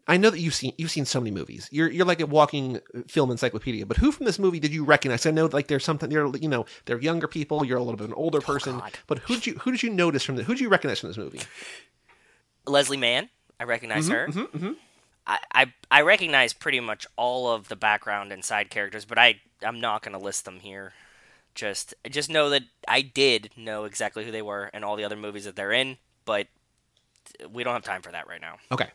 I 0.09 0.15
know 0.15 0.29
that 0.29 0.39
you've 0.39 0.53
seen 0.53 0.73
you've 0.77 0.91
seen 0.91 1.05
so 1.05 1.19
many 1.19 1.31
movies. 1.31 1.67
You're 1.71 1.89
you're 1.89 2.05
like 2.05 2.21
a 2.21 2.25
walking 2.25 2.79
film 3.07 3.29
encyclopedia. 3.29 3.85
But 3.85 3.97
who 3.97 4.11
from 4.11 4.25
this 4.25 4.39
movie 4.39 4.59
did 4.59 4.73
you 4.73 4.85
recognize? 4.85 5.25
I 5.25 5.31
know 5.31 5.47
like 5.47 5.67
there's 5.67 5.83
something. 5.83 6.09
They're 6.09 6.27
you 6.37 6.47
know 6.47 6.65
they're 6.85 6.99
younger 6.99 7.27
people. 7.27 7.65
You're 7.65 7.77
a 7.77 7.83
little 7.83 7.97
bit 7.97 8.05
of 8.05 8.11
an 8.11 8.15
older 8.15 8.39
person. 8.39 8.79
God. 8.79 8.97
but 9.07 9.19
who 9.19 9.35
did 9.35 9.47
you 9.47 9.53
who 9.55 9.71
did 9.71 9.83
you 9.83 9.89
notice 9.89 10.23
from 10.23 10.37
the 10.37 10.43
who 10.43 10.53
did 10.53 10.61
you 10.61 10.69
recognize 10.69 10.99
from 10.99 11.09
this 11.09 11.17
movie? 11.17 11.41
Leslie 12.65 12.97
Mann, 12.97 13.29
I 13.59 13.65
recognize 13.65 14.07
her. 14.07 14.27
Mm-hmm, 14.27 14.57
mm-hmm. 14.57 14.71
I, 15.25 15.39
I 15.53 15.73
I 15.91 16.01
recognize 16.01 16.53
pretty 16.53 16.79
much 16.79 17.05
all 17.17 17.51
of 17.51 17.67
the 17.67 17.75
background 17.75 18.31
and 18.31 18.45
side 18.45 18.69
characters, 18.69 19.03
but 19.03 19.17
I 19.17 19.41
I'm 19.61 19.81
not 19.81 20.03
gonna 20.03 20.19
list 20.19 20.45
them 20.45 20.59
here. 20.61 20.93
Just 21.57 21.95
just 22.07 22.29
know 22.29 22.51
that 22.51 22.61
I 22.87 23.01
did 23.01 23.49
know 23.57 23.85
exactly 23.85 24.23
who 24.23 24.31
they 24.31 24.43
were 24.43 24.69
and 24.73 24.85
all 24.85 24.95
the 24.95 25.03
other 25.03 25.15
movies 25.15 25.45
that 25.45 25.55
they're 25.55 25.71
in, 25.71 25.97
but 26.23 26.45
we 27.51 27.63
don't 27.63 27.73
have 27.73 27.83
time 27.83 28.03
for 28.03 28.11
that 28.11 28.27
right 28.27 28.39
now. 28.39 28.57
Okay. 28.71 28.89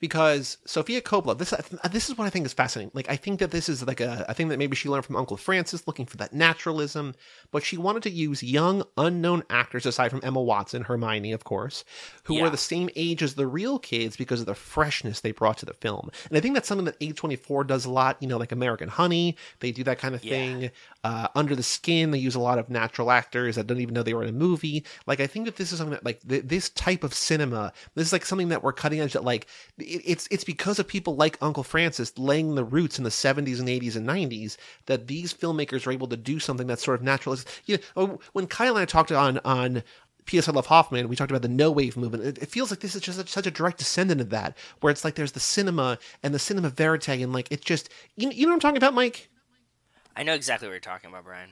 Because 0.00 0.58
Sofia 0.66 1.00
Coppola, 1.00 1.38
this 1.38 1.54
this 1.90 2.10
is 2.10 2.18
what 2.18 2.26
I 2.26 2.30
think 2.30 2.44
is 2.44 2.52
fascinating. 2.52 2.90
Like 2.92 3.08
I 3.08 3.16
think 3.16 3.38
that 3.40 3.50
this 3.50 3.68
is 3.68 3.86
like 3.86 4.00
a, 4.00 4.26
a 4.28 4.34
thing 4.34 4.48
that 4.48 4.58
maybe 4.58 4.74
she 4.76 4.88
learned 4.88 5.04
from 5.06 5.16
Uncle 5.16 5.36
Francis, 5.36 5.86
looking 5.86 6.06
for 6.06 6.16
that 6.18 6.32
naturalism. 6.34 7.14
But 7.50 7.62
she 7.62 7.76
wanted 7.78 8.02
to 8.02 8.10
use 8.10 8.42
young, 8.42 8.82
unknown 8.98 9.44
actors, 9.48 9.86
aside 9.86 10.10
from 10.10 10.20
Emma 10.22 10.42
Watson, 10.42 10.82
Hermione, 10.82 11.32
of 11.32 11.44
course, 11.44 11.84
who 12.24 12.34
Yeah. 12.36 12.42
were 12.42 12.50
the 12.50 12.56
same 12.58 12.90
age 12.96 13.22
as 13.22 13.34
the 13.36 13.46
real 13.46 13.78
kids 13.78 14.16
because 14.16 14.40
of 14.40 14.46
the 14.46 14.54
freshness 14.54 15.20
they 15.20 15.32
brought 15.32 15.58
to 15.58 15.66
the 15.66 15.74
film. 15.74 16.10
And 16.28 16.36
I 16.36 16.40
think 16.40 16.54
that's 16.54 16.68
something 16.68 16.86
that 16.86 16.98
A24 17.00 17.66
does 17.66 17.84
a 17.84 17.90
lot. 17.90 18.16
You 18.20 18.28
know, 18.28 18.38
like 18.38 18.52
American 18.52 18.88
Honey, 18.88 19.36
they 19.60 19.72
do 19.72 19.84
that 19.84 19.98
kind 19.98 20.14
of 20.14 20.24
Yeah. 20.24 20.30
thing. 20.30 20.70
Uh, 21.06 21.28
Under 21.36 21.54
the 21.54 21.62
Skin, 21.62 22.10
they 22.10 22.18
use 22.18 22.34
a 22.34 22.40
lot 22.40 22.58
of 22.58 22.68
natural 22.68 23.12
actors 23.12 23.54
that 23.54 23.68
don't 23.68 23.78
even 23.78 23.94
know 23.94 24.02
they 24.02 24.12
were 24.12 24.24
in 24.24 24.28
a 24.28 24.32
movie. 24.32 24.84
Like 25.06 25.20
I 25.20 25.28
think 25.28 25.44
that 25.44 25.54
this 25.54 25.70
is 25.70 25.78
something 25.78 25.92
that 25.92 26.04
like 26.04 26.20
th- 26.26 26.42
this 26.46 26.68
type 26.70 27.04
of 27.04 27.14
cinema, 27.14 27.72
this 27.94 28.08
is 28.08 28.12
like 28.12 28.26
something 28.26 28.48
that 28.48 28.64
we're 28.64 28.72
cutting 28.72 28.98
edge. 28.98 29.12
That 29.12 29.22
like 29.22 29.46
it, 29.78 30.02
it's 30.04 30.26
it's 30.32 30.42
because 30.42 30.80
of 30.80 30.88
people 30.88 31.14
like 31.14 31.38
Uncle 31.40 31.62
Francis 31.62 32.18
laying 32.18 32.56
the 32.56 32.64
roots 32.64 32.98
in 32.98 33.04
the 33.04 33.10
70s 33.10 33.60
and 33.60 33.68
80s 33.68 33.94
and 33.94 34.04
90s 34.04 34.56
that 34.86 35.06
these 35.06 35.32
filmmakers 35.32 35.86
are 35.86 35.92
able 35.92 36.08
to 36.08 36.16
do 36.16 36.40
something 36.40 36.66
that's 36.66 36.84
sort 36.84 36.98
of 36.98 37.04
naturalist. 37.04 37.46
You 37.66 37.78
know, 37.94 38.18
when 38.32 38.48
Kyle 38.48 38.74
and 38.76 38.82
I 38.82 38.84
talked 38.84 39.12
on 39.12 39.38
on 39.44 39.84
P.S. 40.24 40.48
I 40.48 40.52
Love 40.52 40.66
Hoffman, 40.66 41.06
we 41.08 41.14
talked 41.14 41.30
about 41.30 41.42
the 41.42 41.48
no 41.48 41.70
wave 41.70 41.96
movement. 41.96 42.24
It, 42.24 42.38
it 42.38 42.50
feels 42.50 42.70
like 42.70 42.80
this 42.80 42.96
is 42.96 43.02
just 43.02 43.18
such, 43.18 43.28
such 43.28 43.46
a 43.46 43.52
direct 43.52 43.78
descendant 43.78 44.20
of 44.20 44.30
that, 44.30 44.58
where 44.80 44.90
it's 44.90 45.04
like 45.04 45.14
there's 45.14 45.30
the 45.30 45.38
cinema 45.38 46.00
and 46.24 46.34
the 46.34 46.40
cinema 46.40 46.68
verite, 46.68 47.22
and 47.22 47.32
like 47.32 47.46
it's 47.52 47.64
just 47.64 47.90
you, 48.16 48.28
you 48.30 48.44
know 48.44 48.50
what 48.50 48.54
I'm 48.54 48.60
talking 48.60 48.76
about, 48.78 48.92
Mike? 48.92 49.28
I 50.16 50.22
know 50.22 50.34
exactly 50.34 50.66
what 50.66 50.72
you're 50.72 50.80
talking 50.80 51.10
about, 51.10 51.24
Brian. 51.24 51.50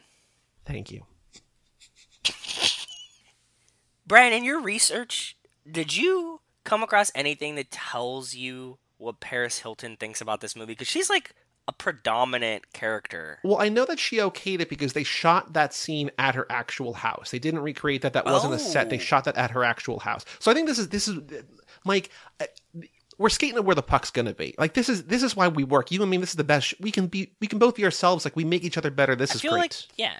Thank 0.64 0.90
you. 0.90 1.02
Brian, 4.06 4.32
in 4.32 4.44
your 4.44 4.60
research, 4.60 5.36
did 5.70 5.96
you 5.96 6.40
come 6.64 6.82
across 6.82 7.10
anything 7.14 7.54
that 7.56 7.70
tells 7.70 8.34
you 8.34 8.78
what 8.98 9.20
Paris 9.20 9.58
Hilton 9.60 9.96
thinks 9.96 10.20
about 10.20 10.40
this 10.40 10.56
movie? 10.56 10.72
Because 10.72 10.88
she's 10.88 11.08
like 11.10 11.34
a 11.66 11.72
predominant 11.72 12.72
character. 12.74 13.38
Well, 13.42 13.58
I 13.60 13.70
know 13.70 13.86
that 13.86 13.98
she 13.98 14.16
okayed 14.18 14.60
it 14.60 14.68
because 14.68 14.92
they 14.92 15.04
shot 15.04 15.54
that 15.54 15.72
scene 15.72 16.10
at 16.18 16.34
her 16.34 16.46
actual 16.50 16.92
house. 16.94 17.30
They 17.30 17.38
didn't 17.38 17.60
recreate 17.60 18.02
that. 18.02 18.12
That 18.12 18.26
wasn't 18.26 18.52
a 18.54 18.58
set. 18.58 18.90
They 18.90 18.96
Oh. 18.96 19.00
shot 19.00 19.24
that 19.24 19.36
at 19.36 19.50
her 19.52 19.64
actual 19.64 20.00
house. 20.00 20.24
So 20.38 20.50
I 20.50 20.54
think 20.54 20.68
this 20.68 20.78
is 20.78 20.88
this 20.90 21.08
is 21.08 21.18
Mike. 21.84 22.10
We're 23.18 23.28
skating 23.28 23.56
to 23.56 23.62
where 23.62 23.74
the 23.74 23.82
puck's 23.82 24.10
gonna 24.10 24.34
be. 24.34 24.54
Like 24.58 24.74
this 24.74 24.88
is 24.88 25.04
this 25.04 25.22
is 25.22 25.36
why 25.36 25.48
we 25.48 25.64
work. 25.64 25.90
You 25.90 26.02
and 26.02 26.10
me. 26.10 26.16
This 26.16 26.30
is 26.30 26.36
the 26.36 26.44
best. 26.44 26.68
sh- 26.68 26.74
We 26.80 26.90
can 26.90 27.06
be. 27.06 27.32
We 27.40 27.46
can 27.46 27.58
both 27.58 27.74
be 27.76 27.84
ourselves. 27.84 28.24
Like 28.24 28.36
we 28.36 28.44
make 28.44 28.64
each 28.64 28.78
other 28.78 28.90
better. 28.90 29.14
This 29.16 29.32
I 29.32 29.34
is 29.36 29.40
great. 29.42 29.52
like, 29.52 29.74
yeah. 29.96 30.14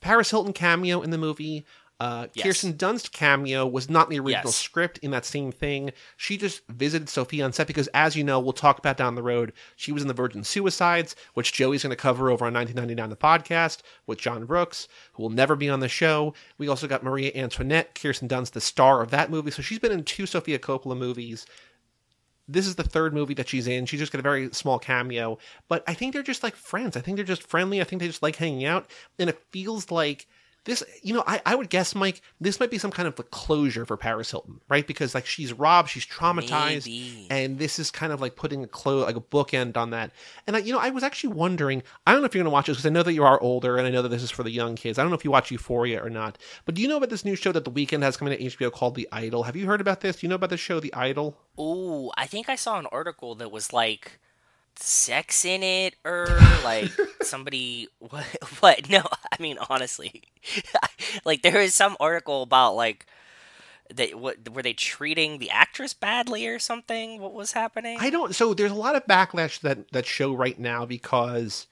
Paris 0.00 0.30
Hilton 0.30 0.52
cameo 0.52 1.00
in 1.02 1.10
the 1.10 1.18
movie. 1.18 1.64
Uh, 2.00 2.26
Yes. 2.34 2.44
Kirsten 2.44 2.74
Dunst 2.74 3.12
cameo 3.12 3.64
was 3.66 3.88
not 3.88 4.06
in 4.08 4.10
the 4.10 4.18
original 4.18 4.48
Yes. 4.50 4.56
script 4.56 4.98
in 4.98 5.12
that 5.12 5.24
same 5.24 5.52
thing. 5.52 5.92
She 6.16 6.36
just 6.36 6.62
visited 6.68 7.08
Sophie 7.08 7.40
on 7.40 7.52
set 7.52 7.68
because, 7.68 7.86
as 7.94 8.16
you 8.16 8.24
know, 8.24 8.40
we'll 8.40 8.52
talk 8.52 8.78
about 8.80 8.96
down 8.96 9.14
the 9.14 9.22
road, 9.22 9.52
she 9.76 9.92
was 9.92 10.02
in 10.02 10.08
the 10.08 10.12
Virgin 10.12 10.42
Suicides, 10.42 11.14
which 11.34 11.52
Joey's 11.52 11.84
going 11.84 11.90
to 11.90 11.96
cover 11.96 12.30
over 12.30 12.44
on 12.46 12.52
1999 12.54 13.10
the 13.10 13.16
podcast 13.16 13.82
with 14.08 14.18
John 14.18 14.44
Brooks, 14.44 14.88
who 15.12 15.22
will 15.22 15.30
never 15.30 15.54
be 15.54 15.70
on 15.70 15.78
the 15.78 15.88
show. 15.88 16.34
We 16.58 16.66
also 16.66 16.88
got 16.88 17.04
Maria 17.04 17.30
Antoinette, 17.34 17.94
Kirsten 17.94 18.28
Dunst, 18.28 18.50
the 18.50 18.60
star 18.60 19.00
of 19.00 19.10
that 19.12 19.30
movie. 19.30 19.52
So 19.52 19.62
she's 19.62 19.78
been 19.78 19.92
in 19.92 20.02
two 20.02 20.26
Sofia 20.26 20.58
Coppola 20.58 20.98
movies 20.98 21.46
this 22.46 22.66
is 22.66 22.76
the 22.76 22.82
third 22.82 23.14
movie 23.14 23.34
that 23.34 23.48
she's 23.48 23.66
in. 23.66 23.86
She 23.86 23.96
just 23.96 24.12
got 24.12 24.18
a 24.18 24.22
very 24.22 24.52
small 24.52 24.78
cameo, 24.78 25.38
but 25.68 25.82
I 25.86 25.94
think 25.94 26.12
they're 26.12 26.22
just 26.22 26.42
like 26.42 26.56
friends. 26.56 26.96
I 26.96 27.00
think 27.00 27.16
they're 27.16 27.24
just 27.24 27.46
friendly. 27.46 27.80
I 27.80 27.84
think 27.84 28.00
they 28.00 28.08
just 28.08 28.22
like 28.22 28.36
hanging 28.36 28.64
out, 28.64 28.90
and 29.18 29.30
it 29.30 29.42
feels 29.50 29.90
like 29.90 30.26
this. 30.64 30.82
You 31.02 31.14
know, 31.14 31.24
I, 31.26 31.40
I 31.46 31.54
would 31.54 31.70
guess, 31.70 31.94
Mike, 31.94 32.20
this 32.40 32.60
might 32.60 32.70
be 32.70 32.78
some 32.78 32.90
kind 32.90 33.06
of 33.08 33.18
a 33.18 33.22
closure 33.22 33.84
for 33.84 33.96
Paris 33.96 34.30
Hilton, 34.30 34.60
right? 34.68 34.86
Because 34.86 35.14
like 35.14 35.26
she's 35.26 35.52
robbed, 35.52 35.90
she's 35.90 36.06
traumatized, 36.06 36.86
Maybe. 36.86 37.26
and 37.30 37.58
this 37.58 37.78
is 37.78 37.90
kind 37.90 38.12
of 38.12 38.20
like 38.20 38.36
putting 38.36 38.64
a 38.64 38.66
close, 38.66 39.04
like 39.04 39.16
a 39.16 39.20
bookend 39.20 39.76
on 39.76 39.90
that. 39.90 40.10
And 40.46 40.56
I, 40.56 40.60
you 40.60 40.72
know, 40.72 40.78
I 40.78 40.90
was 40.90 41.02
actually 41.02 41.34
wondering. 41.34 41.82
I 42.06 42.12
don't 42.12 42.20
know 42.20 42.26
if 42.26 42.34
you're 42.34 42.42
going 42.42 42.50
to 42.50 42.54
watch 42.54 42.66
this 42.66 42.76
because 42.76 42.86
I 42.86 42.90
know 42.90 43.02
that 43.02 43.12
you 43.14 43.24
are 43.24 43.40
older, 43.40 43.76
and 43.76 43.86
I 43.86 43.90
know 43.90 44.02
that 44.02 44.08
this 44.08 44.22
is 44.22 44.30
for 44.30 44.42
the 44.42 44.50
young 44.50 44.74
kids. 44.74 44.98
I 44.98 45.02
don't 45.02 45.10
know 45.10 45.16
if 45.16 45.24
you 45.24 45.30
watch 45.30 45.50
Euphoria 45.50 46.02
or 46.02 46.10
not, 46.10 46.38
but 46.64 46.74
do 46.74 46.82
you 46.82 46.88
know 46.88 46.96
about 46.96 47.10
this 47.10 47.24
new 47.24 47.36
show 47.36 47.52
that 47.52 47.64
the 47.64 47.70
Weeknd 47.70 48.02
has 48.02 48.16
coming 48.16 48.36
to 48.36 48.44
HBO 48.44 48.72
called 48.72 48.94
The 48.94 49.08
Idol? 49.12 49.44
Have 49.44 49.56
you 49.56 49.66
heard 49.66 49.80
about 49.80 50.00
this? 50.00 50.16
Do 50.16 50.26
you 50.26 50.28
know 50.28 50.36
about 50.36 50.50
the 50.50 50.56
show 50.56 50.80
The 50.80 50.94
Idol? 50.94 51.36
oh 51.56 52.10
I 52.16 52.26
think 52.26 52.48
I 52.48 52.56
saw 52.56 52.78
an 52.78 52.86
article 52.90 53.34
that 53.36 53.52
was 53.52 53.72
like 53.72 54.18
sex 54.76 55.44
in 55.44 55.62
it 55.62 55.94
or 56.04 56.26
like 56.64 56.90
somebody 57.22 57.88
what 57.98 58.24
what 58.60 58.88
no 58.90 59.02
i 59.32 59.42
mean 59.42 59.58
honestly 59.70 60.22
like 61.24 61.42
there 61.42 61.60
is 61.60 61.74
some 61.74 61.96
article 62.00 62.42
about 62.42 62.74
like 62.74 63.06
they 63.92 64.14
what 64.14 64.48
were 64.48 64.62
they 64.62 64.72
treating 64.72 65.38
the 65.38 65.50
actress 65.50 65.92
badly 65.92 66.46
or 66.46 66.58
something 66.58 67.20
what 67.20 67.34
was 67.34 67.52
happening 67.52 67.98
I 68.00 68.10
don't. 68.10 68.34
So 68.34 68.54
there's 68.54 68.70
a 68.70 68.74
lot 68.74 68.96
of 68.96 69.06
backlash 69.06 69.60
that 69.60 69.90
that 69.92 70.06
show 70.06 70.32
right 70.32 70.58
now 70.58 70.86
because 70.86 71.66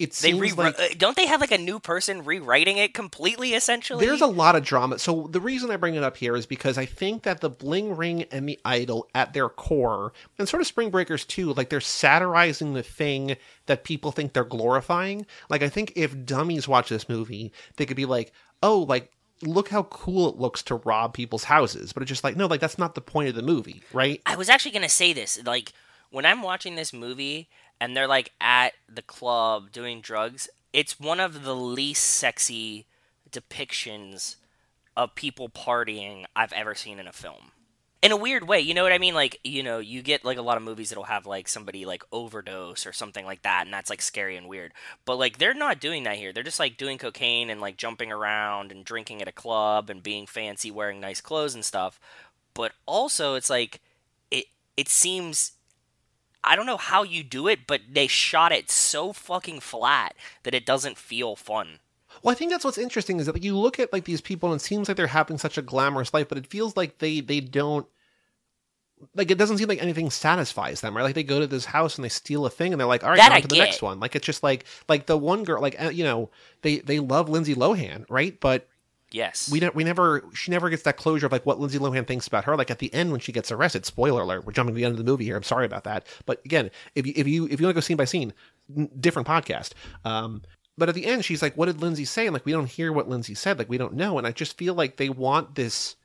it 0.00 0.12
they 0.12 0.32
seems 0.32 0.40
re- 0.40 0.52
like 0.52 0.80
uh, 0.80 0.88
don't 0.96 1.14
they 1.14 1.26
have 1.26 1.42
like 1.42 1.52
a 1.52 1.58
new 1.58 1.78
person 1.78 2.24
rewriting 2.24 2.78
it 2.78 2.94
completely 2.94 3.52
essentially 3.52 4.06
there's 4.06 4.22
a 4.22 4.26
lot 4.26 4.56
of 4.56 4.64
drama. 4.64 4.98
So 4.98 5.28
the 5.30 5.40
reason 5.40 5.70
I 5.70 5.76
bring 5.76 5.94
it 5.94 6.02
up 6.02 6.16
here 6.16 6.34
is 6.34 6.46
because 6.46 6.78
I 6.78 6.86
think 6.86 7.22
that 7.24 7.42
the 7.42 7.50
Bling 7.50 7.94
Ring 7.94 8.22
and 8.32 8.48
the 8.48 8.58
Idol, 8.64 9.06
at 9.14 9.34
their 9.34 9.50
core, 9.50 10.14
and 10.38 10.48
sort 10.48 10.62
of 10.62 10.66
Spring 10.66 10.88
Breakers 10.90 11.26
too, 11.26 11.52
like 11.52 11.68
they're 11.68 11.82
satirizing 11.82 12.72
the 12.72 12.82
thing 12.82 13.36
that 13.66 13.84
people 13.84 14.10
think 14.10 14.32
they're 14.32 14.42
glorifying. 14.42 15.26
Like 15.50 15.62
I 15.62 15.68
think 15.68 15.92
if 15.96 16.24
dummies 16.24 16.66
watch 16.66 16.88
this 16.88 17.08
movie, 17.08 17.52
they 17.76 17.84
could 17.84 17.96
be 17.96 18.06
like, 18.06 18.32
oh, 18.62 18.80
like. 18.80 19.12
Look 19.42 19.70
how 19.70 19.84
cool 19.84 20.28
it 20.28 20.36
looks 20.36 20.62
to 20.64 20.74
rob 20.74 21.14
people's 21.14 21.44
houses, 21.44 21.94
but 21.94 22.02
it's 22.02 22.10
just 22.10 22.22
like 22.22 22.36
no, 22.36 22.44
like 22.44 22.60
that's 22.60 22.76
not 22.76 22.94
the 22.94 23.00
point 23.00 23.30
of 23.30 23.34
the 23.34 23.40
movie, 23.40 23.80
right? 23.90 24.20
I 24.26 24.36
was 24.36 24.50
actually 24.50 24.72
gonna 24.72 24.90
say 24.90 25.14
this. 25.14 25.40
Like 25.46 25.72
when 26.10 26.26
I'm 26.26 26.42
watching 26.42 26.74
this 26.74 26.92
movie 26.92 27.48
and 27.80 27.96
they're 27.96 28.06
like 28.06 28.32
at 28.40 28.74
the 28.88 29.02
club 29.02 29.72
doing 29.72 30.00
drugs, 30.00 30.48
it's 30.72 31.00
one 31.00 31.18
of 31.18 31.44
the 31.44 31.56
least 31.56 32.04
sexy 32.04 32.86
depictions 33.30 34.36
of 34.96 35.14
people 35.14 35.48
partying 35.48 36.24
I've 36.36 36.52
ever 36.52 36.74
seen 36.74 36.98
in 36.98 37.08
a 37.08 37.12
film. 37.12 37.52
In 38.02 38.12
a 38.12 38.16
weird 38.16 38.48
way, 38.48 38.60
you 38.60 38.72
know 38.72 38.82
what 38.82 38.92
I 38.92 38.98
mean? 38.98 39.14
Like, 39.14 39.38
you 39.44 39.62
know, 39.62 39.78
you 39.78 40.00
get 40.00 40.24
like 40.24 40.38
a 40.38 40.42
lot 40.42 40.56
of 40.56 40.62
movies 40.62 40.88
that'll 40.88 41.04
have 41.04 41.26
like 41.26 41.48
somebody 41.48 41.84
like 41.84 42.02
overdose 42.12 42.86
or 42.86 42.94
something 42.94 43.26
like 43.26 43.42
that, 43.42 43.66
and 43.66 43.74
that's 43.74 43.90
like 43.90 44.00
scary 44.00 44.36
and 44.36 44.48
weird. 44.48 44.72
But 45.04 45.16
like, 45.16 45.36
they're 45.36 45.52
not 45.52 45.80
doing 45.80 46.04
that 46.04 46.16
here. 46.16 46.32
They're 46.32 46.42
just 46.42 46.58
like 46.60 46.78
doing 46.78 46.96
cocaine 46.96 47.50
and 47.50 47.60
like 47.60 47.76
jumping 47.76 48.10
around 48.10 48.72
and 48.72 48.86
drinking 48.86 49.20
at 49.20 49.28
a 49.28 49.32
club 49.32 49.90
and 49.90 50.02
being 50.02 50.26
fancy, 50.26 50.70
wearing 50.70 50.98
nice 50.98 51.20
clothes 51.20 51.54
and 51.54 51.64
stuff. 51.64 52.00
But 52.54 52.72
also, 52.86 53.34
it's 53.34 53.50
like, 53.50 53.80
it 54.30 54.46
it 54.78 54.88
seems 54.88 55.52
I 56.42 56.56
don't 56.56 56.66
know 56.66 56.76
how 56.76 57.02
you 57.02 57.22
do 57.22 57.48
it, 57.48 57.60
but 57.66 57.80
they 57.92 58.06
shot 58.06 58.52
it 58.52 58.70
so 58.70 59.12
fucking 59.12 59.60
flat 59.60 60.14
that 60.42 60.54
it 60.54 60.64
doesn't 60.66 60.96
feel 60.98 61.36
fun. 61.36 61.80
Well, 62.22 62.32
I 62.32 62.34
think 62.34 62.50
that's 62.50 62.64
what's 62.64 62.78
interesting 62.78 63.20
is 63.20 63.26
that 63.26 63.34
like, 63.34 63.44
you 63.44 63.56
look 63.56 63.78
at 63.78 63.92
like 63.92 64.04
these 64.04 64.20
people 64.20 64.50
and 64.52 64.60
it 64.60 64.64
seems 64.64 64.88
like 64.88 64.96
they're 64.96 65.06
having 65.06 65.38
such 65.38 65.58
a 65.58 65.62
glamorous 65.62 66.12
life, 66.12 66.28
but 66.28 66.38
it 66.38 66.46
feels 66.46 66.76
like 66.76 66.98
they 66.98 67.20
they 67.20 67.40
don't 67.40 67.86
like 69.14 69.30
it 69.30 69.38
doesn't 69.38 69.58
seem 69.58 69.68
like 69.68 69.82
anything 69.82 70.10
satisfies 70.10 70.80
them, 70.80 70.96
right? 70.96 71.02
Like 71.02 71.14
they 71.14 71.22
go 71.22 71.40
to 71.40 71.46
this 71.46 71.64
house 71.66 71.96
and 71.96 72.04
they 72.04 72.08
steal 72.10 72.44
a 72.46 72.50
thing 72.50 72.72
and 72.72 72.80
they're 72.80 72.86
like, 72.88 73.04
all 73.04 73.10
right, 73.10 73.16
That 73.16 73.32
on 73.32 73.38
I 73.38 73.40
to 73.40 73.48
the 73.48 73.54
get. 73.56 73.64
next 73.64 73.82
one. 73.82 74.00
Like 74.00 74.14
it's 74.16 74.26
just 74.26 74.42
like 74.42 74.64
like 74.88 75.06
the 75.06 75.16
one 75.16 75.44
girl, 75.44 75.62
like 75.62 75.80
uh, 75.82 75.88
you 75.88 76.04
know, 76.04 76.30
they 76.62 76.78
they 76.78 76.98
love 77.00 77.28
Lindsay 77.28 77.54
Lohan, 77.54 78.04
right? 78.08 78.38
But 78.40 78.68
Yes. 79.12 79.50
we 79.50 79.60
don't 79.60 79.74
we 79.74 79.82
never 79.84 80.24
she 80.34 80.50
never 80.50 80.70
gets 80.70 80.84
that 80.84 80.96
closure 80.96 81.26
of 81.26 81.32
like 81.32 81.44
what 81.44 81.58
Lindsay 81.58 81.78
Lohan 81.78 82.06
thinks 82.06 82.26
about 82.26 82.44
her. 82.44 82.56
Like 82.56 82.70
at 82.70 82.78
the 82.78 82.92
end 82.94 83.10
when 83.10 83.20
she 83.20 83.32
gets 83.32 83.50
arrested. 83.50 83.84
Spoiler 83.84 84.22
alert, 84.22 84.44
we're 84.44 84.52
jumping 84.52 84.74
to 84.74 84.76
the 84.76 84.84
end 84.84 84.92
of 84.92 84.98
the 84.98 85.10
movie 85.10 85.24
here. 85.24 85.36
I'm 85.36 85.42
sorry 85.42 85.66
about 85.66 85.84
that. 85.84 86.06
But 86.26 86.40
again, 86.44 86.70
if 86.94 87.06
you 87.06 87.12
if 87.16 87.26
you 87.26 87.46
if 87.46 87.60
you 87.60 87.66
want 87.66 87.74
to 87.74 87.80
go 87.80 87.80
scene 87.80 87.96
by 87.96 88.04
scene, 88.04 88.32
n- 88.76 88.90
different 88.98 89.26
podcast. 89.26 89.72
Um, 90.04 90.42
but 90.78 90.88
at 90.88 90.94
the 90.94 91.06
end, 91.06 91.24
she's 91.24 91.42
like, 91.42 91.56
"What 91.56 91.66
did 91.66 91.82
Lindsay 91.82 92.04
say?" 92.04 92.26
And 92.26 92.32
like 92.32 92.46
we 92.46 92.52
don't 92.52 92.70
hear 92.70 92.92
what 92.92 93.08
Lindsay 93.08 93.34
said. 93.34 93.58
Like 93.58 93.68
we 93.68 93.78
don't 93.78 93.94
know. 93.94 94.16
And 94.16 94.26
I 94.26 94.32
just 94.32 94.56
feel 94.56 94.74
like 94.74 94.96
they 94.96 95.08
want 95.10 95.54
this. 95.54 95.96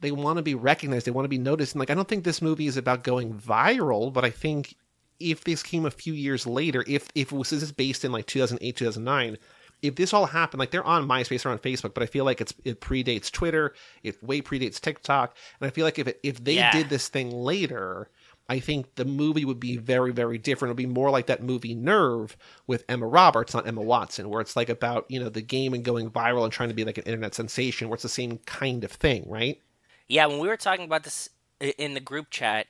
They 0.00 0.12
want 0.12 0.36
to 0.36 0.42
be 0.42 0.54
recognized. 0.54 1.06
They 1.06 1.10
want 1.10 1.24
to 1.24 1.30
be 1.30 1.38
noticed. 1.38 1.74
And 1.74 1.80
like 1.80 1.90
I 1.90 1.94
don't 1.94 2.08
think 2.08 2.24
this 2.24 2.40
movie 2.42 2.66
is 2.66 2.76
about 2.76 3.02
going 3.04 3.34
viral, 3.34 4.12
but 4.12 4.24
I 4.24 4.30
think 4.30 4.76
if 5.20 5.44
this 5.44 5.62
came 5.62 5.86
a 5.86 5.90
few 5.90 6.12
years 6.12 6.46
later, 6.46 6.84
if 6.86 7.08
if 7.14 7.32
was 7.32 7.50
this 7.50 7.62
is 7.62 7.72
based 7.72 8.04
in 8.04 8.12
like 8.12 8.26
2008 8.26 8.76
2009 8.76 9.38
if 9.84 9.96
this 9.96 10.12
all 10.12 10.26
happened, 10.26 10.58
like 10.60 10.70
they're 10.70 10.84
on 10.84 11.06
MySpace, 11.08 11.42
they're 11.42 11.52
on 11.52 11.58
Facebook, 11.58 11.94
but 11.94 12.02
I 12.02 12.06
feel 12.06 12.24
like 12.24 12.40
it's 12.40 12.54
it 12.64 12.80
predates 12.80 13.30
Twitter, 13.30 13.74
it 14.02 14.22
way 14.22 14.40
predates 14.42 14.80
TikTok, 14.80 15.36
and 15.60 15.66
I 15.66 15.70
feel 15.70 15.84
like 15.84 15.98
if 15.98 16.08
it, 16.08 16.20
if 16.22 16.42
they 16.42 16.56
Yeah. 16.56 16.70
did 16.70 16.88
this 16.88 17.08
thing 17.08 17.30
later, 17.30 18.08
I 18.48 18.60
think 18.60 18.94
the 18.96 19.04
movie 19.04 19.44
would 19.44 19.60
be 19.60 19.76
very 19.76 20.12
very 20.12 20.38
different. 20.38 20.70
It'd 20.70 20.76
be 20.76 20.86
more 20.86 21.10
like 21.10 21.26
that 21.26 21.42
movie 21.42 21.74
Nerve 21.74 22.36
with 22.66 22.84
Emma 22.88 23.06
Roberts, 23.06 23.54
not 23.54 23.66
Emma 23.66 23.82
Watson, 23.82 24.28
where 24.30 24.40
it's 24.40 24.56
like 24.56 24.68
about 24.68 25.06
you 25.10 25.20
know 25.20 25.28
the 25.28 25.42
game 25.42 25.74
and 25.74 25.84
going 25.84 26.10
viral 26.10 26.44
and 26.44 26.52
trying 26.52 26.70
to 26.70 26.74
be 26.74 26.84
like 26.84 26.98
an 26.98 27.04
internet 27.04 27.34
sensation, 27.34 27.88
where 27.88 27.94
it's 27.94 28.02
the 28.02 28.08
same 28.08 28.38
kind 28.46 28.84
of 28.84 28.90
thing, 28.92 29.24
right? 29.28 29.60
Yeah, 30.08 30.26
when 30.26 30.38
we 30.38 30.48
were 30.48 30.56
talking 30.56 30.84
about 30.84 31.04
this 31.04 31.28
in 31.60 31.94
the 31.94 32.00
group 32.00 32.30
chat, 32.30 32.66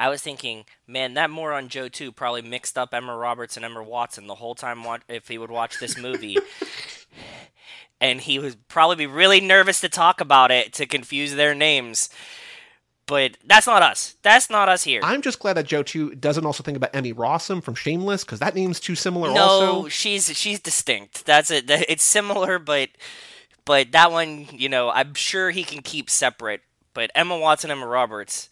I 0.00 0.08
was 0.08 0.22
thinking, 0.22 0.64
man, 0.86 1.12
that 1.14 1.28
moron 1.28 1.68
Joe 1.68 1.88
too 1.88 2.10
probably 2.10 2.40
mixed 2.40 2.78
up 2.78 2.94
Emma 2.94 3.14
Roberts 3.14 3.56
and 3.56 3.66
Emma 3.66 3.82
Watson 3.82 4.28
the 4.28 4.36
whole 4.36 4.54
time 4.54 4.82
if 5.08 5.28
he 5.28 5.36
would 5.36 5.50
watch 5.50 5.78
this 5.78 5.98
movie. 5.98 6.38
and 8.00 8.22
he 8.22 8.38
would 8.38 8.66
probably 8.66 8.96
be 8.96 9.06
really 9.06 9.42
nervous 9.42 9.78
to 9.82 9.90
talk 9.90 10.22
about 10.22 10.50
it 10.50 10.72
to 10.72 10.86
confuse 10.86 11.34
their 11.34 11.54
names. 11.54 12.08
But 13.04 13.36
that's 13.44 13.66
not 13.66 13.82
us. 13.82 14.16
That's 14.22 14.48
not 14.48 14.70
us 14.70 14.84
here. 14.84 15.02
I'm 15.04 15.20
just 15.20 15.38
glad 15.38 15.58
that 15.58 15.66
Joe 15.66 15.82
too 15.82 16.14
doesn't 16.14 16.46
also 16.46 16.62
think 16.62 16.78
about 16.78 16.94
Emmy 16.94 17.12
Rossum 17.12 17.62
from 17.62 17.74
Shameless 17.74 18.24
because 18.24 18.38
that 18.38 18.54
name's 18.54 18.80
too 18.80 18.94
similar. 18.94 19.34
no, 19.34 19.42
also, 19.42 19.88
she's 19.88 20.34
she's 20.34 20.60
distinct. 20.60 21.26
That's 21.26 21.50
it. 21.50 21.68
It's 21.68 22.04
similar, 22.04 22.58
but 22.58 22.88
but 23.66 23.92
that 23.92 24.12
one, 24.12 24.46
you 24.50 24.70
know, 24.70 24.88
I'm 24.88 25.12
sure 25.12 25.50
he 25.50 25.62
can 25.62 25.82
keep 25.82 26.08
separate. 26.08 26.62
But 26.94 27.10
Emma 27.14 27.36
Watson, 27.36 27.70
Emma 27.70 27.86
Roberts, 27.86 28.48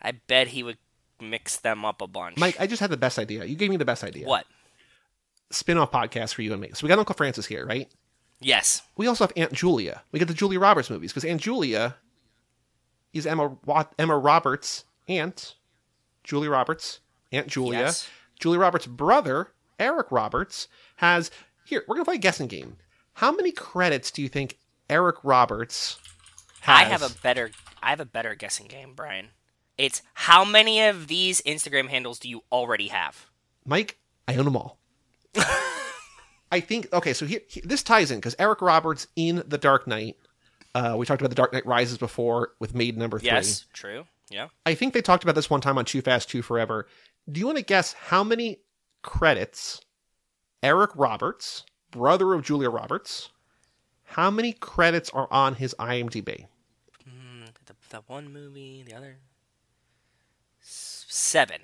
I 0.00 0.12
bet 0.12 0.48
he 0.48 0.62
would 0.62 0.78
mix 1.20 1.56
them 1.56 1.84
up 1.84 2.00
a 2.02 2.06
bunch. 2.06 2.36
Mike, 2.36 2.56
I 2.60 2.66
just 2.66 2.80
had 2.80 2.90
the 2.90 2.96
best 2.96 3.18
idea. 3.18 3.44
You 3.44 3.56
gave 3.56 3.70
me 3.70 3.76
the 3.76 3.84
best 3.84 4.04
idea. 4.04 4.26
what? 4.26 4.46
Spin-off 5.50 5.92
podcast 5.92 6.34
for 6.34 6.42
you 6.42 6.52
and 6.52 6.60
me. 6.60 6.70
So 6.74 6.84
we 6.84 6.88
got 6.88 6.98
Uncle 6.98 7.14
Francis 7.14 7.46
here, 7.46 7.64
right? 7.66 7.88
Yes. 8.40 8.82
We 8.96 9.06
also 9.06 9.24
have 9.24 9.32
Aunt 9.36 9.52
Julia. 9.52 10.02
We 10.10 10.18
get 10.18 10.28
the 10.28 10.34
Julia 10.34 10.58
Roberts 10.58 10.90
movies 10.90 11.12
because 11.12 11.24
Aunt 11.24 11.40
Julia 11.40 11.96
is 13.12 13.26
Emma 13.26 13.56
Emma 13.98 14.18
Roberts' 14.18 14.84
aunt, 15.08 15.54
Julia 16.24 16.50
Roberts, 16.50 17.00
Aunt 17.30 17.46
Julia. 17.46 17.80
Yes. 17.80 18.08
Julia 18.40 18.58
Roberts' 18.58 18.86
brother, 18.86 19.52
Eric 19.78 20.08
Roberts, 20.10 20.66
has 20.96 21.30
here. 21.64 21.84
We're 21.86 21.94
gonna 21.94 22.04
play 22.04 22.16
a 22.16 22.18
guessing 22.18 22.48
game. 22.48 22.76
How 23.14 23.30
many 23.30 23.52
credits 23.52 24.10
do 24.10 24.20
you 24.22 24.28
think 24.28 24.58
Eric 24.90 25.16
Roberts 25.22 25.98
has? 26.62 26.80
I 26.80 26.84
have 26.84 27.02
a 27.02 27.14
better 27.22 27.50
I 27.82 27.90
have 27.90 28.00
a 28.00 28.04
better 28.06 28.34
guessing 28.34 28.66
game, 28.66 28.94
Brian. 28.96 29.28
It's 29.76 30.02
how 30.14 30.44
many 30.44 30.82
of 30.82 31.08
these 31.08 31.40
Instagram 31.42 31.88
handles 31.88 32.18
do 32.18 32.28
you 32.28 32.42
already 32.52 32.88
have? 32.88 33.26
Mike. 33.66 33.98
I 34.28 34.36
own 34.36 34.44
them 34.44 34.56
all. 34.56 34.78
I 36.52 36.60
think 36.60 36.92
okay. 36.92 37.12
So 37.12 37.26
here, 37.26 37.40
he- 37.48 37.60
this 37.62 37.82
ties 37.82 38.10
in 38.10 38.18
because 38.18 38.36
Eric 38.38 38.62
Roberts 38.62 39.06
in 39.16 39.42
The 39.46 39.58
Dark 39.58 39.86
Knight 39.86 40.16
Uh, 40.74 40.94
we 40.96 41.06
talked 41.06 41.20
about 41.20 41.28
The 41.30 41.34
Dark 41.36 41.52
Knight 41.52 41.66
Rises 41.66 41.98
before 41.98 42.50
with 42.60 42.74
Maid 42.74 42.96
number 42.96 43.18
three. 43.18 43.28
Yes, 43.28 43.66
true. 43.72 44.04
Yeah. 44.30 44.48
I 44.66 44.74
think 44.74 44.92
they 44.94 45.02
talked 45.02 45.22
about 45.22 45.34
this 45.34 45.50
one 45.50 45.60
time 45.60 45.78
on 45.78 45.84
Too 45.84 46.00
Fast, 46.00 46.28
Too 46.30 46.42
Forever. 46.42 46.86
Do 47.30 47.38
you 47.40 47.46
want 47.46 47.58
to 47.58 47.64
guess 47.64 47.92
how 47.92 48.24
many 48.24 48.58
credits 49.02 49.80
Eric 50.62 50.90
Roberts, 50.94 51.64
brother 51.90 52.32
of 52.34 52.42
Julia 52.42 52.70
Roberts, 52.70 53.30
how 54.04 54.30
many 54.30 54.52
credits 54.52 55.10
are 55.10 55.28
on 55.30 55.54
his 55.56 55.74
IMDb? 55.78 56.46
Mm, 57.08 57.46
the, 57.66 57.74
the 57.90 58.02
one 58.06 58.32
movie, 58.32 58.82
the 58.86 58.94
other. 58.94 59.18
Seven. 61.16 61.60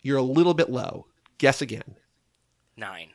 You're 0.00 0.16
a 0.16 0.22
little 0.22 0.54
bit 0.54 0.70
low. 0.70 1.04
Guess 1.36 1.60
again. 1.60 1.96
Nine. 2.78 3.10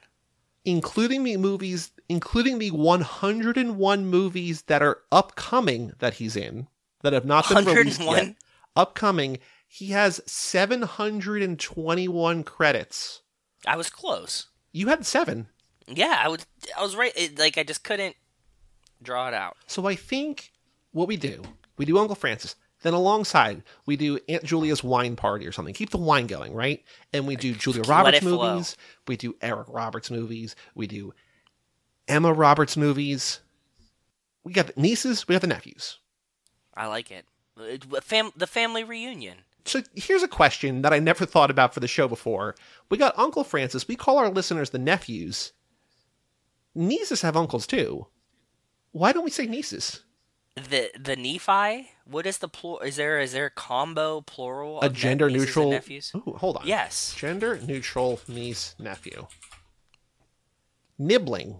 Including 0.63 1.23
the 1.23 1.37
movies, 1.37 1.89
including 2.07 2.59
the 2.59 2.69
101 2.69 4.05
movies 4.05 4.61
that 4.67 4.83
are 4.83 4.99
upcoming 5.11 5.93
that 5.97 6.13
he's 6.13 6.35
in, 6.35 6.67
that 7.01 7.13
have 7.13 7.25
not 7.25 7.49
been 7.49 7.65
released 7.65 7.99
yet. 7.99 8.35
Upcoming, 8.75 9.39
he 9.67 9.87
has 9.87 10.21
721 10.27 12.43
credits. 12.43 13.23
I 13.65 13.75
was 13.75 13.89
close. 13.89 14.49
You 14.71 14.89
had 14.89 15.03
seven. 15.03 15.47
Yeah, 15.87 16.21
I 16.23 16.27
was. 16.27 16.45
I 16.77 16.83
was 16.83 16.95
right. 16.95 17.13
It, 17.15 17.39
like 17.39 17.57
I 17.57 17.63
just 17.63 17.83
couldn't 17.83 18.15
draw 19.01 19.27
it 19.27 19.33
out. 19.33 19.57
So 19.65 19.87
I 19.87 19.95
think 19.95 20.51
what 20.91 21.07
we 21.07 21.17
do, 21.17 21.41
we 21.75 21.85
do 21.85 21.97
Uncle 21.97 22.13
Francis. 22.13 22.55
Then 22.81 22.93
alongside, 22.93 23.63
we 23.85 23.97
do 23.97 24.19
Aunt 24.29 24.43
Julia's 24.43 24.83
wine 24.83 25.15
party 25.17 25.45
or 25.45 25.51
something. 25.51 25.73
Keep 25.73 25.89
the 25.89 25.97
wine 25.97 26.27
going, 26.27 26.53
right? 26.53 26.83
And 27.11 27.27
we 27.27 27.35
do 27.35 27.53
Julia 27.53 27.81
Roberts 27.83 28.21
movies. 28.23 28.77
We 29.07 29.17
do 29.17 29.35
Eric 29.41 29.67
Roberts 29.69 30.09
movies. 30.09 30.55
We 30.75 30.87
do 30.87 31.13
Emma 32.07 32.31
Roberts 32.31 32.77
movies. 32.77 33.41
We 34.45 34.53
got 34.53 34.67
the 34.67 34.81
nieces. 34.81 35.27
We 35.27 35.33
got 35.33 35.41
the 35.41 35.47
nephews. 35.47 35.97
I 36.73 36.87
like 36.87 37.11
it. 37.11 37.25
It- 37.59 37.85
Fam- 38.03 38.31
the 38.37 38.47
family 38.47 38.85
reunion. 38.85 39.39
So 39.65 39.81
here's 39.93 40.23
a 40.23 40.27
question 40.29 40.81
that 40.83 40.93
I 40.93 40.99
never 40.99 41.25
thought 41.25 41.51
about 41.51 41.73
for 41.73 41.81
the 41.81 41.87
show 41.87 42.07
before. 42.07 42.55
We 42.89 42.97
got 42.97 43.19
Uncle 43.19 43.43
Francis. 43.43 43.87
We 43.87 43.97
call 43.97 44.17
our 44.17 44.29
listeners 44.29 44.69
the 44.69 44.79
nephews. 44.79 45.51
Nieces 46.73 47.21
have 47.21 47.35
uncles 47.35 47.67
too. 47.67 48.07
Why 48.91 49.11
don't 49.11 49.25
we 49.25 49.29
say 49.31 49.45
nieces? 49.45 50.03
The 50.69 50.91
the 50.99 51.15
Nephi. 51.15 51.91
What 52.05 52.25
is 52.25 52.39
the 52.39 52.47
plural? 52.47 52.79
Is 52.79 52.95
there 52.95 53.19
is 53.19 53.33
there 53.33 53.45
a 53.45 53.51
combo 53.51 54.21
plural? 54.21 54.81
A 54.81 54.89
gender 54.89 55.29
neutral. 55.29 55.71
nephews? 55.71 56.11
Ooh, 56.15 56.35
hold 56.37 56.57
on. 56.57 56.67
Yes. 56.67 57.13
Gender 57.15 57.59
neutral 57.65 58.19
niece 58.27 58.75
nephew. 58.79 59.27
Nibbling. 60.97 61.57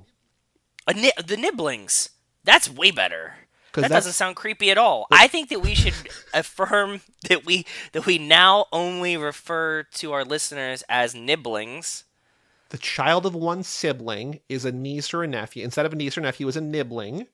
A 0.87 0.93
ni- 0.93 1.11
the 1.23 1.37
nibblings. 1.37 2.09
That's 2.43 2.69
way 2.69 2.91
better. 2.91 3.35
That 3.73 3.89
doesn't 3.89 4.13
sound 4.13 4.35
creepy 4.35 4.71
at 4.71 4.77
all. 4.77 5.07
I 5.11 5.27
think 5.27 5.49
that 5.49 5.59
we 5.61 5.75
should 5.75 5.93
affirm 6.33 7.01
that 7.29 7.45
we 7.45 7.65
that 7.91 8.05
we 8.05 8.17
now 8.17 8.65
only 8.71 9.15
refer 9.15 9.83
to 9.83 10.11
our 10.13 10.25
listeners 10.25 10.83
as 10.89 11.13
nibblings. 11.13 12.05
The 12.69 12.77
child 12.77 13.25
of 13.25 13.35
one 13.35 13.63
sibling 13.63 14.41
is 14.47 14.65
a 14.65 14.71
niece 14.71 15.13
or 15.13 15.23
a 15.23 15.27
nephew. 15.27 15.63
Instead 15.63 15.85
of 15.85 15.93
a 15.93 15.95
niece 15.95 16.17
or 16.17 16.21
nephew, 16.21 16.47
is 16.47 16.57
a 16.57 16.61
nibbling. 16.61 17.27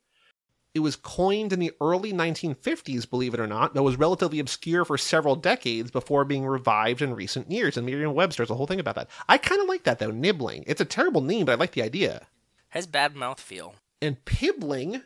It 0.76 0.80
was 0.80 0.98
coined 0.98 1.54
in 1.54 1.60
the 1.60 1.72
early 1.80 2.12
1950s, 2.12 3.10
believe 3.10 3.34
it 3.34 3.40
or 3.40 3.48
not, 3.48 3.74
though 3.74 3.84
was 3.84 3.98
relatively 3.98 4.40
obscure 4.40 4.84
for 4.84 4.98
several 4.98 5.38
decades 5.38 5.90
before 5.90 6.26
being 6.26 6.46
revived 6.46 7.02
in 7.02 7.16
recent 7.16 7.50
years. 7.50 7.78
And 7.78 7.86
Merriam-Webster's 7.86 8.50
a 8.50 8.56
whole 8.56 8.68
thing 8.68 8.82
about 8.82 8.96
that. 8.96 9.10
I 9.30 9.38
kind 9.38 9.62
of 9.62 9.70
like 9.70 9.84
that 9.84 10.00
though, 10.00 10.12
nibbling. 10.12 10.66
It's 10.68 10.82
a 10.82 10.86
terrible 10.86 11.22
name, 11.22 11.46
but 11.46 11.54
I 11.54 11.56
like 11.56 11.72
the 11.72 11.82
idea. 11.82 12.28
Has 12.70 12.88
bad 12.88 13.16
mouth 13.16 13.40
feel. 13.40 13.76
And 14.02 14.24
pibbling 14.26 15.02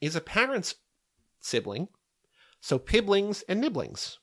is 0.00 0.16
a 0.16 0.20
parent's 0.22 0.76
sibling. 1.40 1.88
So 2.62 2.78
pibblings 2.78 3.42
and 3.48 3.60
nibblings. 3.60 4.18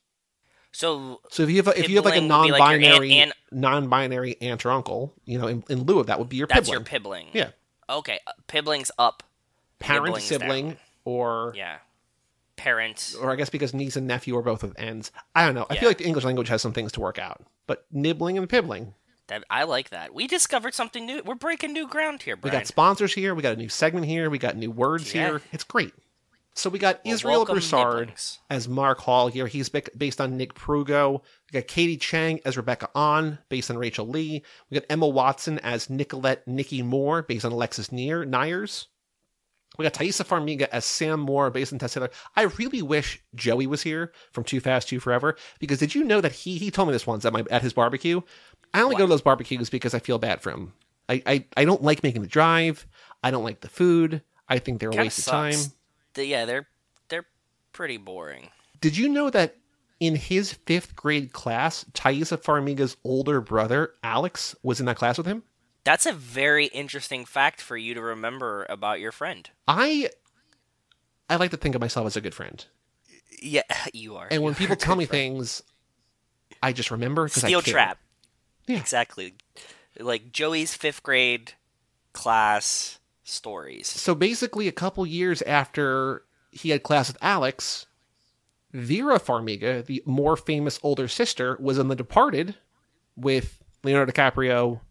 So 0.72 1.22
So 1.30 1.44
if 1.44 1.52
you 1.52 1.58
have 1.58 1.68
a, 1.68 1.80
if 1.80 1.88
you 1.88 1.98
have 1.98 2.06
like 2.06 2.16
a 2.16 2.22
be 2.22 2.28
like 2.28 2.30
non-binary 2.30 3.14
aunt- 3.14 3.34
non-binary 3.52 4.42
aunt 4.42 4.66
or 4.66 4.72
uncle, 4.72 5.14
you 5.24 5.38
know, 5.38 5.46
in, 5.46 5.64
in 5.70 5.84
lieu 5.84 6.00
of 6.00 6.08
that 6.08 6.18
would 6.18 6.30
be 6.30 6.38
your 6.38 6.48
that's 6.48 6.62
pibbling. 6.62 6.74
your 6.74 6.84
pibbling. 6.84 7.28
Yeah. 7.34 7.50
Okay. 7.90 8.20
uh, 8.26 8.32
Pibblings 8.48 8.92
up. 8.98 9.24
Parent 9.80 10.18
sibling 10.22 10.68
down. 10.70 10.78
or 11.06 11.54
Yeah. 11.56 11.78
Parent. 12.56 13.16
or 13.22 13.32
I 13.32 13.36
guess 13.38 13.50
because 13.50 13.74
niece 13.74 13.96
and 13.96 14.06
nephew 14.06 14.36
are 14.38 14.42
both 14.42 14.64
with 14.64 14.78
ends. 14.78 15.12
I 15.34 15.46
don't 15.46 15.56
know. 15.56 15.66
I 15.70 15.78
feel 15.78 15.90
like 15.90 15.98
the 15.98 16.06
English 16.06 16.26
language 16.26 16.50
has 16.50 16.62
some 16.62 16.74
things 16.74 16.92
to 16.94 17.00
work 17.00 17.18
out. 17.18 17.42
But 17.68 17.86
nibbling 17.92 18.38
and 18.38 18.50
pibbling. 18.50 18.94
That 19.28 19.44
I 19.50 19.64
like 19.64 19.92
that. 19.92 20.14
We 20.14 20.28
discovered 20.28 20.74
something 20.74 21.06
new. 21.06 21.22
We're 21.24 21.36
breaking 21.36 21.72
new 21.72 21.88
ground 21.88 22.24
here, 22.24 22.38
We 22.42 22.50
got 22.50 22.68
sponsors 22.68 23.14
here. 23.14 23.34
We 23.36 23.44
got 23.44 23.54
a 23.54 23.58
new 23.58 23.70
segment 23.70 24.08
here. 24.08 24.30
We 24.30 24.40
got 24.40 24.58
new 24.58 24.72
words 24.72 25.14
Yeah. 25.14 25.28
here. 25.30 25.42
It's 25.54 25.64
great. 25.64 25.94
So 26.56 26.70
we 26.70 26.80
got 26.80 27.00
Well, 27.06 27.14
Israel 27.14 27.46
Broussard 27.46 28.00
nibblings. 28.08 28.40
as 28.50 28.68
Mark 28.68 29.00
Hall 29.02 29.28
here. 29.30 29.48
He's 29.48 29.70
based 29.70 30.20
on 30.20 30.36
Nick 30.36 30.56
Prugo. 30.56 31.22
We 31.54 31.60
got 31.62 31.68
Katie 31.68 31.96
Chang 31.96 32.42
as 32.44 32.58
Rebecca 32.58 32.90
Ahn, 32.94 33.38
based 33.48 33.70
on 33.72 33.78
Rachel 33.78 34.06
Lee. 34.08 34.44
We 34.70 34.80
got 34.80 34.86
Emma 34.90 35.08
Watson 35.08 35.60
as 35.60 35.90
Nicolette 35.90 36.46
Nikki 36.48 36.82
Moore, 36.82 37.22
based 37.22 37.46
on 37.46 37.52
Alexis 37.54 37.92
Neer, 37.94 38.26
Neiers. 38.26 38.88
We 39.80 39.84
got 39.84 39.94
Taissa 39.94 40.26
Farmiga 40.26 40.68
as 40.74 40.84
Sam 40.84 41.22
Moore, 41.22 41.50
based 41.50 41.72
on 41.72 41.80
Tess 41.80 41.94
Taylor. 41.94 42.10
I 42.36 42.44
really 42.44 42.82
wish 42.82 43.22
Joey 43.34 43.66
was 43.66 43.82
here 43.82 44.12
from 44.34 44.44
Too 44.44 44.60
Fast, 44.60 44.90
Too 44.90 45.00
Forever, 45.00 45.38
because 45.60 45.80
did 45.80 45.96
you 45.96 46.04
know 46.04 46.20
that 46.20 46.34
he 46.34 46.58
he 46.58 46.70
told 46.70 46.90
me 46.90 46.92
this 46.92 47.08
once 47.08 47.24
at 47.24 47.32
my 47.32 47.46
at 47.50 47.62
his 47.62 47.72
barbecue. 47.72 48.20
I 48.74 48.82
only 48.82 48.98
go 48.98 49.06
to 49.06 49.10
those 49.10 49.22
barbecues 49.22 49.70
because 49.70 49.94
I 49.94 50.00
feel 50.00 50.18
bad 50.20 50.42
for 50.42 50.52
him. 50.52 50.74
I, 51.08 51.24
I, 51.26 51.46
I 51.56 51.66
don't 51.66 51.82
like 51.82 52.04
making 52.04 52.22
the 52.22 52.28
drive. 52.28 52.86
I 53.24 53.32
don't 53.32 53.46
like 53.46 53.62
the 53.62 53.70
food. 53.70 54.22
I 54.50 54.60
think 54.60 54.82
they're 54.82 54.90
a 54.90 54.96
waste 54.96 55.20
of 55.20 55.26
time. 55.26 55.56
The- 56.14 56.26
yeah, 56.26 56.44
they're 56.44 56.68
they're 57.08 57.26
pretty 57.72 57.96
boring. 57.96 58.50
Did 58.82 58.98
you 58.98 59.08
know 59.08 59.30
that 59.30 59.56
in 60.02 60.16
his 60.16 60.52
fifth 60.54 60.94
grade 60.94 61.32
class, 61.32 61.86
Taissa 61.94 62.38
Farmiga's 62.38 62.98
older 63.06 63.40
brother, 63.40 63.94
Alex, 64.04 64.58
was 64.62 64.82
in 64.82 64.86
that 64.88 64.98
class 64.98 65.18
with 65.18 65.26
him? 65.26 65.44
That's 65.90 66.06
a 66.06 66.14
very 66.14 66.68
interesting 66.68 67.26
fact 67.26 67.60
for 67.60 67.76
you 67.76 67.96
to 67.96 68.02
remember 68.04 68.64
about 68.70 69.00
your 69.00 69.12
friend. 69.12 69.50
I 69.68 70.12
I 71.28 71.38
like 71.38 71.50
to 71.50 71.58
think 71.58 71.74
of 71.74 71.82
myself 71.82 72.06
as 72.06 72.16
a 72.16 72.22
good 72.22 72.36
friend. 72.36 72.64
Yeah, 73.42 73.64
you 73.92 74.16
are. 74.16 74.28
And 74.30 74.44
when 74.44 74.54
people 74.54 74.76
tell 74.76 74.96
me 74.96 75.08
friend. 75.08 75.38
things, 75.38 75.64
I 76.62 76.74
just 76.74 76.92
remember 76.92 77.26
because 77.26 77.44
I 77.44 77.48
Steel 77.48 77.64
care. 77.64 77.74
trap. 77.74 77.98
Yeah. 78.68 78.78
Exactly. 78.78 79.34
Like 80.00 80.32
Joey's 80.32 80.76
fifth 80.76 81.02
grade 81.02 81.54
class 82.14 83.00
stories. 83.24 83.88
So 83.88 84.14
basically, 84.14 84.68
a 84.68 84.72
couple 84.72 85.08
years 85.08 85.42
after 85.42 86.22
he 86.52 86.70
had 86.70 86.84
class 86.84 87.08
with 87.08 87.18
Alex, 87.20 87.88
Vera 88.74 89.20
Farmiga, 89.20 89.84
the 89.84 90.04
more 90.06 90.38
famous 90.38 90.80
older 90.84 91.08
sister, 91.08 91.58
was 91.60 91.80
in 91.80 91.88
The 91.88 91.96
Departed 91.96 92.54
with 93.16 93.64
Leonardo 93.84 94.12
DiCaprio, 94.12 94.82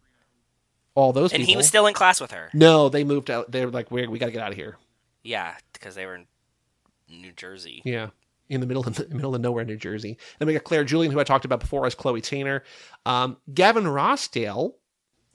all 0.95 1.13
those 1.13 1.31
And 1.31 1.41
people. 1.41 1.51
he 1.51 1.57
was 1.57 1.67
still 1.67 1.87
in 1.87 1.93
class 1.93 2.19
with 2.21 2.31
her. 2.31 2.49
no, 2.53 2.89
they 2.89 3.03
moved 3.03 3.29
out. 3.29 3.51
They 3.51 3.65
were 3.65 3.71
like, 3.71 3.91
we, 3.91 4.07
we 4.07 4.19
got 4.19 4.27
to 4.27 4.31
get 4.31 4.41
out 4.41 4.51
of 4.51 4.57
here. 4.57 4.77
Yeah, 5.23 5.55
because 5.73 5.95
they 5.95 6.05
were 6.05 6.15
in 6.15 6.27
New 7.09 7.31
Jersey. 7.31 7.81
Yeah. 7.85 8.09
In 8.49 8.61
the 8.61 8.67
middle 8.67 8.85
of 8.85 8.95
the 8.95 9.07
middle 9.15 9.35
of 9.35 9.41
nowhere, 9.41 9.63
New 9.65 9.77
Jersey. 9.77 10.17
Then 10.39 10.47
we 10.47 10.53
got 10.53 10.63
Claire 10.63 10.83
Julien, 10.83 11.11
who 11.11 11.19
I 11.19 11.23
talked 11.23 11.45
about 11.45 11.59
before 11.59 11.85
as 11.85 11.93
Chloe 11.95 12.21
Tainer. 12.21 12.61
Um, 13.05 13.37
Gavin 13.53 13.83
Rossdale, 13.85 14.73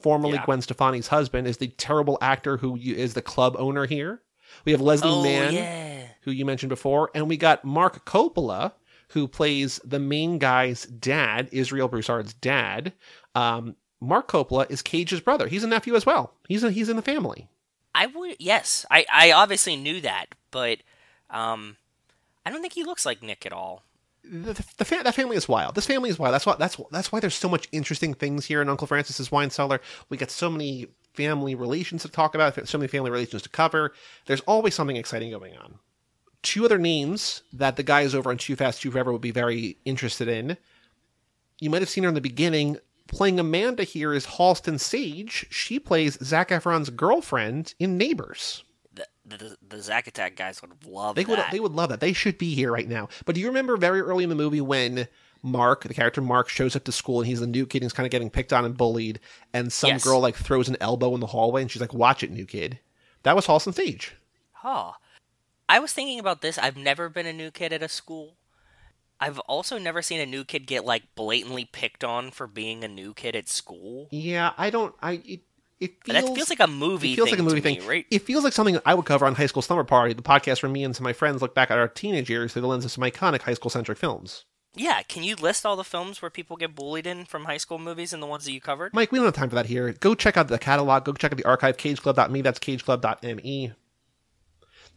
formerly 0.01 0.33
Yeah. 0.33 0.45
Gwen 0.45 0.61
Stefani's 0.61 1.07
husband, 1.07 1.47
is 1.47 1.57
the 1.57 1.67
terrible 1.69 2.17
actor 2.21 2.57
who 2.57 2.75
is 2.75 3.13
the 3.13 3.21
club 3.21 3.55
owner 3.57 3.85
here. 3.85 4.21
We 4.65 4.71
have 4.73 4.81
Leslie 4.81 5.09
Oh 5.09 5.23
Mann, 5.23 5.53
yeah. 5.53 6.07
who 6.21 6.31
you 6.31 6.45
mentioned 6.45 6.69
before, 6.69 7.09
and 7.15 7.27
we 7.29 7.37
got 7.37 7.63
Marc 7.65 8.05
Coppola, 8.05 8.73
who 9.09 9.27
plays 9.27 9.79
the 9.83 9.99
main 9.99 10.37
guy's 10.37 10.85
dad, 10.85 11.47
Israel 11.51 11.87
Broussard's 11.87 12.33
dad. 12.33 12.93
Um, 13.33 13.75
Marc 14.01 14.27
Coppola 14.27 14.69
is 14.69 14.81
Cage's 14.81 15.21
brother. 15.21 15.47
He's 15.47 15.63
a 15.63 15.67
nephew 15.67 15.95
as 15.95 16.05
well. 16.05 16.33
He's 16.47 16.63
a, 16.63 16.71
he's 16.71 16.89
in 16.89 16.95
the 16.95 17.01
family. 17.01 17.47
I 17.93 18.07
would 18.07 18.35
yes. 18.39 18.85
I 18.91 19.05
I 19.11 19.31
obviously 19.31 19.75
knew 19.75 20.01
that, 20.01 20.27
but 20.51 20.79
um, 21.29 21.77
I 22.45 22.51
don't 22.51 22.61
think 22.61 22.73
he 22.73 22.83
looks 22.83 23.05
like 23.05 23.23
Nick 23.23 23.45
at 23.45 23.53
all. 23.53 23.83
the, 24.23 24.53
the 24.77 24.85
fa- 24.85 25.01
that 25.03 25.15
family 25.15 25.37
is 25.37 25.47
wild. 25.47 25.75
This 25.75 25.85
family 25.85 26.09
is 26.09 26.19
wild. 26.19 26.33
That's 26.33 26.45
why 26.45 26.55
that's 26.57 26.77
that's 26.91 27.11
why 27.11 27.19
there's 27.19 27.35
so 27.35 27.49
much 27.49 27.67
interesting 27.71 28.13
things 28.13 28.45
here 28.45 28.61
in 28.61 28.69
Uncle 28.69 28.87
Francis's 28.87 29.31
wine 29.31 29.49
cellar. 29.49 29.79
We 30.09 30.17
get 30.17 30.29
so 30.31 30.49
many 30.49 30.87
family 31.13 31.55
relations 31.55 32.01
to 32.01 32.09
talk 32.09 32.35
about, 32.35 32.67
so 32.67 32.77
many 32.77 32.89
family 32.89 33.09
relations 33.11 33.41
to 33.43 33.49
cover. 33.49 33.93
There's 34.25 34.41
always 34.41 34.75
something 34.75 34.97
exciting 34.97 35.31
going 35.31 35.55
on. 35.55 35.75
Two 36.41 36.65
other 36.65 36.77
names 36.77 37.43
that 37.53 37.77
the 37.77 37.83
guys 37.83 38.13
over 38.13 38.29
on 38.29 38.37
Too 38.37 38.55
Fast 38.55 38.81
Too 38.81 38.91
Forever 38.91 39.11
would 39.13 39.21
be 39.21 39.31
very 39.31 39.77
interested 39.85 40.27
in. 40.27 40.57
You 41.59 41.69
might 41.69 41.81
have 41.81 41.89
seen 41.89 42.03
her 42.03 42.09
in 42.09 42.13
the 42.15 42.21
beginning. 42.21 42.77
Playing 43.07 43.39
Amanda 43.39 43.83
here 43.83 44.13
is 44.13 44.25
Halston 44.25 44.79
Sage. 44.79 45.45
She 45.49 45.79
plays 45.79 46.17
Zac 46.23 46.49
Efron's 46.49 46.89
girlfriend 46.89 47.73
in 47.79 47.97
Neighbors. 47.97 48.63
The 48.93 49.07
the, 49.25 49.57
the 49.67 49.81
Zack 49.81 50.07
Attack 50.07 50.35
guys 50.35 50.61
would 50.61 50.85
love 50.85 51.15
They 51.15 51.25
would 51.25 51.37
that. 51.39 51.51
they 51.51 51.59
would 51.59 51.73
love 51.73 51.89
that. 51.89 51.99
They 51.99 52.13
should 52.13 52.37
be 52.37 52.53
here 52.55 52.71
right 52.71 52.87
now. 52.87 53.09
But 53.25 53.35
do 53.35 53.41
you 53.41 53.47
remember 53.47 53.77
very 53.77 54.01
early 54.01 54.23
in 54.23 54.29
the 54.29 54.35
movie 54.35 54.61
when 54.61 55.07
Mark, 55.43 55.83
the 55.83 55.93
character 55.93 56.21
Mark, 56.21 56.49
shows 56.49 56.75
up 56.75 56.83
to 56.85 56.91
school 56.91 57.19
and 57.19 57.27
he's 57.27 57.39
the 57.39 57.47
new 57.47 57.65
kid 57.65 57.79
and 57.79 57.83
he's 57.85 57.93
kind 57.93 58.05
of 58.07 58.11
getting 58.11 58.29
picked 58.31 58.53
on 58.53 58.65
and 58.65 58.75
bullied, 58.77 59.19
and 59.53 59.71
some 59.71 59.91
Yes. 59.91 60.03
girl 60.03 60.19
like 60.19 60.35
throws 60.35 60.67
an 60.69 60.77
elbow 60.79 61.13
in 61.13 61.19
the 61.19 61.27
hallway 61.27 61.61
and 61.61 61.69
she's 61.71 61.81
like, 61.81 61.93
"Watch 61.93 62.23
it, 62.23 62.31
new 62.31 62.45
kid." 62.45 62.79
That 63.23 63.35
was 63.35 63.45
Halston 63.47 63.73
Sage. 63.73 64.15
Huh. 64.53 64.93
I 65.69 65.79
was 65.79 65.93
thinking 65.93 66.19
about 66.19 66.41
this. 66.41 66.57
I've 66.57 66.77
never 66.77 67.09
been 67.09 67.25
a 67.25 67.33
new 67.33 67.51
kid 67.51 67.73
at 67.73 67.81
a 67.83 67.89
school. 67.89 68.35
I've 69.19 69.39
also 69.39 69.77
never 69.77 70.01
seen 70.01 70.19
a 70.19 70.25
new 70.25 70.43
kid 70.43 70.67
get 70.67 70.85
like 70.85 71.15
blatantly 71.15 71.65
picked 71.65 72.03
on 72.03 72.31
for 72.31 72.47
being 72.47 72.83
a 72.83 72.87
new 72.87 73.13
kid 73.13 73.35
at 73.35 73.47
school. 73.47 74.07
Yeah, 74.11 74.51
I 74.57 74.69
don't. 74.69 74.93
I 75.01 75.13
it, 75.25 75.41
it 75.79 76.03
feels, 76.03 76.23
that 76.25 76.35
feels 76.35 76.49
like 76.49 76.59
a 76.59 76.67
movie. 76.67 77.13
it 77.13 77.15
feels 77.15 77.29
thing 77.29 77.39
like 77.39 77.39
a 77.39 77.43
movie 77.43 77.61
to 77.61 77.67
me, 77.67 77.75
thing, 77.79 77.87
right? 77.87 78.05
It 78.09 78.21
feels 78.21 78.43
like 78.43 78.53
something 78.53 78.79
I 78.85 78.93
would 78.93 79.05
cover 79.05 79.25
on 79.25 79.35
High 79.35 79.45
School 79.45 79.61
Slumber 79.61 79.83
Party, 79.83 80.13
the 80.13 80.21
podcast 80.21 80.63
where 80.63 80.69
me 80.71 80.83
and 80.83 80.95
some 80.95 81.03
of 81.03 81.09
my 81.09 81.13
friends 81.13 81.41
look 81.41 81.53
back 81.53 81.71
at 81.71 81.77
our 81.77 81.87
teenage 81.87 82.29
years 82.29 82.53
through 82.53 82.61
the 82.61 82.67
lens 82.67 82.85
of 82.85 82.91
some 82.91 83.03
iconic 83.03 83.41
high 83.41 83.53
school 83.53 83.69
centric 83.69 83.97
films. 83.97 84.45
Yeah, 84.77 85.01
can 85.03 85.23
you 85.23 85.35
list 85.35 85.65
all 85.65 85.77
the 85.77 85.85
films 85.85 86.21
where 86.21 86.29
people 86.29 86.57
get 86.57 86.75
bullied 86.75 87.07
in 87.07 87.25
from 87.25 87.45
high 87.45 87.57
school 87.57 87.79
movies 87.79 88.11
and 88.11 88.21
the 88.21 88.27
ones 88.27 88.43
that 88.45 88.51
you 88.51 88.59
covered? 88.59 88.93
Mike, 88.93 89.11
we 89.11 89.17
don't 89.17 89.25
have 89.25 89.33
time 89.33 89.49
for 89.49 89.55
that 89.55 89.67
here. 89.67 89.93
Go 89.93 90.15
check 90.15 90.35
out 90.35 90.49
the 90.49 90.59
catalog. 90.59 91.05
Go 91.05 91.13
check 91.13 91.31
out 91.31 91.37
the 91.37 91.45
archive, 91.45 91.77
cageclub.me. 91.77 92.41
That's 92.41 92.59
cageclub.me. 92.59 93.73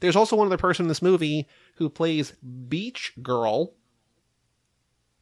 There's 0.00 0.16
also 0.16 0.36
one 0.36 0.46
other 0.46 0.56
person 0.56 0.84
in 0.84 0.88
this 0.88 1.02
movie 1.02 1.48
who 1.76 1.88
plays 1.88 2.32
Beach 2.68 3.12
Girl. 3.22 3.74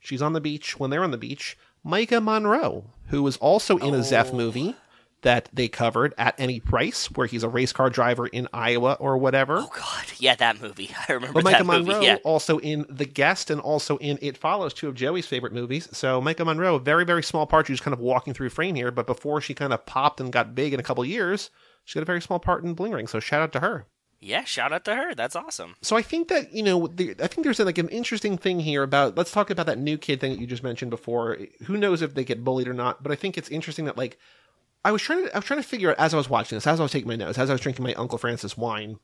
She's 0.07 0.23
on 0.23 0.35
the 0.35 0.41
beach 0.41 0.79
when 0.79 0.91
they're 0.91 1.03
on 1.03 1.11
the 1.11 1.19
beach. 1.19 1.59
Maika 1.85 2.23
Monroe, 2.23 2.85
who 3.09 3.25
was 3.25 3.37
also 3.39 3.77
in 3.79 3.93
a 3.93 4.05
Zeph 4.05 4.31
Oh. 4.33 4.37
movie 4.37 4.77
that 5.23 5.49
they 5.53 5.67
covered 5.67 6.15
at 6.17 6.37
any 6.39 6.61
price, 6.61 7.11
where 7.11 7.27
he's 7.27 7.43
a 7.43 7.49
race 7.49 7.73
car 7.73 7.91
driver 7.91 8.29
in 8.29 8.47
Iowa 8.53 8.97
or 9.01 9.19
whatever. 9.19 9.57
Oh 9.59 9.71
God, 9.75 10.05
yeah, 10.19 10.37
that 10.37 10.61
movie. 10.63 10.91
I 11.09 11.13
remember 11.15 11.43
But 11.43 11.45
Maika 11.53 11.59
that 11.59 11.67
movie. 11.67 12.05
Yeah, 12.05 12.19
also 12.23 12.59
in 12.59 12.87
The 12.89 13.05
Guest 13.05 13.51
and 13.51 13.61
also 13.61 13.97
in 13.97 14.17
It 14.23 14.37
Follows, 14.37 14.73
two 14.75 14.87
of 14.87 14.95
Joey's 14.95 15.27
favorite 15.27 15.53
movies. 15.53 15.89
So 15.91 16.21
Maika 16.23 16.47
Monroe, 16.47 16.79
very, 16.79 17.05
very 17.05 17.25
small 17.25 17.45
part. 17.45 17.67
She's 17.67 17.81
kind 17.81 17.93
of 17.95 17.99
walking 17.99 18.33
through 18.33 18.51
frame 18.51 18.77
here, 18.77 18.93
but 18.93 19.09
before 19.09 19.41
she 19.41 19.55
kind 19.55 19.73
of 19.73 19.85
popped 19.87 20.21
and 20.21 20.33
got 20.33 20.55
big 20.55 20.73
in 20.73 20.79
a 20.79 20.85
couple 20.85 21.05
years, 21.05 21.51
she 21.85 21.99
got 21.99 22.03
a 22.03 22.07
very 22.07 22.23
small 22.23 22.39
part 22.39 22.63
in 22.63 22.75
Bling 22.75 22.93
Ring. 22.93 23.09
So 23.09 23.19
shout 23.19 23.43
out 23.43 23.53
to 23.55 23.61
her. 23.61 23.87
Yeah. 24.21 24.45
Shout 24.45 24.73
out 24.73 24.85
to 24.87 24.95
her. 24.95 25.15
That's 25.15 25.37
awesome. 25.37 25.77
So 25.83 25.97
I 25.97 26.03
think 26.03 26.29
that 26.29 26.53
you 26.53 26.63
know, 26.63 26.87
the, 26.87 27.15
I 27.21 27.27
think 27.27 27.45
there's 27.45 27.59
like 27.59 27.79
an 27.79 27.89
interesting 27.89 28.39
thing 28.39 28.61
here 28.61 28.83
about. 28.83 29.17
Let's 29.17 29.33
talk 29.33 29.51
about 29.51 29.67
that 29.67 29.79
new 29.79 29.99
kid 29.99 30.21
thing 30.21 30.33
that 30.33 30.41
you 30.41 30.47
just 30.47 30.63
mentioned 30.63 30.91
before. 30.91 31.39
Who 31.65 31.77
knows 31.77 32.03
if 32.03 32.15
they 32.15 32.25
get 32.25 32.45
bullied 32.45 32.69
or 32.69 32.75
not? 32.75 33.03
But 33.03 33.13
I 33.13 33.17
think 33.17 33.37
it's 33.37 33.49
interesting 33.49 33.85
that 33.85 33.97
like 33.97 34.19
I 34.85 34.93
was 34.93 35.03
trying 35.03 35.25
to 35.25 35.35
I 35.35 35.39
was 35.39 35.45
trying 35.45 35.63
to 35.63 35.69
figure 35.69 35.91
out 35.91 35.99
as 35.99 36.15
I 36.15 36.17
was 36.17 36.31
watching 36.31 36.57
this, 36.57 36.67
as 36.67 36.81
I 36.81 36.83
was 36.83 36.93
taking 36.93 37.09
my 37.09 37.17
notes, 37.17 37.39
as 37.39 37.51
I 37.51 37.55
was 37.55 37.61
drinking 37.61 37.85
my 37.85 37.95
Uncle 37.95 38.19
Francis 38.19 38.57
wine, 38.57 38.99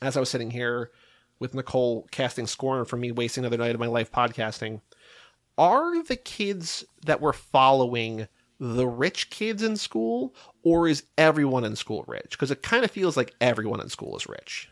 as 0.00 0.16
I 0.16 0.20
was 0.20 0.28
sitting 0.28 0.50
here 0.50 0.90
with 1.38 1.54
Nicole 1.54 2.08
casting 2.10 2.46
scorn 2.46 2.84
for 2.84 2.96
me 2.96 3.12
wasting 3.12 3.44
another 3.44 3.58
night 3.58 3.74
of 3.74 3.80
my 3.80 3.86
life 3.86 4.10
podcasting. 4.10 4.80
Are 5.56 6.02
the 6.02 6.16
kids 6.16 6.84
that 7.04 7.20
we're 7.20 7.32
following 7.32 8.26
the 8.58 8.86
rich 8.86 9.30
kids 9.30 9.62
in 9.62 9.76
school, 9.76 10.34
or 10.62 10.88
is 10.88 11.04
everyone 11.18 11.64
in 11.64 11.76
school 11.76 12.04
rich? 12.06 12.30
Because 12.30 12.50
it 12.50 12.62
kind 12.62 12.84
of 12.84 12.90
feels 12.90 13.16
like 13.16 13.34
everyone 13.40 13.80
in 13.80 13.88
school 13.88 14.16
is 14.16 14.26
rich. 14.26 14.68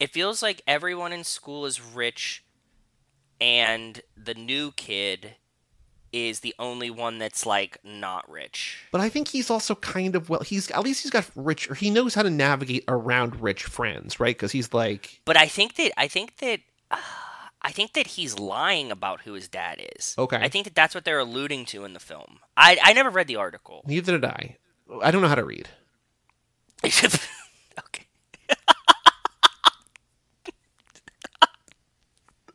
It 0.00 0.12
feels 0.12 0.42
like 0.42 0.62
everyone 0.66 1.12
in 1.12 1.24
school 1.24 1.66
is 1.66 1.80
rich, 1.80 2.44
and 3.40 4.00
the 4.16 4.34
new 4.34 4.72
kid 4.72 5.36
is 6.12 6.40
the 6.40 6.54
only 6.60 6.90
one 6.90 7.18
that's 7.18 7.44
like 7.44 7.78
not 7.82 8.28
rich. 8.30 8.86
But 8.92 9.00
I 9.00 9.08
think 9.08 9.28
he's 9.28 9.50
also 9.50 9.74
kind 9.74 10.14
of 10.14 10.30
well. 10.30 10.40
He's 10.40 10.70
at 10.70 10.82
least 10.82 11.02
he's 11.02 11.10
got 11.10 11.28
rich, 11.34 11.70
or 11.70 11.74
he 11.74 11.90
knows 11.90 12.14
how 12.14 12.22
to 12.22 12.30
navigate 12.30 12.84
around 12.86 13.40
rich 13.40 13.64
friends, 13.64 14.20
right? 14.20 14.36
Because 14.36 14.52
he's 14.52 14.72
like, 14.72 15.20
But 15.24 15.36
I 15.36 15.46
think 15.46 15.74
that 15.76 15.92
I 15.96 16.06
think 16.08 16.36
that 16.38 16.60
I 17.66 17.70
think 17.72 17.94
that 17.94 18.06
he's 18.08 18.38
lying 18.38 18.92
about 18.92 19.22
who 19.22 19.32
his 19.32 19.48
dad 19.48 19.80
is. 19.96 20.14
Okay. 20.18 20.36
I 20.36 20.48
think 20.50 20.64
that 20.66 20.74
that's 20.74 20.94
what 20.94 21.04
they're 21.06 21.18
alluding 21.18 21.64
to 21.66 21.84
in 21.86 21.94
the 21.94 21.98
film. 22.00 22.38
I 22.56 22.76
I 22.82 22.92
never 22.92 23.08
read 23.10 23.26
the 23.26 23.36
article. 23.36 23.82
neither 23.86 24.12
did 24.12 24.24
I. 24.24 24.58
I 25.02 25.10
don't 25.10 25.22
know 25.22 25.28
how 25.28 25.34
to 25.34 25.44
read. 25.44 25.68
okay. 26.84 28.04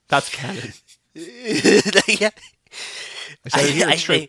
That's 0.07 0.29
canon. 0.29 0.73
yeah. 1.13 2.29
I 3.45 3.49
said 3.49 3.65
it. 3.65 4.09
I- 4.09 4.13
I- 4.13 4.27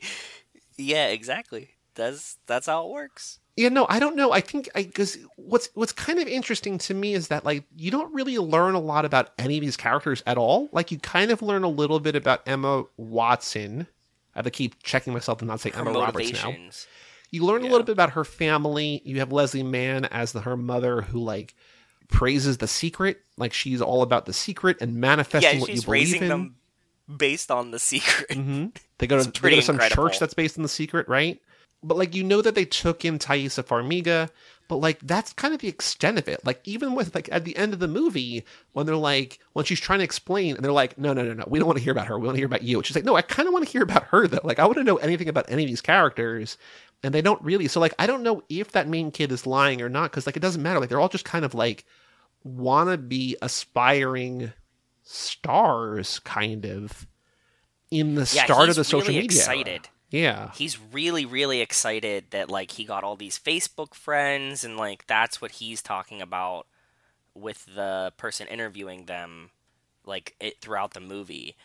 yeah, 0.77 1.09
exactly. 1.09 1.75
That's 1.95 2.39
that's 2.47 2.67
how 2.67 2.87
it 2.87 2.91
works. 2.91 3.39
Yeah, 3.57 3.69
no, 3.69 3.87
I 3.89 3.99
don't 3.99 4.17
know. 4.17 4.33
I 4.33 4.41
think 4.41 4.69
I 4.75 4.85
because 4.85 5.19
what's 5.37 5.69
what's 5.75 5.93
kind 5.93 6.19
of 6.19 6.27
interesting 6.29 6.79
to 6.79 6.95
me 6.95 7.15
is 7.15 7.29
that 7.29 7.45
like 7.45 7.65
you 7.77 7.91
don't 7.91 8.13
really 8.15 8.39
learn 8.39 8.75
a 8.75 8.81
lot 8.81 9.05
about 9.05 9.31
any 9.39 9.59
of 9.59 9.61
these 9.61 9.77
characters 9.77 10.23
at 10.27 10.39
all. 10.39 10.69
Like 10.73 10.91
you 10.91 10.99
kind 10.99 11.31
of 11.31 11.43
learn 11.43 11.63
a 11.65 11.69
little 11.69 12.01
bit 12.01 12.17
about 12.17 12.43
Emma 12.47 12.85
Watson. 12.97 13.87
I 14.35 14.39
have 14.39 14.45
to 14.45 14.51
keep 14.51 14.83
checking 14.83 15.13
myself 15.13 15.39
to 15.39 15.45
not 15.45 15.61
say 15.61 15.71
Her 15.71 15.81
Emma 15.81 15.93
Roberts 15.93 16.33
now. 16.33 16.55
You 17.33 17.45
learn 17.45 17.63
a 17.63 17.67
little 17.67 17.83
bit 17.83 17.93
about 17.93 18.11
her 18.11 18.25
family. 18.25 19.03
You 19.05 19.19
have 19.19 19.33
Leslie 19.33 19.63
Mann 19.63 20.05
as 20.07 20.33
the, 20.33 20.41
her 20.41 20.57
mother 20.57 21.03
who 21.03 21.19
like 21.21 21.55
praises 22.09 22.59
the 22.59 22.67
secret, 22.69 23.21
like 23.37 23.53
she's 23.53 23.81
all 23.83 24.03
about 24.03 24.27
the 24.27 24.33
secret 24.33 24.79
and 24.81 24.95
manifesting 24.97 25.57
Yeah, 25.57 25.61
what 25.61 25.71
you 25.71 25.77
believe 25.83 25.89
raising 25.89 26.23
in. 26.23 26.29
them 26.29 26.55
based 27.17 27.51
on 27.51 27.71
the 27.73 27.79
secret. 27.79 28.33
hmm 28.33 28.67
They 28.99 29.07
go 29.07 29.23
to, 29.23 29.31
they 29.41 29.51
go 29.51 29.57
to 29.57 29.63
some 29.63 29.77
incredible. 29.77 30.05
church 30.09 30.19
that's 30.19 30.35
based 30.35 30.59
on 30.59 30.63
the 30.63 30.69
secret, 30.69 31.09
right? 31.09 31.41
But 31.83 31.97
like 31.97 32.15
you 32.15 32.23
know 32.23 32.43
that 32.43 32.55
they 32.55 32.65
took 32.67 33.05
in 33.05 33.19
Taissa 33.19 33.65
Farmiga, 33.65 34.29
but 34.69 34.77
like 34.77 35.01
that's 35.01 35.33
kind 35.33 35.55
of 35.55 35.61
the 35.61 35.69
extent 35.69 36.19
of 36.19 36.29
it. 36.29 36.45
Like 36.45 36.61
even 36.65 36.95
with 36.95 37.15
like 37.15 37.29
at 37.33 37.45
the 37.45 37.57
end 37.57 37.73
of 37.73 37.79
the 37.81 37.89
movie 37.89 38.45
when 38.73 38.85
they're 38.87 38.97
like 38.97 39.39
when 39.55 39.65
she's 39.65 39.81
trying 39.81 40.01
to 40.01 40.05
explain 40.05 40.55
and 40.57 40.65
they're 40.65 40.73
like, 40.73 40.99
no, 40.99 41.13
no, 41.15 41.23
no, 41.25 41.33
no, 41.33 41.45
we 41.49 41.59
don't 41.59 41.67
want 41.67 41.79
to 41.79 41.83
hear 41.83 41.93
about 41.93 42.07
her. 42.07 42.19
We 42.19 42.27
want 42.27 42.37
to 42.37 42.41
hear 42.41 42.47
about 42.47 42.63
you. 42.63 42.77
And 42.79 42.87
she's 42.87 42.95
like, 42.95 43.05
no, 43.07 43.17
I 43.17 43.23
kind 43.23 43.49
of 43.49 43.55
want 43.55 43.65
to 43.67 43.73
hear 43.73 43.83
about 43.83 44.05
her 44.05 44.29
though. 44.29 44.41
Like 44.45 44.59
I 44.59 44.67
want 44.67 44.77
to 44.77 44.85
know 44.85 44.97
anything 44.97 45.29
about 45.29 45.47
any 45.49 45.63
of 45.65 45.69
these 45.69 45.81
characters, 45.81 46.59
and 47.03 47.15
they 47.15 47.23
don't 47.23 47.41
really. 47.43 47.67
So 47.67 47.81
like 47.81 47.95
I 47.99 48.07
don't 48.07 48.23
know 48.23 48.43
if 48.51 48.73
that 48.73 48.87
main 48.89 49.11
kid 49.11 49.33
is 49.33 49.47
lying 49.47 49.81
or 49.81 49.89
not 49.89 50.11
because 50.11 50.27
like 50.27 50.37
it 50.37 50.41
doesn't 50.41 50.63
matter. 50.63 50.79
Like 50.81 50.91
they're 50.91 51.01
all 51.01 51.09
just 51.09 51.25
kind 51.25 51.45
of 51.47 51.55
like 51.55 51.87
wanna 52.45 52.99
be 52.99 53.37
aspiring 53.43 54.53
stars, 55.03 56.19
kind 56.21 56.67
of 56.67 57.07
in 57.91 58.15
the 58.15 58.31
Yeah, 58.33 58.45
start 58.45 58.69
of 58.69 58.77
the 58.77 58.85
social 58.85 59.09
really 59.09 59.23
media. 59.23 59.43
era. 59.43 59.81
Yeah. 60.11 60.51
He's 60.55 60.79
really, 60.93 61.25
really 61.25 61.61
excited 61.61 62.27
that 62.31 62.51
like 62.51 62.73
he 62.73 62.85
got 62.85 63.05
all 63.05 63.17
these 63.17 63.39
Facebook 63.39 63.95
friends 63.95 64.65
and 64.65 64.77
like 64.77 65.07
that's 65.07 65.41
what 65.41 65.53
he's 65.53 65.83
talking 65.83 66.21
about 66.21 66.67
with 67.35 67.67
the 67.75 68.13
person 68.17 68.49
interviewing 68.49 69.07
them, 69.07 69.51
like 70.05 70.35
it 70.41 70.61
throughout 70.61 70.95
the 70.95 71.01
movie. 71.01 71.57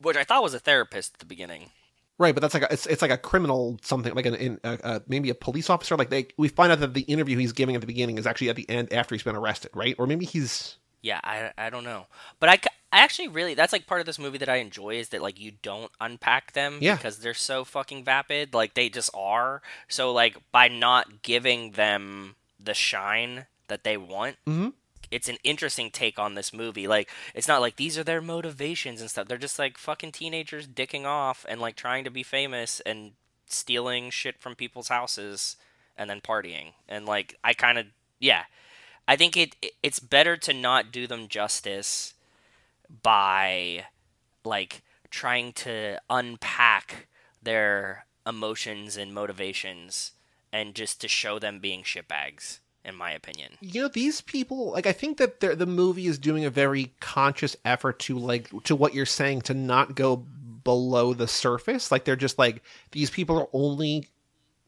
Which 0.00 0.16
I 0.16 0.24
thought 0.24 0.42
was 0.42 0.54
a 0.54 0.58
therapist 0.58 1.14
at 1.14 1.20
the 1.20 1.26
beginning. 1.26 1.70
Right, 2.18 2.34
but 2.34 2.40
that's 2.40 2.54
like 2.54 2.62
a, 2.62 2.72
it's 2.72 2.86
it's 2.86 3.02
like 3.02 3.10
a 3.10 3.18
criminal 3.18 3.78
something 3.82 4.14
like 4.14 4.26
an 4.26 4.34
in, 4.34 4.60
uh, 4.64 4.76
uh, 4.82 5.00
maybe 5.06 5.28
a 5.28 5.34
police 5.34 5.68
officer. 5.68 5.96
Like 5.96 6.10
they 6.10 6.28
we 6.38 6.48
find 6.48 6.72
out 6.72 6.80
that 6.80 6.94
the 6.94 7.02
interview 7.02 7.36
he's 7.36 7.52
giving 7.52 7.74
at 7.74 7.82
the 7.82 7.86
beginning 7.86 8.16
is 8.16 8.26
actually 8.26 8.48
at 8.50 8.56
the 8.56 8.68
end 8.70 8.92
after 8.92 9.14
he's 9.14 9.22
been 9.22 9.36
arrested, 9.36 9.70
right? 9.74 9.94
Or 9.98 10.06
maybe 10.06 10.24
he's 10.24 10.76
Yeah, 11.06 11.20
I, 11.22 11.52
I 11.56 11.70
don't 11.70 11.84
know, 11.84 12.06
but 12.40 12.48
I, 12.48 12.54
I 12.92 13.04
actually 13.04 13.28
really 13.28 13.54
that's 13.54 13.72
like 13.72 13.86
part 13.86 14.00
of 14.00 14.06
this 14.06 14.18
movie 14.18 14.38
that 14.38 14.48
I 14.48 14.56
enjoy 14.56 14.96
is 14.98 15.10
that 15.10 15.22
like 15.22 15.38
you 15.38 15.52
don't 15.62 15.90
unpack 16.00 16.52
them 16.52 16.78
Yeah. 16.80 16.96
because 16.96 17.18
they're 17.18 17.34
so 17.50 17.64
fucking 17.64 18.04
vapid, 18.04 18.54
like 18.54 18.74
they 18.74 18.88
just 18.88 19.10
are. 19.14 19.62
So 19.88 20.12
like 20.12 20.36
by 20.50 20.68
not 20.68 21.22
giving 21.22 21.72
them 21.72 22.34
the 22.58 22.74
shine 22.74 23.46
that 23.68 23.84
they 23.84 23.96
want, 23.96 24.36
Mhm. 24.46 24.72
it's 25.10 25.28
an 25.28 25.36
interesting 25.44 25.90
take 25.90 26.18
on 26.18 26.34
this 26.34 26.52
movie. 26.52 26.88
Like 26.88 27.08
it's 27.34 27.46
not 27.48 27.60
like 27.60 27.76
these 27.76 27.96
are 27.98 28.04
their 28.04 28.20
motivations 28.22 29.00
and 29.00 29.08
stuff. 29.10 29.28
They're 29.28 29.38
just 29.38 29.58
like 29.58 29.78
fucking 29.78 30.12
teenagers 30.12 30.66
dicking 30.66 31.04
off 31.04 31.44
and 31.48 31.60
like 31.60 31.76
trying 31.76 32.02
to 32.04 32.10
be 32.10 32.22
famous 32.24 32.80
and 32.80 33.12
stealing 33.46 34.10
shit 34.10 34.40
from 34.40 34.54
people's 34.56 34.88
houses 34.88 35.56
and 35.96 36.10
then 36.10 36.20
partying. 36.20 36.72
And 36.88 37.06
like 37.06 37.36
I 37.44 37.52
kind 37.54 37.78
of 37.78 37.86
yeah. 38.18 38.44
I 39.08 39.16
think 39.16 39.36
it 39.36 39.56
it's 39.82 40.00
better 40.00 40.36
to 40.38 40.52
not 40.52 40.92
do 40.92 41.06
them 41.06 41.28
justice 41.28 42.14
by 43.02 43.86
like 44.44 44.82
trying 45.10 45.52
to 45.52 45.98
unpack 46.10 47.06
their 47.42 48.06
emotions 48.26 48.96
and 48.96 49.14
motivations 49.14 50.12
and 50.52 50.74
just 50.74 51.00
to 51.00 51.08
show 51.08 51.38
them 51.38 51.60
being 51.60 51.82
shitbags 51.82 52.58
in 52.84 52.94
my 52.94 53.10
opinion. 53.10 53.54
you 53.60 53.82
know 53.82 53.88
these 53.88 54.20
people 54.20 54.70
like 54.70 54.86
I 54.86 54.92
think 54.92 55.18
that 55.18 55.40
the 55.40 55.66
movie 55.66 56.06
is 56.06 56.18
doing 56.18 56.44
a 56.44 56.50
very 56.50 56.92
conscious 57.00 57.56
effort 57.64 57.98
to 58.00 58.18
like 58.18 58.48
to 58.64 58.76
what 58.76 58.94
you're 58.94 59.06
saying 59.06 59.42
to 59.42 59.54
not 59.54 59.94
go 59.94 60.24
below 60.66 61.14
the 61.14 61.28
surface. 61.28 61.92
Like 61.92 62.04
they're 62.04 62.16
just 62.16 62.38
like 62.38 62.62
these 62.90 63.08
people 63.08 63.38
are 63.38 63.48
only 63.52 64.08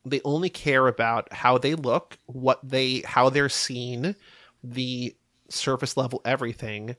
they 0.04 0.20
only 0.24 0.48
care 0.48 0.86
about 0.86 1.32
how 1.32 1.58
they 1.58 1.74
look, 1.74 2.18
what 2.26 2.60
they 2.62 3.02
how 3.04 3.30
they're 3.30 3.48
seen, 3.48 4.14
the 4.62 5.14
surface 5.48 5.96
level 5.96 6.20
everything. 6.24 6.96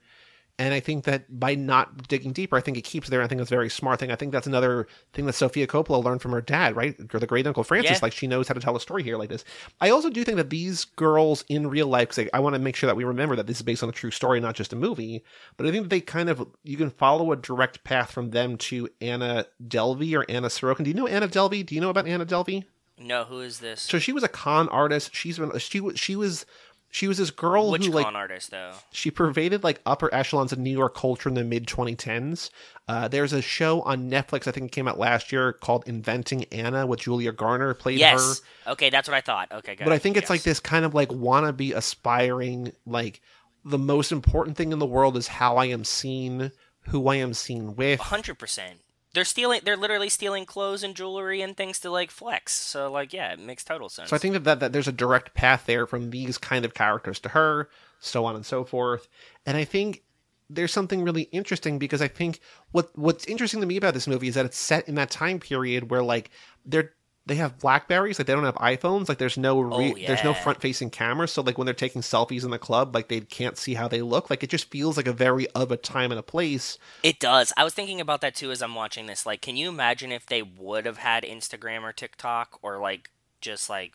And 0.60 0.74
I 0.74 0.82
think 0.82 1.06
that 1.06 1.40
by 1.40 1.56
not 1.56 2.10
digging 2.10 2.34
deeper, 2.34 2.58
I 2.58 2.60
think 2.60 2.76
it 2.76 2.84
keeps 2.84 3.08
there. 3.08 3.22
I 3.22 3.28
think 3.28 3.40
it's 3.40 3.50
a 3.50 3.56
very 3.56 3.70
smart 3.70 3.98
thing. 3.98 4.12
I 4.12 4.18
think 4.18 4.34
that's 4.34 4.46
another 4.46 4.88
thing 5.14 5.26
that 5.26 5.34
Sofia 5.34 5.66
Coppola 5.68 6.04
learned 6.04 6.22
from 6.22 6.34
her 6.34 6.42
dad, 6.42 6.76
right? 6.76 6.98
Or 7.14 7.20
the 7.22 7.26
great 7.26 7.48
uncle 7.48 7.64
Francis. 7.64 7.92
Yeah. 7.92 8.00
Like 8.02 8.12
she 8.12 8.28
knows 8.28 8.50
how 8.50 8.56
to 8.56 8.60
tell 8.60 8.76
a 8.76 8.82
story 8.82 9.02
here 9.02 9.16
like 9.16 9.30
this. 9.30 9.46
I 9.80 9.90
also 9.90 10.10
do 10.10 10.22
think 10.26 10.36
that 10.36 10.50
these 10.50 10.84
girls 10.84 11.46
in 11.48 11.70
real 11.70 11.88
life, 11.88 12.10
because 12.10 12.30
I, 12.34 12.42
want 12.42 12.56
to 12.56 12.60
make 12.60 12.76
sure 12.76 12.88
that 12.88 12.98
we 12.98 13.06
remember 13.06 13.38
that 13.38 13.48
this 13.48 13.56
is 13.58 13.64
based 13.64 13.84
on 13.84 13.90
a 13.90 13.94
true 13.94 14.12
story, 14.12 14.42
not 14.42 14.54
just 14.54 14.74
a 14.74 14.76
movie. 14.76 15.24
But 15.56 15.66
I 15.66 15.72
think 15.72 15.86
that 15.86 15.90
they 15.92 16.02
kind 16.02 16.28
of 16.28 16.46
you 16.64 16.76
can 16.76 16.90
follow 16.90 17.32
a 17.32 17.38
direct 17.38 17.86
path 17.86 18.12
from 18.12 18.32
them 18.32 18.58
to 18.58 18.90
Anna 19.00 19.46
Delvey 19.66 20.14
or 20.20 20.26
Anna 20.28 20.50
Sorokin. 20.50 20.84
Do 20.84 20.90
you 20.90 20.94
know 20.94 21.08
Anna 21.08 21.30
Delvey? 21.30 21.66
Do 21.66 21.74
you 21.74 21.80
know 21.80 21.90
about 21.90 22.06
Anna 22.06 22.26
Delvey? 22.26 22.66
No, 23.00 23.24
who 23.24 23.40
is 23.42 23.60
this? 23.60 23.82
So 23.82 23.98
she 24.00 24.12
was 24.12 24.24
a 24.24 24.28
con 24.28 24.68
artist. 24.70 25.16
She's 25.16 25.38
been 25.40 25.58
she 25.60 25.80
was 25.80 25.98
she 26.00 26.16
was 26.16 26.46
She 26.92 27.08
was 27.08 27.18
this 27.20 27.32
girl 27.32 27.72
Which 27.72 27.86
who 27.86 27.92
con 27.92 28.04
like 28.04 28.16
artist 28.16 28.52
though? 28.52 28.72
she 28.92 29.10
pervaded 29.12 29.64
like 29.64 29.80
upper 29.86 30.14
echelons 30.14 30.52
of 30.52 30.60
New 30.60 30.72
York 30.72 30.96
culture 30.96 31.30
in 31.30 31.36
the 31.36 31.44
mid 31.44 31.66
2010s. 31.68 32.50
Uh, 32.88 33.08
there's 33.08 33.32
a 33.34 33.42
show 33.42 33.82
on 33.84 34.10
Netflix 34.10 34.48
I 34.48 34.52
think 34.52 34.66
it 34.66 34.72
came 34.72 34.88
out 34.88 34.98
last 35.00 35.32
year 35.32 35.54
called 35.54 35.84
Inventing 35.88 36.46
Anna 36.46 36.86
with 36.88 37.02
Julia 37.02 37.32
Garner 37.32 37.74
played 37.76 37.96
her. 38.02 38.08
Yes. 38.08 38.42
Okay, 38.68 38.90
that's 38.90 39.08
what 39.08 39.16
I 39.16 39.22
thought. 39.22 39.52
Okay, 39.52 39.76
good. 39.76 39.84
But 39.86 39.94
I 39.94 40.00
think 40.00 40.18
it's 40.18 40.26
Yes. 40.26 40.30
like 40.32 40.44
this 40.44 40.60
kind 40.60 40.84
of 40.84 40.94
like 40.96 41.10
wannabe 41.10 41.74
aspiring 41.76 42.72
like 42.86 43.22
the 43.64 43.78
most 43.78 44.12
important 44.12 44.58
thing 44.58 44.72
in 44.72 44.80
the 44.80 44.86
world 44.86 45.16
is 45.16 45.28
how 45.28 45.58
I 45.58 45.66
am 45.66 45.84
seen, 45.84 46.52
who 46.88 47.08
I 47.08 47.16
am 47.18 47.34
seen 47.34 47.76
with. 47.76 48.00
hundred 48.00 48.40
percent. 48.40 48.80
They're 49.14 49.26
stealing. 49.26 49.62
They're 49.64 49.78
literally 49.78 50.10
stealing 50.10 50.46
clothes 50.46 50.84
and 50.84 50.96
jewelry 50.96 51.42
and 51.42 51.58
things 51.58 51.80
to 51.80 51.90
like 51.90 52.12
flex. 52.12 52.54
So 52.54 52.92
like, 52.92 53.12
yeah, 53.12 53.34
it 53.34 53.40
makes 53.40 53.64
total 53.64 53.90
sense. 53.90 54.10
So 54.10 54.16
I 54.16 54.20
think 54.20 54.34
that, 54.34 54.44
that 54.44 54.60
that 54.60 54.74
there's 54.74 54.88
a 54.88 54.94
direct 54.94 55.34
path 55.34 55.66
there 55.66 55.88
from 55.88 56.12
these 56.12 56.38
kind 56.38 56.66
of 56.66 56.74
characters 56.74 57.20
to 57.22 57.30
her, 57.30 57.70
so 58.00 58.26
on 58.26 58.36
and 58.36 58.46
so 58.46 58.64
forth. 58.64 59.08
And 59.46 59.58
I 59.58 59.66
think 59.66 60.04
there's 60.50 60.74
something 60.74 61.04
really 61.04 61.24
interesting 61.24 61.80
because 61.80 62.02
I 62.02 62.08
think 62.08 62.40
what 62.72 62.90
what's 62.98 63.26
interesting 63.26 63.62
to 63.62 63.68
me 63.68 63.78
about 63.78 63.94
this 63.94 64.08
movie 64.08 64.28
is 64.28 64.36
that 64.36 64.46
it's 64.46 64.58
set 64.58 64.88
in 64.88 64.96
that 64.96 65.12
time 65.12 65.40
period 65.40 65.90
where 65.90 66.04
like 66.04 66.32
they're 66.66 66.94
they 67.30 67.36
have 67.36 67.58
blackberries 67.60 68.20
like 68.20 68.28
they 68.28 68.34
don't 68.34 68.44
have 68.44 68.56
iphones 68.56 69.08
like 69.08 69.18
there's 69.18 69.38
no 69.38 69.60
oh, 69.60 69.78
re- 69.78 69.94
Oh, 69.96 70.08
there's 70.08 70.24
no 70.24 70.34
front 70.34 70.60
facing 70.60 70.90
camera 70.90 71.28
so 71.28 71.42
like 71.42 71.58
when 71.58 71.66
they're 71.66 71.74
taking 71.74 72.02
selfies 72.02 72.44
in 72.44 72.52
the 72.52 72.60
club 72.60 72.94
like 72.94 73.08
they 73.08 73.22
can't 73.22 73.58
see 73.58 73.76
how 73.76 73.88
they 73.88 74.02
look 74.02 74.30
like 74.30 74.44
it 74.44 74.50
just 74.50 74.70
feels 74.70 74.98
like 74.98 75.08
a 75.08 75.14
very 75.14 75.48
of 75.52 75.72
a 75.72 75.78
time 75.78 76.12
and 76.12 76.20
a 76.20 76.24
place 76.24 76.78
It 77.04 77.20
does. 77.20 77.54
I 77.56 77.64
was 77.64 77.74
thinking 77.74 78.02
about 78.02 78.22
that 78.22 78.36
too 78.36 78.52
as 78.52 78.62
I'm 78.62 78.76
watching 78.76 79.06
this. 79.06 79.26
Like, 79.26 79.42
can 79.42 79.56
you 79.56 79.70
imagine 79.70 80.12
if 80.12 80.26
they 80.26 80.42
would 80.42 80.86
have 80.86 80.98
had 80.98 81.24
Instagram 81.24 81.84
or 81.84 81.94
TikTok 81.94 82.60
or 82.62 82.78
like 82.80 83.10
just 83.42 83.70
like 83.70 83.94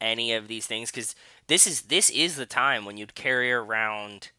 any 0.00 0.32
of 0.32 0.48
these 0.48 0.66
things? 0.66 0.90
Because 0.90 1.14
this 1.46 1.66
is 1.66 1.82
this 1.82 2.10
is 2.10 2.36
the 2.36 2.46
time 2.46 2.84
when 2.84 2.96
you'd 2.96 3.14
carry 3.14 3.52
around 3.52 4.30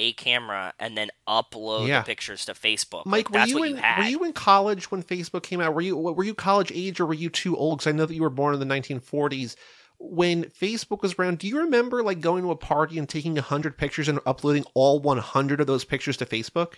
a 0.00 0.12
camera 0.14 0.72
and 0.78 0.96
then 0.96 1.10
upload 1.28 1.86
Yeah. 1.86 2.00
the 2.00 2.06
pictures 2.06 2.44
to 2.46 2.52
Facebook. 2.54 3.04
Mike, 3.06 3.30
Like, 3.30 3.42
were 3.42 3.48
you 3.48 3.58
what 3.58 3.68
in 3.70 3.76
you 3.76 3.82
had. 3.82 3.98
were 3.98 4.04
you 4.10 4.24
in 4.24 4.32
college 4.32 4.90
when 4.90 5.02
Facebook 5.02 5.42
came 5.42 5.60
out? 5.60 5.74
Were 5.74 5.80
you 5.82 5.96
were 5.96 6.24
you 6.24 6.34
college 6.34 6.72
age 6.74 6.98
or 7.00 7.06
were 7.06 7.14
you 7.14 7.28
too 7.30 7.56
old? 7.56 7.78
Because 7.78 7.92
I 7.92 7.96
know 7.96 8.06
that 8.06 8.14
you 8.14 8.22
were 8.22 8.30
born 8.30 8.54
in 8.54 8.60
the 8.60 8.66
1940s. 8.66 9.54
When 9.98 10.44
Facebook 10.44 11.02
was 11.02 11.14
around, 11.18 11.38
do 11.38 11.46
you 11.46 11.58
remember 11.60 12.02
like 12.02 12.20
going 12.22 12.42
to 12.42 12.50
a 12.50 12.56
party 12.56 12.98
and 12.98 13.06
taking 13.06 13.36
hundred 13.36 13.76
pictures 13.76 14.08
and 14.08 14.18
uploading 14.24 14.64
all 14.74 14.98
100 14.98 15.60
of 15.60 15.66
those 15.66 15.84
pictures 15.84 16.16
to 16.16 16.26
Facebook? 16.26 16.76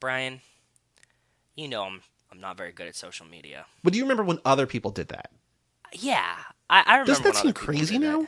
Brian? 0.00 0.40
You 1.54 1.68
know 1.68 1.84
I'm 1.84 2.00
I'm 2.32 2.40
not 2.40 2.56
very 2.56 2.72
good 2.72 2.86
at 2.86 2.96
social 2.96 3.26
media. 3.26 3.66
But 3.84 3.92
do 3.92 3.98
you 3.98 4.04
remember 4.04 4.22
when 4.24 4.38
other 4.44 4.66
people 4.66 4.90
did 4.90 5.08
that? 5.08 5.30
Yeah, 5.92 6.36
I, 6.70 6.80
I 6.86 6.92
remember. 6.92 7.06
Doesn't 7.12 7.24
that 7.24 7.36
seem 7.36 7.52
crazy 7.52 7.98
did 7.98 8.02
that. 8.06 8.18
now? 8.20 8.26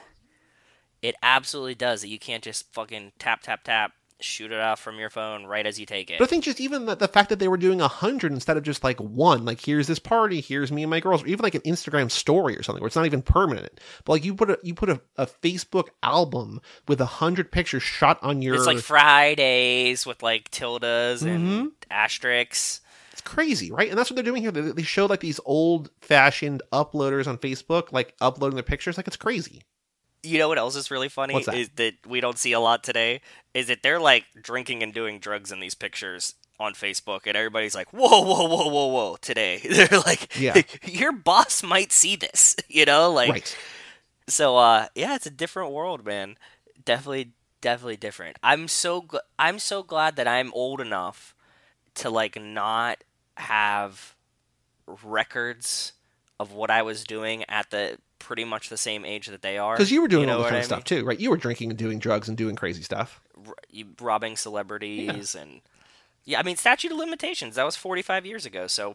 It 1.01 1.15
absolutely 1.23 1.75
does. 1.75 2.03
That 2.03 2.09
you 2.09 2.19
can't 2.19 2.43
just 2.45 2.73
fucking 2.73 3.13
tap 3.19 3.43
tap 3.43 3.65
tap, 3.65 3.93
shoot 4.25 4.53
it 4.53 4.61
off 4.61 4.81
from 4.81 4.99
your 4.99 5.11
phone 5.11 5.45
right 5.45 5.66
as 5.66 5.79
you 5.81 5.87
take 5.87 6.11
it. 6.11 6.18
But 6.18 6.25
I 6.25 6.29
think 6.29 6.45
just 6.45 6.61
even 6.61 6.87
the, 6.87 6.95
the 6.95 7.09
fact 7.09 7.29
that 7.31 7.39
they 7.39 7.49
were 7.49 7.57
doing 7.57 7.81
a 7.81 7.89
hundred 7.89 8.33
instead 8.33 8.57
of 8.57 8.62
just 8.62 8.83
like 8.85 8.99
one, 9.01 9.45
like 9.45 9.61
here's 9.61 9.87
this 9.87 9.99
party, 9.99 10.41
here's 10.41 10.70
me 10.73 10.83
and 10.83 10.91
my 10.91 11.01
girls, 11.01 11.23
or 11.23 11.27
even 11.27 11.43
like 11.43 11.55
an 11.55 11.61
Instagram 11.62 12.11
story 12.11 12.57
or 12.57 12.62
something 12.62 12.81
where 12.81 12.87
it's 12.87 12.97
not 12.97 13.07
even 13.07 13.23
permanent. 13.23 13.81
But 14.05 14.12
like 14.12 14.25
you 14.25 14.35
put 14.35 14.51
a 14.51 14.59
you 14.62 14.75
put 14.75 14.91
a, 14.91 15.01
a 15.16 15.27
Facebook 15.27 15.89
album 16.03 16.61
with 16.89 17.01
a 17.01 17.07
hundred 17.07 17.51
pictures 17.53 17.83
shot 17.83 18.18
on 18.23 18.43
your 18.43 18.55
It's 18.55 18.66
like 18.66 18.79
Fridays 18.79 20.07
with 20.07 20.23
like 20.23 20.51
tildes 20.51 21.23
and 21.23 21.43
Mm-hmm. 21.43 21.66
asterisks. 21.91 22.81
It's 23.12 23.20
crazy, 23.20 23.70
right? 23.70 23.91
And 23.91 23.99
that's 23.99 24.11
what 24.11 24.14
they're 24.14 24.25
doing 24.25 24.43
here. 24.43 24.51
They, 24.51 24.61
they 24.73 24.83
show 24.83 25.07
like 25.07 25.20
these 25.20 25.41
old 25.45 25.91
fashioned 26.01 26.62
uploaders 26.73 27.27
on 27.27 27.37
Facebook, 27.39 27.93
like 27.93 28.14
uploading 28.20 28.57
their 28.57 28.62
pictures. 28.62 28.97
Like 28.97 29.07
it's 29.07 29.16
crazy. 29.16 29.62
You 30.23 30.39
know 30.39 30.49
what 30.49 30.59
else 30.59 30.77
is 30.77 30.91
really 30.91 31.09
funny? 31.09 31.35
What's 31.35 31.47
that? 31.47 31.57
Is 31.57 31.68
that 31.77 31.95
we 32.07 32.20
don't 32.20 32.39
see 32.39 32.53
a 32.53 32.61
lot 32.61 32.85
today? 32.85 33.20
Is 33.55 33.66
that 33.66 33.83
they're 33.83 34.01
like 34.01 34.25
drinking 34.41 34.83
and 34.83 34.95
doing 34.95 35.18
drugs 35.18 35.51
in 35.51 35.61
these 35.61 35.75
pictures 35.75 36.35
on 36.61 36.75
Facebook, 36.75 37.23
and 37.27 37.37
everybody's 37.37 37.75
like, 37.75 37.93
"Whoa, 37.93 38.23
whoa, 38.23 38.47
whoa, 38.47 38.68
whoa, 38.68 38.87
whoa!" 38.87 39.16
Today, 39.20 39.59
they're 39.68 40.01
like, 40.07 40.39
Yeah. 40.39 40.62
your 40.85 41.12
boss 41.12 41.62
might 41.62 41.91
see 41.93 42.16
this," 42.16 42.57
you 42.68 42.85
know, 42.85 43.11
like. 43.11 43.31
right. 43.31 43.57
So, 44.29 44.57
uh, 44.57 44.87
yeah, 44.95 45.16
it's 45.16 45.27
a 45.27 45.31
different 45.31 45.73
world, 45.73 46.05
man. 46.07 46.37
Definitely, 46.85 47.33
definitely 47.61 47.97
different. 47.97 48.39
I'm 48.41 48.68
so 48.68 49.03
gl- 49.03 49.18
I'm 49.37 49.59
so 49.59 49.83
glad 49.83 50.14
that 50.14 50.29
I'm 50.29 50.53
old 50.55 50.81
enough 50.81 51.35
to 51.97 52.09
like 52.09 52.41
not 52.41 53.03
have 53.37 54.14
records 55.03 55.93
of 56.39 56.53
what 56.53 56.70
I 56.70 56.83
was 56.83 57.03
doing 57.05 57.45
at 57.49 57.70
the 57.70 57.99
pretty 58.23 58.45
much 58.45 58.68
the 58.68 58.77
same 58.77 59.05
age 59.05 59.27
that 59.27 59.43
they 59.43 59.59
are. 59.59 59.75
Because 59.75 59.91
you 59.91 60.01
were 60.01 60.09
doing 60.09 60.27
know 60.27 60.35
all 60.35 60.39
what 60.41 60.45
kind 60.51 60.57
I 60.57 60.61
of 60.61 60.64
stuff 60.66 60.85
too, 60.85 61.05
right? 61.05 61.18
You 61.18 61.31
were 61.31 61.37
drinking 61.37 61.70
and 61.70 61.79
doing 61.79 61.99
drugs 61.99 62.29
and 62.29 62.39
doing 62.39 62.55
crazy 62.57 62.83
stuff. 62.83 63.20
R- 63.47 63.55
robbing 64.01 64.37
celebrities 64.37 65.35
and 65.35 65.61
yeah, 66.25 66.39
I 66.39 66.43
mean 66.45 66.57
statute 66.57 66.93
of 66.93 66.99
limitations. 66.99 67.57
That 67.57 67.64
was 67.64 67.75
45 67.77 68.25
years 68.25 68.47
ago. 68.47 68.66
So 68.68 68.95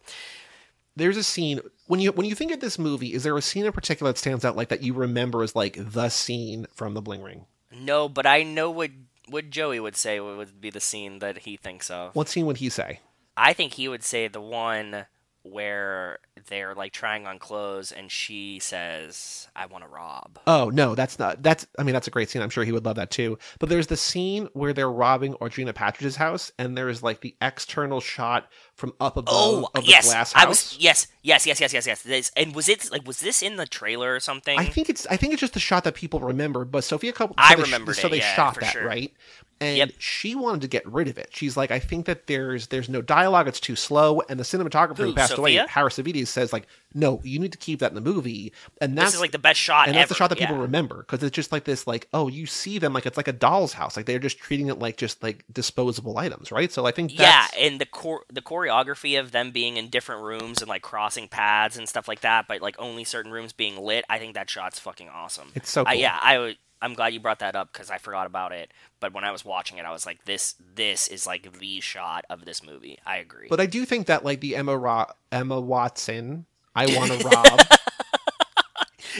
There's 0.95 1.17
a 1.17 1.23
scene 1.23 1.59
when 1.87 1.99
you 1.99 2.11
when 2.11 2.25
you 2.25 2.35
think 2.35 2.51
of 2.51 2.59
this 2.61 2.79
movie. 2.79 3.13
Is 3.13 3.23
there 3.23 3.37
a 3.37 3.41
scene 3.41 3.65
in 3.65 3.71
particular 3.73 4.11
that 4.11 4.17
stands 4.17 4.45
out 4.45 4.55
like 4.55 4.69
that 4.69 4.81
you 4.81 4.93
remember 4.93 5.43
as 5.43 5.55
like 5.55 5.75
the 5.77 6.09
scene 6.09 6.67
from 6.73 6.93
The 6.93 7.01
Bling 7.01 7.21
Ring? 7.21 7.45
no, 7.71 8.07
but 8.07 8.25
I 8.25 8.43
know 8.43 8.71
what 8.71 8.91
what 9.27 9.49
Joey 9.49 9.79
would 9.81 9.97
say 9.97 10.19
would 10.21 10.61
be 10.61 10.69
the 10.69 10.79
scene 10.79 11.19
that 11.19 11.39
he 11.39 11.57
thinks 11.57 11.91
of. 11.91 12.15
What 12.15 12.29
scene 12.29 12.45
would 12.45 12.57
he 12.57 12.69
say? 12.69 13.01
I 13.35 13.51
think 13.53 13.73
he 13.73 13.87
would 13.89 14.03
say 14.03 14.27
the 14.29 14.41
one 14.41 15.05
where 15.51 16.19
they're 16.47 16.75
like 16.75 16.93
trying 16.93 17.27
on 17.27 17.39
clothes 17.39 17.91
and 17.91 18.11
she 18.11 18.59
says, 18.59 19.47
"I 19.55 19.65
want 19.65 19.83
to 19.83 19.89
rob." 19.89 20.39
Oh 20.47 20.69
no, 20.69 20.95
that's 20.95 21.19
not. 21.19 21.43
That's 21.43 21.67
I 21.77 21.83
mean 21.83 21.93
that's 21.93 22.07
a 22.07 22.11
great 22.11 22.29
scene. 22.29 22.41
I'm 22.41 22.49
sure 22.49 22.63
he 22.63 22.71
would 22.71 22.85
love 22.85 22.95
that 22.95 23.11
too. 23.11 23.37
But 23.59 23.69
there's 23.69 23.87
the 23.87 23.97
scene 23.97 24.49
where 24.53 24.73
they're 24.73 24.91
robbing 24.91 25.33
Audrina 25.35 25.73
Patridge's 25.73 26.15
house, 26.15 26.51
and 26.57 26.77
there's 26.77 27.03
like 27.03 27.21
the 27.21 27.35
external 27.41 27.99
shot 27.99 28.49
from 28.77 28.93
up 29.01 29.17
above 29.17 29.33
Oh, 29.35 29.69
of 29.75 29.83
the 29.83 29.89
yes, 29.89 30.05
glass 30.05 30.31
house. 30.31 30.45
I 30.45 30.47
was 30.47 30.77
yes, 30.79 31.07
yes, 31.23 31.45
yes, 31.45 31.59
yes, 31.59 31.73
yes, 31.73 31.85
yes. 31.87 32.01
This, 32.03 32.31
and 32.37 32.55
was 32.55 32.69
it 32.69 32.89
like 32.91 33.05
was 33.05 33.19
this 33.19 33.41
in 33.43 33.57
the 33.57 33.65
trailer 33.65 34.15
or 34.15 34.19
something? 34.19 34.57
I 34.57 34.65
think 34.65 34.87
it's 34.89 35.05
I 35.07 35.17
think 35.17 35.33
it's 35.33 35.41
just 35.41 35.53
the 35.55 35.59
shot 35.59 35.83
that 35.83 35.95
people 35.95 36.19
remember. 36.19 36.63
But 36.63 36.83
Sofia 36.83 37.11
Coppola, 37.11 37.33
I 37.37 37.55
remember. 37.55 37.93
so 37.93 38.07
they 38.07 38.19
yeah, 38.19 38.35
shot 38.35 38.59
that 38.59 38.71
sure. 38.73 38.85
right, 38.85 39.11
and 39.59 39.77
Yep. 39.79 39.89
she 39.97 40.35
wanted 40.35 40.61
to 40.61 40.67
get 40.67 40.85
rid 40.87 41.07
of 41.07 41.17
it. 41.17 41.29
She's 41.31 41.57
like, 41.57 41.71
I 41.71 41.79
think 41.79 42.05
that 42.05 42.27
there's 42.27 42.67
there's 42.67 42.87
no 42.87 43.01
dialogue. 43.01 43.47
It's 43.47 43.59
too 43.59 43.75
slow. 43.75 44.21
And 44.29 44.39
the 44.39 44.43
cinematographer 44.43 44.97
who 44.97 45.03
Who, 45.05 45.13
passed 45.15 45.37
away, 45.37 45.55
Sofia? 45.55 45.67
Harris 45.69 45.97
Savides, 45.97 46.27
says 46.27 46.53
like, 46.53 46.67
no, 46.93 47.19
you 47.23 47.37
need 47.39 47.51
to 47.51 47.57
keep 47.57 47.79
that 47.79 47.91
in 47.91 47.95
the 47.95 48.01
movie. 48.01 48.53
And 48.81 48.97
that's 48.97 49.09
this 49.09 49.15
is 49.15 49.21
like 49.21 49.31
the 49.31 49.39
best 49.39 49.59
shot 49.59 49.87
and 49.87 49.95
ever. 49.95 50.01
that's 50.01 50.09
the 50.09 50.15
shot 50.15 50.29
that 50.29 50.37
people 50.39 50.55
yeah. 50.55 50.61
remember 50.61 50.97
because 50.97 51.21
it's 51.21 51.35
just 51.35 51.51
like 51.51 51.65
this 51.65 51.85
like 51.85 52.07
oh 52.13 52.27
you 52.27 52.45
see 52.45 52.79
them 52.79 52.93
like 52.93 53.05
it's 53.05 53.17
like 53.17 53.27
a 53.27 53.33
doll's 53.33 53.73
house 53.73 53.97
like 53.97 54.05
they're 54.05 54.19
just 54.19 54.39
treating 54.39 54.67
it 54.67 54.79
like 54.79 54.97
just 54.97 55.21
like 55.21 55.43
disposable 55.51 56.17
items 56.17 56.51
right 56.51 56.71
so 56.71 56.85
i 56.85 56.91
think 56.91 57.17
Yeah, 57.17 57.45
and 57.57 57.79
the 57.79 57.85
chor- 57.85 58.23
the 58.31 58.41
choreography 58.41 59.19
of 59.19 59.31
them 59.31 59.51
being 59.51 59.77
in 59.77 59.89
different 59.89 60.23
rooms 60.23 60.61
and 60.61 60.69
like 60.69 60.81
crossing 60.81 61.27
paths 61.27 61.77
and 61.77 61.87
stuff 61.87 62.07
like 62.07 62.21
that, 62.21 62.47
but 62.47 62.61
like 62.61 62.75
only 62.79 63.03
certain 63.03 63.31
rooms 63.31 63.53
being 63.53 63.77
lit. 63.77 64.05
I 64.09 64.17
think 64.19 64.33
that 64.35 64.49
shot's 64.49 64.79
fucking 64.79 65.09
awesome. 65.09 65.51
It's 65.55 65.69
so 65.69 65.83
I- 65.85 65.93
yeah, 65.93 66.17
I 66.21 66.37
would. 66.39 66.57
I'm 66.81 66.93
glad 66.93 67.11
you 67.13 67.19
brought 67.19 67.39
that 67.39 67.55
up 67.55 67.73
because 67.73 67.89
I 67.89 67.97
forgot 67.97 68.27
about 68.27 68.51
it. 68.51 68.71
But 68.99 69.11
when 69.11 69.23
I 69.23 69.31
was 69.31 69.43
watching 69.43 69.79
it, 69.79 69.85
I 69.85 69.91
was 69.91 70.05
like, 70.05 70.25
"This, 70.25 70.53
this 70.75 71.07
is 71.07 71.25
like 71.25 71.57
the 71.59 71.79
shot 71.79 72.25
of 72.29 72.45
this 72.45 72.63
movie." 72.63 72.99
I 73.05 73.17
agree. 73.17 73.47
but 73.49 73.59
i 73.59 73.65
do 73.65 73.83
think 73.85 74.05
that 74.07 74.23
like 74.23 74.41
the 74.41 74.55
emma 74.55 74.77
Ro- 74.77 75.11
emma 75.31 75.59
watson 75.59 76.45
i 76.77 76.85
want 76.95 77.11
to 77.11 77.27
rob 77.27 77.59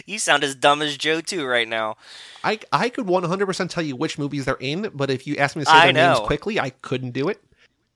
you 0.05 0.19
sound 0.19 0.43
as 0.43 0.53
dumb 0.55 0.81
as 0.83 0.95
Joe 0.95 1.21
too 1.21 1.43
right 1.45 1.67
now. 1.67 1.97
I, 2.43 2.59
I 2.71 2.89
could 2.89 3.07
100% 3.07 3.69
tell 3.69 3.83
you 3.83 3.95
which 3.95 4.19
movies 4.19 4.45
they're 4.45 4.55
in 4.59 4.91
but 4.93 5.09
if 5.09 5.25
you 5.25 5.35
asked 5.37 5.55
me 5.55 5.63
to 5.63 5.69
say 5.69 5.75
I 5.75 5.91
their 5.91 5.93
names 5.93 6.19
quickly 6.19 6.59
i 6.59 6.69
couldn't 6.69 7.11
do 7.11 7.29
it 7.29 7.41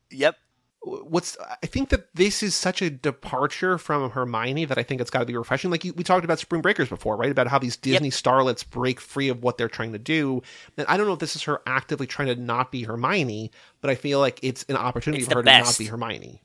Yep. 0.09 0.35
what's 0.81 1.37
I 1.39 1.67
think 1.67 1.89
that 1.89 2.13
this 2.15 2.43
is 2.43 2.55
such 2.55 2.81
a 2.81 2.89
departure 2.89 3.77
from 3.77 4.09
Hermione 4.09 4.65
that 4.65 4.77
I 4.77 4.83
think 4.83 4.99
it's 4.99 5.09
got 5.09 5.19
to 5.19 5.25
be 5.25 5.37
refreshing. 5.37 5.71
Like 5.71 5.85
you, 5.85 5.93
we 5.93 6.03
talked 6.03 6.25
about 6.25 6.39
Spring 6.39 6.61
Breakers 6.61 6.89
before, 6.89 7.15
right? 7.15 7.31
About 7.31 7.47
how 7.47 7.59
these 7.59 7.77
Disney 7.77 8.09
starlets 8.09 8.67
break 8.67 8.99
free 8.99 9.29
of 9.29 9.43
what 9.43 9.57
they're 9.57 9.69
trying 9.69 9.93
to 9.93 9.99
do. 9.99 10.41
And 10.77 10.87
I 10.87 10.97
don't 10.97 11.07
know 11.07 11.13
if 11.13 11.19
this 11.19 11.35
is 11.35 11.43
her 11.43 11.61
actively 11.65 12.07
trying 12.07 12.27
to 12.27 12.35
not 12.35 12.71
be 12.71 12.83
Hermione, 12.83 13.51
but 13.79 13.89
I 13.89 13.95
feel 13.95 14.19
like 14.19 14.39
it's 14.43 14.63
an 14.63 14.75
opportunity 14.75 15.23
It's 15.23 15.31
for 15.31 15.39
her 15.39 15.43
to 15.43 15.59
not 15.59 15.77
be 15.77 15.85
Hermione. 15.85 16.41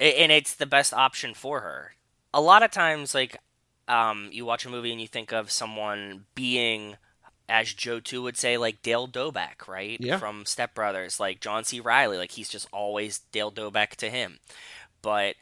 And 0.00 0.32
it's 0.32 0.54
the 0.54 0.66
best 0.66 0.92
option 0.92 1.34
for 1.34 1.60
her. 1.60 1.93
A 2.34 2.40
lot 2.40 2.62
of 2.62 2.70
times, 2.70 3.14
like, 3.14 3.38
um, 3.88 4.28
you 4.32 4.44
watch 4.44 4.66
a 4.66 4.70
movie 4.70 4.92
and 4.92 5.00
you 5.00 5.06
think 5.08 5.32
of 5.32 5.50
someone 5.50 6.26
being, 6.34 6.96
as 7.48 7.72
Joe 7.72 8.00
too 8.00 8.22
would 8.22 8.36
say, 8.36 8.56
like 8.58 8.82
Dale 8.82 9.06
Doback, 9.08 9.68
right? 9.68 9.98
Yeah. 10.00 10.18
From 10.18 10.44
Step 10.44 10.74
Brothers, 10.74 11.20
like 11.20 11.40
John 11.40 11.64
C. 11.64 11.80
Reilly, 11.80 12.18
like 12.18 12.32
he's 12.32 12.48
just 12.48 12.68
always 12.72 13.20
Dale 13.32 13.52
Doback 13.52 13.90
to 13.96 14.10
him. 14.10 14.40
But 15.02 15.36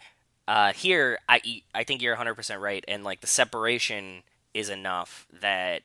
uh, 0.48 0.72
here, 0.72 1.18
I 1.28 1.40
I 1.74 1.84
think 1.84 2.02
you're 2.02 2.12
100 2.14 2.34
percent 2.34 2.60
right, 2.60 2.84
and 2.88 3.04
like 3.04 3.20
the 3.20 3.26
separation 3.26 4.22
is 4.54 4.68
enough 4.68 5.26
that 5.40 5.82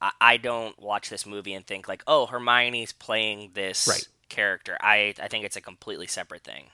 I, 0.00 0.12
I 0.20 0.36
don't 0.38 0.80
watch 0.80 1.10
this 1.10 1.26
movie 1.26 1.54
and 1.54 1.66
think 1.66 1.88
like, 1.88 2.02
oh, 2.06 2.26
Hermione's 2.26 2.92
playing 2.92 3.50
this 3.54 3.86
Right. 3.88 4.08
character. 4.28 4.76
I 4.80 5.14
I 5.20 5.28
think 5.28 5.44
it's 5.44 5.56
a 5.56 5.60
completely 5.60 6.06
separate 6.06 6.44
thing. 6.44 6.66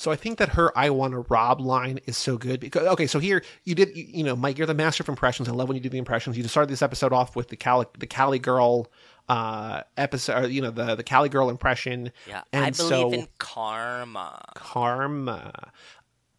So 0.00 0.10
I 0.10 0.16
think 0.16 0.38
that 0.38 0.48
her 0.50 0.72
"I 0.78 0.88
want 0.88 1.12
to 1.12 1.26
rob" 1.28 1.60
line 1.60 2.00
is 2.06 2.16
so 2.16 2.38
good 2.38 2.58
because 2.58 2.86
okay, 2.86 3.06
so 3.06 3.18
here 3.18 3.44
you 3.64 3.74
did 3.74 3.94
you, 3.94 4.24
know 4.24 4.34
Mike, 4.34 4.56
you're 4.56 4.66
the 4.66 4.72
master 4.72 5.02
of 5.02 5.10
impressions. 5.10 5.46
I 5.46 5.52
love 5.52 5.68
when 5.68 5.76
you 5.76 5.82
do 5.82 5.90
the 5.90 5.98
impressions. 5.98 6.38
You 6.38 6.42
just 6.42 6.54
started 6.54 6.70
this 6.70 6.80
episode 6.80 7.12
off 7.12 7.36
with 7.36 7.48
the 7.48 7.56
Cali 7.56 7.84
the 7.98 8.06
Cali 8.06 8.38
girl 8.38 8.90
uh 9.28 9.82
episode, 9.98 10.44
or, 10.44 10.48
you 10.48 10.62
know 10.62 10.70
the 10.70 10.94
the 10.94 11.02
Cali 11.02 11.28
girl 11.28 11.50
impression. 11.50 12.12
Yeah, 12.26 12.40
and 12.50 12.64
I 12.64 12.70
believe 12.70 12.88
so 12.88 13.12
in 13.12 13.28
karma. 13.36 14.42
karma. 14.54 15.70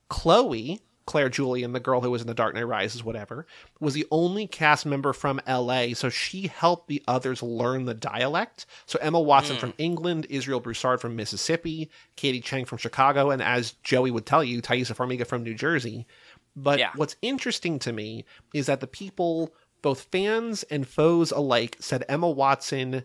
Chloe, 0.10 0.82
Claire 1.06 1.30
Julien, 1.30 1.74
the 1.74 1.80
girl 1.80 2.02
who 2.02 2.12
was 2.12 2.22
in 2.22 2.28
The 2.28 2.34
Dark 2.34 2.54
Knight 2.54 2.68
Rises, 2.68 3.04
whatever, 3.04 3.46
was 3.80 3.94
the 3.94 4.06
only 4.12 4.48
cast 4.48 4.86
member 4.86 5.14
from 5.14 5.42
LA, 5.48 5.94
so 5.94 6.10
she 6.10 6.48
helped 6.48 6.88
the 6.88 7.04
others 7.08 7.42
learn 7.42 7.86
the 7.86 7.94
dialect. 7.94 8.66
So 8.86 9.00
Emma 9.02 9.20
Watson 9.20 9.58
from 9.58 9.72
hmm. 9.72 9.82
England, 9.82 10.28
Israel 10.30 10.60
Broussard 10.60 11.02
from 11.02 11.16
Mississippi, 11.16 11.90
Katie 12.16 12.42
Chang 12.42 12.66
from 12.66 12.78
Chicago, 12.78 13.32
and 13.32 13.42
as 13.42 13.74
Joey 13.84 14.12
would 14.12 14.26
tell 14.26 14.44
you, 14.44 14.62
Taissa 14.62 14.96
Farmiga 14.96 15.26
from 15.26 15.44
New 15.44 15.56
Jersey. 15.56 16.06
But 16.56 16.80
Yeah. 16.80 16.92
what's 16.96 17.16
interesting 17.22 17.80
to 17.80 17.94
me 17.94 18.26
is 18.54 18.68
that 18.68 18.80
the 18.80 18.88
people, 18.88 19.54
both 19.82 20.08
fans 20.12 20.64
and 20.64 20.88
foes 20.88 21.32
alike, 21.32 21.78
said 21.80 22.04
Emma 22.08 22.30
Watson 22.30 23.04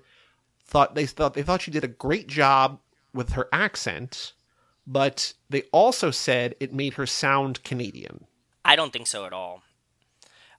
thought 0.67 0.95
they 0.95 1.07
thought 1.07 1.35
they 1.35 1.43
thought 1.43 1.63
she 1.63 1.71
did 1.71 1.85
a 1.85 1.89
great 1.89 2.27
job 2.27 2.81
with 3.15 3.33
her 3.33 3.49
accent, 3.53 4.33
but 4.87 5.33
they 5.51 5.63
also 5.73 6.11
said 6.11 6.55
it 6.61 6.73
made 6.73 6.95
her 6.95 7.07
sound 7.07 7.63
Canadian. 7.65 8.27
I 8.65 8.77
don't 8.77 8.93
think 8.93 9.07
so 9.07 9.25
at 9.25 9.33
all. 9.33 9.63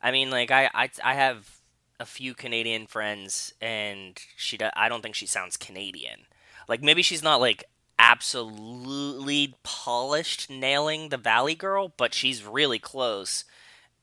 I 0.02 0.12
mean, 0.12 0.30
like 0.30 0.52
I, 0.52 0.70
I, 0.74 0.90
I 1.04 1.14
have 1.14 1.60
a 2.00 2.06
few 2.06 2.34
Canadian 2.34 2.88
friends, 2.88 3.54
and 3.62 4.20
she, 4.36 4.58
do, 4.58 4.68
I 4.76 4.90
don't 4.90 5.02
think 5.02 5.16
she 5.16 5.26
sounds 5.26 5.58
Canadian. 5.58 6.22
Like 6.68 6.82
maybe 6.84 7.02
she's 7.02 7.24
not 7.24 7.42
like 7.42 7.64
absolutely 8.00 9.56
polished 9.64 10.50
nailing 10.50 11.10
the 11.10 11.18
Valley 11.18 11.56
Girl, 11.56 11.94
but 11.98 12.14
she's 12.14 12.44
really 12.44 12.80
close, 12.80 13.46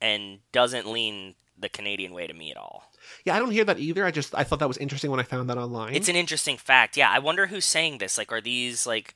and 0.01 0.39
doesn't 0.53 0.91
lean 0.91 1.35
the 1.59 1.69
Canadian 1.69 2.13
way 2.13 2.27
to 2.27 2.35
me 2.35 2.51
at 2.51 2.57
all. 2.57 2.91
Yeah, 3.25 3.37
I 3.37 3.39
don't 3.39 3.51
hear 3.51 3.65
that 3.65 3.79
either. 3.79 4.05
I 4.05 4.11
just 4.11 4.35
I 4.35 4.45
thought 4.45 4.59
that 4.59 4.69
was 4.69 4.79
interesting 4.79 5.11
when 5.11 5.21
I 5.21 5.25
found 5.25 5.49
that 5.51 5.59
online. 5.59 5.95
It's 5.95 6.09
an 6.09 6.17
interesting 6.17 6.57
fact. 6.57 6.97
Yeah, 6.97 7.11
I 7.11 7.19
wonder 7.19 7.47
who's 7.47 7.65
saying 7.65 7.99
this. 7.99 8.19
Like, 8.19 8.33
are 8.33 8.41
these 8.41 8.87
like 8.87 9.15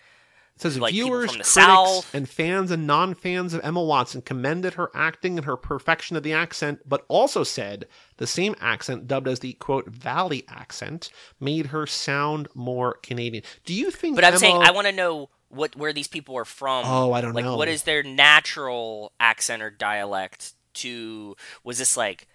It 0.59 0.63
says 0.63 0.77
like 0.81 0.93
viewers, 0.93 1.31
critics, 1.31 1.51
South. 1.51 2.13
and 2.13 2.29
fans 2.29 2.73
and 2.73 2.85
non-fans 2.85 3.55
of 3.55 3.61
Emma 3.63 3.81
Watson 3.81 4.23
commended 4.23 4.75
her 4.75 4.91
acting 4.93 5.37
and 5.39 5.45
her 5.45 5.57
perfection 5.57 6.17
of 6.17 6.25
the 6.25 6.33
accent, 6.33 6.81
but 6.85 7.05
also 7.07 7.45
said 7.45 7.87
the 8.17 8.27
same 8.27 8.57
accent, 8.61 9.07
dubbed 9.07 9.29
as 9.29 9.39
the 9.39 9.53
quote 9.53 9.87
Valley 9.87 10.43
accent, 10.49 11.11
made 11.39 11.67
her 11.67 11.87
sound 11.87 12.49
more 12.57 12.95
Canadian. 13.05 13.45
Do 13.65 13.73
you 13.73 13.93
think? 13.93 14.17
But 14.17 14.25
I'm 14.25 14.33
Emma- 14.33 14.39
saying 14.41 14.57
I 14.63 14.73
want 14.73 14.89
to 14.89 14.93
know 14.93 15.31
what 15.49 15.77
where 15.77 15.93
these 15.93 16.09
people 16.09 16.37
are 16.37 16.45
from. 16.45 16.85
Oh, 16.87 17.13
I 17.13 17.21
don't 17.21 17.35
like, 17.35 17.45
know. 17.45 17.57
what 17.57 17.69
is 17.69 17.85
their 17.85 18.03
natural 18.03 19.13
accent 19.21 19.63
or 19.63 19.71
dialect? 19.71 20.55
To 20.75 21.35
was 21.65 21.79
this 21.79 21.97
like 21.97 22.29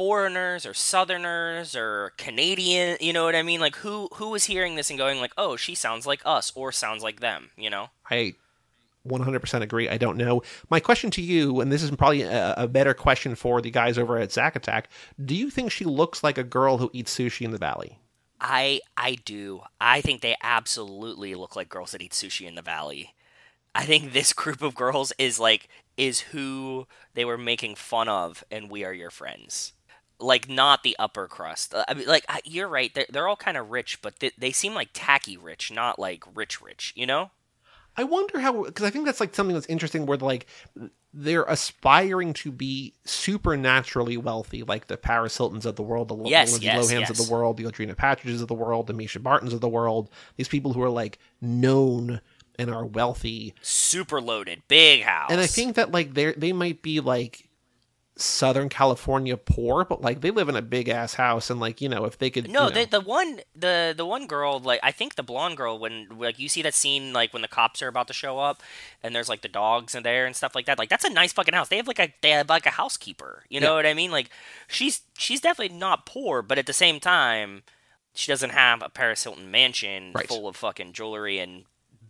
foreigners 0.00 0.64
or 0.64 0.72
Southerners 0.72 1.76
or 1.76 2.14
Canadian? 2.16 2.96
You 3.02 3.12
know 3.12 3.26
what 3.26 3.36
I 3.36 3.42
mean? 3.42 3.60
Like 3.60 3.76
who 3.76 4.08
who 4.14 4.30
was 4.30 4.44
hearing 4.44 4.74
this 4.74 4.88
and 4.88 4.98
going 4.98 5.20
like, 5.20 5.32
oh, 5.36 5.56
she 5.56 5.74
sounds 5.74 6.06
like 6.06 6.22
us 6.24 6.50
or 6.54 6.72
sounds 6.72 7.02
like 7.02 7.20
them? 7.20 7.50
You 7.54 7.68
know? 7.68 7.88
I 8.10 8.34
100% 9.06 9.60
agree. 9.60 9.90
I 9.90 9.98
don't 9.98 10.16
know. 10.16 10.42
My 10.70 10.80
question 10.80 11.10
to 11.12 11.22
you, 11.22 11.60
and 11.60 11.70
this 11.70 11.82
is 11.82 11.90
probably 11.90 12.22
a, 12.22 12.54
a 12.56 12.66
better 12.66 12.94
question 12.94 13.34
for 13.34 13.60
the 13.60 13.70
guys 13.70 13.98
over 13.98 14.16
at 14.16 14.32
Zack 14.32 14.56
Attack, 14.56 14.88
do 15.22 15.34
you 15.34 15.50
think 15.50 15.70
she 15.70 15.84
looks 15.84 16.24
like 16.24 16.38
a 16.38 16.44
girl 16.44 16.78
who 16.78 16.90
eats 16.94 17.14
sushi 17.14 17.44
in 17.44 17.50
the 17.50 17.58
valley? 17.58 17.98
I 18.40 18.80
I 18.96 19.16
do. 19.26 19.60
I 19.82 20.00
think 20.00 20.22
they 20.22 20.36
absolutely 20.42 21.34
look 21.34 21.56
like 21.56 21.68
girls 21.68 21.90
that 21.90 22.00
eat 22.00 22.12
sushi 22.12 22.48
in 22.48 22.54
the 22.54 22.62
valley. 22.62 23.14
I 23.74 23.84
think 23.84 24.12
this 24.12 24.32
group 24.32 24.62
of 24.62 24.74
girls 24.74 25.12
is 25.18 25.38
like 25.38 25.68
is 25.98 26.20
who 26.20 26.86
they 27.12 27.26
were 27.26 27.36
making 27.36 27.74
fun 27.74 28.08
of 28.08 28.42
and 28.50 28.70
we 28.70 28.82
are 28.82 28.94
your 28.94 29.10
friends. 29.10 29.74
Like 30.20 30.48
not 30.48 30.82
the 30.82 30.94
upper 30.98 31.26
crust. 31.26 31.74
Uh, 31.74 31.84
I 31.88 31.94
mean 31.94 32.06
like 32.06 32.24
I- 32.28 32.40
you're 32.44 32.68
right. 32.68 32.92
They're, 32.94 33.06
they're 33.10 33.28
all 33.28 33.36
kind 33.36 33.56
of 33.56 33.70
rich, 33.70 34.00
but 34.02 34.18
they, 34.20 34.30
they 34.38 34.52
seem 34.52 34.74
like 34.74 34.90
tacky 34.92 35.36
rich, 35.36 35.72
not 35.72 35.98
like 35.98 36.24
rich 36.34 36.60
rich, 36.62 36.92
you 36.96 37.06
know? 37.06 37.30
I 37.96 38.04
wonder 38.04 38.38
how 38.38 38.64
because 38.64 38.84
I 38.86 38.90
think 38.90 39.04
that's 39.06 39.20
like 39.20 39.34
something 39.34 39.54
that's 39.54 39.66
interesting 39.66 40.06
where 40.06 40.16
like 40.18 40.46
they're 41.12 41.42
aspiring 41.44 42.32
to 42.34 42.52
be 42.52 42.94
supernaturally 43.04 44.16
wealthy, 44.16 44.62
like 44.62 44.86
the 44.86 44.96
Paris 44.96 45.36
Hiltons 45.36 45.66
of 45.66 45.74
the 45.76 45.82
world, 45.82 46.08
the, 46.08 46.16
Yes, 46.28 46.52
Lindsay 46.52 46.66
yes, 46.66 46.86
Lohans 46.92 47.00
yes. 47.00 47.10
of 47.10 47.16
the 47.18 47.32
world, 47.32 47.56
the 47.56 47.64
Audrina 47.64 47.96
Patridges 47.96 48.40
of 48.40 48.48
the 48.48 48.54
world, 48.54 48.86
the 48.86 48.92
Mischa 48.94 49.20
Bartons 49.22 49.52
of 49.52 49.60
the 49.60 49.68
world. 49.68 50.08
These 50.36 50.46
people 50.48 50.72
who 50.72 50.82
are 50.82 50.88
like 50.90 51.18
known 51.40 52.20
and 52.58 52.70
are 52.70 52.84
wealthy, 52.86 53.54
Super 53.60 54.20
loaded, 54.20 54.62
big 54.68 55.02
house. 55.02 55.30
and 55.32 55.40
I 55.40 55.46
think 55.46 55.74
that 55.76 55.90
like 55.90 56.14
they 56.14 56.32
they 56.32 56.52
might 56.52 56.82
be 56.82 57.00
like 57.00 57.48
Southern 58.20 58.68
California 58.68 59.36
poor, 59.36 59.84
but 59.84 60.02
like 60.02 60.20
they 60.20 60.30
live 60.30 60.48
in 60.48 60.56
a 60.56 60.62
big 60.62 60.88
ass 60.88 61.14
house, 61.14 61.48
and 61.50 61.58
like 61.58 61.80
you 61.80 61.88
know 61.88 62.04
if 62.04 62.18
they 62.18 62.28
could 62.30 62.50
No, 62.50 62.68
you 62.68 62.74
know, 62.74 62.80
the 62.84 62.90
the 62.90 63.00
one 63.00 63.40
the 63.54 63.94
the 63.96 64.04
one 64.04 64.26
girl 64.26 64.58
like 64.60 64.80
I 64.82 64.92
think 64.92 65.14
the 65.14 65.22
blonde 65.22 65.56
girl 65.56 65.78
when 65.78 66.06
like 66.18 66.38
you 66.38 66.48
see 66.48 66.62
that 66.62 66.74
scene 66.74 67.12
like 67.12 67.32
when 67.32 67.42
the 67.42 67.48
cops 67.48 67.80
are 67.82 67.88
about 67.88 68.06
to 68.08 68.12
show 68.12 68.38
up 68.38 68.62
and 69.02 69.14
there's 69.14 69.28
like 69.28 69.40
the 69.40 69.48
dogs 69.48 69.94
in 69.94 70.02
there 70.02 70.26
and 70.26 70.36
stuff 70.36 70.54
like 70.54 70.66
that 70.66 70.78
like 70.78 70.88
that's 70.90 71.04
a 71.04 71.10
nice 71.10 71.32
fucking 71.32 71.54
house. 71.54 71.68
They 71.68 71.76
have 71.78 71.88
like 71.88 71.98
a 71.98 72.12
they 72.20 72.30
have 72.30 72.48
like 72.48 72.66
a 72.66 72.70
housekeeper. 72.70 73.44
You 73.48 73.60
know 73.60 73.70
Yeah. 73.70 73.76
what 73.76 73.86
I 73.86 73.94
mean? 73.94 74.10
Like 74.10 74.30
she's 74.68 75.00
she's 75.16 75.40
definitely 75.40 75.76
not 75.78 76.04
poor, 76.06 76.42
but 76.42 76.58
at 76.58 76.66
the 76.66 76.72
same 76.72 77.00
time 77.00 77.62
she 78.12 78.30
doesn't 78.30 78.50
have 78.50 78.82
a 78.82 78.88
Paris 78.88 79.22
Hilton 79.22 79.50
mansion 79.50 80.12
Right. 80.14 80.26
full 80.28 80.46
of 80.46 80.56
fucking 80.56 80.92
jewelry 80.92 81.38
and 81.38 81.64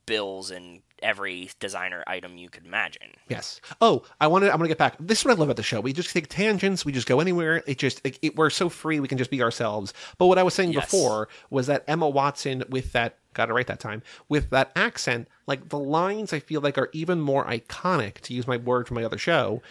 bills 0.06 0.50
and 0.50 0.82
every 1.02 1.50
designer 1.60 2.02
item 2.06 2.36
you 2.38 2.48
could 2.48 2.66
imagine. 2.66 3.08
Yes. 3.28 3.60
Oh, 3.80 4.02
I 4.20 4.26
want 4.26 4.44
to. 4.44 4.48
I 4.50 4.54
want 4.54 4.62
to 4.64 4.68
get 4.68 4.78
back. 4.78 4.96
This 5.00 5.20
is 5.20 5.24
what 5.24 5.32
I 5.32 5.34
love 5.34 5.48
about 5.48 5.56
the 5.56 5.62
show. 5.62 5.80
We 5.80 5.92
just 5.92 6.10
take 6.12 6.28
tangents. 6.28 6.84
We 6.84 6.92
just 6.92 7.06
go 7.08 7.20
anywhere. 7.20 7.62
It 7.66 7.78
just 7.78 8.00
it, 8.04 8.18
it- 8.22 8.36
we're 8.36 8.50
so 8.50 8.68
free. 8.68 9.00
We 9.00 9.08
can 9.08 9.18
just 9.18 9.30
be 9.30 9.42
ourselves. 9.42 9.92
But 10.18 10.26
what 10.26 10.38
I 10.38 10.42
was 10.42 10.54
saying 10.54 10.72
Yes. 10.72 10.84
before 10.86 11.28
was 11.50 11.66
that 11.66 11.84
Emma 11.88 12.08
Watson 12.08 12.64
with 12.70 12.92
that 12.92 13.16
got 13.32 13.48
it 13.48 13.52
right 13.52 13.66
that 13.68 13.78
time 13.78 14.02
with 14.28 14.50
that 14.50 14.72
accent. 14.74 15.28
Like 15.46 15.68
the 15.68 15.78
lines, 15.78 16.32
I 16.32 16.40
feel 16.40 16.60
like 16.60 16.76
are 16.78 16.90
even 16.92 17.20
more 17.20 17.44
iconic. 17.44 18.14
To 18.22 18.34
use 18.34 18.46
my 18.46 18.56
word 18.56 18.86
from 18.88 18.96
my 18.96 19.04
other 19.04 19.18
show, 19.18 19.62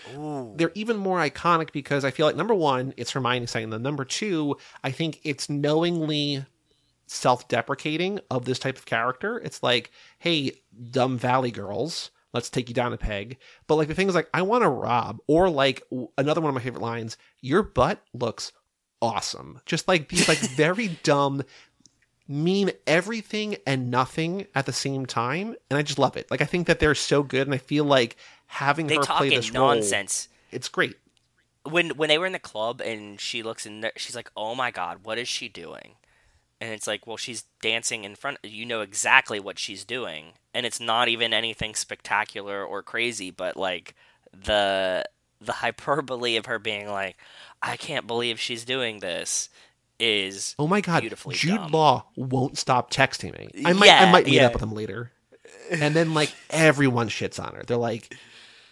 they're 0.55 0.71
even 0.75 0.95
more 0.97 1.19
iconic 1.19 1.71
because 1.73 2.05
I 2.05 2.11
feel 2.11 2.25
like 2.25 2.35
number 2.37 2.53
one, 2.53 2.93
it's 2.97 3.11
Hermione 3.11 3.47
saying 3.47 3.69
them. 3.69 3.81
Number 3.81 4.05
two, 4.05 4.55
I 4.83 4.91
think 4.91 5.19
it's 5.23 5.49
knowingly 5.49 6.45
self-deprecating 7.09 8.19
of 8.29 8.45
this 8.45 8.59
type 8.59 8.77
of 8.77 8.85
character. 8.85 9.37
It's 9.39 9.63
like, 9.63 9.91
hey, 10.19 10.51
dumb 10.91 11.17
valley 11.17 11.51
girls, 11.51 12.11
let's 12.33 12.49
take 12.49 12.69
you 12.69 12.75
down 12.75 12.93
a 12.93 12.97
peg. 12.97 13.37
But 13.67 13.75
like 13.75 13.87
the 13.87 13.95
thing 13.95 14.07
is 14.07 14.15
like, 14.15 14.29
I 14.33 14.43
want 14.43 14.63
to 14.63 14.69
rob, 14.69 15.19
or 15.27 15.49
like 15.49 15.83
another 16.17 16.39
one 16.39 16.49
of 16.49 16.55
my 16.55 16.61
favorite 16.61 16.83
lines, 16.83 17.17
your 17.41 17.63
butt 17.63 18.01
looks 18.13 18.51
awesome. 19.01 19.59
Just 19.65 19.87
like 19.87 20.09
these 20.09 20.27
like 20.27 20.37
very 20.55 20.89
dumb 21.03 21.43
mean 22.27 22.69
everything 22.85 23.57
and 23.65 23.89
nothing 23.89 24.45
at 24.53 24.67
the 24.67 24.71
same 24.71 25.03
time 25.03 25.55
and 25.71 25.79
i 25.79 25.81
just 25.81 25.97
love 25.97 26.15
it 26.15 26.29
like 26.29 26.43
i 26.43 26.45
think 26.45 26.67
that 26.67 26.79
they're 26.79 26.93
so 26.93 27.23
good 27.23 27.47
and 27.47 27.55
i 27.55 27.57
feel 27.57 27.83
like 27.83 28.17
having 28.45 28.85
They 28.85 28.97
her 28.97 29.01
talk 29.01 29.17
play 29.17 29.29
in 29.29 29.33
this 29.33 29.51
role 29.51 29.69
nonsense. 29.69 30.29
it's 30.51 30.69
great 30.69 30.95
when 31.63 31.89
when 31.97 32.07
they 32.07 32.19
were 32.19 32.27
in 32.27 32.33
the 32.33 32.37
club 32.37 32.81
and 32.81 33.19
she 33.19 33.41
looks 33.41 33.65
in 33.65 33.81
there, 33.81 33.91
she's 33.97 34.15
like, 34.15 34.31
"Oh 34.37 34.55
my 34.55 34.71
god, 34.71 34.99
what 35.03 35.17
is 35.17 35.27
she 35.27 35.47
doing?" 35.49 35.95
And 36.61 36.73
it's 36.73 36.87
like, 36.87 37.07
"Well, 37.07 37.17
she's 37.17 37.45
dancing 37.61 38.03
in 38.03 38.15
front. 38.15 38.37
You 38.43 38.65
know 38.65 38.81
exactly 38.81 39.39
what 39.39 39.57
she's 39.57 39.85
doing, 39.85 40.33
and 40.53 40.65
it's 40.65 40.79
not 40.79 41.07
even 41.07 41.33
anything 41.33 41.73
spectacular 41.75 42.63
or 42.63 42.83
crazy, 42.83 43.31
but 43.31 43.55
like 43.55 43.95
the 44.33 45.05
the 45.41 45.53
hyperbole 45.63 46.35
of 46.35 46.47
her 46.47 46.59
being 46.59 46.87
like, 46.89 47.17
"I 47.61 47.77
can't 47.77 48.07
believe 48.07 48.39
she's 48.39 48.65
doing 48.65 48.99
this," 48.99 49.49
is 49.99 50.55
Oh 50.57 50.67
my 50.67 50.81
god, 50.81 51.01
beautifully 51.01 51.35
Jude 51.35 51.55
dumb. 51.55 51.71
Law 51.71 52.05
won't 52.15 52.57
stop 52.57 52.91
texting 52.91 53.37
me. 53.37 53.63
I 53.65 53.73
might 53.73 53.89
I 53.89 54.11
might 54.11 54.25
meet 54.25 54.35
yeah. 54.35 54.47
up 54.47 54.53
with 54.53 54.63
him 54.63 54.73
later. 54.73 55.11
And 55.71 55.95
then 55.95 56.13
like 56.13 56.33
everyone 56.49 57.09
shits 57.09 57.43
on 57.43 57.55
her. 57.55 57.63
They're 57.63 57.77
like, 57.77 58.15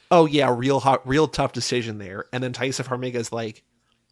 "Oh 0.10 0.26
yeah, 0.26 0.54
real 0.56 0.80
hot, 0.80 1.08
real 1.08 1.28
tough 1.28 1.54
decision 1.54 1.98
there." 1.98 2.26
And 2.32 2.44
then 2.44 2.54
Taissa 2.54 2.86
Farmiga's 2.86 3.32
like, 3.32 3.64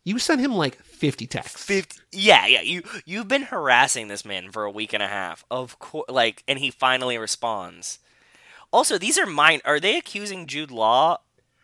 "You 0.05 0.17
sent 0.19 0.39
him 0.39 0.53
like 0.55 0.81
50 0.81 1.27
texts." 1.27 1.63
Fifty. 1.65 1.99
Yeah, 2.13 2.45
yeah. 2.47 2.61
You 2.61 2.83
you've 3.05 3.27
been 3.27 3.41
harassing 3.43 4.07
this 4.07 4.23
man 4.23 4.51
for 4.51 4.63
a 4.63 4.71
week 4.71 4.93
and 4.93 5.03
a 5.03 5.07
half. 5.07 5.43
Of 5.51 5.77
course, 5.79 6.05
like, 6.09 6.43
and 6.47 6.57
he 6.59 6.71
finally 6.71 7.17
responds. 7.17 7.99
Also, 8.71 8.97
these 8.97 9.17
are 9.17 9.25
mine. 9.25 9.59
Are 9.65 9.79
they 9.79 9.97
accusing 9.97 10.47
Jude 10.47 10.71
Law 10.71 11.17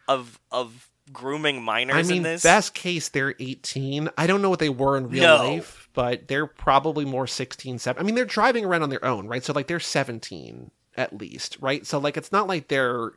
of 0.07 0.39
of 0.51 0.89
grooming 1.11 1.61
minors 1.61 2.07
I 2.07 2.09
mean, 2.09 2.17
in 2.17 2.23
this? 2.23 2.43
best 2.43 2.73
case 2.73 3.09
they're 3.09 3.35
18. 3.39 4.09
I 4.17 4.27
don't 4.27 4.41
know 4.41 4.49
what 4.49 4.59
they 4.59 4.69
were 4.69 4.95
in 4.97 5.09
real 5.09 5.23
No. 5.23 5.35
life, 5.37 5.89
but 5.93 6.27
they're 6.29 6.45
probably 6.47 7.03
more 7.03 7.27
16, 7.27 7.79
17. 7.79 8.01
I 8.01 8.05
mean, 8.05 8.15
they're 8.15 8.23
driving 8.23 8.63
around 8.63 8.83
on 8.83 8.89
their 8.89 9.03
own, 9.03 9.27
right? 9.27 9.43
So 9.43 9.51
like 9.51 9.67
they're 9.67 9.79
17 9.79 10.71
at 10.95 11.11
least, 11.17 11.57
right? 11.59 11.85
So 11.85 11.97
like 11.97 12.15
it's 12.17 12.31
not 12.31 12.47
like 12.47 12.69
they're 12.69 13.11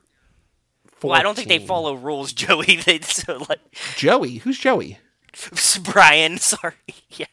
14. 0.97 1.11
well, 1.11 1.13
I 1.13 1.23
don't 1.23 1.37
think 1.37 1.49
they 1.49 1.65
follow 1.65 1.95
rules, 1.95 2.33
Joey. 2.35 2.79
So 3.03 3.45
like 3.49 3.61
Joey, 3.97 4.37
who's 4.39 4.59
Joey? 4.59 4.99
Brian. 5.83 6.39
Sorry, 6.39 6.75
yeah, 7.11 7.27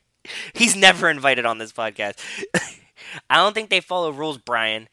he's 0.54 0.76
never 0.76 1.10
invited 1.10 1.46
on 1.46 1.58
this 1.58 1.72
podcast. 1.72 2.20
I 3.30 3.36
don't 3.38 3.54
think 3.54 3.70
they 3.70 3.80
follow 3.82 4.12
rules, 4.12 4.38
Brian. 4.38 4.88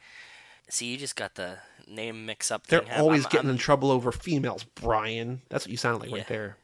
See, 0.68 0.86
you 0.86 0.96
just 0.96 1.16
got 1.16 1.34
the 1.36 1.58
name 1.86 2.26
mix 2.26 2.50
up. 2.50 2.66
They're 2.66 2.84
always 2.98 3.24
I'm- 3.24 3.30
getting 3.30 3.48
I'm- 3.48 3.54
in 3.56 3.58
trouble 3.58 3.90
over 3.90 4.12
females, 4.12 4.64
Brian. 4.74 5.42
That's 5.48 5.64
what 5.64 5.70
you 5.70 5.76
sounded 5.76 6.00
like 6.02 6.10
Yeah. 6.10 6.16
right 6.18 6.28
there. 6.28 6.56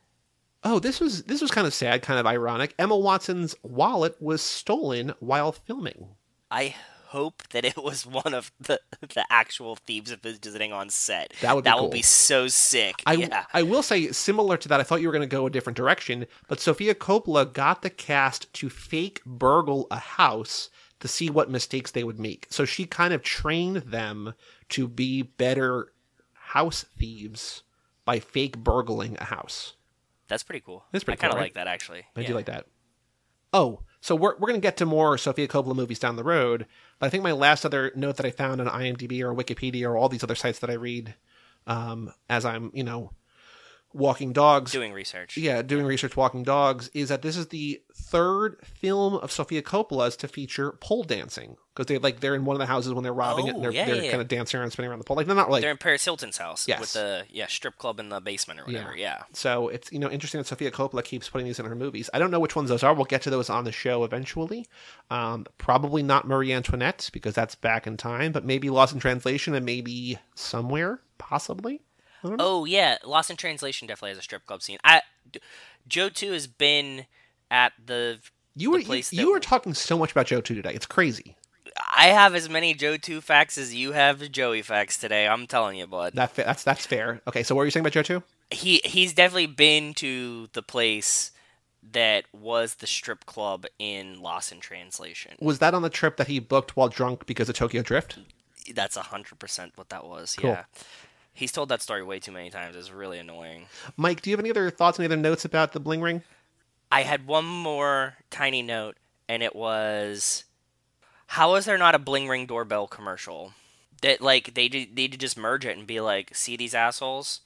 Oh, 0.67 0.79
this 0.79 0.99
was 0.99 1.25
this 1.25 1.43
was 1.43 1.51
kind 1.51 1.67
of 1.67 1.75
sad, 1.75 2.03
kind 2.03 2.19
of 2.19 2.27
ironic. 2.27 2.75
Emma 2.79 2.97
Watson's 2.97 3.55
wallet 3.63 4.17
was 4.21 4.41
stolen 4.41 5.13
while 5.21 5.53
filming. 5.53 6.09
I 6.51 6.75
hope 7.15 7.47
that 7.51 7.65
it 7.65 7.77
was 7.77 8.05
one 8.05 8.35
of 8.35 8.51
the 8.61 8.81
the 9.01 9.25
actual 9.31 9.77
thieves 9.77 10.11
of 10.11 10.21
visiting 10.21 10.73
on 10.73 10.91
set. 10.91 11.33
That 11.41 11.55
would 11.55 11.63
be 11.65 11.71
that 11.71 11.77
cool. 11.77 11.85
would 11.85 11.93
be 11.93 12.03
so 12.03 12.49
sick. 12.49 13.03
I, 13.07 13.15
yeah. 13.15 13.45
I 13.55 13.63
will 13.63 13.83
say, 13.83 14.11
similar 14.11 14.57
to 14.57 14.69
that, 14.69 14.81
I 14.81 14.83
thought 14.83 15.01
you 15.01 15.07
were 15.07 15.13
going 15.13 15.29
to 15.29 15.37
go 15.37 15.47
a 15.47 15.51
different 15.51 15.77
direction, 15.77 16.27
but 16.49 16.61
Sofia 16.61 16.95
Coppola 16.95 17.51
got 17.51 17.83
the 17.83 17.91
cast 17.91 18.53
to 18.55 18.69
fake 18.69 19.23
burgle 19.25 19.87
a 19.93 19.99
house 19.99 20.71
to 20.99 21.09
see 21.09 21.31
what 21.31 21.51
mistakes 21.51 21.93
they 21.93 22.03
would 22.03 22.19
make. 22.19 22.47
So 22.51 22.65
she 22.65 22.85
kind 22.85 23.15
of 23.15 23.23
trained 23.23 23.77
them 23.77 24.35
to 24.71 24.89
be 24.89 25.23
better 25.23 25.93
house 26.33 26.85
thieves 26.99 27.63
by 28.05 28.19
fake 28.19 28.59
burgling 28.59 29.17
a 29.21 29.25
house. 29.25 29.75
That's 30.29 30.43
pretty 30.43 30.63
cool. 30.65 30.85
That's 30.91 31.05
pretty 31.05 31.21
I 31.21 31.23
kind 31.23 31.31
of 31.33 31.37
cool, 31.37 31.43
right? 31.43 31.47
like 31.47 31.55
that 31.55 31.67
actually. 31.69 32.07
I 32.17 32.21
yeah. 32.21 32.27
do 32.27 32.35
like 32.35 32.47
that. 32.47 32.67
Oh, 33.53 33.83
so 34.05 34.15
we're, 34.15 34.35
we're 34.35 34.49
going 34.49 34.61
to 34.61 34.67
get 34.67 34.77
to 34.77 34.85
more 34.85 35.17
Sofia 35.17 35.49
Coppola 35.49 35.75
movies 35.75 35.99
down 35.99 36.17
the 36.17 36.23
road. 36.23 36.67
But 36.99 37.07
I 37.07 37.09
think 37.09 37.23
my 37.23 37.33
last 37.33 37.65
other 37.65 37.91
note 37.95 38.19
that 38.19 38.27
I 38.27 38.33
found 38.33 38.61
on 38.61 38.67
IMDb 38.67 39.23
or 39.23 39.35
Wikipedia 39.35 39.89
or 39.89 39.97
all 39.97 40.11
these 40.11 40.23
other 40.23 40.35
sites 40.35 40.59
that 40.59 40.69
I 40.69 40.75
read 40.75 41.15
um, 41.67 42.13
as 42.29 42.45
I'm, 42.45 42.71
you 42.75 42.85
know, 42.85 43.13
walking 43.95 44.33
dogs. 44.33 44.73
Doing 44.73 44.93
research. 44.93 45.37
yeah, 45.37 45.63
doing 45.63 45.87
research, 45.87 46.17
walking 46.17 46.43
dogs, 46.43 46.91
is 46.93 47.09
that 47.09 47.23
this 47.23 47.37
is 47.37 47.49
the 47.49 47.81
third 47.95 48.57
film 48.65 49.15
of 49.15 49.33
Sofia 49.33 49.63
Coppola's 49.63 50.17
to 50.19 50.29
feature 50.29 50.73
pole 50.73 51.05
dancing 51.05 51.57
because 51.75 51.87
they 51.87 51.99
like 51.99 52.21
they're 52.21 52.35
in 52.35 52.45
one 52.45 52.55
of 52.55 52.61
the 52.61 52.67
houses 52.67 52.93
when 52.93 53.03
they're 53.03 53.13
robbing 53.15 53.47
it 53.47 53.51
and 53.51 53.59
Oh, 53.59 53.63
they're, 53.63 53.73
yeah, 53.73 53.85
they're 53.87 53.97
yeah, 53.97 54.03
yeah. 54.03 54.11
kind 54.11 54.21
of 54.21 54.29
dancing 54.29 54.61
around, 54.61 54.71
spinning 54.73 54.91
around 54.91 54.99
the 54.99 55.05
pole. 55.05 55.17
Like 55.17 55.27
they're 55.27 55.35
not 55.35 55.51
like 55.51 55.63
They're 55.63 55.71
in 55.71 55.77
Paris 55.79 56.05
Hilton's 56.05 56.37
house 56.39 56.69
Yes. 56.69 56.81
with 56.81 56.93
the 56.93 57.25
yeah 57.31 57.47
strip 57.47 57.79
club 57.79 57.99
in 58.01 58.09
the 58.11 58.21
basement 58.21 58.61
or 58.61 58.65
whatever. 58.65 58.97
Yeah. 58.97 59.23
So 59.33 59.69
it's 59.69 59.91
you 59.93 59.99
know 59.99 60.11
interesting 60.11 60.39
that 60.41 60.47
Sofia 60.47 60.71
Coppola 60.71 61.03
keeps 61.05 61.29
putting 61.29 61.47
these 61.47 61.59
in 61.59 61.67
her 61.67 61.75
movies. 61.75 62.11
I 62.13 62.19
don't 62.19 62.31
know 62.31 62.41
which 62.41 62.57
ones 62.57 62.69
those 62.69 62.83
are. 62.83 62.95
We'll 62.95 63.05
get 63.07 63.23
to 63.23 63.31
those 63.31 63.49
on 63.49 63.65
the 63.65 63.73
show 63.73 64.05
eventually. 64.05 64.67
Um, 65.11 65.47
probably 65.59 66.03
not 66.03 66.27
Marie 66.27 66.53
Antoinette 66.53 67.11
because 67.13 67.35
that's 67.35 67.55
back 67.55 67.87
in 67.87 67.97
time, 67.97 68.33
but 68.33 68.45
maybe 68.45 68.71
Lost 68.71 68.93
in 68.95 69.01
Translation 69.01 69.55
and 69.55 69.65
maybe 69.65 70.19
somewhere 70.35 71.01
possibly. 71.19 71.81
Oh 72.25 72.65
yeah, 72.65 72.99
Lost 73.05 73.31
in 73.31 73.37
Translation 73.37 73.87
definitely 73.87 74.11
has 74.11 74.19
a 74.19 74.23
strip 74.23 74.47
club 74.47 74.63
scene. 74.63 74.79
I 74.85 75.03
Joe 75.87 76.09
Two 76.09 76.33
has 76.33 76.47
been 76.47 77.07
at 77.51 77.73
the. 77.85 78.19
You 78.57 78.71
were 78.71 78.79
you, 78.79 78.85
place 78.85 79.13
you 79.13 79.27
that- 79.27 79.31
were 79.31 79.41
talking 79.41 79.75
so 79.75 79.99
much 79.99 80.13
about 80.13 80.27
Joe 80.27 80.41
two 80.41 80.55
today. 80.55 80.73
It's 80.75 80.87
crazy. 80.87 81.37
I 81.97 82.07
have 82.09 82.35
as 82.37 82.49
many 82.49 82.73
Joe 82.73 82.97
two 82.97 83.21
facts 83.21 83.59
as 83.59 83.75
you 83.75 83.93
have 83.93 84.31
Joey 84.31 84.63
facts 84.63 84.97
today. 84.99 85.27
I'm 85.27 85.47
telling 85.49 85.77
you, 85.77 85.87
bud. 85.87 86.13
That 86.15 86.35
that's 86.35 86.63
that's 86.63 86.87
fair. 86.87 87.21
Okay, 87.27 87.43
so 87.43 87.55
what 87.55 87.61
were 87.61 87.65
you 87.65 87.71
saying 87.71 87.83
about 87.83 87.93
Joe 87.93 88.03
two? 88.03 88.23
he 88.51 88.81
he's 88.85 89.13
definitely 89.13 89.47
been 89.47 89.95
to 89.95 90.49
the 90.53 90.63
place 90.63 91.33
that 91.93 92.25
was 92.33 92.77
the 92.77 92.87
strip 92.87 93.27
club 93.27 93.67
in 93.79 94.21
Lost 94.23 94.53
in 94.53 94.61
Translation. 94.61 95.33
Was 95.41 95.59
that 95.59 95.75
on 95.75 95.83
the 95.83 95.91
trip 95.91 96.17
that 96.19 96.29
he 96.29 96.39
booked 96.39 96.77
while 96.77 96.89
drunk 96.89 97.27
because 97.27 97.49
of 97.49 97.57
Tokyo 97.57 97.83
Drift? 97.83 98.19
That's 98.73 98.97
hundred 98.97 99.39
percent 99.39 99.73
what 99.77 99.89
that 99.89 100.05
was. 100.07 100.37
Cool. 100.39 100.51
Yeah. 100.51 100.65
He's 101.35 101.53
told 101.53 101.69
that 101.69 101.83
story 101.83 102.03
way 102.05 102.21
too 102.21 102.31
many 102.33 102.49
times. 102.49 102.77
It's 102.77 102.93
really 102.93 103.19
annoying. 103.19 103.67
Mike, 103.97 104.23
do 104.23 104.31
you 104.31 104.37
have 104.37 104.41
any 104.41 104.51
other 104.51 104.71
thoughts, 104.71 104.99
any 104.99 105.07
other 105.07 105.17
notes 105.17 105.45
about 105.45 105.73
the 105.73 105.81
bling 105.81 106.01
ring? 106.01 106.23
I 106.93 107.03
had 107.03 107.27
one 107.27 107.45
more 107.45 108.15
tiny 108.31 108.63
note, 108.63 108.97
and 109.29 109.43
it 109.43 109.57
was, 109.57 110.45
how 111.27 111.57
is 111.57 111.65
there 111.65 111.77
not 111.77 111.97
a 111.97 111.99
bling 111.99 112.29
ring 112.29 112.47
doorbell 112.47 112.87
commercial? 112.87 113.53
That 114.03 114.21
like 114.21 114.55
they 114.55 114.69
need 114.69 115.13
to 115.13 115.19
just 115.19 115.37
merge 115.37 115.67
it 115.67 115.77
and 115.77 115.87
be 115.87 116.01
like, 116.01 116.37
see 116.37 116.57
these 116.57 116.75
assholes 116.75 117.41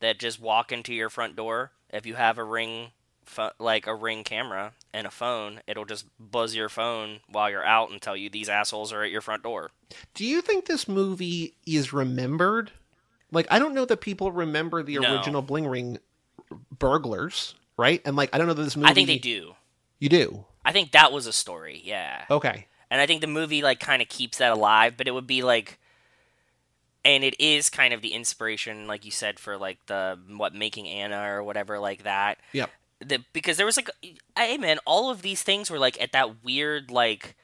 that 0.00 0.18
just 0.18 0.40
walk 0.40 0.70
into 0.70 0.94
your 0.94 1.08
front 1.10 1.34
door. 1.34 1.72
If 1.90 2.06
you 2.06 2.14
have 2.14 2.38
a 2.38 2.44
ring, 2.44 2.88
pho- 3.24 3.52
like 3.58 3.86
a 3.86 3.94
ring 3.94 4.22
camera 4.22 4.74
and 4.92 5.06
a 5.06 5.10
phone, 5.10 5.60
it'll 5.66 5.86
just 5.86 6.04
buzz 6.20 6.54
your 6.54 6.68
phone 6.68 7.20
while 7.28 7.50
you're 7.50 7.64
out 7.64 7.90
and 7.90 8.00
tell 8.00 8.16
you 8.16 8.30
these 8.30 8.48
assholes 8.48 8.92
are 8.92 9.02
at 9.02 9.10
your 9.10 9.22
front 9.22 9.42
door. 9.42 9.70
Do 10.12 10.24
you 10.24 10.40
think 10.42 10.66
this 10.66 10.86
movie 10.86 11.54
is 11.66 11.92
remembered? 11.92 12.70
Like, 13.32 13.46
I 13.50 13.58
don't 13.58 13.74
know 13.74 13.84
that 13.84 14.00
people 14.00 14.30
remember 14.32 14.82
the 14.82 14.98
No. 14.98 15.14
original 15.14 15.42
Bling 15.42 15.66
Ring 15.66 15.98
burglars, 16.78 17.54
right? 17.76 18.00
And 18.04 18.16
like, 18.16 18.30
I 18.34 18.38
don't 18.38 18.46
know 18.46 18.54
that 18.54 18.62
this 18.62 18.76
movie. 18.76 18.88
I 18.90 18.94
think 18.94 19.08
they 19.08 19.18
do. 19.18 19.54
You 19.98 20.08
do. 20.08 20.44
I 20.64 20.72
think 20.72 20.92
that 20.92 21.12
was 21.12 21.26
a 21.26 21.32
story. 21.32 21.80
Yeah. 21.84 22.24
Okay. 22.30 22.66
and 22.90 23.00
I 23.00 23.06
think 23.06 23.20
the 23.22 23.26
movie 23.26 23.62
like 23.62 23.80
kind 23.80 24.00
of 24.02 24.08
keeps 24.08 24.38
that 24.38 24.52
alive. 24.52 24.94
But 24.96 25.08
it 25.08 25.12
would 25.12 25.26
be 25.26 25.42
like, 25.42 25.78
and 27.04 27.24
it 27.24 27.34
is 27.40 27.68
kind 27.70 27.92
of 27.92 28.00
the 28.02 28.12
inspiration, 28.12 28.86
like 28.86 29.04
you 29.04 29.10
said, 29.10 29.38
for 29.38 29.56
like 29.56 29.78
the 29.86 30.18
what 30.36 30.54
making 30.54 30.86
Anna 30.88 31.34
or 31.34 31.42
whatever 31.42 31.78
like 31.78 32.04
that. 32.04 32.38
Yep. 32.52 32.70
The, 33.00 33.18
because 33.32 33.56
there 33.56 33.66
was 33.66 33.76
like, 33.76 33.90
hey 34.36 34.56
man, 34.58 34.78
all 34.86 35.10
of 35.10 35.22
these 35.22 35.42
things 35.42 35.70
were 35.70 35.78
like 35.78 36.00
at 36.00 36.12
that 36.12 36.42
weird 36.44 36.90
like 36.90 37.36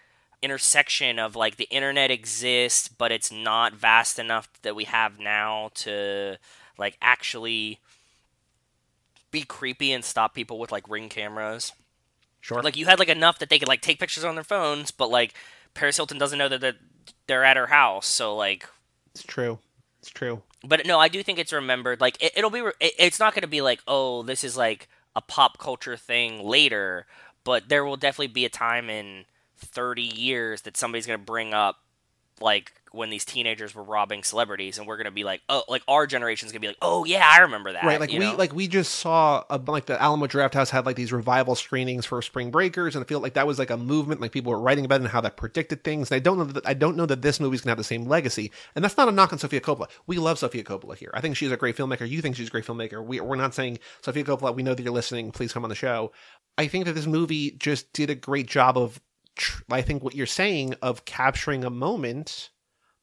intersection 0.42 1.18
of 1.18 1.36
like 1.36 1.56
the 1.56 1.68
internet 1.70 2.10
exists, 2.10 2.88
but 2.88 3.12
it's 3.12 3.30
not 3.32 3.74
vast 3.74 4.18
enough 4.18 4.48
that 4.62 4.76
we 4.76 4.84
have 4.84 5.18
now 5.18 5.70
to 5.74 6.36
like 6.78 6.96
actually 7.02 7.78
be 9.30 9.42
creepy 9.42 9.92
and 9.92 10.04
stop 10.04 10.34
people 10.34 10.58
with 10.58 10.72
like 10.72 10.88
ring 10.88 11.08
cameras 11.08 11.72
Sure. 12.40 12.62
like 12.62 12.76
you 12.76 12.86
had 12.86 12.98
like 12.98 13.08
enough 13.08 13.38
that 13.38 13.50
they 13.50 13.58
could 13.58 13.68
like 13.68 13.82
take 13.82 13.98
pictures 14.00 14.24
on 14.24 14.34
their 14.34 14.44
phones, 14.44 14.90
but 14.90 15.10
like 15.10 15.34
Paris 15.74 15.96
Hilton 15.96 16.18
doesn't 16.18 16.38
know 16.38 16.48
that 16.48 16.76
they're 17.26 17.44
at 17.44 17.56
her 17.58 17.66
house, 17.66 18.06
so 18.06 18.34
like. 18.34 18.66
it's 19.14 19.22
true. 19.22 19.58
It's 19.98 20.08
true. 20.10 20.42
But 20.64 20.86
no, 20.86 20.98
I 20.98 21.08
do 21.08 21.22
think 21.22 21.38
it's 21.38 21.52
remembered. 21.52 22.00
Like 22.00 22.16
it, 22.22 22.32
it'll 22.36 22.50
be. 22.50 22.62
re- 22.62 22.72
it's 22.80 23.20
not 23.20 23.34
going 23.34 23.42
to 23.42 23.48
be 23.48 23.60
like, 23.60 23.80
oh, 23.86 24.22
this 24.22 24.42
is 24.42 24.56
like 24.56 24.88
a 25.14 25.20
pop 25.20 25.58
culture 25.58 25.96
thing 25.98 26.42
later. 26.42 27.06
But 27.44 27.68
there 27.68 27.84
will 27.84 27.96
definitely 27.96 28.28
be 28.28 28.46
a 28.46 28.50
time 28.50 28.88
in 28.88 29.26
thirty 29.60 30.02
years 30.02 30.62
that 30.62 30.76
somebody's 30.76 31.06
going 31.06 31.18
to 31.18 31.24
bring 31.24 31.54
up, 31.54 31.76
like 32.40 32.72
when 32.92 33.08
these 33.08 33.24
teenagers 33.24 33.72
were 33.72 33.84
robbing 33.84 34.24
celebrities, 34.24 34.76
and 34.76 34.86
we're 34.86 34.96
going 34.96 35.04
to 35.04 35.12
be 35.12 35.22
like, 35.22 35.40
oh, 35.48 35.62
like 35.68 35.82
our 35.86 36.08
generation's 36.08 36.50
going 36.50 36.60
to 36.60 36.64
be 36.64 36.68
like, 36.68 36.78
oh 36.82 37.04
yeah, 37.04 37.24
I 37.24 37.40
remember 37.40 37.72
that. 37.72 37.84
right. 37.84 38.00
Like 38.00 38.10
we 38.10 38.18
know? 38.18 38.34
like 38.34 38.52
we 38.52 38.66
just 38.66 38.94
saw 38.94 39.44
a, 39.48 39.58
like 39.58 39.86
the 39.86 40.00
Alamo 40.00 40.26
Drafthouse 40.26 40.70
had 40.70 40.86
like 40.86 40.96
these 40.96 41.12
revival 41.12 41.54
screenings 41.54 42.04
for 42.04 42.20
Spring 42.20 42.50
Breakers, 42.50 42.96
and 42.96 43.04
I 43.04 43.06
feel 43.06 43.20
like 43.20 43.34
that 43.34 43.46
was 43.46 43.58
like 43.60 43.70
a 43.70 43.76
movement. 43.76 44.20
Like 44.20 44.32
people 44.32 44.50
were 44.50 44.58
writing 44.58 44.84
about 44.84 44.96
it 44.96 45.02
and 45.02 45.08
how 45.08 45.20
that 45.20 45.36
predicted 45.36 45.84
things. 45.84 46.10
And 46.10 46.16
I 46.16 46.18
don't 46.18 46.38
know 46.38 46.44
that 46.44 46.66
I 46.66 46.74
don't 46.74 46.96
know 46.96 47.06
that 47.06 47.22
this 47.22 47.38
movie's 47.38 47.60
gonna 47.60 47.72
have 47.72 47.78
the 47.78 47.84
same 47.84 48.06
legacy. 48.06 48.50
And 48.74 48.84
that's 48.84 48.96
not 48.96 49.08
a 49.08 49.12
knock 49.12 49.32
on 49.32 49.38
Sofia 49.38 49.60
Coppola. 49.60 49.88
We 50.06 50.18
love 50.18 50.38
Sofia 50.38 50.64
Coppola 50.64 50.96
here. 50.96 51.10
I 51.14 51.20
think 51.20 51.36
she's 51.36 51.52
a 51.52 51.56
great 51.56 51.76
filmmaker. 51.76 52.08
You 52.08 52.20
think 52.20 52.34
she's 52.34 52.48
a 52.48 52.50
great 52.50 52.66
filmmaker. 52.66 53.04
We, 53.04 53.20
we're 53.20 53.36
not 53.36 53.54
saying 53.54 53.78
Sofia 54.02 54.24
Coppola. 54.24 54.54
We 54.54 54.62
know 54.64 54.74
that 54.74 54.82
you're 54.82 54.92
listening. 54.92 55.30
Please 55.30 55.52
come 55.52 55.62
on 55.62 55.70
the 55.70 55.76
show. 55.76 56.10
I 56.58 56.66
think 56.66 56.86
that 56.86 56.94
this 56.94 57.06
movie 57.06 57.52
just 57.52 57.92
did 57.92 58.10
a 58.10 58.14
great 58.16 58.48
job 58.48 58.76
of. 58.76 59.00
Tr- 59.40 59.62
I 59.70 59.82
think 59.82 60.02
what 60.04 60.14
you're 60.14 60.26
saying 60.26 60.74
of 60.82 61.04
capturing 61.04 61.64
a 61.64 61.70
moment, 61.70 62.50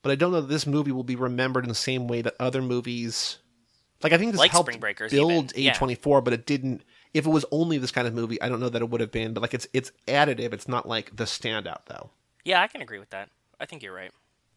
but 0.01 0.11
I 0.11 0.15
don't 0.15 0.31
know 0.31 0.41
that 0.41 0.47
this 0.47 0.65
movie 0.65 0.91
will 0.91 1.03
be 1.03 1.15
remembered 1.15 1.63
in 1.65 1.69
the 1.69 1.75
same 1.75 2.07
way 2.07 2.21
that 2.21 2.35
other 2.39 2.61
movies. 2.61 3.37
Like 4.03 4.13
I 4.13 4.17
think 4.17 4.31
this 4.31 4.39
Like 4.39 4.51
helped 4.51 4.67
Spring 4.67 4.79
Breakers 4.79 5.11
build. 5.11 5.53
A24, 5.53 6.23
but 6.23 6.33
it 6.33 6.45
didn't. 6.45 6.83
If 7.13 7.25
it 7.25 7.29
was 7.29 7.45
only 7.51 7.77
this 7.79 7.91
kind 7.91 8.07
of 8.07 8.13
movie, 8.13 8.41
I 8.41 8.47
don't 8.47 8.59
know 8.59 8.69
that 8.69 8.81
it 8.81 8.89
would 8.89 9.01
have 9.01 9.11
been. 9.11 9.33
But 9.33 9.41
like 9.41 9.53
it's 9.53 9.67
it's 9.73 9.91
additive. 10.07 10.53
It's 10.53 10.67
not 10.67 10.87
like 10.87 11.15
the 11.15 11.23
standout 11.25 11.85
though. 11.87 12.11
yeah, 12.45 12.61
I 12.61 12.67
can 12.67 12.81
agree 12.81 12.99
with 12.99 13.09
that. 13.09 13.29
I 13.59 13.65
think 13.65 13.81
you're 13.81 13.93
right. 13.93 14.11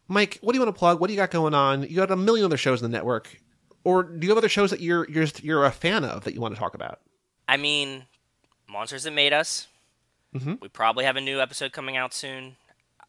Mike, 0.07 0.37
what 0.41 0.53
do 0.53 0.59
you 0.59 0.63
want 0.65 0.75
to 0.75 0.79
plug? 0.79 0.99
What 0.99 1.07
do 1.07 1.13
you 1.13 1.17
got 1.17 1.31
going 1.31 1.53
on? 1.55 1.83
You 1.83 1.95
got 1.95 2.11
a 2.11 2.15
million 2.15 2.45
other 2.45 2.57
shows 2.57 2.81
in 2.81 2.91
the 2.91 2.95
network, 2.95 3.41
or 3.83 4.03
do 4.03 4.25
you 4.25 4.29
have 4.31 4.37
other 4.37 4.49
shows 4.49 4.69
that 4.69 4.79
you're 4.81 5.09
you're 5.09 5.25
you're 5.41 5.65
a 5.65 5.71
fan 5.71 6.03
of 6.03 6.23
that 6.25 6.33
you 6.35 6.41
want 6.41 6.53
to 6.53 6.59
talk 6.59 6.75
about? 6.75 6.99
I 7.47 7.57
mean, 7.57 8.05
Monsters 8.69 9.03
That 9.03 9.11
Made 9.11 9.33
Us. 9.33 9.67
Mhm. 10.35 10.61
We 10.61 10.67
probably 10.69 11.05
have 11.05 11.15
a 11.17 11.21
new 11.21 11.41
episode 11.41 11.71
coming 11.73 11.97
out 11.97 12.13
soon. 12.13 12.55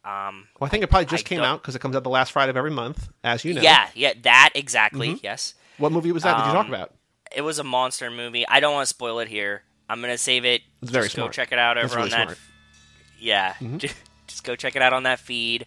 Um, 0.05 0.47
Well, 0.59 0.67
I 0.67 0.69
think 0.69 0.83
it 0.83 0.89
probably 0.89 1.05
just 1.05 1.25
I 1.25 1.29
came 1.29 1.37
don't- 1.37 1.47
out 1.47 1.61
because 1.61 1.75
it 1.75 1.79
comes 1.79 1.95
out 1.95 2.03
the 2.03 2.09
last 2.09 2.31
Friday 2.33 2.49
of 2.49 2.57
every 2.57 2.71
month, 2.71 3.07
as 3.23 3.45
you 3.45 3.53
know. 3.53 3.61
Yeah, 3.61 3.87
yeah, 3.95 4.13
that 4.23 4.49
exactly. 4.55 5.19
Yes, 5.23 5.53
What 5.77 5.91
movie 5.93 6.11
was 6.11 6.23
that? 6.23 6.37
Did 6.37 6.47
you 6.47 6.51
talk 6.53 6.65
Um, 6.65 6.73
about? 6.73 6.93
it 7.31 7.41
was 7.41 7.57
a 7.59 7.63
monster 7.63 8.11
movie. 8.11 8.45
I 8.47 8.59
don't 8.59 8.73
want 8.73 8.83
to 8.83 8.89
spoil 8.89 9.19
it 9.19 9.27
here. 9.29 9.63
I'm 9.89 10.01
gonna 10.01 10.17
save 10.17 10.43
it. 10.45 10.61
It's 10.81 10.91
very 10.91 11.05
just 11.05 11.15
smart. 11.15 11.29
Go 11.29 11.33
check 11.33 11.51
it 11.53 11.59
out 11.59 11.77
over 11.77 11.95
really 11.95 12.11
on 12.11 12.17
that. 12.19 12.23
smart. 12.27 12.37
Yeah, 13.19 13.53
Mhm. 13.61 13.79
just 14.27 14.43
go 14.43 14.55
check 14.55 14.75
it 14.75 14.81
out 14.81 14.91
on 14.93 15.03
that 15.03 15.19
feed. 15.19 15.65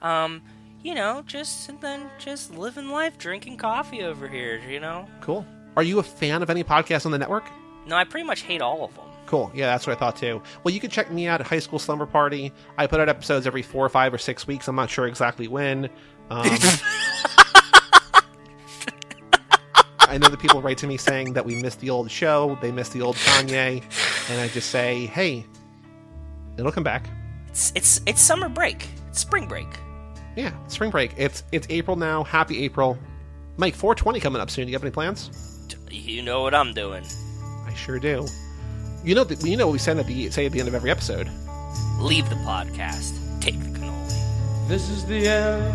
Um, 0.00 0.42
you 0.82 0.94
know, 0.94 1.22
just 1.26 1.68
and 1.68 1.80
then 1.80 2.10
just 2.18 2.52
living 2.54 2.88
life, 2.90 3.18
drinking 3.18 3.58
coffee 3.58 4.02
over 4.02 4.26
here. 4.28 4.60
You 4.68 4.80
know, 4.80 5.08
Cool. 5.20 5.46
Are 5.76 5.82
you 5.82 5.98
a 5.98 6.02
fan 6.02 6.42
of 6.42 6.48
any 6.50 6.64
podcast 6.64 7.04
on 7.04 7.12
the 7.12 7.18
network? 7.18 7.44
no, 7.86 7.96
I 7.96 8.04
pretty 8.04 8.26
much 8.26 8.42
hate 8.42 8.62
all 8.62 8.82
of 8.84 8.94
them. 8.94 9.04
Cool. 9.26 9.50
Yeah, 9.54 9.66
that's 9.66 9.86
what 9.86 9.96
I 9.96 9.98
thought 9.98 10.16
too. 10.16 10.42
Well, 10.62 10.74
you 10.74 10.80
can 10.80 10.90
check 10.90 11.10
me 11.10 11.26
out 11.26 11.40
at 11.40 11.46
High 11.46 11.58
School 11.58 11.78
Slumber 11.78 12.06
Party. 12.06 12.52
I 12.76 12.86
put 12.86 13.00
out 13.00 13.08
episodes 13.08 13.46
every 13.46 13.62
four 13.62 13.84
or 13.84 13.88
five 13.88 14.12
or 14.12 14.18
six 14.18 14.46
weeks. 14.46 14.68
I'm 14.68 14.76
not 14.76 14.90
sure 14.90 15.06
exactly 15.06 15.48
when. 15.48 15.86
Um, 16.30 16.46
I 20.00 20.18
know 20.18 20.28
that 20.28 20.38
people 20.38 20.62
write 20.62 20.78
to 20.78 20.86
me 20.86 20.96
saying 20.96 21.32
that 21.32 21.44
we 21.44 21.60
missed 21.60 21.80
the 21.80 21.90
old 21.90 22.10
show, 22.10 22.56
they 22.60 22.70
missed 22.70 22.92
the 22.92 23.02
old 23.02 23.16
Kanye, 23.16 23.82
and 24.30 24.40
I 24.40 24.48
just 24.48 24.70
say, 24.70 25.06
hey, 25.06 25.44
it'll 26.56 26.70
come 26.70 26.84
back. 26.84 27.08
It's 27.48 27.72
it's 27.74 28.00
it's 28.06 28.20
summer 28.20 28.48
break. 28.48 28.88
It's 29.08 29.20
spring 29.20 29.48
break. 29.48 29.68
Yeah, 30.36 30.52
spring 30.68 30.90
break. 30.90 31.14
It's 31.16 31.44
it's 31.52 31.66
April 31.70 31.96
now. 31.96 32.24
Happy 32.24 32.62
April. 32.64 32.98
Mike, 33.56 33.74
420 33.74 34.20
coming 34.20 34.42
up 34.42 34.50
soon. 34.50 34.66
Do 34.66 34.72
you 34.72 34.74
have 34.74 34.82
any 34.82 34.90
plans? 34.90 35.30
You 35.90 36.22
know 36.22 36.42
what 36.42 36.54
I'm 36.54 36.74
doing. 36.74 37.04
I 37.66 37.72
sure 37.74 37.98
do. 37.98 38.26
You 39.04 39.14
know, 39.14 39.26
you 39.42 39.58
know 39.58 39.66
what 39.66 39.72
we 39.74 39.78
say 39.78 39.92
at 39.92 40.06
the 40.06 40.30
say 40.30 40.46
at 40.46 40.52
the 40.52 40.60
end 40.60 40.68
of 40.68 40.74
every 40.74 40.90
episode. 40.90 41.30
Leave 41.98 42.26
the 42.30 42.36
podcast. 42.36 43.12
Take 43.38 43.60
the 43.60 43.68
cannoli. 43.78 44.66
This 44.66 44.88
is 44.88 45.04
the 45.04 45.28
end, 45.28 45.74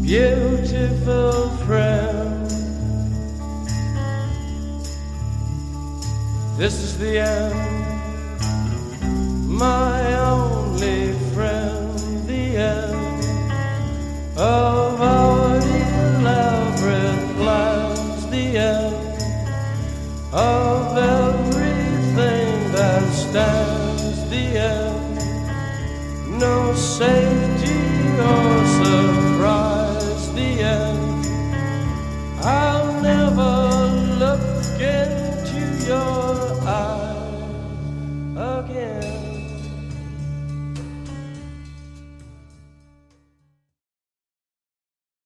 beautiful 0.00 1.50
friend. 1.66 2.46
This 6.56 6.74
is 6.74 6.96
the 6.98 7.18
end, 7.18 7.54
my 9.48 10.14
only 10.18 11.14
friend. 11.34 11.98
The 12.28 12.56
end 12.58 13.24
of 14.38 15.00
our 15.00 15.56
elaborate 15.56 16.59
of 20.32 20.96
everything 20.96 22.72
that 22.72 23.12
stands. 23.12 24.30
The 24.30 24.58
end 24.58 25.10
no 26.40 26.72
safety 26.74 27.76
or 28.18 28.66
surprise. 28.80 30.32
The 30.32 30.62
end. 30.62 31.26
I'll 32.42 32.89